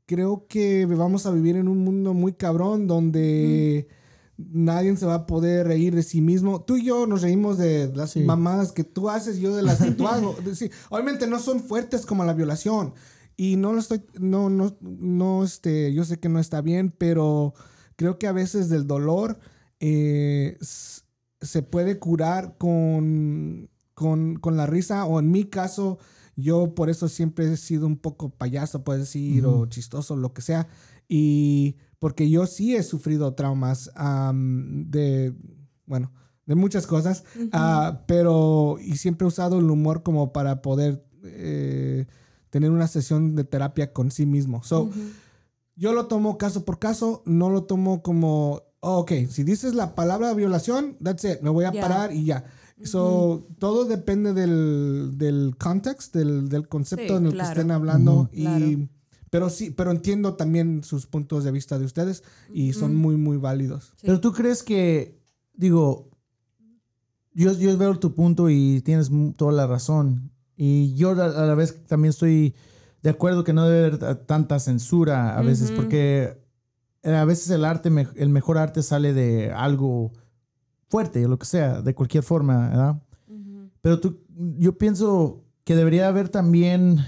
Creo 0.06 0.46
que 0.48 0.84
vamos 0.84 1.24
a 1.26 1.30
vivir 1.30 1.56
en 1.56 1.68
un 1.68 1.78
mundo 1.84 2.12
muy 2.12 2.32
cabrón 2.34 2.86
donde 2.86 3.88
nadie 4.36 4.94
se 4.96 5.06
va 5.06 5.14
a 5.14 5.26
poder 5.26 5.68
reír 5.68 5.94
de 5.94 6.02
sí 6.02 6.20
mismo. 6.20 6.60
Tú 6.62 6.76
y 6.76 6.84
yo 6.84 7.06
nos 7.06 7.22
reímos 7.22 7.56
de 7.56 7.90
las 7.94 8.10
Sí. 8.10 8.20
mamadas 8.20 8.72
que 8.72 8.84
tú 8.84 9.08
haces, 9.08 9.38
yo 9.38 9.54
de 9.54 9.62
las 9.62 9.80
que 9.80 9.92
tú 9.92 10.06
hago. 10.08 10.34
Sí, 10.54 10.70
obviamente 10.90 11.26
no 11.28 11.38
son 11.38 11.60
fuertes 11.60 12.04
como 12.04 12.24
la 12.24 12.34
violación. 12.34 12.92
Y 13.36 13.56
no 13.56 13.72
lo 13.72 13.78
estoy, 13.78 14.02
no, 14.18 14.50
no, 14.50 14.76
no, 14.82 15.44
este, 15.44 15.94
yo 15.94 16.04
sé 16.04 16.18
que 16.18 16.28
no 16.28 16.40
está 16.40 16.60
bien, 16.60 16.90
pero 16.90 17.54
creo 17.96 18.18
que 18.18 18.26
a 18.26 18.32
veces 18.32 18.68
del 18.68 18.86
dolor 18.86 19.38
eh, 19.82 20.56
se 20.60 21.62
puede 21.62 21.98
curar 21.98 22.56
con, 22.56 23.68
con, 23.94 24.36
con 24.36 24.56
la 24.56 24.66
risa, 24.66 25.04
o 25.06 25.18
en 25.18 25.32
mi 25.32 25.44
caso, 25.44 25.98
yo 26.36 26.74
por 26.76 26.88
eso 26.88 27.08
siempre 27.08 27.52
he 27.52 27.56
sido 27.56 27.88
un 27.88 27.96
poco 27.96 28.30
payaso, 28.30 28.84
puedes 28.84 29.02
decir, 29.02 29.44
o 29.44 29.66
chistoso, 29.66 30.14
lo 30.16 30.32
que 30.32 30.40
sea. 30.40 30.68
Y 31.08 31.76
porque 31.98 32.30
yo 32.30 32.46
sí 32.46 32.76
he 32.76 32.82
sufrido 32.84 33.34
traumas 33.34 33.90
de, 34.32 35.34
bueno, 35.84 36.12
de 36.46 36.54
muchas 36.54 36.86
cosas, 36.86 37.24
ah, 37.52 38.04
pero 38.06 38.76
y 38.80 38.98
siempre 38.98 39.24
he 39.24 39.28
usado 39.28 39.58
el 39.58 39.68
humor 39.68 40.04
como 40.04 40.32
para 40.32 40.62
poder 40.62 41.04
eh, 41.24 42.06
tener 42.50 42.70
una 42.70 42.86
sesión 42.86 43.34
de 43.34 43.42
terapia 43.42 43.92
con 43.92 44.12
sí 44.12 44.26
mismo. 44.26 44.62
So, 44.62 44.90
yo 45.74 45.92
lo 45.92 46.06
tomo 46.06 46.38
caso 46.38 46.64
por 46.64 46.78
caso, 46.78 47.24
no 47.26 47.50
lo 47.50 47.64
tomo 47.64 48.02
como, 48.02 48.62
oh, 48.82 48.98
ok, 48.98 49.12
si 49.30 49.42
dices 49.44 49.74
la 49.74 49.94
palabra 49.94 50.34
violación, 50.34 50.96
that's 51.02 51.24
it, 51.24 51.40
me 51.40 51.50
voy 51.50 51.64
a 51.64 51.72
parar 51.72 52.12
y 52.12 52.24
ya. 52.26 52.44
So, 52.84 53.46
todo 53.58 53.84
depende 53.84 54.32
del, 54.32 55.12
del 55.16 55.54
context, 55.56 56.14
del, 56.14 56.48
del 56.48 56.66
concepto 56.68 57.14
Sí, 57.14 57.14
en 57.16 57.26
el 57.26 57.32
claro. 57.32 57.48
que 57.48 57.52
estén 57.60 57.70
hablando. 57.70 58.28
y, 58.32 58.42
Claro. 58.44 58.88
Pero 59.30 59.48
sí, 59.48 59.70
pero 59.70 59.92
entiendo 59.92 60.34
también 60.34 60.82
sus 60.84 61.06
puntos 61.06 61.42
de 61.44 61.50
vista 61.52 61.78
de 61.78 61.86
ustedes 61.86 62.22
y 62.52 62.74
son 62.74 62.94
muy, 62.94 63.16
muy 63.16 63.38
válidos. 63.38 63.92
Sí. 63.96 64.02
pero 64.06 64.20
tú 64.20 64.32
crees 64.32 64.62
que, 64.62 65.16
digo, 65.54 66.10
yo, 67.34 67.52
yo 67.54 67.78
veo 67.78 67.98
tu 67.98 68.14
punto 68.14 68.50
y 68.50 68.82
tienes 68.84 69.10
toda 69.36 69.52
la 69.52 69.66
razón. 69.66 70.30
Y 70.56 70.94
yo 70.96 71.10
a 71.12 71.24
a 71.24 71.46
la 71.46 71.54
vez 71.54 71.82
también 71.86 72.10
estoy 72.10 72.54
de 73.02 73.10
acuerdo 73.10 73.42
que 73.42 73.52
no 73.54 73.64
debe 73.66 73.86
haber 73.86 73.98
ta- 73.98 74.26
tanta 74.26 74.60
censura 74.60 75.38
a 75.38 75.42
veces, 75.42 75.70
porque 75.70 76.41
a 77.04 77.24
veces 77.24 77.50
el 77.50 77.64
arte, 77.64 77.90
el 78.16 78.28
mejor 78.28 78.58
arte 78.58 78.82
sale 78.82 79.12
de 79.12 79.50
algo 79.52 80.12
fuerte, 80.88 81.26
lo 81.26 81.38
que 81.38 81.46
sea, 81.46 81.80
de 81.82 81.94
cualquier 81.94 82.22
forma, 82.22 82.68
¿verdad? 82.68 83.02
Pero 83.80 83.98
tú, 83.98 84.20
yo 84.58 84.78
pienso 84.78 85.44
que 85.64 85.74
debería 85.74 86.06
haber 86.08 86.28
también, 86.28 86.98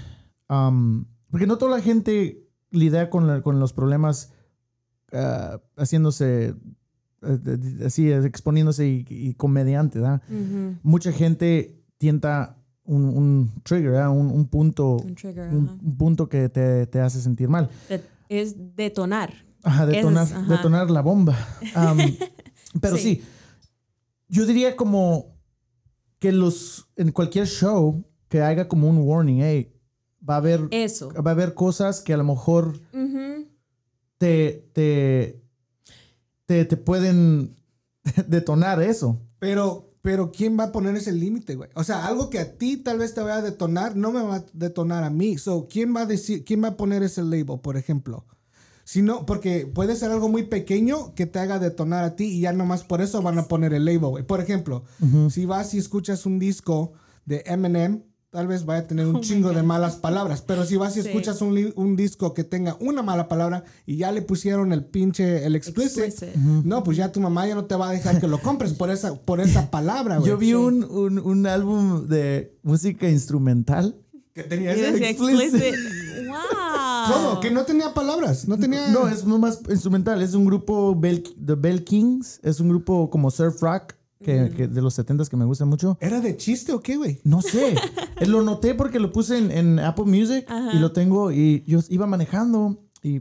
am, 0.47 1.05
porque 1.29 1.47
no 1.47 1.57
toda 1.57 1.77
la 1.77 1.81
gente 1.83 2.45
lidia 2.71 3.09
con, 3.09 3.27
la- 3.27 3.41
con 3.41 3.59
los 3.59 3.71
problemas 3.73 4.33
ah, 5.13 5.61
haciéndose 5.77 6.55
eh, 7.21 7.83
así, 7.85 8.11
eh, 8.11 8.25
exponiéndose 8.25 8.87
y, 8.87 9.05
y 9.09 9.33
comediante, 9.35 9.99
¿verdad? 9.99 10.21
Mucha 10.83 11.11
gente 11.13 11.81
tienta 11.97 12.57
un, 12.83 13.05
un 13.05 13.51
trigger, 13.63 13.91
¿verdad? 13.91 14.09
Un, 14.11 14.27
un 14.31 14.45
punto, 14.47 14.97
Un 14.97 15.15
trigger, 15.15 15.49
un, 15.53 15.65
ajá. 15.69 15.77
un 15.81 15.97
punto 15.97 16.27
que 16.27 16.49
te, 16.49 16.85
te 16.87 16.99
hace 16.99 17.21
sentir 17.21 17.47
mal. 17.47 17.69
Es 18.27 18.55
detonar. 18.75 19.33
Ajá, 19.65 19.85
detonar, 19.85 20.25
es, 20.27 20.31
ajá. 20.33 20.55
detonar 20.55 20.89
la 20.91 21.01
bomba. 21.01 21.35
Pero 22.81 22.95
Sí. 22.97 23.01
sí. 23.03 23.23
yo 24.29 24.45
diría 24.45 24.75
como 24.75 25.35
que 26.19 26.31
los, 26.31 26.87
en 26.95 27.11
cualquier 27.11 27.47
show, 27.47 28.03
que 28.29 28.41
haya 28.41 28.67
como 28.67 28.89
un 28.89 28.99
warning, 28.99 29.41
hey, 29.41 29.73
va 30.27 30.35
a 30.35 30.37
haber, 30.37 30.67
Eso. 30.71 31.11
va 31.13 31.31
a 31.31 31.33
haber 31.33 31.53
cosas 31.53 32.01
que 32.01 32.13
a 32.13 32.17
lo 32.17 32.23
mejor 32.23 32.79
te, 34.17 34.69
te, 34.73 35.43
te, 36.45 36.65
te 36.65 36.77
pueden 36.77 37.55
detonar 38.27 38.81
eso. 38.81 39.21
Pero, 39.39 39.91
pero 40.01 40.31
¿quién 40.31 40.57
va 40.59 40.65
a 40.65 40.71
poner 40.71 40.95
ese 40.95 41.11
límite, 41.11 41.55
güey? 41.55 41.69
O 41.75 41.83
sea, 41.83 42.05
algo 42.07 42.29
que 42.29 42.39
a 42.39 42.57
ti 42.57 42.77
tal 42.77 42.99
vez 42.99 43.13
te 43.13 43.21
vaya 43.21 43.37
a 43.37 43.41
detonar, 43.41 43.95
no 43.95 44.11
me 44.11 44.21
va 44.23 44.37
a 44.37 44.45
detonar 44.53 45.03
a 45.03 45.09
mí. 45.09 45.37
So, 45.37 45.67
¿quién 45.69 45.95
va 45.95 46.01
a 46.01 46.05
decir, 46.05 46.43
quién 46.43 46.63
va 46.63 46.69
a 46.69 46.77
poner 46.77 47.03
ese 47.03 47.23
label, 47.23 47.59
por 47.61 47.77
ejemplo? 47.77 48.25
Si 48.87 49.01
no, 49.01 49.25
porque 49.25 49.65
puede 49.65 49.95
ser 49.95 50.11
algo 50.11 50.29
muy 50.29 50.43
pequeño 50.43 51.13
que 51.15 51.25
te 51.25 51.39
haga 51.39 51.57
detonar 51.59 52.03
a 52.05 52.15
ti 52.15 52.25
y 52.25 52.41
ya 52.41 52.53
nomás 52.53 52.83
por 52.83 53.01
eso 53.01 53.21
van 53.23 53.39
a 53.39 53.47
poner 53.47 53.73
el 53.73 53.83
label, 53.83 54.09
güey. 54.11 54.23
Por 54.23 54.39
ejemplo, 54.41 54.83
si 55.29 55.45
vas 55.45 55.73
y 55.73 55.79
escuchas 55.79 56.25
un 56.27 56.37
disco 56.39 56.93
de 57.25 57.41
Eminem, 57.47 58.03
tal 58.29 58.45
vez 58.47 58.63
vaya 58.65 58.81
a 58.81 58.87
tener 58.87 59.07
un 59.07 59.21
chingo 59.21 59.53
de 59.53 59.63
malas 59.63 59.95
palabras. 59.95 60.41
Pero 60.43 60.65
si 60.65 60.75
vas 60.75 60.95
y 60.97 61.01
Sí. 61.01 61.07
escuchas 61.07 61.41
un, 61.41 61.95
disco 61.95 62.33
que 62.35 62.43
tenga 62.43 62.77
una 62.79 63.01
mala 63.01 63.27
palabra 63.27 63.63
y 63.87 63.95
ya 63.97 64.11
le 64.11 64.21
pusieron 64.21 64.71
el 64.71 64.85
pinche, 64.85 65.45
el 65.45 65.55
explicit, 65.55 66.03
Explicit. 66.03 66.35
no, 66.35 66.83
pues 66.83 66.95
ya 66.97 67.11
tu 67.11 67.19
mamá 67.21 67.47
ya 67.47 67.55
no 67.55 67.65
te 67.65 67.75
va 67.75 67.89
a 67.89 67.93
dejar 67.93 68.19
que 68.19 68.27
lo 68.27 68.39
compres 68.39 68.73
por 68.73 68.91
esa, 68.91 69.15
por 69.15 69.39
esa 69.41 69.71
palabra, 69.71 70.17
güey. 70.17 70.29
Yo 70.29 70.37
vi 70.37 70.53
un, 70.53 70.83
un, 70.83 71.17
un 71.17 71.47
álbum 71.47 72.07
de 72.07 72.55
música 72.61 73.09
instrumental. 73.09 73.95
que 74.33 74.43
tenía 74.43 74.73
ese 74.73 75.09
explicit. 75.09 75.63
Wow. 76.27 76.74
¿Cómo? 77.07 77.39
Que 77.39 77.51
no 77.51 77.65
tenía 77.65 77.93
palabras, 77.93 78.47
no 78.47 78.57
tenía... 78.57 78.87
No, 78.89 79.07
es 79.07 79.25
más 79.25 79.59
instrumental. 79.69 80.21
Es 80.21 80.33
un 80.33 80.45
grupo, 80.45 80.95
Bell, 80.95 81.23
The 81.43 81.55
Bell 81.55 81.83
Kings. 81.83 82.39
Es 82.43 82.59
un 82.59 82.69
grupo 82.69 83.09
como 83.09 83.31
surf 83.31 83.61
rock 83.61 83.93
que, 84.23 84.51
que 84.55 84.67
de 84.67 84.81
los 84.81 84.97
70s 84.97 85.27
que 85.27 85.37
me 85.37 85.45
gusta 85.45 85.65
mucho. 85.65 85.97
¿Era 86.01 86.19
de 86.19 86.35
chiste 86.37 86.73
o 86.73 86.81
qué, 86.81 86.97
güey? 86.97 87.19
No 87.23 87.41
sé. 87.41 87.75
Eh, 88.17 88.27
lo 88.27 88.41
noté 88.43 88.75
porque 88.75 88.97
lo 88.97 89.11
puse 89.11 89.37
en, 89.37 89.51
en 89.51 89.77
Apple 89.77 90.05
Music 90.05 90.47
y 90.71 90.77
lo 90.77 90.93
tengo. 90.93 91.33
Y 91.33 91.63
yo 91.67 91.81
iba 91.89 92.07
manejando 92.07 92.77
y. 93.03 93.19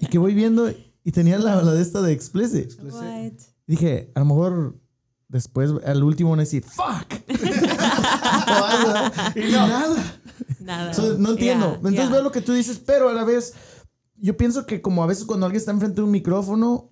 Y 0.00 0.06
que 0.06 0.18
voy 0.18 0.34
viendo 0.34 0.68
y 1.04 1.12
tenía 1.12 1.38
la, 1.38 1.62
la 1.62 1.72
de 1.72 1.80
esta 1.80 2.02
de 2.02 2.12
explicit. 2.12 2.72
What? 2.82 3.34
Dije, 3.68 4.10
a 4.16 4.18
lo 4.18 4.26
mejor 4.26 4.80
después, 5.28 5.70
al 5.86 6.02
último, 6.02 6.30
van 6.30 6.40
a 6.40 6.42
decir, 6.42 6.64
fuck. 6.64 7.14
Y 9.36 9.52
nada. 9.52 10.19
Nada. 10.60 10.92
So, 10.94 11.16
no 11.18 11.30
entiendo. 11.30 11.66
Yeah, 11.66 11.74
Entonces 11.76 12.00
yeah. 12.00 12.10
veo 12.10 12.22
lo 12.22 12.32
que 12.32 12.40
tú 12.42 12.52
dices, 12.52 12.78
pero 12.78 13.08
a 13.08 13.12
la 13.14 13.24
vez, 13.24 13.54
yo 14.16 14.36
pienso 14.36 14.66
que 14.66 14.80
como 14.82 15.02
a 15.02 15.06
veces 15.06 15.24
cuando 15.24 15.46
alguien 15.46 15.58
está 15.60 15.70
enfrente 15.72 15.96
de 15.96 16.04
un 16.04 16.10
micrófono, 16.10 16.90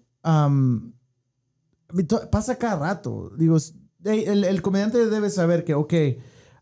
to- 2.07 2.31
pasa 2.31 2.57
cada 2.57 2.77
rato. 2.77 3.31
Digo, 3.37 3.57
el, 4.05 4.45
el 4.45 4.63
comediante 4.63 5.07
debe 5.07 5.31
saber 5.31 5.65
que, 5.65 5.75
ok, 5.75 5.95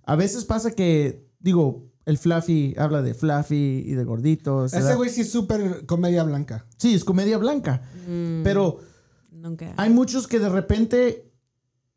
a 0.05 0.17
veces 0.17 0.45
pasa 0.45 0.71
que, 0.71 1.27
digo, 1.39 1.91
el 2.05 2.19
Fluffy 2.19 2.75
habla 2.79 3.03
de 3.03 3.15
Fluffy 3.15 3.83
y 3.87 3.93
de 3.95 4.05
gorditos. 4.05 4.73
Ese 4.73 4.95
güey 4.95 5.11
sí 5.11 5.23
es 5.23 5.31
súper 5.31 5.85
comedia 5.87 6.23
blanca. 6.23 6.67
Sí, 6.77 6.95
es 6.95 7.05
comedia 7.05 7.37
blanca. 7.39 7.83
Mm, 8.09 8.43
Pero 8.45 8.79
Nunca. 9.31 9.75
hay 9.77 9.91
muchos 9.91 10.29
que 10.29 10.39
de 10.39 10.49
repente, 10.49 11.33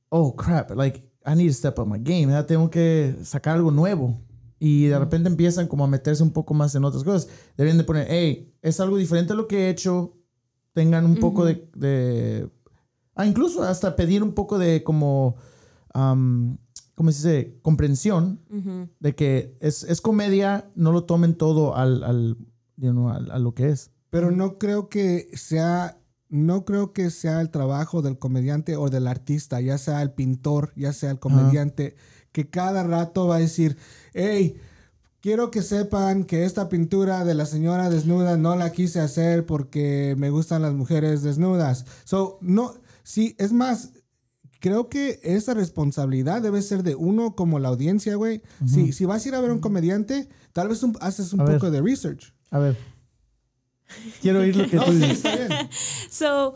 oh 0.10 0.36
crap, 0.36 0.72
like 0.72 1.08
I 1.26 1.36
need 1.36 1.50
to 1.50 1.54
step 1.54 1.78
up 1.78 1.86
my 1.88 2.00
game, 2.00 2.26
¿verdad? 2.28 2.46
tengo 2.48 2.70
que 2.72 3.16
sacar 3.24 3.56
algo 3.58 3.70
nuevo. 3.72 4.20
Y 4.60 4.86
de 4.88 5.00
repente 5.00 5.30
empiezan 5.30 5.68
como 5.68 5.86
a 5.86 5.88
meterse 5.88 6.22
un 6.22 6.32
poco 6.32 6.54
más 6.54 6.76
en 6.76 6.84
otras 6.84 7.04
cosas. 7.04 7.30
Deberían 7.58 7.78
de 7.78 7.84
poner, 7.86 8.08
hey, 8.10 8.54
es 8.62 8.80
algo 8.80 8.98
diferente 8.98 9.34
a 9.34 9.36
lo 9.36 9.48
que 9.48 9.66
he 9.66 9.70
hecho. 9.70 10.18
Tengan 10.74 11.06
un 11.06 11.16
poco 11.16 11.46
de, 11.46 11.70
de- 11.76 12.50
Ah, 13.16 13.26
incluso 13.26 13.64
hasta 13.64 13.96
pedir 13.96 14.22
un 14.24 14.34
poco 14.34 14.58
de 14.58 14.84
como, 14.84 15.36
um, 15.96 16.58
¿cómo 16.96 17.12
se 17.12 17.18
dice? 17.18 17.60
Comprensión 17.62 18.40
Ujú. 18.50 18.90
de 19.00 19.16
que 19.16 19.58
es, 19.60 19.84
es 19.84 20.00
comedia, 20.02 20.70
no 20.76 20.92
lo 20.92 21.04
tomen 21.06 21.36
todo 21.36 21.76
al, 21.76 22.04
al, 22.04 22.38
you 22.78 22.92
know, 22.92 23.10
al- 23.10 23.32
a 23.32 23.40
lo 23.40 23.54
que 23.54 23.70
es. 23.70 23.92
Pero 24.10 24.32
no 24.32 24.58
creo 24.58 24.90
que 24.90 25.30
sea... 25.34 25.96
No 26.32 26.64
creo 26.64 26.94
que 26.94 27.10
sea 27.10 27.42
el 27.42 27.50
trabajo 27.50 28.04
del 28.04 28.20
comediante 28.20 28.76
o 28.76 28.88
del 28.92 29.08
artista, 29.08 29.62
ya 29.62 29.80
sea 29.80 30.04
el 30.04 30.12
pintor, 30.12 30.72
ya 30.76 30.94
sea 30.94 31.10
el 31.10 31.18
comediante, 31.18 31.96
que 32.32 32.48
cada 32.52 32.84
rato 32.84 33.26
va 33.26 33.38
a 33.38 33.40
decir, 33.40 33.78
hey, 34.20 34.56
quiero 35.22 35.52
que 35.52 35.62
sepan 35.62 36.24
que 36.24 36.46
esta 36.46 36.70
pintura 36.70 37.24
de 37.26 37.34
la 37.36 37.46
señora 37.46 37.90
desnuda 37.90 38.38
no 38.38 38.56
la 38.56 38.72
quise 38.72 39.00
hacer 39.00 39.46
porque 39.46 40.16
me 40.18 40.30
gustan 40.30 40.62
las 40.62 40.74
mujeres 40.74 41.24
desnudas. 41.24 41.86
So, 42.06 42.38
no, 42.42 42.74
sí, 43.04 43.36
es 43.38 43.52
más, 43.52 43.92
creo 44.60 44.90
que 44.90 45.20
esa 45.24 45.54
responsabilidad 45.54 46.42
debe 46.42 46.62
ser 46.62 46.84
de 46.84 46.96
uno 46.96 47.36
como 47.36 47.60
la 47.60 47.70
audiencia, 47.70 48.16
güey. 48.16 48.42
si, 48.68 48.92
si 48.94 49.06
vas 49.06 49.26
a 49.26 49.28
ir 49.30 49.36
a 49.36 49.42
ver 49.42 49.52
a 49.52 49.54
un 49.54 49.60
comediante, 49.62 50.28
tal 50.54 50.68
vez 50.70 50.84
un- 50.84 50.98
haces 51.02 51.34
un 51.34 51.42
A 51.42 51.46
ver. 51.46 51.56
poco 51.58 51.72
de 51.72 51.82
research. 51.82 52.34
A 52.52 52.60
ver. 52.60 52.78
Quiero 54.22 54.40
oír 54.42 54.56
lo 54.56 54.70
que 54.70 54.76
No, 54.78 54.86
tú 54.86 54.92
dices. 54.94 55.50
So, 56.12 56.54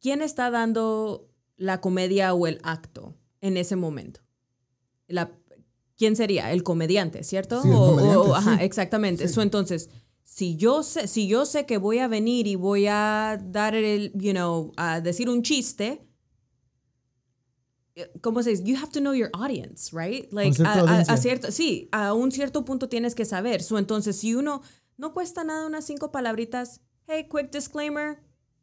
¿quién 0.00 0.22
está 0.22 0.50
dando 0.50 1.30
la 1.56 1.80
comedia 1.80 2.34
o 2.34 2.46
el 2.46 2.60
acto 2.64 3.14
en 3.40 3.56
ese 3.56 3.76
momento? 3.76 4.20
La, 5.08 5.30
¿Quién 5.96 6.16
sería? 6.16 6.50
El 6.52 6.62
comediante, 6.62 7.22
¿cierto? 7.22 7.62
Sí, 7.62 7.68
el 7.68 7.74
O- 7.76 8.34
ajá, 8.34 8.58
sí. 8.58 8.64
exactamente. 8.64 9.28
Sí. 9.28 9.34
So, 9.34 9.42
entonces, 9.42 9.90
si 10.24 10.56
yo 10.56 10.82
sé, 10.82 11.06
si 11.06 11.28
yo 11.28 11.46
sé 11.46 11.66
que 11.66 11.78
voy 11.78 11.98
a 11.98 12.08
venir 12.08 12.46
y 12.46 12.56
voy 12.56 12.86
a 12.88 13.38
dar 13.40 13.74
el, 13.74 14.12
you 14.14 14.32
know, 14.32 14.72
a 14.76 15.00
decir 15.00 15.28
un 15.28 15.42
chiste, 15.42 16.04
eh, 17.94 18.10
¿cómo 18.20 18.42
se 18.42 18.50
dice? 18.50 18.64
You 18.64 18.76
have 18.76 18.90
to 18.90 19.00
know 19.00 19.14
your 19.14 19.30
audience, 19.34 19.92
right? 19.96 20.30
Like, 20.32 20.60
a, 20.64 21.16
cierto, 21.16 21.52
sí, 21.52 21.88
a 21.92 22.12
un 22.12 22.32
cierto 22.32 22.64
punto 22.64 22.88
tienes 22.88 23.14
que 23.14 23.24
saber. 23.24 23.62
So, 23.62 23.78
entonces, 23.78 24.16
si 24.16 24.34
uno 24.34 24.62
no 24.96 25.12
cuesta 25.12 25.44
nada 25.44 25.66
unas 25.66 25.84
cinco 25.84 26.10
palabritas, 26.10 26.80
hey, 27.06 27.28
quick 27.30 27.52
disclaimer, 27.52 28.18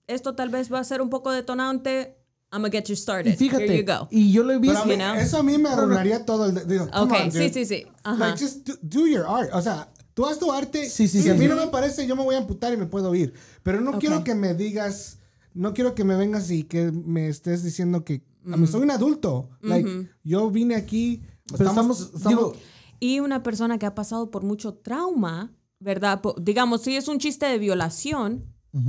esto 0.08 0.36
tal 0.36 0.50
vez 0.50 0.72
va 0.72 0.80
a 0.80 0.84
ser 0.84 1.02
un 1.02 1.10
poco 1.10 1.32
detonante. 1.32 2.18
I'm 2.52 2.62
gonna 2.62 2.70
get 2.70 2.86
you 2.90 2.96
started. 2.96 3.34
Y 3.34 3.38
fíjate, 3.38 3.66
Here 3.66 3.78
you 3.78 3.86
go. 3.86 4.08
y 4.12 4.32
yo 4.32 4.44
lo 4.44 4.52
he 4.54 4.60
visto. 4.60 4.84
mí- 4.86 4.92
You 4.92 4.98
know? 4.98 5.16
eso 5.16 5.38
a 5.38 5.44
mí 5.44 5.58
me 5.58 5.70
arruinaría 5.70 6.26
todo 6.26 6.46
el... 6.48 6.68
Digo, 6.68 6.86
Ok, 6.94 7.12
on, 7.26 7.32
sí, 7.32 7.50
sí, 7.50 7.66
sí. 7.66 7.86
Ajá. 8.04 8.18
Like, 8.32 8.44
just 8.44 8.68
do, 8.68 8.74
do 8.82 9.08
your 9.08 9.26
art. 9.26 9.50
O 9.54 9.62
sea, 9.62 9.90
tú 10.14 10.26
haz 10.26 10.38
tu 10.38 10.52
arte. 10.52 10.90
Sí, 10.90 11.08
sí, 11.08 11.20
si 11.20 11.24
sí, 11.24 11.30
a 11.30 11.34
mí 11.34 11.42
sí. 11.42 11.48
no 11.48 11.56
me 11.56 11.68
parece, 11.68 12.06
yo 12.06 12.16
me 12.16 12.24
voy 12.24 12.36
a 12.36 12.40
amputar 12.40 12.74
y 12.74 12.78
me 12.78 12.86
puedo 12.88 13.16
ir. 13.16 13.34
Pero 13.64 13.80
no 13.82 13.92
Ok. 13.92 14.00
quiero 14.00 14.24
que 14.24 14.36
me 14.36 14.54
digas, 14.54 15.18
no 15.54 15.74
quiero 15.74 15.96
que 15.96 16.04
me 16.04 16.16
vengas 16.16 16.52
y 16.52 16.64
que 16.64 16.92
me 16.92 17.30
estés 17.30 17.64
diciendo 17.64 18.04
que 18.04 18.24
a 18.52 18.58
mí 18.58 18.68
soy 18.68 18.82
un 18.82 18.92
adulto. 18.92 19.50
Like, 19.62 20.10
yo 20.24 20.50
vine 20.52 20.76
aquí. 20.76 21.22
Pero 21.58 21.70
estamos, 21.70 22.12
digo, 22.28 22.54
y 23.00 23.20
una 23.20 23.44
persona 23.44 23.78
que 23.80 23.86
ha 23.86 23.96
pasado 23.96 24.30
por 24.32 24.44
mucho 24.44 24.74
trauma, 24.74 25.52
¿verdad? 25.80 26.22
Digamos, 26.42 26.82
si 26.82 26.96
es 26.96 27.08
un 27.08 27.18
chiste 27.18 27.46
de 27.46 27.58
violación, 27.60 28.46
te 28.72 28.80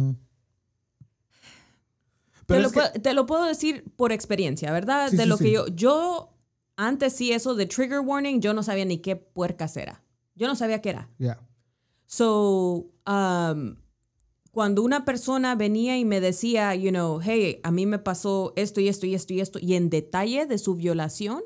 Pero 2.53 2.62
lo, 2.62 2.69
es 2.69 2.73
que- 2.73 2.81
puedo, 2.81 2.93
te 3.03 3.12
lo 3.15 3.27
puedo 3.27 3.45
decir 3.45 3.85
por 3.97 4.12
experiencia, 4.12 4.70
¿verdad? 4.73 5.09
Sí, 5.11 5.16
de 5.16 5.23
sí, 5.24 5.29
lo 5.29 5.37
sí. 5.37 5.45
que 5.45 5.53
yo, 5.53 5.66
yo, 5.69 6.35
antes 6.77 7.12
sí 7.12 7.33
eso 7.33 7.55
de 7.55 7.66
trigger 7.66 8.01
warning, 8.01 8.41
yo 8.41 8.55
no 8.55 8.62
sabía 8.62 8.85
ni 8.85 8.99
qué 8.99 9.16
puercas 9.16 9.77
era. 9.77 10.03
Yo 10.35 10.47
no 10.47 10.57
sabía 10.57 10.81
qué 10.81 10.91
era. 10.91 11.11
Yeah. 11.19 11.41
So, 12.07 12.91
um, 13.07 13.77
cuando 14.51 14.83
una 14.83 15.05
persona 15.05 15.55
venía 15.55 15.99
y 15.99 16.05
me 16.05 16.20
decía, 16.20 16.74
you 16.74 16.91
know, 16.91 17.20
hey, 17.23 17.61
a 17.62 17.70
mí 17.70 17.87
me 17.87 17.99
pasó 17.99 18.53
esto 18.57 18.81
y 18.81 18.89
esto 18.89 19.07
y 19.07 19.15
esto 19.15 19.33
y 19.33 19.41
esto, 19.41 19.59
y 19.61 19.74
en 19.74 19.89
detalle 19.91 20.47
de 20.47 20.59
su 20.59 20.74
violación, 20.74 21.43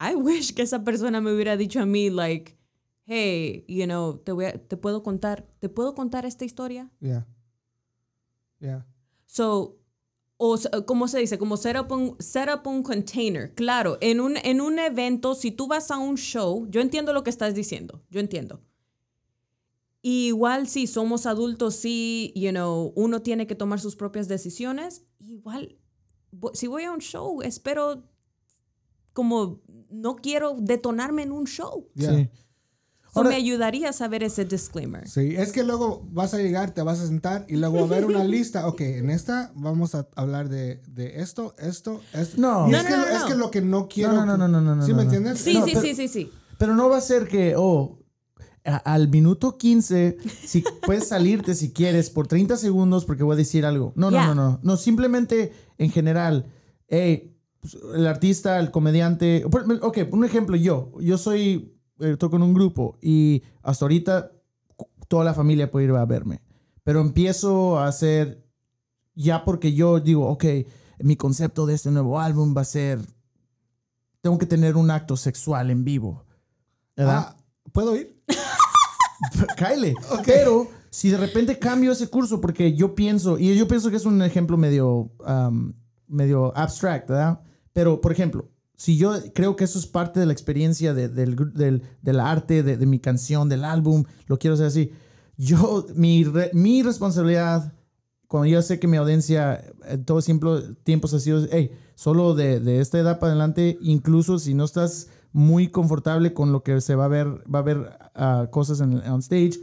I 0.00 0.14
wish 0.14 0.54
que 0.54 0.62
esa 0.62 0.82
persona 0.82 1.20
me 1.20 1.30
hubiera 1.34 1.56
dicho 1.58 1.78
a 1.80 1.84
mí, 1.86 2.08
like, 2.08 2.56
hey, 3.04 3.64
you 3.68 3.84
know, 3.84 4.16
te, 4.18 4.32
voy 4.32 4.46
a- 4.46 4.52
te 4.66 4.76
puedo 4.78 5.02
contar, 5.02 5.46
te 5.58 5.68
puedo 5.68 5.94
contar 5.94 6.24
esta 6.24 6.44
historia. 6.46 6.90
Yeah. 7.00 7.26
Yeah. 8.60 8.86
So, 9.26 9.78
o 10.42 10.54
s- 10.54 10.68
¿cómo 10.86 11.06
se 11.06 11.18
dice? 11.18 11.36
Como 11.38 11.56
set 11.58 11.76
up 11.78 11.92
un, 11.92 12.16
set 12.18 12.48
up 12.48 12.66
un 12.66 12.82
container. 12.82 13.54
Claro, 13.54 13.98
en 14.00 14.20
un, 14.20 14.36
en 14.38 14.60
un 14.62 14.78
evento, 14.78 15.34
si 15.34 15.50
tú 15.50 15.66
vas 15.68 15.90
a 15.90 15.98
un 15.98 16.16
show, 16.16 16.66
yo 16.70 16.80
entiendo 16.80 17.12
lo 17.12 17.22
que 17.22 17.30
estás 17.30 17.54
diciendo, 17.54 18.02
yo 18.10 18.20
entiendo. 18.20 18.62
Y 20.02 20.28
igual 20.28 20.66
si 20.66 20.86
somos 20.86 21.26
adultos, 21.26 21.76
sí, 21.76 22.32
you 22.34 22.50
know, 22.50 22.90
uno 22.96 23.20
tiene 23.20 23.46
que 23.46 23.54
tomar 23.54 23.80
sus 23.80 23.96
propias 23.96 24.28
decisiones. 24.28 25.04
Igual, 25.18 25.76
si 26.54 26.66
voy 26.68 26.84
a 26.84 26.92
un 26.92 27.00
show, 27.00 27.42
espero 27.42 28.04
como 29.12 29.60
no 29.90 30.16
quiero 30.16 30.56
detonarme 30.58 31.22
en 31.24 31.32
un 31.32 31.44
show. 31.46 31.86
Yeah. 31.94 32.14
Sí. 32.16 32.28
Ahora- 33.14 33.30
me 33.30 33.36
ayudaría 33.36 33.88
a 33.90 33.92
saber 33.92 34.22
ese 34.22 34.44
disclaimer. 34.44 35.08
Sí, 35.08 35.34
es 35.36 35.52
que 35.52 35.64
luego 35.64 36.06
vas 36.12 36.32
a 36.34 36.38
llegar, 36.38 36.72
te 36.72 36.82
vas 36.82 37.00
a 37.00 37.06
sentar 37.06 37.44
y 37.48 37.56
luego 37.56 37.80
a 37.80 37.86
ver 37.86 38.04
una 38.04 38.24
lista. 38.24 38.66
Ok, 38.68 38.80
en 38.82 39.10
esta 39.10 39.52
vamos 39.54 39.94
a 39.94 40.06
hablar 40.16 40.48
de, 40.48 40.80
de 40.86 41.20
esto, 41.20 41.54
esto, 41.58 42.00
esto. 42.12 42.40
No. 42.40 42.68
Y 42.68 42.72
No, 42.72 42.78
es, 42.78 42.84
no, 42.84 42.88
que, 42.90 42.96
no, 42.96 43.04
es 43.06 43.20
no. 43.20 43.26
que 43.26 43.34
lo 43.34 43.50
que 43.50 43.60
no 43.62 43.88
quiero. 43.88 44.12
No, 44.12 44.24
no, 44.26 44.36
no, 44.36 44.48
no, 44.48 44.60
no, 44.60 44.76
no, 44.76 44.84
¿Sí 44.84 44.92
no, 44.92 44.96
me 44.98 45.04
no. 45.04 45.10
entiendes? 45.12 45.40
Sí, 45.40 45.54
No, 45.54 45.64
sí, 45.64 45.70
pero- 45.74 45.82
sí, 45.86 45.94
sí, 45.94 46.08
sí. 46.08 46.30
Pero 46.58 46.74
no 46.76 46.88
va 46.88 46.98
a 46.98 47.00
ser 47.00 47.26
que, 47.26 47.54
oh, 47.56 47.98
a- 48.64 48.76
al 48.76 49.08
minuto 49.08 49.56
15, 49.56 50.18
si 50.46 50.62
puedes 50.86 51.08
salirte 51.08 51.54
si 51.54 51.72
quieres 51.72 52.10
por 52.10 52.26
30 52.26 52.56
segundos 52.58 53.06
porque 53.06 53.22
voy 53.24 53.32
a 53.34 53.36
decir 53.36 53.64
algo. 53.64 53.92
No, 53.96 54.10
no, 54.10 54.16
Ya. 54.18 54.26
no, 54.26 54.34
no. 54.34 54.60
No, 54.62 54.76
simplemente 54.76 55.52
en 55.78 55.90
general, 55.90 56.46
hey, 56.88 57.34
pues, 57.60 57.76
el 57.94 58.06
artista, 58.06 58.58
el 58.60 58.70
comediante. 58.70 59.44
Ok, 59.82 59.98
un 60.12 60.24
ejemplo, 60.24 60.56
yo. 60.56 60.92
Yo 61.00 61.16
soy, 61.18 61.74
eh, 62.00 62.16
toco 62.16 62.36
en 62.36 62.42
un 62.42 62.54
grupo 62.54 62.98
y 63.00 63.42
hasta 63.62 63.84
ahorita 63.84 64.32
toda 65.08 65.24
la 65.24 65.34
familia 65.34 65.70
puede 65.70 65.86
ir 65.86 65.90
a 65.92 66.04
verme. 66.04 66.40
Pero 66.82 67.00
empiezo 67.00 67.78
a 67.78 67.88
hacer, 67.88 68.44
ya 69.14 69.44
porque 69.44 69.72
yo 69.74 70.00
digo, 70.00 70.28
ok, 70.28 70.44
mi 71.00 71.16
concepto 71.16 71.66
de 71.66 71.74
este 71.74 71.90
nuevo 71.90 72.20
álbum 72.20 72.54
va 72.56 72.62
a 72.62 72.64
ser, 72.64 73.00
tengo 74.20 74.38
que 74.38 74.46
tener 74.46 74.76
un 74.76 74.90
acto 74.90 75.16
sexual 75.16 75.70
en 75.70 75.84
vivo. 75.84 76.24
¿Verdad? 76.96 77.26
Ah, 77.28 77.36
¿Puedo 77.72 77.96
ir? 77.96 78.22
Cáele. 79.56 79.94
Pero 80.24 80.68
si 80.90 81.10
de 81.10 81.16
repente 81.16 81.58
cambio 81.58 81.92
ese 81.92 82.08
curso, 82.08 82.40
porque 82.40 82.74
yo 82.74 82.94
pienso, 82.94 83.38
y 83.38 83.56
yo 83.56 83.68
pienso 83.68 83.90
que 83.90 83.96
es 83.96 84.04
un 84.04 84.22
ejemplo 84.22 84.56
medio, 84.56 85.10
um, 85.26 85.72
medio 86.06 86.56
abstract, 86.56 87.08
¿verdad? 87.08 87.40
Pero, 87.72 88.00
por 88.00 88.12
ejemplo, 88.12 88.48
si 88.80 88.96
yo 88.96 89.12
creo 89.34 89.56
que 89.56 89.64
eso 89.64 89.78
es 89.78 89.86
parte 89.86 90.20
de 90.20 90.24
la 90.24 90.32
experiencia 90.32 90.94
de- 90.94 91.10
del, 91.10 91.36
del, 91.52 91.82
del 92.00 92.18
arte, 92.18 92.62
de, 92.62 92.86
mi 92.86 92.98
canción, 92.98 93.46
del 93.50 93.62
álbum, 93.62 94.04
lo 94.26 94.38
quiero 94.38 94.54
hacer 94.54 94.66
así. 94.68 94.90
Yo, 95.36 95.84
mi, 95.94 96.24
mi 96.54 96.82
responsabilidad, 96.82 97.74
cuando 98.26 98.46
yo 98.46 98.62
sé 98.62 98.78
que 98.78 98.88
mi 98.88 98.96
audiencia 98.96 99.62
en 99.86 100.06
todo 100.06 100.22
tiempo, 100.22 100.60
tiempos 100.82 101.12
ha 101.12 101.20
sido, 101.20 101.46
hey, 101.52 101.72
solo 101.94 102.34
de, 102.34 102.58
de 102.58 102.80
esta 102.80 102.98
edad 102.98 103.18
para 103.18 103.32
adelante, 103.32 103.76
incluso 103.82 104.38
si 104.38 104.54
no 104.54 104.64
estás 104.64 105.08
muy 105.32 105.68
confortable 105.68 106.32
con 106.32 106.50
lo 106.50 106.62
que 106.62 106.80
se 106.80 106.94
va 106.94 107.04
a 107.04 107.08
ver, 107.08 107.26
va 107.54 107.58
a 107.58 107.62
haber 107.62 107.98
ah, 108.14 108.48
cosas 108.50 108.80
en 108.80 108.94
on 108.94 109.20
stage, 109.20 109.60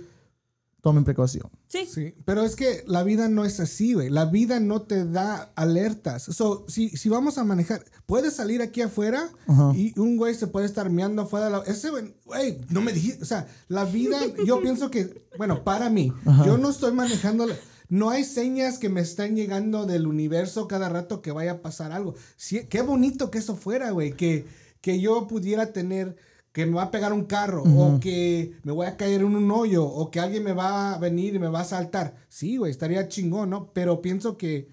tomen 0.87 1.03
precaución. 1.03 1.49
Sí. 1.67 1.85
Sí, 1.85 2.13
pero 2.23 2.43
es 2.43 2.55
que 2.55 2.85
la 2.87 3.03
vida 3.03 3.27
no 3.27 3.43
es 3.43 3.59
así, 3.59 3.93
güey. 3.93 4.09
La 4.09 4.23
vida 4.23 4.61
no 4.61 4.83
te 4.83 5.03
da 5.05 5.51
alertas. 5.55 6.23
So, 6.23 6.63
si, 6.69 6.89
si 6.91 7.09
vamos 7.09 7.37
a 7.37 7.43
manejar, 7.43 7.83
puedes 8.05 8.33
salir 8.35 8.61
aquí 8.61 8.81
afuera 8.81 9.29
y 9.75 9.99
un 9.99 10.15
güey 10.15 10.33
se 10.33 10.47
puede 10.47 10.65
estar 10.65 10.89
meando 10.89 11.23
afuera 11.23 11.47
de 11.47 11.51
la... 11.51 11.57
Ese 11.65 11.89
güey, 11.89 12.15
güey, 12.25 12.61
no 12.69 12.79
me 12.79 12.93
dijiste... 12.93 13.21
O 13.21 13.25
sea, 13.25 13.47
la 13.67 13.83
vida, 13.83 14.17
yo 14.45 14.61
pienso 14.61 14.89
que, 14.89 15.25
bueno, 15.37 15.65
para 15.65 15.89
mí, 15.89 16.13
yo 16.45 16.57
no 16.57 16.69
estoy 16.69 16.93
manejando... 16.93 17.45
la- 17.47 17.55
no 17.89 18.09
hay 18.09 18.23
señas 18.23 18.77
que 18.79 18.89
me 18.89 19.01
están 19.01 19.35
llegando 19.35 19.85
del 19.85 20.07
universo 20.07 20.67
cada 20.67 20.87
rato 20.89 21.21
que 21.21 21.31
vaya 21.33 21.51
a 21.51 21.61
pasar 21.61 21.91
algo. 21.91 22.15
Sí, 22.37 22.61
qué 22.69 22.81
bonito 22.81 23.29
que 23.31 23.37
eso 23.39 23.55
fuera, 23.55 23.91
güey. 23.91 24.11
Que, 24.13 24.45
que 24.81 24.99
yo 25.01 25.27
pudiera 25.27 25.71
tener 25.73 26.15
que 26.51 26.65
me 26.65 26.73
va 26.75 26.83
a 26.83 26.91
pegar 26.91 27.13
un 27.13 27.25
carro 27.25 27.63
o 27.63 27.99
que 27.99 28.53
me 28.63 28.71
voy 28.71 28.87
a 28.87 28.97
caer 28.97 29.21
en 29.21 29.35
un 29.35 29.51
hoyo 29.51 29.85
o 29.85 30.09
que 30.09 30.19
alguien 30.19 30.43
me 30.43 30.53
va 30.53 30.95
a 30.95 30.97
venir 30.97 31.35
y 31.35 31.39
me 31.39 31.49
va 31.49 31.59
a 31.59 31.65
saltar. 31.65 32.15
Sí, 32.29 32.57
güey, 32.57 32.71
estaría 32.71 33.07
chingón, 33.07 33.49
¿no? 33.51 33.71
Pero 33.73 34.01
pienso 34.01 34.37
que 34.37 34.69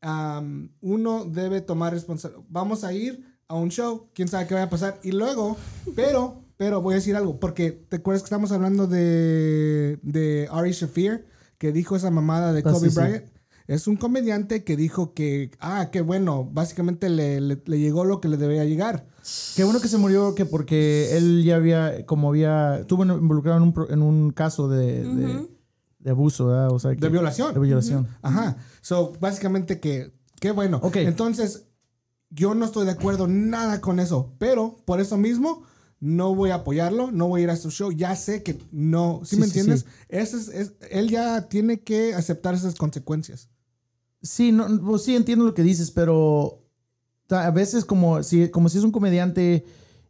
am, 0.00 0.70
uno 0.80 1.24
debe 1.26 1.60
tomar 1.60 1.92
responsabilidad. 1.92 2.44
Vamos 2.48 2.84
a 2.84 2.92
ir 2.92 3.36
a 3.48 3.54
un 3.56 3.70
show, 3.70 4.08
quién 4.14 4.28
sabe 4.28 4.46
qué 4.46 4.54
va 4.54 4.62
a 4.62 4.70
pasar. 4.70 5.00
Y 5.02 5.12
luego, 5.12 5.56
pero, 5.94 6.44
pero 6.56 6.80
voy 6.80 6.94
a 6.94 6.96
decir 6.96 7.14
algo, 7.16 7.38
porque 7.38 7.72
te 7.72 7.96
acuerdas 7.96 8.22
que 8.22 8.26
estamos 8.26 8.52
hablando 8.52 8.86
de, 8.86 9.98
de 10.02 10.48
Ari 10.50 10.72
Shafir, 10.72 11.26
que 11.58 11.72
dijo 11.72 11.96
esa 11.96 12.10
mamada 12.10 12.52
de 12.52 12.60
Ah, 12.60 12.72
Kobe 12.72 12.88
sí, 12.88 12.94
sí. 12.94 13.00
Bryant. 13.00 13.24
Es 13.68 13.86
un 13.86 13.96
comediante 13.96 14.64
que 14.64 14.76
dijo 14.76 15.12
que, 15.14 15.50
ah, 15.60 15.90
qué 15.92 16.00
bueno, 16.00 16.48
básicamente 16.50 17.08
le, 17.10 17.40
le- 17.40 17.62
le 17.64 17.78
llegó 17.78 18.04
lo 18.06 18.20
que 18.20 18.28
le 18.28 18.36
debía 18.38 18.64
llegar. 18.64 19.06
Qué 19.56 19.62
bueno 19.62 19.78
que 19.80 19.88
se 19.88 19.98
murió, 19.98 20.34
que 20.34 20.46
porque 20.46 21.16
él 21.18 21.44
ya 21.44 21.56
había, 21.56 22.06
como 22.06 22.30
había, 22.30 22.78
estuvo 22.80 23.04
involucrado 23.04 23.58
en 23.58 23.62
un, 23.64 23.72
pro- 23.74 23.90
en 23.90 24.00
un 24.02 24.30
caso 24.30 24.68
de, 24.68 25.04
de, 25.04 25.48
de 25.98 26.10
abuso, 26.10 26.46
¿verdad? 26.46 26.72
O 26.72 26.78
sea, 26.78 26.94
que- 26.94 27.00
De 27.02 27.10
violación. 27.10 27.52
De 27.52 27.60
violación. 27.60 28.08
Ajá. 28.22 28.56
So, 28.80 29.12
básicamente 29.20 29.78
que, 29.80 30.14
qué 30.40 30.50
bueno. 30.50 30.80
Ok. 30.82 30.96
Entonces, 30.96 31.66
yo 32.30 32.54
no 32.54 32.64
estoy 32.64 32.86
de 32.86 32.92
acuerdo 32.92 33.28
nada 33.28 33.82
con 33.82 34.00
eso, 34.00 34.32
pero 34.38 34.78
por 34.86 34.98
eso 35.00 35.18
mismo 35.18 35.64
no 36.00 36.34
voy 36.34 36.50
a 36.50 36.56
apoyarlo, 36.56 37.10
no 37.10 37.28
voy 37.28 37.42
a 37.42 37.44
ir 37.44 37.50
a 37.50 37.56
su 37.56 37.70
show. 37.70 37.92
Ya 37.92 38.16
sé 38.16 38.42
que 38.42 38.58
no, 38.72 39.20
¿sí, 39.24 39.36
Sí, 39.36 39.40
me 39.42 39.46
sí, 39.46 39.58
entiendes? 39.58 39.80
sí. 39.80 39.86
Ese 40.08 40.36
es- 40.38 40.48
es- 40.48 40.72
él 40.90 41.10
ya 41.10 41.48
tiene 41.50 41.80
que 41.80 42.14
aceptar 42.14 42.54
esas 42.54 42.74
consecuencias. 42.74 43.50
Sí, 44.22 44.52
no, 44.52 44.66
pues 44.84 45.02
sí 45.02 45.14
entiendo 45.14 45.44
lo 45.44 45.54
que 45.54 45.62
dices, 45.62 45.90
pero 45.90 46.64
a 47.30 47.50
veces 47.50 47.84
como 47.84 48.22
si, 48.22 48.50
como 48.50 48.68
si 48.68 48.78
es 48.78 48.84
un 48.84 48.92
comediante 48.92 49.64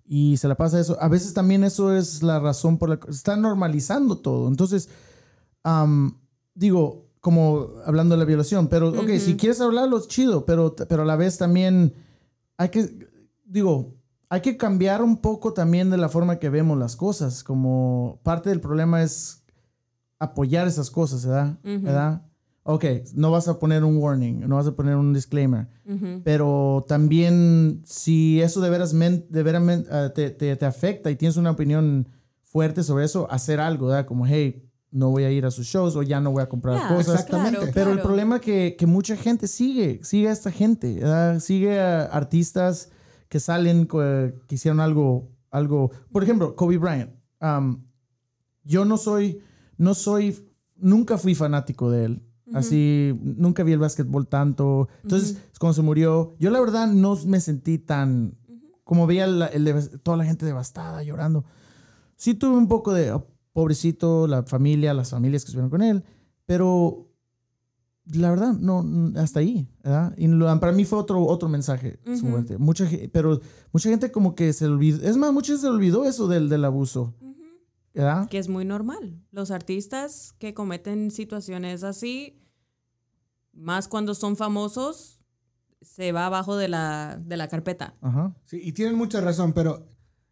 y 0.06 0.36
se 0.38 0.48
la 0.48 0.56
pasa 0.56 0.80
eso, 0.80 0.96
a 1.00 1.08
veces 1.08 1.34
también 1.34 1.64
eso 1.64 1.94
es 1.94 2.22
la 2.22 2.40
razón 2.40 2.78
por 2.78 2.88
la 2.88 2.98
que 2.98 3.10
está 3.10 3.36
normalizando 3.36 4.18
todo. 4.18 4.48
Entonces, 4.48 4.88
am, 5.62 6.18
digo, 6.54 7.08
como 7.20 7.68
hablando 7.84 8.14
de 8.14 8.20
la 8.20 8.24
violación, 8.24 8.68
pero 8.68 8.88
ok, 8.88 9.10
si 9.18 9.36
quieres 9.36 9.60
hablarlo, 9.60 9.98
es 9.98 10.08
chido, 10.08 10.46
pero, 10.46 10.74
pero 10.74 11.02
a 11.02 11.04
la 11.04 11.16
vez 11.16 11.36
también 11.36 11.92
hay 12.56 12.70
que, 12.70 13.08
digo, 13.44 13.94
hay 14.30 14.40
que 14.40 14.56
cambiar 14.56 15.02
un 15.02 15.18
poco 15.18 15.52
también 15.52 15.90
de 15.90 15.98
la 15.98 16.08
forma 16.08 16.38
que 16.38 16.48
vemos 16.48 16.78
las 16.78 16.96
cosas, 16.96 17.42
como 17.44 18.20
parte 18.22 18.48
del 18.48 18.60
problema 18.60 19.02
es 19.02 19.42
apoyar 20.18 20.66
esas 20.66 20.90
cosas, 20.90 21.26
¿verdad? 21.26 21.58
¿verdad? 21.62 22.22
Ok, 22.70 22.84
no 23.14 23.30
vas 23.30 23.48
a 23.48 23.58
poner 23.58 23.82
un 23.82 23.96
warning, 23.96 24.40
no 24.46 24.56
vas 24.56 24.66
a 24.66 24.72
poner 24.76 24.96
un 24.96 25.14
disclaimer, 25.14 25.68
pero 26.22 26.84
también 26.86 27.80
si 27.86 28.42
eso 28.42 28.60
de 28.60 28.68
veras, 28.68 28.92
men- 28.92 29.24
de 29.30 29.42
veras 29.42 29.62
men- 29.62 29.86
ah, 29.90 30.10
te, 30.14 30.28
te- 30.28 30.54
te 30.54 30.66
afecta 30.66 31.10
y 31.10 31.16
tienes 31.16 31.38
una 31.38 31.50
opinión 31.52 32.08
fuerte 32.42 32.82
sobre 32.82 33.06
eso, 33.06 33.26
hacer 33.30 33.58
algo, 33.58 33.86
¿verdad? 33.86 34.04
Como, 34.04 34.26
hey, 34.26 34.64
no 34.90 35.08
voy 35.10 35.24
a 35.24 35.30
ir 35.30 35.46
a 35.46 35.50
sus 35.50 35.66
shows 35.66 35.96
o 35.96 36.02
ya 36.02 36.20
no 36.20 36.30
voy 36.30 36.42
a 36.42 36.48
comprar 36.50 36.88
cosas. 36.88 37.14
Exactamente. 37.14 37.58
claro, 37.58 37.72
Pero 37.74 37.92
el 37.92 38.00
problema 38.02 38.38
que, 38.38 38.76
que 38.78 38.86
mucha 38.86 39.16
gente 39.16 39.46
sigue, 39.48 40.00
sigue 40.02 40.28
a 40.28 40.32
esta 40.32 40.50
gente, 40.50 40.92
¿verdad? 40.94 41.40
sigue 41.40 41.80
a 41.80 42.04
artistas 42.04 42.90
que 43.30 43.40
salen, 43.40 43.86
que 43.86 44.54
hicieron 44.54 44.80
algo, 44.80 45.30
algo. 45.50 45.90
Por 46.12 46.22
ejemplo, 46.22 46.54
Kobe 46.54 46.76
Bryant. 46.76 47.12
Um, 47.40 47.82
yo 48.64 48.84
no 48.84 48.98
soy, 48.98 49.40
no 49.78 49.94
soy, 49.94 50.46
nunca 50.76 51.16
fui 51.16 51.34
fanático 51.34 51.90
de 51.90 52.04
él. 52.04 52.22
Así, 52.54 53.18
nunca 53.22 53.62
vi 53.62 53.72
el 53.72 53.78
básquetbol 53.78 54.26
tanto. 54.26 54.88
Entonces, 55.02 55.36
cuando 55.60 55.74
se 55.74 55.82
murió, 55.82 56.34
yo 56.38 56.50
la 56.50 56.60
verdad 56.60 56.86
no 56.88 57.16
me 57.26 57.40
sentí 57.40 57.78
tan, 57.78 58.34
como 58.84 59.06
veía 59.06 59.24
el 59.26 60.00
toda 60.02 60.16
la 60.16 60.24
gente 60.24 60.46
devastada, 60.46 61.02
llorando. 61.02 61.44
Sí 62.16 62.34
tuve 62.34 62.56
un 62.56 62.68
poco 62.68 62.92
de, 62.94 63.12
oh, 63.12 63.26
pobrecito, 63.52 64.26
la 64.26 64.42
familia, 64.44 64.94
las 64.94 65.10
familias 65.10 65.42
que 65.44 65.48
estuvieron 65.48 65.70
con 65.70 65.82
él, 65.82 66.02
pero 66.46 67.04
la 68.10 68.30
verdad, 68.30 68.54
no, 68.54 68.84
hasta 69.20 69.40
ahí, 69.40 69.68
¿verdad? 69.84 70.14
Y 70.16 70.28
lo- 70.28 70.46
para 70.60 70.72
mí 70.72 70.84
fue 70.86 70.98
otro, 70.98 71.22
otro 71.26 71.48
mensaje. 71.50 71.98
Mucha, 72.58 72.86
ge- 72.86 73.10
pero 73.12 73.38
mucha 73.72 73.90
gente 73.90 74.10
como 74.10 74.34
que 74.34 74.52
se 74.54 74.64
olvidó, 74.66 75.02
es 75.06 75.16
más, 75.18 75.30
mucha 75.32 75.48
gente 75.52 75.62
se 75.62 75.68
olvidó 75.68 76.06
eso 76.06 76.26
del, 76.26 76.48
del 76.48 76.64
abuso, 76.64 77.14
¿verdad? 77.94 78.28
Que 78.28 78.38
es 78.38 78.48
muy 78.48 78.64
normal. 78.64 79.20
Los 79.30 79.50
artistas 79.50 80.34
que 80.38 80.54
cometen 80.54 81.10
situaciones 81.10 81.82
así, 81.82 82.38
más 83.52 83.88
cuando 83.88 84.14
son 84.14 84.36
famosos, 84.36 85.20
se 85.80 86.12
va 86.12 86.26
abajo 86.26 86.56
de 86.56 86.68
la, 86.68 87.18
de 87.24 87.36
la 87.36 87.48
carpeta. 87.48 87.94
Ajá. 88.00 88.34
Sí, 88.44 88.60
y 88.62 88.72
tienen 88.72 88.94
mucha 88.96 89.20
razón, 89.20 89.52
pero. 89.52 89.86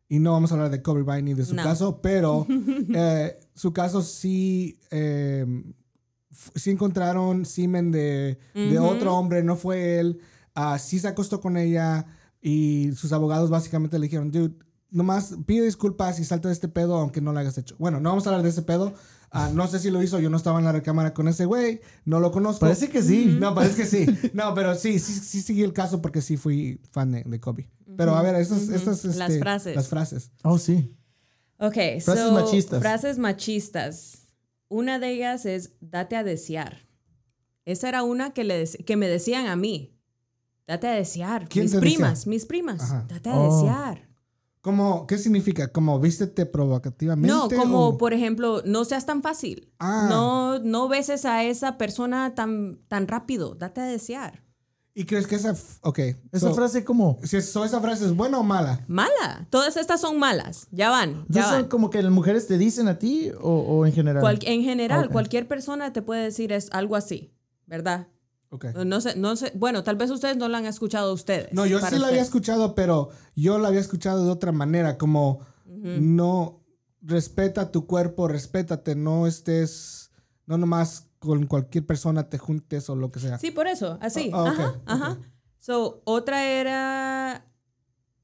Y 0.08 0.20
no 0.20 0.32
vamos 0.32 0.52
a 0.52 0.54
hablar 0.54 0.70
de 0.70 0.82
Kobe 0.82 1.02
Bryant 1.02 1.24
ni 1.24 1.34
de 1.34 1.44
su 1.44 1.54
No. 1.56 1.64
caso, 1.64 2.00
pero 2.00 2.46
eh, 2.94 3.40
su 3.54 3.72
caso 3.72 4.02
sí. 4.02 4.78
eh, 4.92 5.44
sí 6.54 6.70
encontraron 6.70 7.44
semen 7.44 7.90
de, 7.90 8.38
de 8.54 8.78
Ujú. 8.78 8.86
otro 8.88 9.16
hombre, 9.16 9.42
no 9.42 9.56
fue 9.56 9.98
él. 9.98 10.20
ah, 10.54 10.78
sí 10.78 10.98
se 11.00 11.08
acostó 11.08 11.40
con 11.40 11.56
ella 11.56 12.06
y 12.40 12.92
sus 12.94 13.12
abogados 13.12 13.50
básicamente 13.50 13.98
le 13.98 14.04
dijeron, 14.04 14.30
dude, 14.30 14.54
nomás 14.90 15.34
pide 15.46 15.64
disculpas 15.64 16.18
y 16.20 16.24
salta 16.24 16.48
de 16.48 16.54
este 16.54 16.68
pedo 16.68 16.96
aunque 16.96 17.20
no 17.20 17.32
lo 17.32 17.38
hayas 17.40 17.58
hecho. 17.58 17.74
Bueno, 17.78 18.00
no 18.00 18.10
vamos 18.10 18.26
a 18.26 18.30
hablar 18.30 18.42
de 18.42 18.50
ese 18.50 18.62
pedo. 18.62 18.94
Ah, 19.30 19.50
no 19.52 19.66
sé 19.66 19.78
si 19.80 19.90
lo 19.90 20.02
hizo, 20.02 20.18
yo 20.20 20.30
no 20.30 20.36
estaba 20.36 20.58
en 20.60 20.64
la 20.64 20.72
recámara 20.72 21.12
con 21.12 21.28
ese 21.28 21.44
güey, 21.44 21.80
no 22.04 22.20
lo 22.20 22.30
conozco. 22.30 22.60
Parece 22.60 22.88
que 22.88 23.02
sí. 23.02 23.36
No, 23.40 23.54
parece 23.54 23.76
que 23.76 23.86
sí. 23.86 24.06
No, 24.32 24.54
pero 24.54 24.74
sí, 24.76 24.98
sí, 24.98 25.12
sí 25.12 25.42
seguí 25.42 25.62
el 25.62 25.72
caso 25.72 26.00
porque 26.00 26.22
sí 26.22 26.36
fui 26.36 26.80
fan 26.92 27.10
de, 27.12 27.22
de 27.24 27.40
Kobe. 27.40 27.68
Pero 27.96 28.14
a 28.14 28.22
ver, 28.22 28.36
estas, 28.36 28.68
estas 28.68 29.04
Las 29.16 29.30
este, 29.30 29.38
frases. 29.40 29.76
Las 29.76 29.88
frases. 29.88 30.30
Oh, 30.42 30.58
sí. 30.58 30.94
Ok, 31.58 31.74
Frases 31.74 32.24
so, 32.24 32.32
machistas. 32.32 32.80
Frases 32.80 33.18
machistas. 33.18 34.18
Una 34.68 34.98
de 34.98 35.10
ellas 35.12 35.44
es 35.46 35.72
date 35.80 36.16
a 36.16 36.22
desear. 36.24 36.86
Esa 37.64 37.88
era 37.88 38.02
una 38.04 38.30
que, 38.32 38.44
le 38.44 38.64
que 38.66 38.96
me 38.96 39.08
decían 39.08 39.46
a 39.46 39.56
mí. 39.56 39.92
Date 40.66 40.86
a 40.88 40.92
desear. 40.92 41.48
¿Quién 41.48 41.64
mis 41.64 41.72
te 41.72 41.78
decía? 41.80 41.96
primas, 41.96 42.26
mis 42.26 42.46
primas. 42.46 42.82
Ajá. 42.82 43.06
Date 43.08 43.30
a 43.30 43.38
Oh. 43.38 43.62
desear. 43.62 44.08
¿Cómo, 44.66 45.06
¿Qué 45.06 45.16
significa? 45.16 45.68
¿Como 45.68 46.00
vístete 46.00 46.44
provocativamente? 46.44 47.28
No, 47.32 47.48
como 47.48 47.86
o- 47.90 47.98
por 47.98 48.12
ejemplo, 48.12 48.62
no 48.64 48.84
seas 48.84 49.06
tan 49.06 49.22
fácil. 49.22 49.72
Ah. 49.78 50.08
No, 50.10 50.58
no 50.58 50.88
beses 50.88 51.24
a 51.24 51.44
esa 51.44 51.78
persona 51.78 52.34
tan, 52.34 52.80
tan 52.88 53.06
rápido. 53.06 53.54
Date 53.54 53.80
a 53.82 53.84
desear. 53.84 54.42
¿Y 54.92 55.04
crees 55.04 55.28
que 55.28 55.36
esa, 55.36 55.52
f- 55.52 55.78
ok, 55.82 55.98
Esa 56.32 56.48
so, 56.48 56.54
frase 56.54 56.82
como... 56.84 57.16
si 57.22 57.36
es- 57.36 57.48
so 57.52 57.64
esa 57.64 57.80
frase 57.80 58.06
es 58.06 58.16
buena 58.16 58.40
o 58.40 58.42
mala? 58.42 58.84
Mala. 58.88 59.46
Todas 59.50 59.76
estas 59.76 60.00
son 60.00 60.18
malas. 60.18 60.66
Ya 60.72 60.90
van. 60.90 61.24
Ya 61.28 61.46
van. 61.46 61.68
como 61.68 61.88
que 61.88 62.02
las 62.02 62.10
mujeres 62.10 62.48
te 62.48 62.58
dicen 62.58 62.88
a 62.88 62.98
ti 62.98 63.30
o, 63.40 63.50
o 63.60 63.86
en 63.86 63.92
general. 63.92 64.20
Cual- 64.20 64.40
en 64.42 64.62
general, 64.64 65.04
Ok. 65.06 65.12
cualquier 65.12 65.46
persona 65.46 65.92
te 65.92 66.02
puede 66.02 66.24
decir 66.24 66.50
es 66.50 66.70
algo 66.72 66.96
así, 66.96 67.32
¿verdad? 67.66 68.08
Ok. 68.50 68.66
No 68.84 69.00
sé, 69.00 69.16
no 69.16 69.36
sé. 69.36 69.52
Bueno, 69.54 69.82
tal 69.82 69.96
vez 69.96 70.10
ustedes 70.10 70.36
no 70.36 70.48
lo 70.48 70.56
han 70.56 70.66
escuchado 70.66 71.12
ustedes. 71.12 71.52
No, 71.52 71.66
yo 71.66 71.80
sí 71.80 71.98
la 71.98 72.08
había 72.08 72.22
escuchado, 72.22 72.74
pero 72.74 73.10
yo 73.34 73.58
la 73.58 73.68
había 73.68 73.80
escuchado 73.80 74.24
de 74.24 74.30
otra 74.30 74.52
manera, 74.52 74.98
como 74.98 75.40
no 75.66 76.64
respeta 77.02 77.70
tu 77.70 77.86
cuerpo, 77.86 78.28
respétate, 78.28 78.96
no 78.96 79.26
estés, 79.26 80.10
no 80.46 80.58
nomás 80.58 81.08
con 81.18 81.46
cualquier 81.46 81.86
persona 81.86 82.28
te 82.28 82.38
juntes 82.38 82.88
o 82.90 82.96
lo 82.96 83.10
que 83.10 83.20
sea. 83.20 83.38
Sí, 83.38 83.50
por 83.50 83.66
eso, 83.66 83.98
así. 84.00 84.30
Ah, 84.32 84.44
ah, 84.46 84.50
ok, 84.50 84.58
ajá, 84.58 84.82
ajá. 84.86 85.18
So, 85.58 86.02
otra 86.04 86.44
era. 86.44 87.46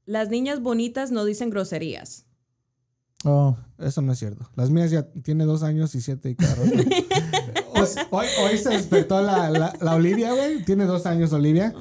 Las 0.05 0.29
niñas 0.29 0.61
bonitas 0.61 1.11
no 1.11 1.23
dicen 1.23 1.49
groserías. 1.49 2.25
Oh. 3.23 3.55
Eso 3.83 4.01
no 4.01 4.13
es 4.13 4.19
cierto. 4.19 4.49
Las 4.55 4.69
mías 4.69 4.91
ya 4.91 5.03
tiene 5.03 5.45
dos 5.45 5.63
años 5.63 5.93
y 5.95 6.01
siete 6.01 6.29
y 6.29 6.35
cada 6.35 6.55
rato. 7.85 8.07
hoy, 8.11 8.57
se 8.57 8.69
despertó 8.69 9.21
la, 9.21 9.49
la, 9.49 9.73
la 9.79 9.95
Olivia, 9.95 10.33
güey. 10.33 10.63
Tiene 10.63 10.85
dos 10.85 11.05
años 11.05 11.33
Olivia. 11.33 11.73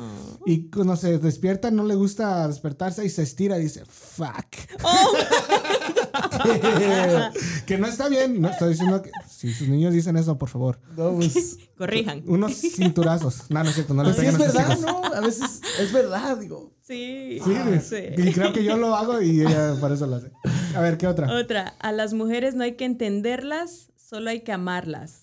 Y 0.44 0.70
cuando 0.70 0.96
se 0.96 1.18
despierta 1.18 1.70
no 1.70 1.84
le 1.84 1.94
gusta 1.94 2.48
despertarse 2.48 3.04
y 3.04 3.10
se 3.10 3.22
estira 3.22 3.58
y 3.58 3.62
dice, 3.62 3.84
fuck. 3.86 4.46
que 7.66 7.78
no 7.78 7.86
está 7.86 8.08
bien. 8.08 8.40
No 8.40 8.48
estoy 8.48 8.70
diciendo 8.70 9.02
que 9.02 9.10
si 9.28 9.52
sus 9.52 9.68
niños 9.68 9.92
dicen 9.92 10.16
eso, 10.16 10.38
por 10.38 10.48
favor. 10.48 10.80
No, 10.96 11.14
pues, 11.14 11.58
Corrijan. 11.76 12.22
Unos 12.26 12.56
cinturazos. 12.56 13.44
No, 13.50 13.62
no 13.62 13.68
es 13.68 13.74
cierto. 13.76 13.94
No 13.94 14.02
le 14.02 14.10
sí 14.12 14.16
peguen 14.16 14.32
es 14.34 14.38
verdad, 14.38 14.70
hijos. 14.70 14.80
¿no? 14.80 15.04
A 15.04 15.20
veces 15.20 15.60
es 15.78 15.92
verdad, 15.92 16.36
digo. 16.38 16.72
Sí. 16.82 17.38
Sí, 17.44 17.96
Y 18.16 18.32
creo 18.32 18.52
que 18.52 18.64
yo 18.64 18.76
lo 18.76 18.96
hago 18.96 19.22
y 19.22 19.42
ella 19.42 19.76
por 19.80 19.92
eso 19.92 20.06
lo 20.06 20.16
hace. 20.16 20.32
A 20.74 20.80
ver, 20.80 20.98
¿qué 20.98 21.06
otra? 21.06 21.32
Otra. 21.32 21.74
A 21.78 21.92
las 21.92 22.14
mujeres 22.14 22.56
no 22.56 22.64
hay 22.64 22.74
que 22.74 22.84
entenderlas, 22.84 23.90
solo 23.96 24.30
hay 24.30 24.40
que 24.40 24.50
amarlas. 24.52 25.21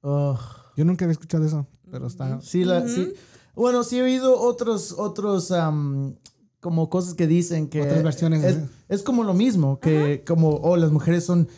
Oh. 0.00 0.38
Yo 0.76 0.84
nunca 0.84 1.04
había 1.04 1.12
escuchado 1.12 1.44
eso, 1.44 1.66
pero 1.90 2.06
está... 2.06 2.40
Sí, 2.40 2.64
la, 2.64 2.86
sí. 2.88 3.12
Bueno, 3.54 3.82
sí 3.82 3.98
he 3.98 4.02
oído 4.02 4.40
otros, 4.40 4.94
otros, 4.96 5.50
am, 5.50 6.14
como 6.60 6.88
cosas 6.88 7.14
que 7.14 7.26
dicen 7.26 7.68
que... 7.68 7.82
Otras 7.82 8.02
versiones, 8.02 8.44
Es, 8.44 8.58
es 8.88 9.02
como 9.02 9.24
lo 9.24 9.34
mismo, 9.34 9.80
que 9.80 10.22
como, 10.26 10.50
oh, 10.50 10.76
las 10.76 10.92
mujeres 10.92 11.24
son 11.24 11.48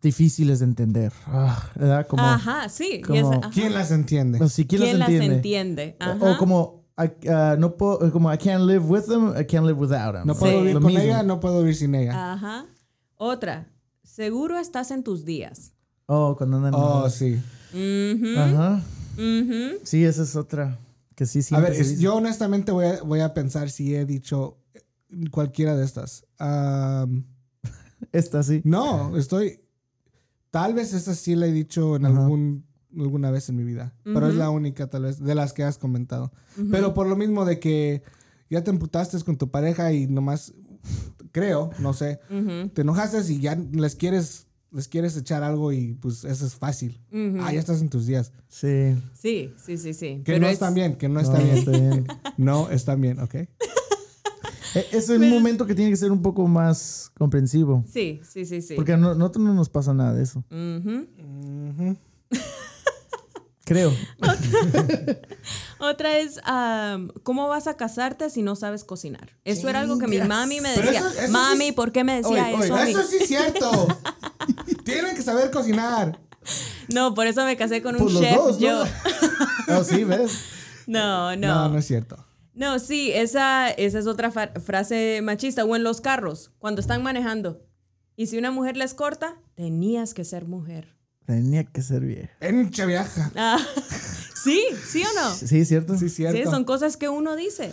difíciles 0.00 0.60
de 0.60 0.64
entender. 0.66 1.12
Ah, 1.26 1.70
¿Verdad? 1.74 2.06
Como, 2.06 2.22
Ajá, 2.22 2.68
sí. 2.68 3.02
como- 3.02 3.32
ajá. 3.34 3.50
¿Quién 3.52 3.74
las 3.74 3.90
entiende? 3.90 4.38
no, 4.38 4.48
sí, 4.48 4.66
¿quién, 4.66 4.80
¿Quién 4.82 4.98
las 4.98 5.00
las 5.00 5.08
entiende? 5.10 5.36
entiende? 5.36 5.96
Ajá. 6.00 6.32
O 6.32 6.38
como, 6.38 6.84
I, 6.96 7.28
uh, 7.28 7.58
no 7.58 7.76
puedo, 7.76 8.10
como, 8.12 8.32
I 8.32 8.38
can't 8.38 8.64
live 8.64 8.84
with 8.86 9.02
them, 9.02 9.30
I 9.38 9.44
can't 9.44 9.66
live 9.66 9.78
without 9.78 10.14
them. 10.14 10.26
No 10.26 10.34
puedo 10.34 10.52
Sí. 10.52 10.58
vivir 10.60 10.74
Lo 10.74 10.80
con 10.80 10.86
mismo. 10.92 11.02
ella, 11.04 11.22
no 11.22 11.38
puedo 11.40 11.58
vivir 11.60 11.76
sin 11.76 11.94
ella. 11.94 12.32
Ajá. 12.32 12.66
Otra. 13.16 13.68
Seguro 14.04 14.58
estás 14.58 14.90
en 14.90 15.02
tus 15.04 15.24
días. 15.24 15.72
Oh, 16.06 16.34
cuando 16.38 16.56
andan... 16.56 16.74
Oh, 16.74 17.10
sí. 17.10 17.38
Ajá. 17.72 18.82
Sí, 19.84 20.04
esa 20.04 20.22
es 20.22 20.36
otra 20.36 20.78
que 21.14 21.26
sí 21.26 21.40
A 21.52 21.58
ver, 21.60 21.72
es- 21.72 21.98
yo 21.98 22.14
honestamente 22.14 22.70
voy 22.70 22.86
a, 22.86 23.02
voy 23.02 23.20
a 23.20 23.34
pensar 23.34 23.70
si 23.70 23.94
he 23.94 24.04
dicho 24.04 24.58
cualquiera 25.32 25.76
de 25.76 25.84
estas. 25.84 26.24
Esta 28.12 28.42
sí. 28.42 28.60
no, 28.64 29.16
estoy... 29.16 29.60
Tal 30.50 30.72
vez 30.72 30.94
esta 30.94 31.14
sí 31.14 31.34
la 31.36 31.46
he 31.46 31.52
dicho 31.52 31.96
en 31.96 32.06
algún, 32.06 32.64
alguna 32.98 33.30
vez 33.30 33.50
en 33.50 33.56
mi 33.56 33.64
vida. 33.64 33.92
Pero 34.02 34.28
es 34.28 34.34
la 34.34 34.48
única 34.48 34.86
tal 34.86 35.02
vez 35.02 35.20
de 35.22 35.34
las 35.34 35.52
que 35.52 35.62
has 35.62 35.76
comentado. 35.76 36.32
Pero 36.70 36.94
por 36.94 37.06
lo 37.06 37.16
mismo 37.16 37.44
de 37.44 37.58
que 37.60 38.02
ya 38.48 38.64
te 38.64 38.70
emputaste 38.70 39.20
con 39.24 39.36
tu 39.36 39.50
pareja 39.50 39.92
y 39.92 40.06
nomás, 40.06 40.54
creo, 41.32 41.70
no 41.80 41.92
sé, 41.92 42.18
te 42.72 42.80
enojaste 42.80 43.30
y 43.30 43.40
ya 43.40 43.56
les 43.72 43.94
quieres, 43.94 44.46
les 44.70 44.86
quieres 44.88 45.16
echar 45.16 45.42
algo 45.42 45.72
y 45.72 45.94
pues 45.94 46.24
eso 46.24 46.44
es 46.46 46.54
fácil. 46.54 47.00
Ah, 47.40 47.52
ya 47.52 47.58
estás 47.60 47.80
en 47.80 47.88
tus 47.88 48.06
días. 48.06 48.32
Sí. 48.48 48.94
Sí, 49.14 49.52
sí, 49.64 49.78
sí, 49.78 49.94
sí. 49.94 50.16
Que 50.24 50.32
Pero 50.32 50.40
no 50.40 50.46
es- 50.48 50.52
están 50.54 50.74
bien, 50.74 50.96
que 50.96 51.08
no 51.08 51.14
No, 51.14 51.20
está 51.20 51.38
bien. 51.38 51.56
está 51.56 51.70
bien. 51.70 52.06
No 52.36 52.68
están 52.70 53.00
bien, 53.00 53.18
¿ok? 53.20 53.34
E- 53.34 53.48
Es 54.92 55.08
un 55.08 55.28
momento 55.30 55.64
que 55.66 55.74
tiene 55.74 55.90
que 55.90 55.96
ser 55.96 56.12
un 56.12 56.20
poco 56.20 56.46
más 56.46 57.10
comprensivo. 57.18 57.84
Sí, 57.90 58.20
sí, 58.30 58.44
sí, 58.44 58.60
sí. 58.60 58.74
Porque 58.74 58.92
a 58.92 58.96
no- 58.98 59.14
nosotros 59.14 59.44
no 59.46 59.54
nos 59.54 59.68
pasa 59.70 59.94
nada 59.94 60.12
de 60.12 60.22
eso. 60.22 60.44
Creo. 63.64 63.92
Otra 65.78 66.18
es, 66.18 66.40
am, 66.44 67.08
¿cómo 67.22 67.48
vas 67.48 67.66
a 67.66 67.76
casarte 67.76 68.30
si 68.30 68.42
no 68.42 68.56
sabes 68.56 68.82
cocinar? 68.82 69.36
Eso 69.44 69.68
era 69.68 69.80
algo 69.80 69.98
que 69.98 70.08
mi 70.08 70.18
mami 70.18 70.60
me 70.62 70.70
decía. 70.70 71.00
eso- 71.00 71.08
eso 71.08 71.26
sí 71.26 71.30
mami, 71.32 71.72
¿por 71.72 71.92
qué 71.92 72.02
me 72.02 72.16
decía 72.16 72.30
Oye, 72.56 72.64
eso? 72.64 72.74
a 72.76 72.84
mí?" 72.84 72.90
eso 72.92 73.02
sí 73.02 73.16
es 73.20 73.28
cierto. 73.28 73.86
Tienen 74.92 75.14
que 75.16 75.22
saber 75.22 75.50
cocinar. 75.50 76.18
No, 76.92 77.14
por 77.14 77.26
eso 77.26 77.44
me 77.44 77.56
casé 77.56 77.82
con 77.82 77.94
un 77.96 78.02
Pues 78.02 78.18
chef. 78.18 78.34
dos, 78.36 78.60
¿no? 78.60 78.66
yo. 78.66 78.84
Oh, 79.76 79.84
sí, 79.84 80.04
¿ves? 80.04 80.32
No, 80.86 81.36
No, 81.36 81.46
no. 81.46 81.68
no, 81.68 81.78
es 81.78 81.86
cierto. 81.86 82.24
No, 82.54 82.78
sí, 82.78 83.12
esa, 83.12 83.68
esa 83.70 83.98
es 83.98 84.06
otra 84.06 84.30
frase 84.32 85.20
machista. 85.22 85.64
O 85.64 85.76
en 85.76 85.84
los 85.84 86.00
carros, 86.00 86.50
cuando 86.58 86.80
están 86.80 87.02
manejando. 87.02 87.62
Y 88.16 88.26
si 88.26 88.38
una 88.38 88.50
mujer 88.50 88.76
les 88.76 88.94
corta, 88.94 89.36
tenías 89.54 90.14
que 90.14 90.24
ser 90.24 90.46
mujer. 90.46 90.96
Tenía 91.26 91.64
que 91.64 91.82
ser 91.82 92.00
bien. 92.00 92.30
Enche 92.40 92.86
viaja. 92.86 93.30
Ah, 93.36 93.58
sí, 94.42 94.62
sí 94.88 95.02
o 95.02 95.20
no. 95.20 95.34
Sí, 95.34 95.64
¿cierto? 95.66 95.96
Sí, 95.98 96.08
cierto. 96.08 96.36
Sí, 96.38 96.44
son 96.50 96.64
cosas 96.64 96.96
que 96.96 97.08
uno 97.10 97.36
dice. 97.36 97.72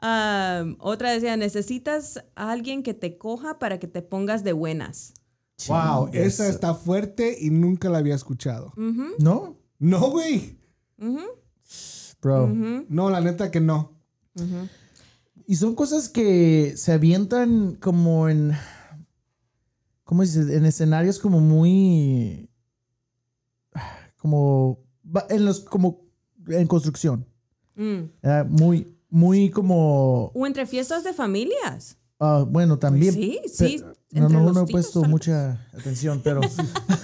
Am, 0.00 0.76
otra 0.80 1.10
decía, 1.10 1.36
necesitas 1.36 2.24
a 2.34 2.50
alguien 2.50 2.82
que 2.82 2.94
te 2.94 3.18
coja 3.18 3.58
para 3.58 3.78
que 3.78 3.86
te 3.88 4.00
pongas 4.02 4.42
de 4.42 4.52
buenas. 4.54 5.12
Wow, 5.66 6.10
esa 6.12 6.48
está 6.48 6.74
fuerte 6.74 7.36
y 7.40 7.50
nunca 7.50 7.88
la 7.88 7.98
había 7.98 8.14
escuchado. 8.14 8.72
¿No? 9.18 9.56
No, 9.78 10.10
güey. 10.10 10.56
Bro. 12.20 12.48
No, 12.88 13.10
la 13.10 13.20
neta 13.20 13.50
que 13.50 13.60
no. 13.60 13.92
Y 15.46 15.56
son 15.56 15.74
cosas 15.74 16.08
que 16.08 16.74
se 16.76 16.92
avientan 16.92 17.76
como 17.80 18.28
en. 18.28 18.52
¿Cómo 20.04 20.22
dices? 20.22 20.48
En 20.50 20.64
escenarios 20.64 21.18
como 21.18 21.40
muy. 21.40 22.50
Como. 24.18 24.84
En 25.30 25.44
los. 25.44 25.60
Como. 25.60 26.02
En 26.48 26.66
construcción. 26.66 27.26
Mm. 27.76 28.10
¿verdad? 28.22 28.46
Muy. 28.46 28.94
Muy 29.10 29.50
como. 29.50 30.26
O 30.34 30.46
entre 30.46 30.66
fiestas 30.66 31.02
de 31.02 31.14
familias. 31.14 31.96
ah, 32.20 32.44
bueno, 32.46 32.78
también. 32.78 33.14
Sí, 33.14 33.40
sí, 33.46 33.82
No, 34.10 34.22
entre 34.22 34.38
no, 34.38 34.44
los 34.44 34.54
no 34.54 34.62
he 34.62 34.66
tíos, 34.66 34.72
puesto 34.72 35.04
mucha 35.04 35.66
atención, 35.78 36.20
pero. 36.24 36.40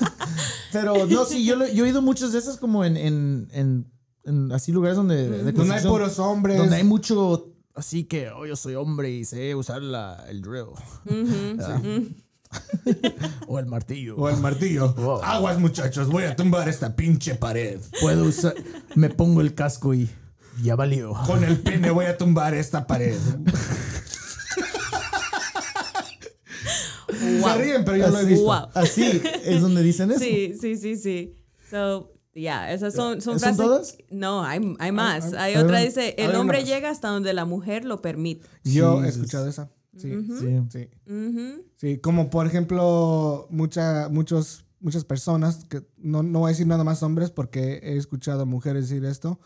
pero 0.73 1.07
no, 1.07 1.25
sí, 1.25 1.45
yo, 1.45 1.57
lo- 1.57 1.67
yo 1.67 1.85
he 1.85 1.89
oído 1.89 2.03
muchas 2.03 2.33
de 2.33 2.39
esas 2.39 2.57
como 2.57 2.85
en. 2.85 2.97
en, 2.97 3.49
en, 3.53 3.93
en 4.25 4.53
así 4.53 4.73
lugares 4.73 4.97
donde. 4.97 5.29
de 5.29 5.53
Donde 5.53 5.75
hay 5.75 5.85
puros 5.85 6.19
hombres. 6.19 6.57
Donde 6.59 6.77
hay 6.77 6.85
mucho. 6.85 7.51
Así 7.75 8.05
que, 8.05 8.31
oh, 8.31 8.47
yo 8.47 8.55
soy 8.57 8.77
hombre 8.77 9.11
y 9.11 9.25
sé 9.25 9.55
usar 9.57 9.83
la, 9.83 10.25
el 10.29 10.41
drill. 10.43 10.67
¿verdad? 11.05 11.83
o 13.49 13.59
el 13.59 13.67
martillo. 13.67 14.17
O 14.17 14.29
el 14.29 14.37
martillo. 14.39 14.95
Wow. 14.95 15.21
Aguas, 15.25 15.59
muchachos. 15.59 16.09
Voy 16.09 16.23
a 16.25 16.37
tumbar 16.37 16.69
esta 16.69 16.95
pinche 16.95 17.35
pared. 17.35 17.81
Puedo 18.01 18.25
usar. 18.27 18.55
Me 18.95 19.11
pongo 19.11 19.41
el 19.41 19.55
casco 19.55 19.93
y. 19.93 20.09
Ya 20.63 20.77
valió. 20.77 21.15
Con 21.27 21.43
el 21.43 21.59
pene 21.59 21.91
voy 21.91 22.07
a 22.07 22.17
tumbar 22.17 22.55
esta 22.55 22.87
pared. 22.87 23.19
Se 27.19 27.55
ríen, 27.63 27.85
pero 27.85 27.97
yo 27.97 28.09
lo 28.11 28.19
he 28.21 28.25
visto. 28.25 28.45
Wow. 28.45 28.69
Así 28.75 29.23
es 29.45 29.61
donde 29.61 29.83
dicen 29.83 30.11
eso. 30.11 30.21
Sí, 30.25 30.55
sí, 30.61 30.77
sí, 30.77 30.97
sí. 30.97 31.35
So, 31.71 32.13
yeah, 32.35 32.73
esas 32.73 32.95
son, 32.95 33.21
son 33.21 33.35
¿Son 33.35 33.41
frases. 33.41 33.57
todas? 33.57 33.99
No, 34.11 34.45
hay, 34.45 34.61
hay 34.79 34.93
más. 34.93 35.33
hay- 35.33 35.35
Hay, 35.35 35.55
hay 35.55 35.63
otra 35.63 35.79
dice, 35.81 36.15
el 36.19 36.35
hombre 36.37 36.61
más. 36.61 36.69
llega 36.69 36.91
hasta 36.91 37.09
donde 37.09 37.33
la 37.33 37.45
mujer 37.45 37.85
lo 37.85 38.01
permite. 38.03 38.47
Yo 38.65 39.03
he 39.05 39.09
escuchado 39.09 39.49
esa. 39.49 39.71
Sí, 39.97 40.11
Sí. 40.41 40.61
sí. 40.71 40.89
Ujú. 41.07 41.63
Sí, 41.77 41.99
como 41.99 42.29
por 42.31 42.47
ejemplo, 42.47 43.47
mucha, 43.51 44.09
muchos, 44.09 44.65
muchas 44.81 45.05
personas, 45.05 45.65
que 45.67 45.83
no, 45.99 46.23
no 46.25 46.41
voy 46.41 46.49
a 46.49 46.53
decir 46.53 46.67
nada 46.67 46.83
más 46.83 47.03
hombres 47.05 47.31
porque 47.31 47.81
he 47.83 47.97
escuchado 47.97 48.43
a 48.43 48.45
mujeres 48.45 48.89
decir 48.89 49.05
esto. 49.05 49.39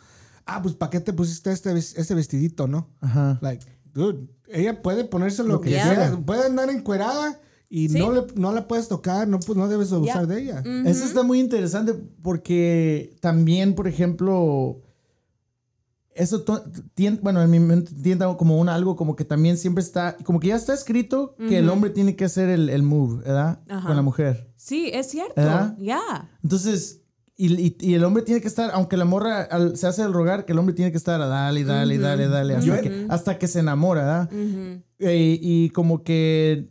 Ah, 0.47 0.63
pues 0.63 0.75
¿para 0.75 0.89
qué 0.91 1.01
te 1.01 1.13
pusiste 1.13 1.53
este, 1.53 1.77
este 1.77 2.15
vestidito, 2.15 2.67
no? 2.67 2.89
Ajá. 3.03 3.39
Like, 3.43 3.67
dude, 3.93 4.27
ella 4.49 4.81
puede 4.81 5.05
ponerse 5.05 5.43
lo, 5.43 5.49
Lo 5.55 5.61
que 5.61 5.69
quiera. 5.69 6.19
Puede 6.25 6.47
andar 6.47 6.71
encuerada 6.71 7.39
y 7.71 7.89
Sí. 7.89 7.99
no, 7.99 8.13
le, 8.13 8.23
no 8.35 8.53
la 8.53 8.67
puedes 8.67 8.89
tocar, 8.89 9.29
no, 9.29 9.39
pu- 9.41 9.55
no 9.55 9.69
debes 9.69 9.93
abusar 9.93 10.27
Yeah. 10.27 10.35
de 10.35 10.43
ella. 10.43 10.63
Eso 10.91 11.05
está 11.05 11.23
muy 11.23 11.39
interesante 11.41 11.95
porque 12.23 13.17
también, 13.21 13.75
por 13.75 13.87
ejemplo, 13.89 14.81
eso 16.15 16.43
to- 16.43 16.65
tien- 16.97 17.21
bueno, 17.23 17.41
en 17.43 17.51
mi 17.51 17.61
mente 17.61 17.93
tiende 18.03 18.27
como 18.39 18.59
un 18.59 18.69
algo 18.69 18.97
como 18.97 19.15
que 19.15 19.25
también 19.25 19.57
siempre 19.57 19.83
está, 19.85 20.17
como 20.25 20.41
que 20.41 20.49
ya 20.49 20.57
está 20.57 20.75
escrito 20.75 21.37
que 21.37 21.59
el 21.59 21.69
hombre 21.69 21.91
tiene 21.91 22.17
que 22.17 22.25
hacer 22.25 22.49
el, 22.49 22.69
el 22.71 22.83
move, 22.83 23.23
¿verdad? 23.23 23.61
Ajá. 23.69 23.87
Con 23.87 23.97
la 23.97 24.03
mujer. 24.03 24.51
Sí, 24.57 24.91
es 24.93 25.07
cierto. 25.09 25.41
Ya. 25.79 26.29
Entonces, 26.43 27.03
Y, 27.41 27.53
y- 27.55 27.77
y 27.79 27.95
el 27.95 28.03
hombre 28.03 28.25
tiene 28.25 28.41
que 28.41 28.49
estar, 28.49 28.73
aunque 28.75 28.97
la 28.97 29.05
morra 29.05 29.43
al- 29.43 29.77
se 29.77 29.87
hace 29.87 30.03
el 30.03 30.13
rogar, 30.13 30.45
que 30.45 30.53
el 30.55 30.59
hombre 30.59 30.75
tiene 30.75 30.91
que 30.91 30.97
estar 30.99 31.23
a 31.23 31.27
dale, 31.29 31.63
dale, 31.63 31.97
dale, 31.97 32.27
dale, 32.27 32.57
hasta, 32.57 32.81
que, 32.81 33.07
hasta 33.09 33.39
que 33.39 33.47
se 33.47 33.61
enamora, 33.61 34.01
¿verdad? 34.03 34.33
Ujú. 34.33 34.83
Eh, 34.99 35.39
y 35.41 35.71
como 35.71 36.03
que 36.03 36.67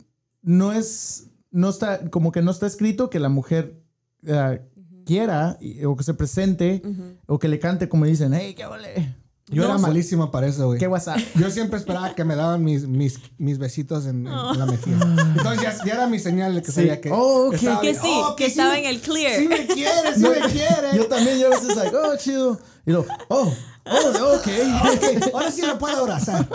no 0.48 0.72
es, 0.72 1.26
no 1.50 1.68
está, 1.68 2.08
como 2.10 2.32
que 2.32 2.40
no 2.40 2.50
está 2.50 2.66
escrito 2.66 3.10
que 3.10 3.20
la 3.20 3.28
mujer 3.28 3.82
eh, 4.26 4.62
quiera 5.04 5.58
y- 5.60 5.84
o 5.84 5.94
que 5.94 6.04
se 6.04 6.14
presente 6.14 6.82
o 7.26 7.38
que 7.38 7.48
le 7.48 7.58
cante 7.58 7.88
como 7.88 8.06
dicen, 8.06 8.32
hey, 8.32 8.54
qué 8.56 8.64
ole, 8.64 9.14
Yo 9.50 9.62
No, 9.62 9.68
era 9.70 9.78
malísimo 9.78 10.30
para 10.30 10.46
eso, 10.46 10.66
güey. 10.66 10.78
qué 10.78 10.86
WhatsApp. 10.88 11.18
Yo 11.36 11.50
siempre 11.50 11.78
esperaba 11.78 12.14
que 12.14 12.24
me 12.24 12.34
daban 12.34 12.64
mis, 12.64 12.86
mis, 12.86 13.18
mis 13.38 13.58
besitos 13.58 14.06
en, 14.06 14.26
en 14.26 14.58
la 14.58 14.66
mejilla. 14.66 14.98
Entonces 15.36 15.62
ya, 15.62 15.84
ya 15.84 15.94
era 15.94 16.06
mi 16.06 16.18
señal 16.18 16.54
de 16.54 16.62
que 16.62 16.72
sabía 16.72 17.00
que. 17.00 17.10
Oh, 17.12 17.52
estaba 17.52 17.80
Que 17.82 17.94
sí, 17.94 18.00
Oh, 18.10 18.34
que 18.36 18.44
sí 18.44 18.50
estaba 18.50 18.78
en 18.78 18.86
el 18.86 19.00
clear. 19.00 19.38
Sí 19.40 19.48
me 19.48 19.66
quiere, 19.66 20.14
sí 20.14 20.20
me 20.20 20.40
quiere. 20.52 20.96
Yo 20.96 21.06
también, 21.08 21.38
yo 21.38 21.46
a 21.46 21.50
veces, 21.50 21.76
like, 21.76 21.94
oh, 21.96 22.16
chido. 22.18 22.58
Y 22.86 22.90
luego, 22.92 23.06
oh, 23.28 23.52
oh, 23.90 24.36
ok. 24.36 24.48
Ok, 25.28 25.34
ahora 25.34 25.50
sí 25.50 25.62
lo 25.62 25.78
puedo 25.78 25.96
abrazar. 25.98 26.46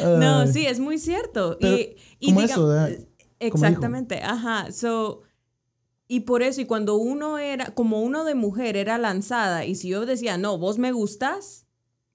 No, 0.00 0.46
sí, 0.46 0.66
es 0.66 0.78
muy 0.78 0.98
cierto. 0.98 1.56
Pero, 1.60 1.76
y, 1.76 1.96
y 2.18 2.28
como 2.28 2.40
eso, 2.42 2.88
Exactamente, 3.38 4.20
ajá. 4.22 4.70
So, 4.70 5.22
y 6.06 6.20
por 6.20 6.42
eso, 6.42 6.60
y 6.60 6.66
cuando 6.66 6.96
uno 6.96 7.38
era, 7.38 7.66
como 7.74 8.00
uno 8.02 8.24
de 8.24 8.34
mujer 8.34 8.76
era 8.76 8.98
lanzada, 8.98 9.64
y 9.64 9.74
si 9.76 9.88
yo 9.88 10.04
decía, 10.06 10.36
no, 10.36 10.58
vos 10.58 10.78
me 10.78 10.92
gustas, 10.92 11.66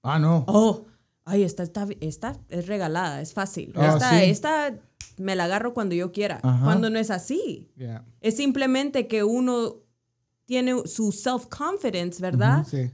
Ah, 0.02 0.18
no. 0.18 0.44
oh, 0.46 0.86
ay, 1.24 1.42
esta, 1.42 1.64
esta, 1.64 1.88
esta 2.00 2.36
es 2.48 2.66
regalada, 2.66 3.20
es 3.20 3.32
fácil. 3.32 3.72
Ah, 3.74 3.92
esta, 3.94 4.10
sí. 4.10 4.24
esta 4.26 4.78
me 5.16 5.34
la 5.34 5.44
agarro 5.44 5.74
cuando 5.74 5.94
yo 5.94 6.12
quiera. 6.12 6.40
Ajá. 6.42 6.64
Cuando 6.64 6.90
no 6.90 6.98
es 6.98 7.10
así. 7.10 7.72
Yeah. 7.76 8.04
Es 8.20 8.36
simplemente 8.36 9.08
que 9.08 9.24
uno 9.24 9.76
tiene 10.44 10.86
su 10.86 11.10
self-confidence, 11.10 12.20
¿verdad? 12.20 12.64
Sí. 12.70 12.90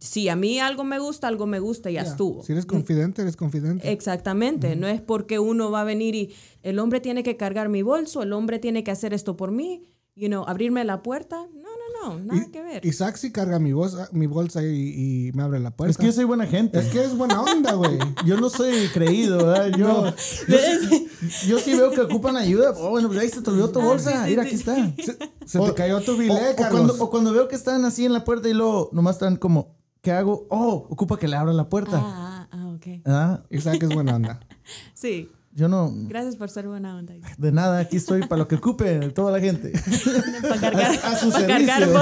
Si 0.00 0.28
a 0.28 0.36
mí 0.36 0.58
algo 0.58 0.84
me 0.84 0.98
gusta, 0.98 1.28
algo 1.28 1.46
me 1.46 1.58
gusta 1.60 1.90
y 1.90 1.94
ya 1.94 2.02
Yeah. 2.02 2.10
estuvo. 2.10 2.42
Si 2.42 2.52
eres 2.52 2.66
confidente, 2.66 3.22
eres 3.22 3.36
confidente. 3.36 3.90
Exactamente, 3.92 4.76
no 4.76 4.86
es 4.88 5.00
porque 5.00 5.38
uno 5.38 5.70
va 5.70 5.82
a 5.82 5.84
venir 5.84 6.14
y 6.14 6.34
el 6.62 6.78
hombre 6.78 7.00
tiene 7.00 7.22
que 7.22 7.36
cargar 7.36 7.68
mi 7.68 7.82
bolso, 7.82 8.22
el 8.22 8.32
hombre 8.32 8.58
tiene 8.58 8.82
que 8.84 8.90
hacer 8.90 9.14
esto 9.14 9.36
por 9.36 9.50
mí, 9.52 9.84
you 10.14 10.28
know, 10.28 10.44
abrirme 10.46 10.84
la 10.84 11.02
puerta. 11.02 11.46
No, 11.54 11.62
no, 12.02 12.18
no, 12.18 12.24
nada 12.24 12.46
Y- 12.46 12.50
que 12.50 12.62
ver. 12.62 12.84
Isaac 12.84 13.16
sí 13.16 13.30
carga 13.32 13.58
mi, 13.58 13.72
bolsa, 13.72 14.08
mi 14.12 14.26
bolsa 14.26 14.62
y, 14.62 15.28
y 15.28 15.32
me 15.32 15.42
abre 15.44 15.60
la 15.60 15.70
puerta. 15.70 15.92
Es 15.92 15.96
que 15.98 16.06
yo 16.06 16.12
soy 16.12 16.24
buena 16.24 16.46
gente. 16.46 16.78
Es 16.78 16.86
que 16.86 17.02
es 17.04 17.16
buena 17.16 17.40
onda, 17.42 17.72
güey. 17.74 17.98
Yo 18.26 18.38
no 18.38 18.50
soy 18.50 18.88
creído, 18.92 19.38
¿verdad? 19.46 19.68
Yo, 19.78 20.04
yo, 20.06 20.58
sí, 20.58 21.08
yo 21.48 21.58
sí 21.58 21.74
veo 21.74 21.90
que 21.92 22.00
ocupan 22.02 22.36
ayuda. 22.36 22.72
Oh, 22.76 22.90
bueno, 22.90 23.08
pues 23.08 23.20
ahí 23.20 23.28
se 23.28 23.40
te 23.40 23.50
olvidó 23.50 23.70
tu 23.70 23.80
bolsa. 23.80 24.26
Mira, 24.26 24.42
aquí 24.42 24.54
está. 24.56 24.74
Se, 24.96 25.16
se 25.46 25.58
O- 25.58 25.64
te 25.66 25.74
cayó 25.74 26.00
tu 26.00 26.12
O, 26.12 26.16
bilé, 26.16 26.32
o 26.52 26.56
Carlos. 26.56 26.70
cuando, 26.86 27.04
o 27.04 27.10
cuando 27.10 27.32
veo 27.32 27.48
que 27.48 27.56
están 27.56 27.84
así 27.84 28.04
en 28.04 28.12
la 28.12 28.24
puerta 28.24 28.48
y 28.48 28.52
luego 28.54 28.90
nomás 28.92 29.16
están 29.16 29.36
como, 29.36 29.75
¿qué 30.06 30.12
hago? 30.12 30.46
Oh, 30.50 30.86
ocupa 30.88 31.18
que 31.18 31.26
le 31.26 31.34
abran 31.34 31.56
la 31.56 31.68
puerta. 31.68 32.00
Ah, 32.00 32.46
ah, 32.52 32.66
ok. 32.76 32.86
Ah, 33.06 33.40
Isaac 33.50 33.82
es 33.82 33.88
buena 33.88 34.14
onda. 34.14 34.38
Sí, 34.94 35.28
yo 35.52 35.66
no, 35.68 35.90
gracias 35.92 36.36
por 36.36 36.48
ser 36.48 36.68
buena 36.68 36.96
onda. 36.96 37.14
de 37.38 37.50
nada, 37.52 37.80
aquí 37.80 37.96
estoy 37.96 38.20
para 38.26 38.38
lo 38.38 38.46
que 38.48 38.54
ocupe 38.54 39.10
toda 39.10 39.32
la 39.32 39.40
gente. 39.40 39.72
Para 40.42 40.60
cargar, 40.60 40.92
A- 41.02 41.08
a 41.12 41.16
su 41.16 41.30
para 41.32 41.46
cargar 41.48 41.82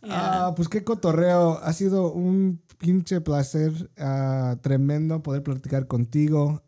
bolsas. 0.00 0.18
Ah, 0.20 0.52
pues 0.56 0.68
qué 0.68 0.84
cotorreo. 0.84 1.58
Ha 1.62 1.72
sido 1.72 2.12
un 2.12 2.60
pinche 2.78 3.20
placer 3.20 3.90
ah, 3.98 4.56
tremendo 4.62 5.22
poder 5.22 5.42
platicar 5.42 5.86
contigo. 5.86 6.62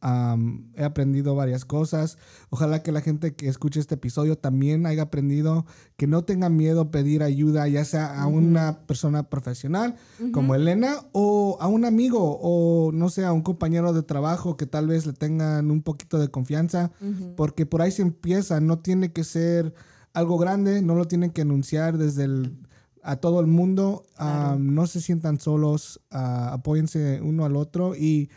He 0.75 0.85
aprendido 0.85 1.35
varias 1.35 1.65
cosas. 1.65 2.19
Ojalá 2.51 2.83
que 2.83 2.93
la 2.93 3.01
gente 3.01 3.35
que 3.35 3.49
escuche 3.49 3.81
este 3.81 3.95
episodio 3.95 4.37
también 4.37 4.87
haya 4.87 5.03
aprendido 5.03 5.67
que 5.97 6.07
no 6.07 6.25
tenga 6.25 6.49
miedo 6.49 6.91
pedir 6.91 7.23
ayuda, 7.23 7.69
ya 7.69 7.85
sea 7.85 8.21
a 8.21 8.27
una 8.27 8.81
persona 8.87 9.25
profesional 9.25 9.97
como 10.33 10.55
Elena 10.55 10.97
o 11.13 11.57
a 11.61 11.69
un 11.69 11.85
amigo 11.85 12.39
o 12.41 12.91
no 12.93 13.09
sé, 13.09 13.25
a 13.25 13.33
un 13.33 13.43
compañero 13.43 13.93
de 13.93 14.03
trabajo 14.03 14.57
que 14.57 14.67
tal 14.67 14.89
vez 14.89 15.07
le 15.07 15.13
tengan 15.13 15.71
un 15.71 15.83
poquito 15.83 16.19
de 16.19 16.29
confianza, 16.29 16.91
porque 17.37 17.67
por 17.67 17.83
ahí 17.83 17.93
se 17.93 18.03
empieza. 18.03 18.61
No 18.61 18.81
tiene 18.81 19.13
que 19.13 19.23
ser 19.23 19.75
algo 20.13 20.39
grande, 20.39 20.83
no 20.83 20.97
lo 20.97 21.07
tienen 21.07 21.31
que 21.31 21.43
anunciar 21.43 21.99
desde 21.99 22.25
el 22.25 22.59
a 23.03 23.17
todo 23.17 23.41
el 23.41 23.47
mundo. 23.47 24.05
am, 24.17 24.75
no 24.75 24.87
se 24.87 25.01
sientan 25.01 25.41
solos, 25.41 26.01
ah, 26.11 26.53
apóyense 26.53 27.21
uno 27.23 27.45
al 27.45 27.57
otro. 27.57 27.95
Y 27.95 28.31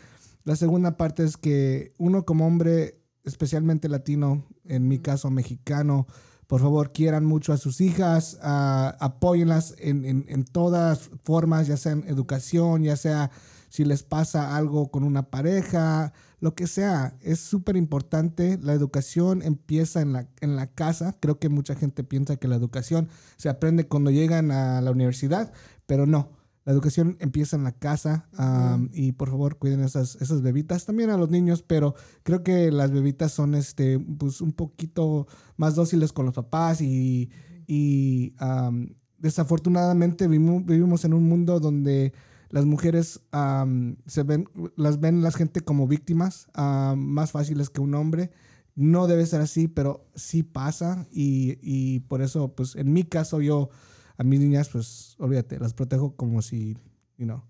la 0.44 0.56
segunda 0.56 0.96
parte 0.96 1.24
es 1.24 1.36
que 1.36 1.94
uno 1.98 2.24
como 2.24 2.46
hombre, 2.46 3.00
especialmente 3.24 3.88
latino, 3.88 4.44
en 4.64 4.88
mi 4.88 4.98
caso 4.98 5.30
mexicano, 5.30 6.06
por 6.46 6.60
favor 6.60 6.92
quieran 6.92 7.24
mucho 7.24 7.52
a 7.52 7.56
sus 7.56 7.80
hijas, 7.80 8.38
ah, 8.42 8.96
apóyenlas 9.00 9.74
en, 9.78 10.04
en, 10.04 10.24
en 10.28 10.44
todas 10.44 11.10
formas, 11.24 11.66
ya 11.66 11.76
sea 11.76 11.92
en 11.92 12.06
educación, 12.08 12.82
ya 12.82 12.96
sea 12.96 13.30
si 13.70 13.84
les 13.84 14.04
pasa 14.04 14.54
algo 14.56 14.90
con 14.90 15.02
una 15.02 15.30
pareja, 15.30 16.12
lo 16.44 16.54
que 16.54 16.66
sea. 16.66 17.16
Es 17.22 17.40
súper 17.40 17.74
importante. 17.74 18.58
La 18.60 18.74
educación 18.74 19.40
empieza 19.40 20.02
en 20.02 20.12
la, 20.12 20.28
en 20.42 20.56
la 20.56 20.66
casa. 20.66 21.16
Creo 21.18 21.38
que 21.38 21.48
mucha 21.48 21.74
gente 21.74 22.04
piensa 22.04 22.36
que 22.36 22.48
la 22.48 22.54
educación 22.54 23.08
se 23.38 23.48
aprende 23.48 23.88
cuando 23.88 24.10
llegan 24.10 24.50
a 24.50 24.82
la 24.82 24.90
universidad, 24.90 25.54
pero 25.86 26.04
no. 26.04 26.32
La 26.66 26.74
educación 26.74 27.16
empieza 27.20 27.56
en 27.56 27.64
la 27.64 27.72
casa 27.72 28.28
y 28.92 29.12
por 29.12 29.30
favor 29.30 29.56
cuiden 29.56 29.80
esas, 29.80 30.16
esas 30.16 30.42
bebitas, 30.42 30.84
también 30.84 31.08
a 31.08 31.16
los 31.16 31.30
niños, 31.30 31.62
pero 31.62 31.94
creo 32.24 32.42
que 32.42 32.70
las 32.70 32.90
bebitas 32.90 33.32
son 33.32 33.54
este, 33.54 33.98
pues, 33.98 34.42
un 34.42 34.52
poquito 34.52 35.26
más 35.56 35.74
dóciles 35.74 36.12
con 36.12 36.26
los 36.26 36.34
papás 36.34 36.82
y, 36.82 37.30
y 37.66 38.34
am, 38.36 38.94
desafortunadamente 39.16 40.28
vivimos, 40.28 40.66
vivimos 40.66 41.06
en 41.06 41.14
un 41.14 41.26
mundo 41.26 41.58
donde 41.58 42.12
las 42.54 42.66
mujeres 42.66 43.20
am, 43.32 43.96
se 44.06 44.22
ven, 44.22 44.48
las 44.76 45.00
ven 45.00 45.22
la 45.22 45.32
gente 45.32 45.60
como 45.60 45.88
víctimas 45.88 46.46
am, 46.54 47.00
más 47.00 47.32
fáciles 47.32 47.68
que 47.68 47.80
un 47.80 47.96
hombre. 47.96 48.30
No 48.76 49.08
debe 49.08 49.26
ser 49.26 49.40
así, 49.40 49.66
pero 49.66 50.06
sí 50.14 50.44
pasa 50.44 51.04
y, 51.10 51.58
y 51.62 51.98
por 52.00 52.22
eso, 52.22 52.54
pues 52.54 52.76
en 52.76 52.92
mi 52.92 53.02
caso 53.02 53.40
yo 53.40 53.70
a 54.18 54.22
mis 54.22 54.38
niñas, 54.38 54.68
pues 54.68 55.16
olvídate, 55.18 55.58
las 55.58 55.74
protejo 55.74 56.14
como 56.14 56.42
si, 56.42 56.74
you 57.18 57.24
know, 57.26 57.42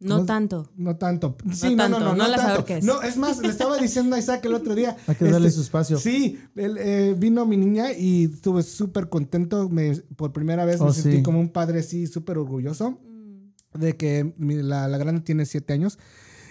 No 0.00 0.16
¿Cómo? 0.16 0.26
tanto. 0.26 0.70
no 0.76 0.96
tanto. 0.96 1.34
Sí, 1.54 1.74
no, 1.74 1.84
tanto, 1.84 1.98
no, 2.00 2.04
no, 2.04 2.12
no 2.16 2.22
no, 2.24 2.28
las 2.28 2.40
tanto. 2.42 2.74
No, 2.86 3.00
es 3.00 3.16
más, 3.16 3.38
le 3.38 3.48
estaba 3.48 3.78
diciendo 3.78 4.16
a 4.16 4.18
Isaac 4.18 4.44
el 4.44 4.52
otro 4.52 4.74
día. 4.74 4.98
Hay 5.06 5.14
que 5.14 5.24
darle 5.24 5.48
este, 5.48 5.60
su 5.60 5.62
espacio. 5.62 5.96
Sí, 5.96 6.38
él, 6.56 6.76
eh, 6.78 7.14
vino 7.18 7.46
mi 7.46 7.56
niña 7.56 7.94
y 7.94 8.24
estuve 8.24 8.62
súper 8.64 9.08
contento. 9.08 9.70
Me, 9.70 9.96
por 10.16 10.34
primera 10.34 10.66
vez 10.66 10.78
me 10.78 10.88
Oh, 10.88 10.92
sentí 10.92 11.18
sí. 11.18 11.22
como 11.22 11.40
un 11.40 11.48
padre 11.48 11.78
así, 11.80 12.06
súper 12.06 12.36
orgulloso 12.36 12.98
de 13.74 13.96
que 13.96 14.34
la, 14.38 14.88
la 14.88 14.98
grande 14.98 15.22
tiene 15.22 15.46
siete 15.46 15.72
años 15.72 15.98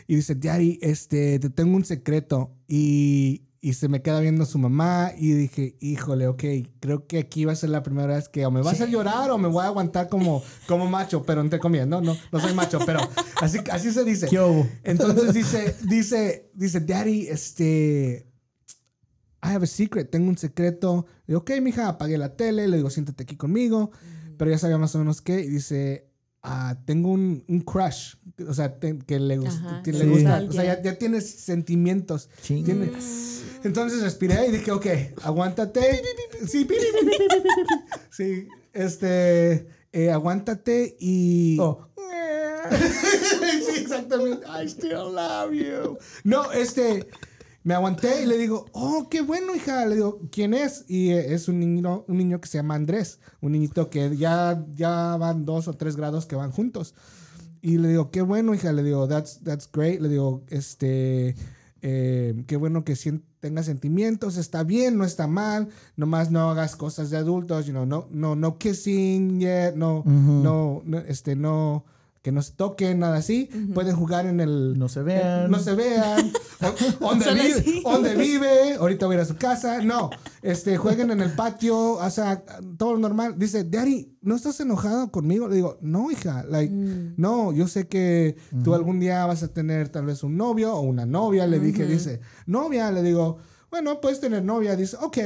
y 0.07 0.15
dice, 0.15 0.35
Daddy, 0.35 0.79
este, 0.81 1.39
te 1.39 1.49
tengo 1.49 1.75
un 1.75 1.85
secreto. 1.85 2.51
Y, 2.67 3.43
y 3.61 3.73
se 3.73 3.87
me 3.87 4.01
queda 4.01 4.19
viendo 4.19 4.43
su 4.45 4.57
mamá 4.57 5.11
y 5.17 5.33
dije, 5.33 5.77
híjole, 5.79 6.27
ok, 6.27 6.43
creo 6.79 7.05
que 7.05 7.19
aquí 7.19 7.45
va 7.45 7.53
a 7.53 7.55
ser 7.55 7.69
la 7.69 7.83
primera 7.83 8.15
vez 8.15 8.27
que 8.27 8.45
o 8.45 8.51
me 8.51 8.61
va 8.61 8.71
a 8.71 8.73
hacer 8.73 8.89
llorar 8.89 9.29
o 9.29 9.37
me 9.37 9.47
voy 9.47 9.63
a 9.63 9.67
aguantar 9.67 10.09
como, 10.09 10.43
como 10.67 10.89
macho, 10.89 11.23
pero 11.23 11.41
entre 11.41 11.59
comillas, 11.59 11.87
no, 11.87 12.01
no, 12.01 12.17
no 12.31 12.39
soy 12.39 12.55
macho, 12.55 12.79
pero 12.85 12.99
así, 13.39 13.59
así 13.71 13.91
se 13.91 14.03
dice. 14.03 14.27
¿Qué 14.27 14.39
hubo? 14.39 14.67
Entonces 14.83 15.33
dice, 15.33 15.75
dice, 15.83 16.49
dice, 16.55 16.79
Daddy, 16.81 17.27
este, 17.27 18.27
I 19.43 19.49
have 19.49 19.63
a 19.63 19.67
secret, 19.67 20.09
tengo 20.09 20.27
un 20.27 20.37
secreto. 20.37 21.05
Le 21.27 21.33
digo, 21.33 21.41
ok, 21.41 21.51
mija, 21.61 21.87
apagué 21.87 22.17
la 22.17 22.35
tele, 22.35 22.67
le 22.67 22.77
digo, 22.77 22.89
siéntate 22.89 23.23
aquí 23.23 23.37
conmigo, 23.37 23.91
pero 24.37 24.49
ya 24.49 24.57
sabía 24.57 24.79
más 24.79 24.95
o 24.95 24.99
menos 24.99 25.21
qué, 25.21 25.39
y 25.39 25.47
dice, 25.47 26.10
Ah, 26.43 26.75
tengo 26.85 27.09
un, 27.09 27.43
un, 27.47 27.61
crush, 27.61 28.15
o 28.47 28.53
sea, 28.53 28.79
que 28.79 29.19
le, 29.19 29.19
le 29.19 29.37
gusta, 29.37 30.43
o 30.47 30.51
sea, 30.51 30.81
ya, 30.81 30.97
tienes 30.97 31.29
sentimientos. 31.29 32.29
Tienes. 32.41 33.43
Mm. 33.63 33.67
Entonces 33.67 34.01
respiré 34.01 34.47
y 34.47 34.51
dije, 34.51 34.71
ok, 34.71 34.87
aguántate. 35.21 36.01
Sí, 36.47 36.67
sí 38.09 38.47
este, 38.73 39.67
eh, 39.91 40.11
aguántate 40.11 40.95
y... 40.99 41.57
Oh. 41.59 41.87
sí, 42.71 43.81
exactamente. 43.81 44.45
I 44.47 44.67
still 44.67 45.13
love 45.13 45.51
you. 45.51 45.97
No, 46.23 46.51
este 46.51 47.07
me 47.63 47.73
aguanté 47.75 48.23
y 48.23 48.25
le 48.25 48.37
digo, 48.37 48.65
oh, 48.71 49.07
qué 49.09 49.21
bueno, 49.21 49.55
hija. 49.55 49.85
Le 49.85 49.95
digo, 49.95 50.19
¿quién 50.31 50.53
es? 50.53 50.85
Y 50.87 51.11
eh, 51.11 51.33
es 51.33 51.47
un 51.47 51.59
niño, 51.59 52.05
un 52.07 52.17
niño 52.17 52.41
que 52.41 52.47
se 52.47 52.57
llama 52.57 52.75
Andrés, 52.75 53.19
un 53.39 53.51
niñito 53.51 53.89
que 53.89 54.15
ya, 54.17 54.65
ya 54.73 55.15
van 55.17 55.45
dos 55.45 55.67
o 55.67 55.73
tres 55.73 55.95
grados 55.95 56.25
que 56.25 56.35
van 56.35 56.51
juntos. 56.51 56.95
Y 57.61 57.77
le 57.77 57.89
digo, 57.89 58.09
qué 58.09 58.23
bueno, 58.23 58.55
hija. 58.55 58.73
Le 58.73 58.83
digo, 58.83 59.07
that's, 59.07 59.43
that's 59.43 59.69
great. 59.71 60.01
Le 60.01 60.09
digo, 60.09 60.43
este, 60.47 61.35
eh, 61.83 62.43
qué 62.47 62.55
bueno 62.55 62.83
que 62.83 62.95
tengas 63.39 63.67
sentimientos. 63.67 64.37
Está 64.37 64.63
bien, 64.63 64.97
no 64.97 65.05
está 65.05 65.27
mal. 65.27 65.69
Nomás 65.95 66.31
no 66.31 66.49
hagas 66.49 66.75
cosas 66.75 67.11
de 67.11 67.17
adultos. 67.17 67.67
You 67.67 67.73
know, 67.73 67.85
no, 67.85 68.07
no, 68.09 68.35
no 68.35 68.57
kissing 68.57 69.39
yet. 69.39 69.75
No, 69.75 70.03
no, 70.05 70.81
no, 70.83 70.97
este, 70.99 71.35
no 71.35 71.85
que 72.21 72.31
no 72.31 72.41
se 72.43 72.53
toquen, 72.53 72.99
nada 72.99 73.17
así. 73.17 73.49
Pueden 73.73 73.95
jugar 73.95 74.27
en 74.27 74.39
el... 74.39 74.77
No 74.77 74.89
se 74.89 75.01
vean. 75.01 75.49
No 75.49 75.57
se 75.57 75.73
vean. 75.73 76.31
donde, 76.99 77.33
vive, 77.33 77.81
donde 77.83 78.15
vive. 78.15 78.75
Ahorita 78.75 79.07
voy 79.07 79.15
a 79.15 79.19
ir 79.19 79.21
a 79.23 79.25
su 79.25 79.37
casa. 79.37 79.81
No. 79.81 80.11
Este, 80.43 80.77
jueguen 80.77 81.09
en 81.09 81.21
el 81.21 81.31
patio. 81.31 81.93
O 81.93 82.09
sea, 82.11 82.43
todo 82.77 82.97
normal. 82.97 83.39
Dice, 83.39 83.63
Daddy, 83.63 84.17
¿no 84.21 84.35
estás 84.35 84.59
enojado 84.59 85.11
conmigo? 85.11 85.47
Le 85.47 85.55
digo, 85.55 85.79
no, 85.81 86.11
hija. 86.11 86.43
Like, 86.47 86.71
no, 86.71 87.53
yo 87.53 87.67
sé 87.67 87.87
que 87.87 88.35
tú 88.63 88.75
algún 88.75 88.99
día 88.99 89.25
vas 89.25 89.41
a 89.41 89.47
tener 89.47 89.89
tal 89.89 90.05
vez 90.05 90.21
un 90.21 90.37
novio 90.37 90.75
o 90.75 90.81
una 90.81 91.07
novia. 91.07 91.47
Le 91.47 91.59
dije, 91.59 91.87
dice, 91.87 92.21
novia. 92.45 92.91
Le 92.91 93.01
digo, 93.01 93.39
bueno, 93.71 93.99
puedes 93.99 94.19
tener 94.19 94.43
novia. 94.43 94.75
Dice, 94.75 94.95
ok. 95.01 95.17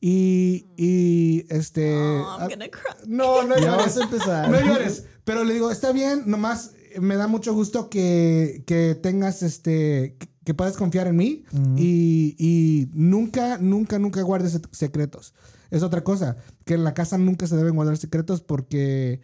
Y, 0.00 0.68
y 0.76 1.44
este... 1.50 1.94
Oh, 1.94 2.38
I'm 2.38 2.42
ah, 2.42 2.48
gonna 2.48 2.68
cry. 2.68 3.06
no, 3.06 3.42
no 3.42 3.58
llores. 3.58 3.96
No 3.96 4.60
llores. 4.60 5.04
Pero 5.28 5.44
le 5.44 5.52
digo, 5.52 5.70
está 5.70 5.92
bien, 5.92 6.22
nomás 6.26 6.72
me 7.00 7.16
da 7.16 7.26
mucho 7.28 7.52
gusto 7.52 7.90
que, 7.90 8.62
que 8.66 8.94
tengas 9.00 9.42
este. 9.42 10.16
que- 10.18 10.28
que 10.48 10.54
puedas 10.54 10.78
confiar 10.78 11.06
en 11.08 11.16
mí 11.16 11.44
y, 11.76 12.34
y 12.38 12.88
nunca, 12.94 13.58
nunca, 13.58 13.98
nunca 13.98 14.22
guardes 14.22 14.54
sec- 14.58 14.68
secretos. 14.72 15.34
Es 15.70 15.82
otra 15.82 16.02
cosa, 16.02 16.38
que 16.64 16.72
en 16.72 16.84
la 16.84 16.94
casa 16.94 17.18
nunca 17.18 17.46
se 17.46 17.54
deben 17.54 17.74
guardar 17.74 17.98
secretos 17.98 18.40
porque 18.40 19.20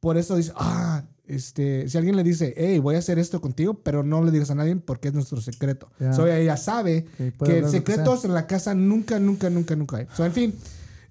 por 0.00 0.16
eso 0.16 0.36
dice, 0.36 0.52
ah, 0.56 1.04
este, 1.26 1.86
si 1.90 1.98
alguien 1.98 2.16
le 2.16 2.22
dice, 2.24 2.54
hey, 2.56 2.78
voy 2.78 2.94
a 2.94 3.00
hacer 3.00 3.18
esto 3.18 3.42
contigo, 3.42 3.74
pero 3.82 4.02
no 4.04 4.24
le 4.24 4.30
digas 4.30 4.50
a 4.50 4.54
nadie 4.54 4.74
porque 4.76 5.08
es 5.08 5.14
nuestro 5.14 5.38
secreto. 5.42 5.90
Ya. 6.00 6.14
So 6.14 6.26
ella 6.26 6.56
sabe 6.56 7.04
Que 7.18 7.30
puede 7.32 7.60
que 7.60 7.68
secretos 7.68 8.24
en 8.24 8.32
la 8.32 8.46
casa 8.46 8.74
nunca, 8.74 9.18
nunca, 9.18 9.50
nunca, 9.50 9.76
nunca 9.76 9.98
hay. 9.98 10.06
So, 10.16 10.24
en 10.24 10.32
fin, 10.32 10.54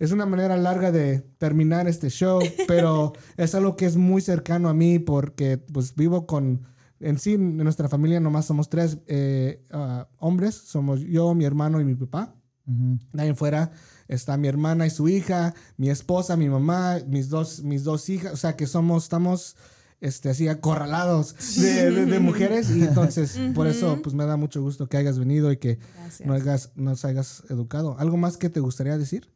es 0.03 0.11
una 0.11 0.25
manera 0.25 0.57
larga 0.57 0.91
de 0.91 1.19
terminar 1.38 1.88
este 1.88 2.09
show, 2.09 2.39
pero 2.67 3.13
es 3.38 3.55
algo 3.55 3.75
que 3.75 3.85
es 3.85 3.95
muy 3.95 4.21
cercano 4.21 4.69
a 4.69 4.73
mí 4.73 4.99
porque 4.99 5.57
pues 5.57 5.95
vivo 5.95 6.25
con, 6.25 6.61
en 6.99 7.17
sí, 7.19 7.34
en 7.34 7.57
nuestra 7.57 7.88
familia 7.89 8.19
nomás 8.19 8.45
somos 8.45 8.69
tres 8.69 8.97
eh, 9.07 9.63
ah, 9.71 10.07
hombres, 10.17 10.55
somos 10.55 11.01
yo, 11.01 11.34
mi 11.34 11.45
hermano 11.45 11.80
y 11.81 11.85
mi 11.85 11.95
papá. 11.95 12.35
De 12.65 13.21
ahí 13.21 13.27
en 13.27 13.35
fuera 13.35 13.71
está 14.07 14.38
mi 14.38 14.47
hermana 14.47 14.85
y 14.85 14.89
su 14.89 15.09
hija, 15.09 15.53
mi 15.75 15.89
esposa, 15.89 16.38
mi 16.38 16.47
mamá, 16.47 16.97
mis 17.07 17.27
dos, 17.27 17.61
mis 17.61 17.84
dos 17.84 18.07
hijas, 18.09 18.31
o 18.34 18.38
sea 18.38 18.55
que 18.55 18.67
somos, 18.67 19.03
estamos 19.03 19.57
este, 19.99 20.30
así 20.30 20.47
acorralados 20.47 21.35
de, 21.61 21.91
de- 21.91 22.05
de 22.05 22.19
mujeres 22.19 22.69
y 22.71 22.84
entonces 22.84 23.38
por 23.55 23.67
eso 23.67 23.99
pues 24.01 24.15
me 24.15 24.25
da 24.25 24.38
mucho 24.38 24.61
gusto 24.61 24.88
que 24.88 24.95
hayas 24.97 25.19
venido 25.19 25.51
y 25.51 25.57
que 25.57 25.77
Gracias. 25.95 26.25
no 26.27 26.34
hayas, 26.34 26.71
nos 26.75 27.03
hayas 27.03 27.43
educado. 27.49 27.97
¿Algo 27.99 28.15
más 28.17 28.38
que 28.38 28.49
te 28.49 28.59
gustaría 28.61 28.97
decir? 28.97 29.30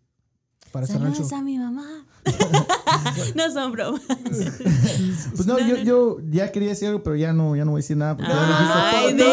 Para 0.71 0.85
cerrar 0.87 1.07
el 1.09 1.15
show. 1.15 1.27
A 1.37 1.41
mi 1.41 1.57
mamá. 1.57 1.85
no 3.35 3.51
son 3.53 3.71
bromas. 3.71 4.01
Pues 5.35 5.45
no, 5.45 5.59
yo, 5.59 5.77
yo 5.77 6.17
ya 6.29 6.51
quería 6.51 6.69
decir 6.69 6.89
algo, 6.89 7.01
pero 7.03 7.15
ya 7.15 7.31
no, 7.33 7.55
ya 7.55 7.63
no 7.65 7.71
voy 7.71 7.79
a 7.79 7.81
decir 7.83 7.95
nada. 7.97 8.17
Ay. 8.19 9.13
No, 9.13 9.25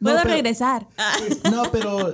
Puedo 0.00 0.22
regresar. 0.24 0.86
No, 1.50 1.62
pero. 1.72 2.12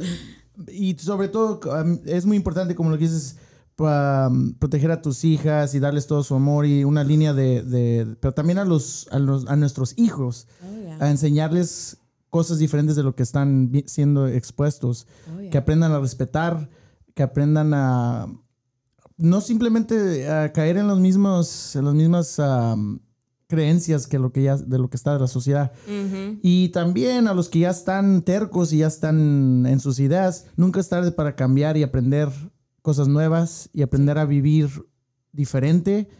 Y 0.72 0.96
sobre 0.98 1.28
todo, 1.28 1.60
um, 1.82 1.98
es 2.06 2.24
muy 2.24 2.36
importante, 2.36 2.74
como 2.74 2.88
lo 2.90 2.96
que 2.96 3.04
dices, 3.04 3.36
pa- 3.76 4.28
um, 4.30 4.54
proteger 4.54 4.90
a 4.90 5.02
tus 5.02 5.22
hijas 5.24 5.74
y 5.74 5.80
darles 5.80 6.06
todo 6.06 6.22
su 6.24 6.34
amor 6.34 6.64
y 6.66 6.82
una 6.84 7.04
línea 7.04 7.34
de. 7.34 7.62
de- 7.62 8.16
pero 8.20 8.32
también 8.32 8.58
a, 8.58 8.64
los, 8.64 9.06
a, 9.10 9.18
los, 9.18 9.46
a 9.48 9.56
nuestros 9.56 9.92
hijos, 9.96 10.48
Oh, 10.64 10.82
yeah. 10.82 10.96
a 11.04 11.10
enseñarles 11.10 11.98
cosas 12.36 12.58
diferentes 12.58 12.96
de 12.96 13.02
lo 13.02 13.14
que 13.14 13.22
están 13.22 13.72
siendo 13.86 14.28
expuestos. 14.28 15.06
Oh, 15.34 15.40
yeah. 15.40 15.50
Que 15.50 15.56
aprendan 15.56 15.92
a 15.92 16.00
respetar, 16.00 16.68
que 17.14 17.22
aprendan 17.22 17.72
a. 17.72 18.26
No 19.16 19.40
simplemente 19.40 20.28
a 20.28 20.52
caer 20.52 20.76
en 20.76 20.86
los 20.86 21.00
mismos, 21.00 21.74
en 21.76 21.86
las 21.86 21.94
mismas 21.94 22.38
um, 22.38 22.98
creencias 23.46 24.06
que 24.06 24.18
lo 24.18 24.32
que 24.32 24.42
ya, 24.42 24.58
de 24.58 24.78
lo 24.78 24.90
que 24.90 24.98
está 24.98 25.14
de 25.14 25.20
la 25.20 25.28
sociedad. 25.28 25.72
Y 26.42 26.68
también 26.68 27.26
a 27.26 27.32
los 27.32 27.48
que 27.48 27.60
ya 27.60 27.70
están 27.70 28.20
tercos 28.20 28.74
y 28.74 28.78
ya 28.78 28.88
están 28.88 29.64
en 29.64 29.80
sus 29.80 29.98
ideas, 29.98 30.44
nunca 30.56 30.78
es 30.80 30.90
tarde 30.90 31.12
para 31.12 31.36
cambiar 31.36 31.78
y 31.78 31.84
aprender 31.84 32.28
cosas 32.82 33.08
nuevas 33.08 33.70
y 33.72 33.80
aprender 33.80 34.18
a 34.18 34.26
vivir 34.26 34.68
diferente 35.32 36.10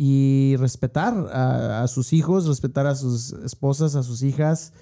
y 0.00 0.54
respetar 0.58 1.12
a, 1.32 1.82
a 1.82 1.88
sus 1.88 2.12
hijos, 2.12 2.46
respetar 2.46 2.86
a 2.86 2.94
sus 2.94 3.32
esposas, 3.32 3.96
a 3.96 4.04
sus 4.04 4.22
hijas 4.22 4.72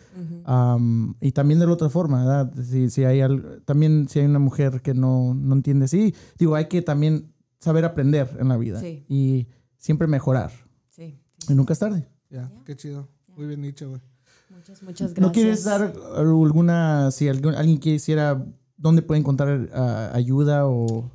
am, 0.45 1.15
y 1.23 1.33
también 1.33 1.59
de 1.59 1.67
la 1.67 1.73
otra 1.73 1.89
forma, 1.89 2.19
¿verdad? 2.19 2.53
Si, 2.63 2.91
si 2.91 3.05
hay 3.05 3.23
al- 3.23 3.63
también 3.65 4.09
si 4.11 4.19
hay 4.19 4.27
una 4.27 4.39
mujer 4.39 4.83
que 4.83 4.93
no, 4.93 5.33
no 5.33 5.55
entiende, 5.55 5.89
sí, 5.89 6.15
digo, 6.39 6.55
hay 6.55 6.67
que 6.67 6.83
también 6.83 7.33
saber 7.61 7.87
aprender 7.87 8.37
en 8.39 8.49
la 8.49 8.59
vida 8.59 8.79
Sí. 8.81 9.07
y 9.09 9.47
siempre 9.79 10.07
mejorar 10.07 10.51
Sí. 10.91 11.19
y 11.49 11.55
nunca 11.55 11.73
es 11.73 11.79
tarde. 11.79 12.09
Ya, 12.29 12.53
qué 12.67 12.77
chido. 12.77 13.09
Muy 13.37 13.47
bien 13.47 13.63
dicho, 13.63 13.89
güey. 13.89 14.03
Muchas, 14.51 14.83
muchas 14.83 15.15
gracias. 15.15 15.19
¿No 15.27 15.33
quieres 15.33 15.65
dar 15.65 15.95
alguna, 16.17 17.11
si 17.11 17.27
algún- 17.29 17.55
alguien 17.55 17.79
quisiera, 17.79 18.45
dónde 18.77 19.01
puede 19.01 19.21
encontrar 19.21 19.71
ah, 19.75 20.11
ayuda 20.13 20.67
o... 20.67 21.11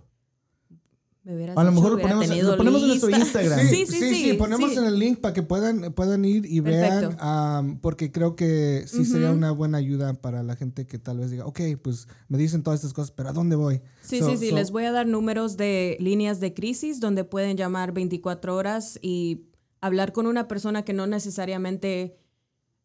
Me 1.23 1.35
hubieras 1.35 1.56
A 1.56 1.64
lo 1.64 1.69
dicho, 1.69 1.81
mejor 1.81 1.98
lo 1.98 2.02
ponemos- 2.02 2.27
lo 2.43 2.57
ponemos 2.57 2.81
en 2.81 2.88
nuestro. 2.88 3.10
Instagram. 3.11 3.60
Sí, 3.68 3.85
sí, 3.85 4.15
sí. 4.15 4.34
ponemos 4.34 4.72
sí. 4.72 4.77
en 4.77 4.85
el 4.85 4.98
link 4.98 5.19
para 5.19 5.35
que 5.35 5.43
puedan, 5.43 5.93
puedan 5.93 6.26
ir 6.26 6.48
y 6.48 6.61
vean, 6.61 6.99
Perfecto. 7.02 7.23
am, 7.23 7.80
porque 7.80 8.11
creo 8.11 8.35
que 8.35 8.85
sí 8.88 9.06
sería 9.06 9.30
una 9.31 9.52
buena 9.52 9.77
ayuda 9.77 10.15
para 10.15 10.41
la 10.41 10.56
gente 10.56 10.88
que 10.88 10.98
tal 10.98 11.19
vez 11.19 11.30
diga, 11.30 11.45
ok, 11.45 11.60
pues 11.84 12.07
me 12.27 12.39
dicen 12.39 12.64
todas 12.64 12.80
estas 12.80 12.93
cosas, 12.93 13.11
pero 13.11 13.30
¿a 13.30 13.34
dónde 13.34 13.56
voy? 13.56 13.81
Sí, 14.02 14.18
So- 14.19 14.31
sí, 14.31 14.38
sí. 14.38 14.49
so- 14.49 14.56
Les 14.56 14.72
voy 14.72 14.85
a 14.85 14.91
dar 14.91 15.06
números 15.06 15.57
de 15.57 15.95
líneas 15.99 16.39
de 16.39 16.56
crisis 16.56 16.99
donde 16.99 17.23
pueden 17.23 17.56
llamar 17.56 17.91
24 17.91 18.56
horas 18.56 18.98
y 19.03 19.43
hablar 19.80 20.14
con 20.14 20.26
una 20.26 20.48
persona 20.48 20.84
que 20.84 20.93
no 20.93 21.06
necesariamente 21.06 22.18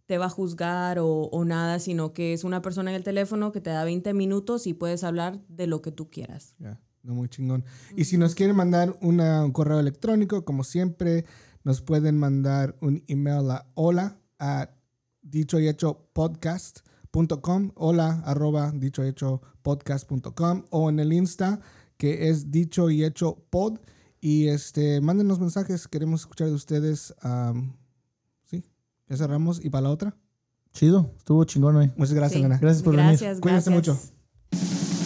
te 0.04 0.18
va 0.18 0.26
a 0.26 0.30
juzgar 0.30 0.98
o, 0.98 1.08
o 1.08 1.44
nada, 1.46 1.78
sino 1.78 2.12
que 2.12 2.32
es 2.34 2.44
una 2.44 2.60
persona 2.62 2.90
en 2.90 2.96
el 2.96 3.02
teléfono 3.02 3.50
que 3.50 3.60
te 3.62 3.70
da 3.70 3.82
20 3.82 4.12
minutos 4.14 4.66
y 4.66 4.74
puedes 4.74 5.04
hablar 5.04 5.40
de 5.48 5.66
lo 5.66 5.80
que 5.82 5.90
tú 5.90 6.10
quieras. 6.10 6.54
Muy 7.14 7.28
chingón. 7.28 7.64
Y 7.96 8.04
si 8.04 8.16
nos 8.18 8.34
quieren 8.34 8.56
mandar 8.56 8.96
una- 9.00 9.44
un 9.44 9.52
correo 9.52 9.78
electrónico, 9.80 10.44
como 10.44 10.64
siempre, 10.64 11.24
nos 11.64 11.80
pueden 11.82 12.18
mandar 12.18 12.76
un 12.80 13.02
email 13.08 13.50
a 13.50 13.66
hola 13.74 14.18
a 14.38 14.70
dicho 15.22 15.58
y 15.58 15.68
hecho 15.68 16.08
podcast.com, 16.12 17.72
hola 17.74 18.22
arroba 18.24 18.70
dicho 18.72 19.04
y 19.04 19.08
hecho 19.08 19.40
podcast.com 19.62 20.64
o 20.70 20.88
en 20.90 21.00
el 21.00 21.12
Insta 21.12 21.60
que 21.96 22.28
es 22.28 22.50
dicho 22.50 22.90
y 22.90 23.04
hecho 23.04 23.44
pod. 23.50 23.78
Y 24.20 24.48
este, 24.48 25.00
mándenos 25.00 25.40
mensajes, 25.40 25.88
queremos 25.88 26.20
escuchar 26.20 26.48
de 26.48 26.54
ustedes. 26.54 27.14
am, 27.20 27.76
sí, 28.44 28.64
ya 29.08 29.16
cerramos. 29.16 29.64
¿Y 29.64 29.70
para 29.70 29.82
la 29.82 29.90
otra? 29.90 30.16
Chido, 30.72 31.10
estuvo 31.16 31.44
chingón 31.44 31.76
hoy. 31.76 31.92
Muchas 31.96 32.14
gracias, 32.14 32.32
Sí. 32.34 32.38
Elena. 32.40 32.58
Gracias 32.60 32.82
por 32.82 32.94
venir. 32.96 33.10
Gracias, 33.10 33.40
Cuídense 33.40 33.70
gracias. 33.70 34.12
mucho. 34.52 35.05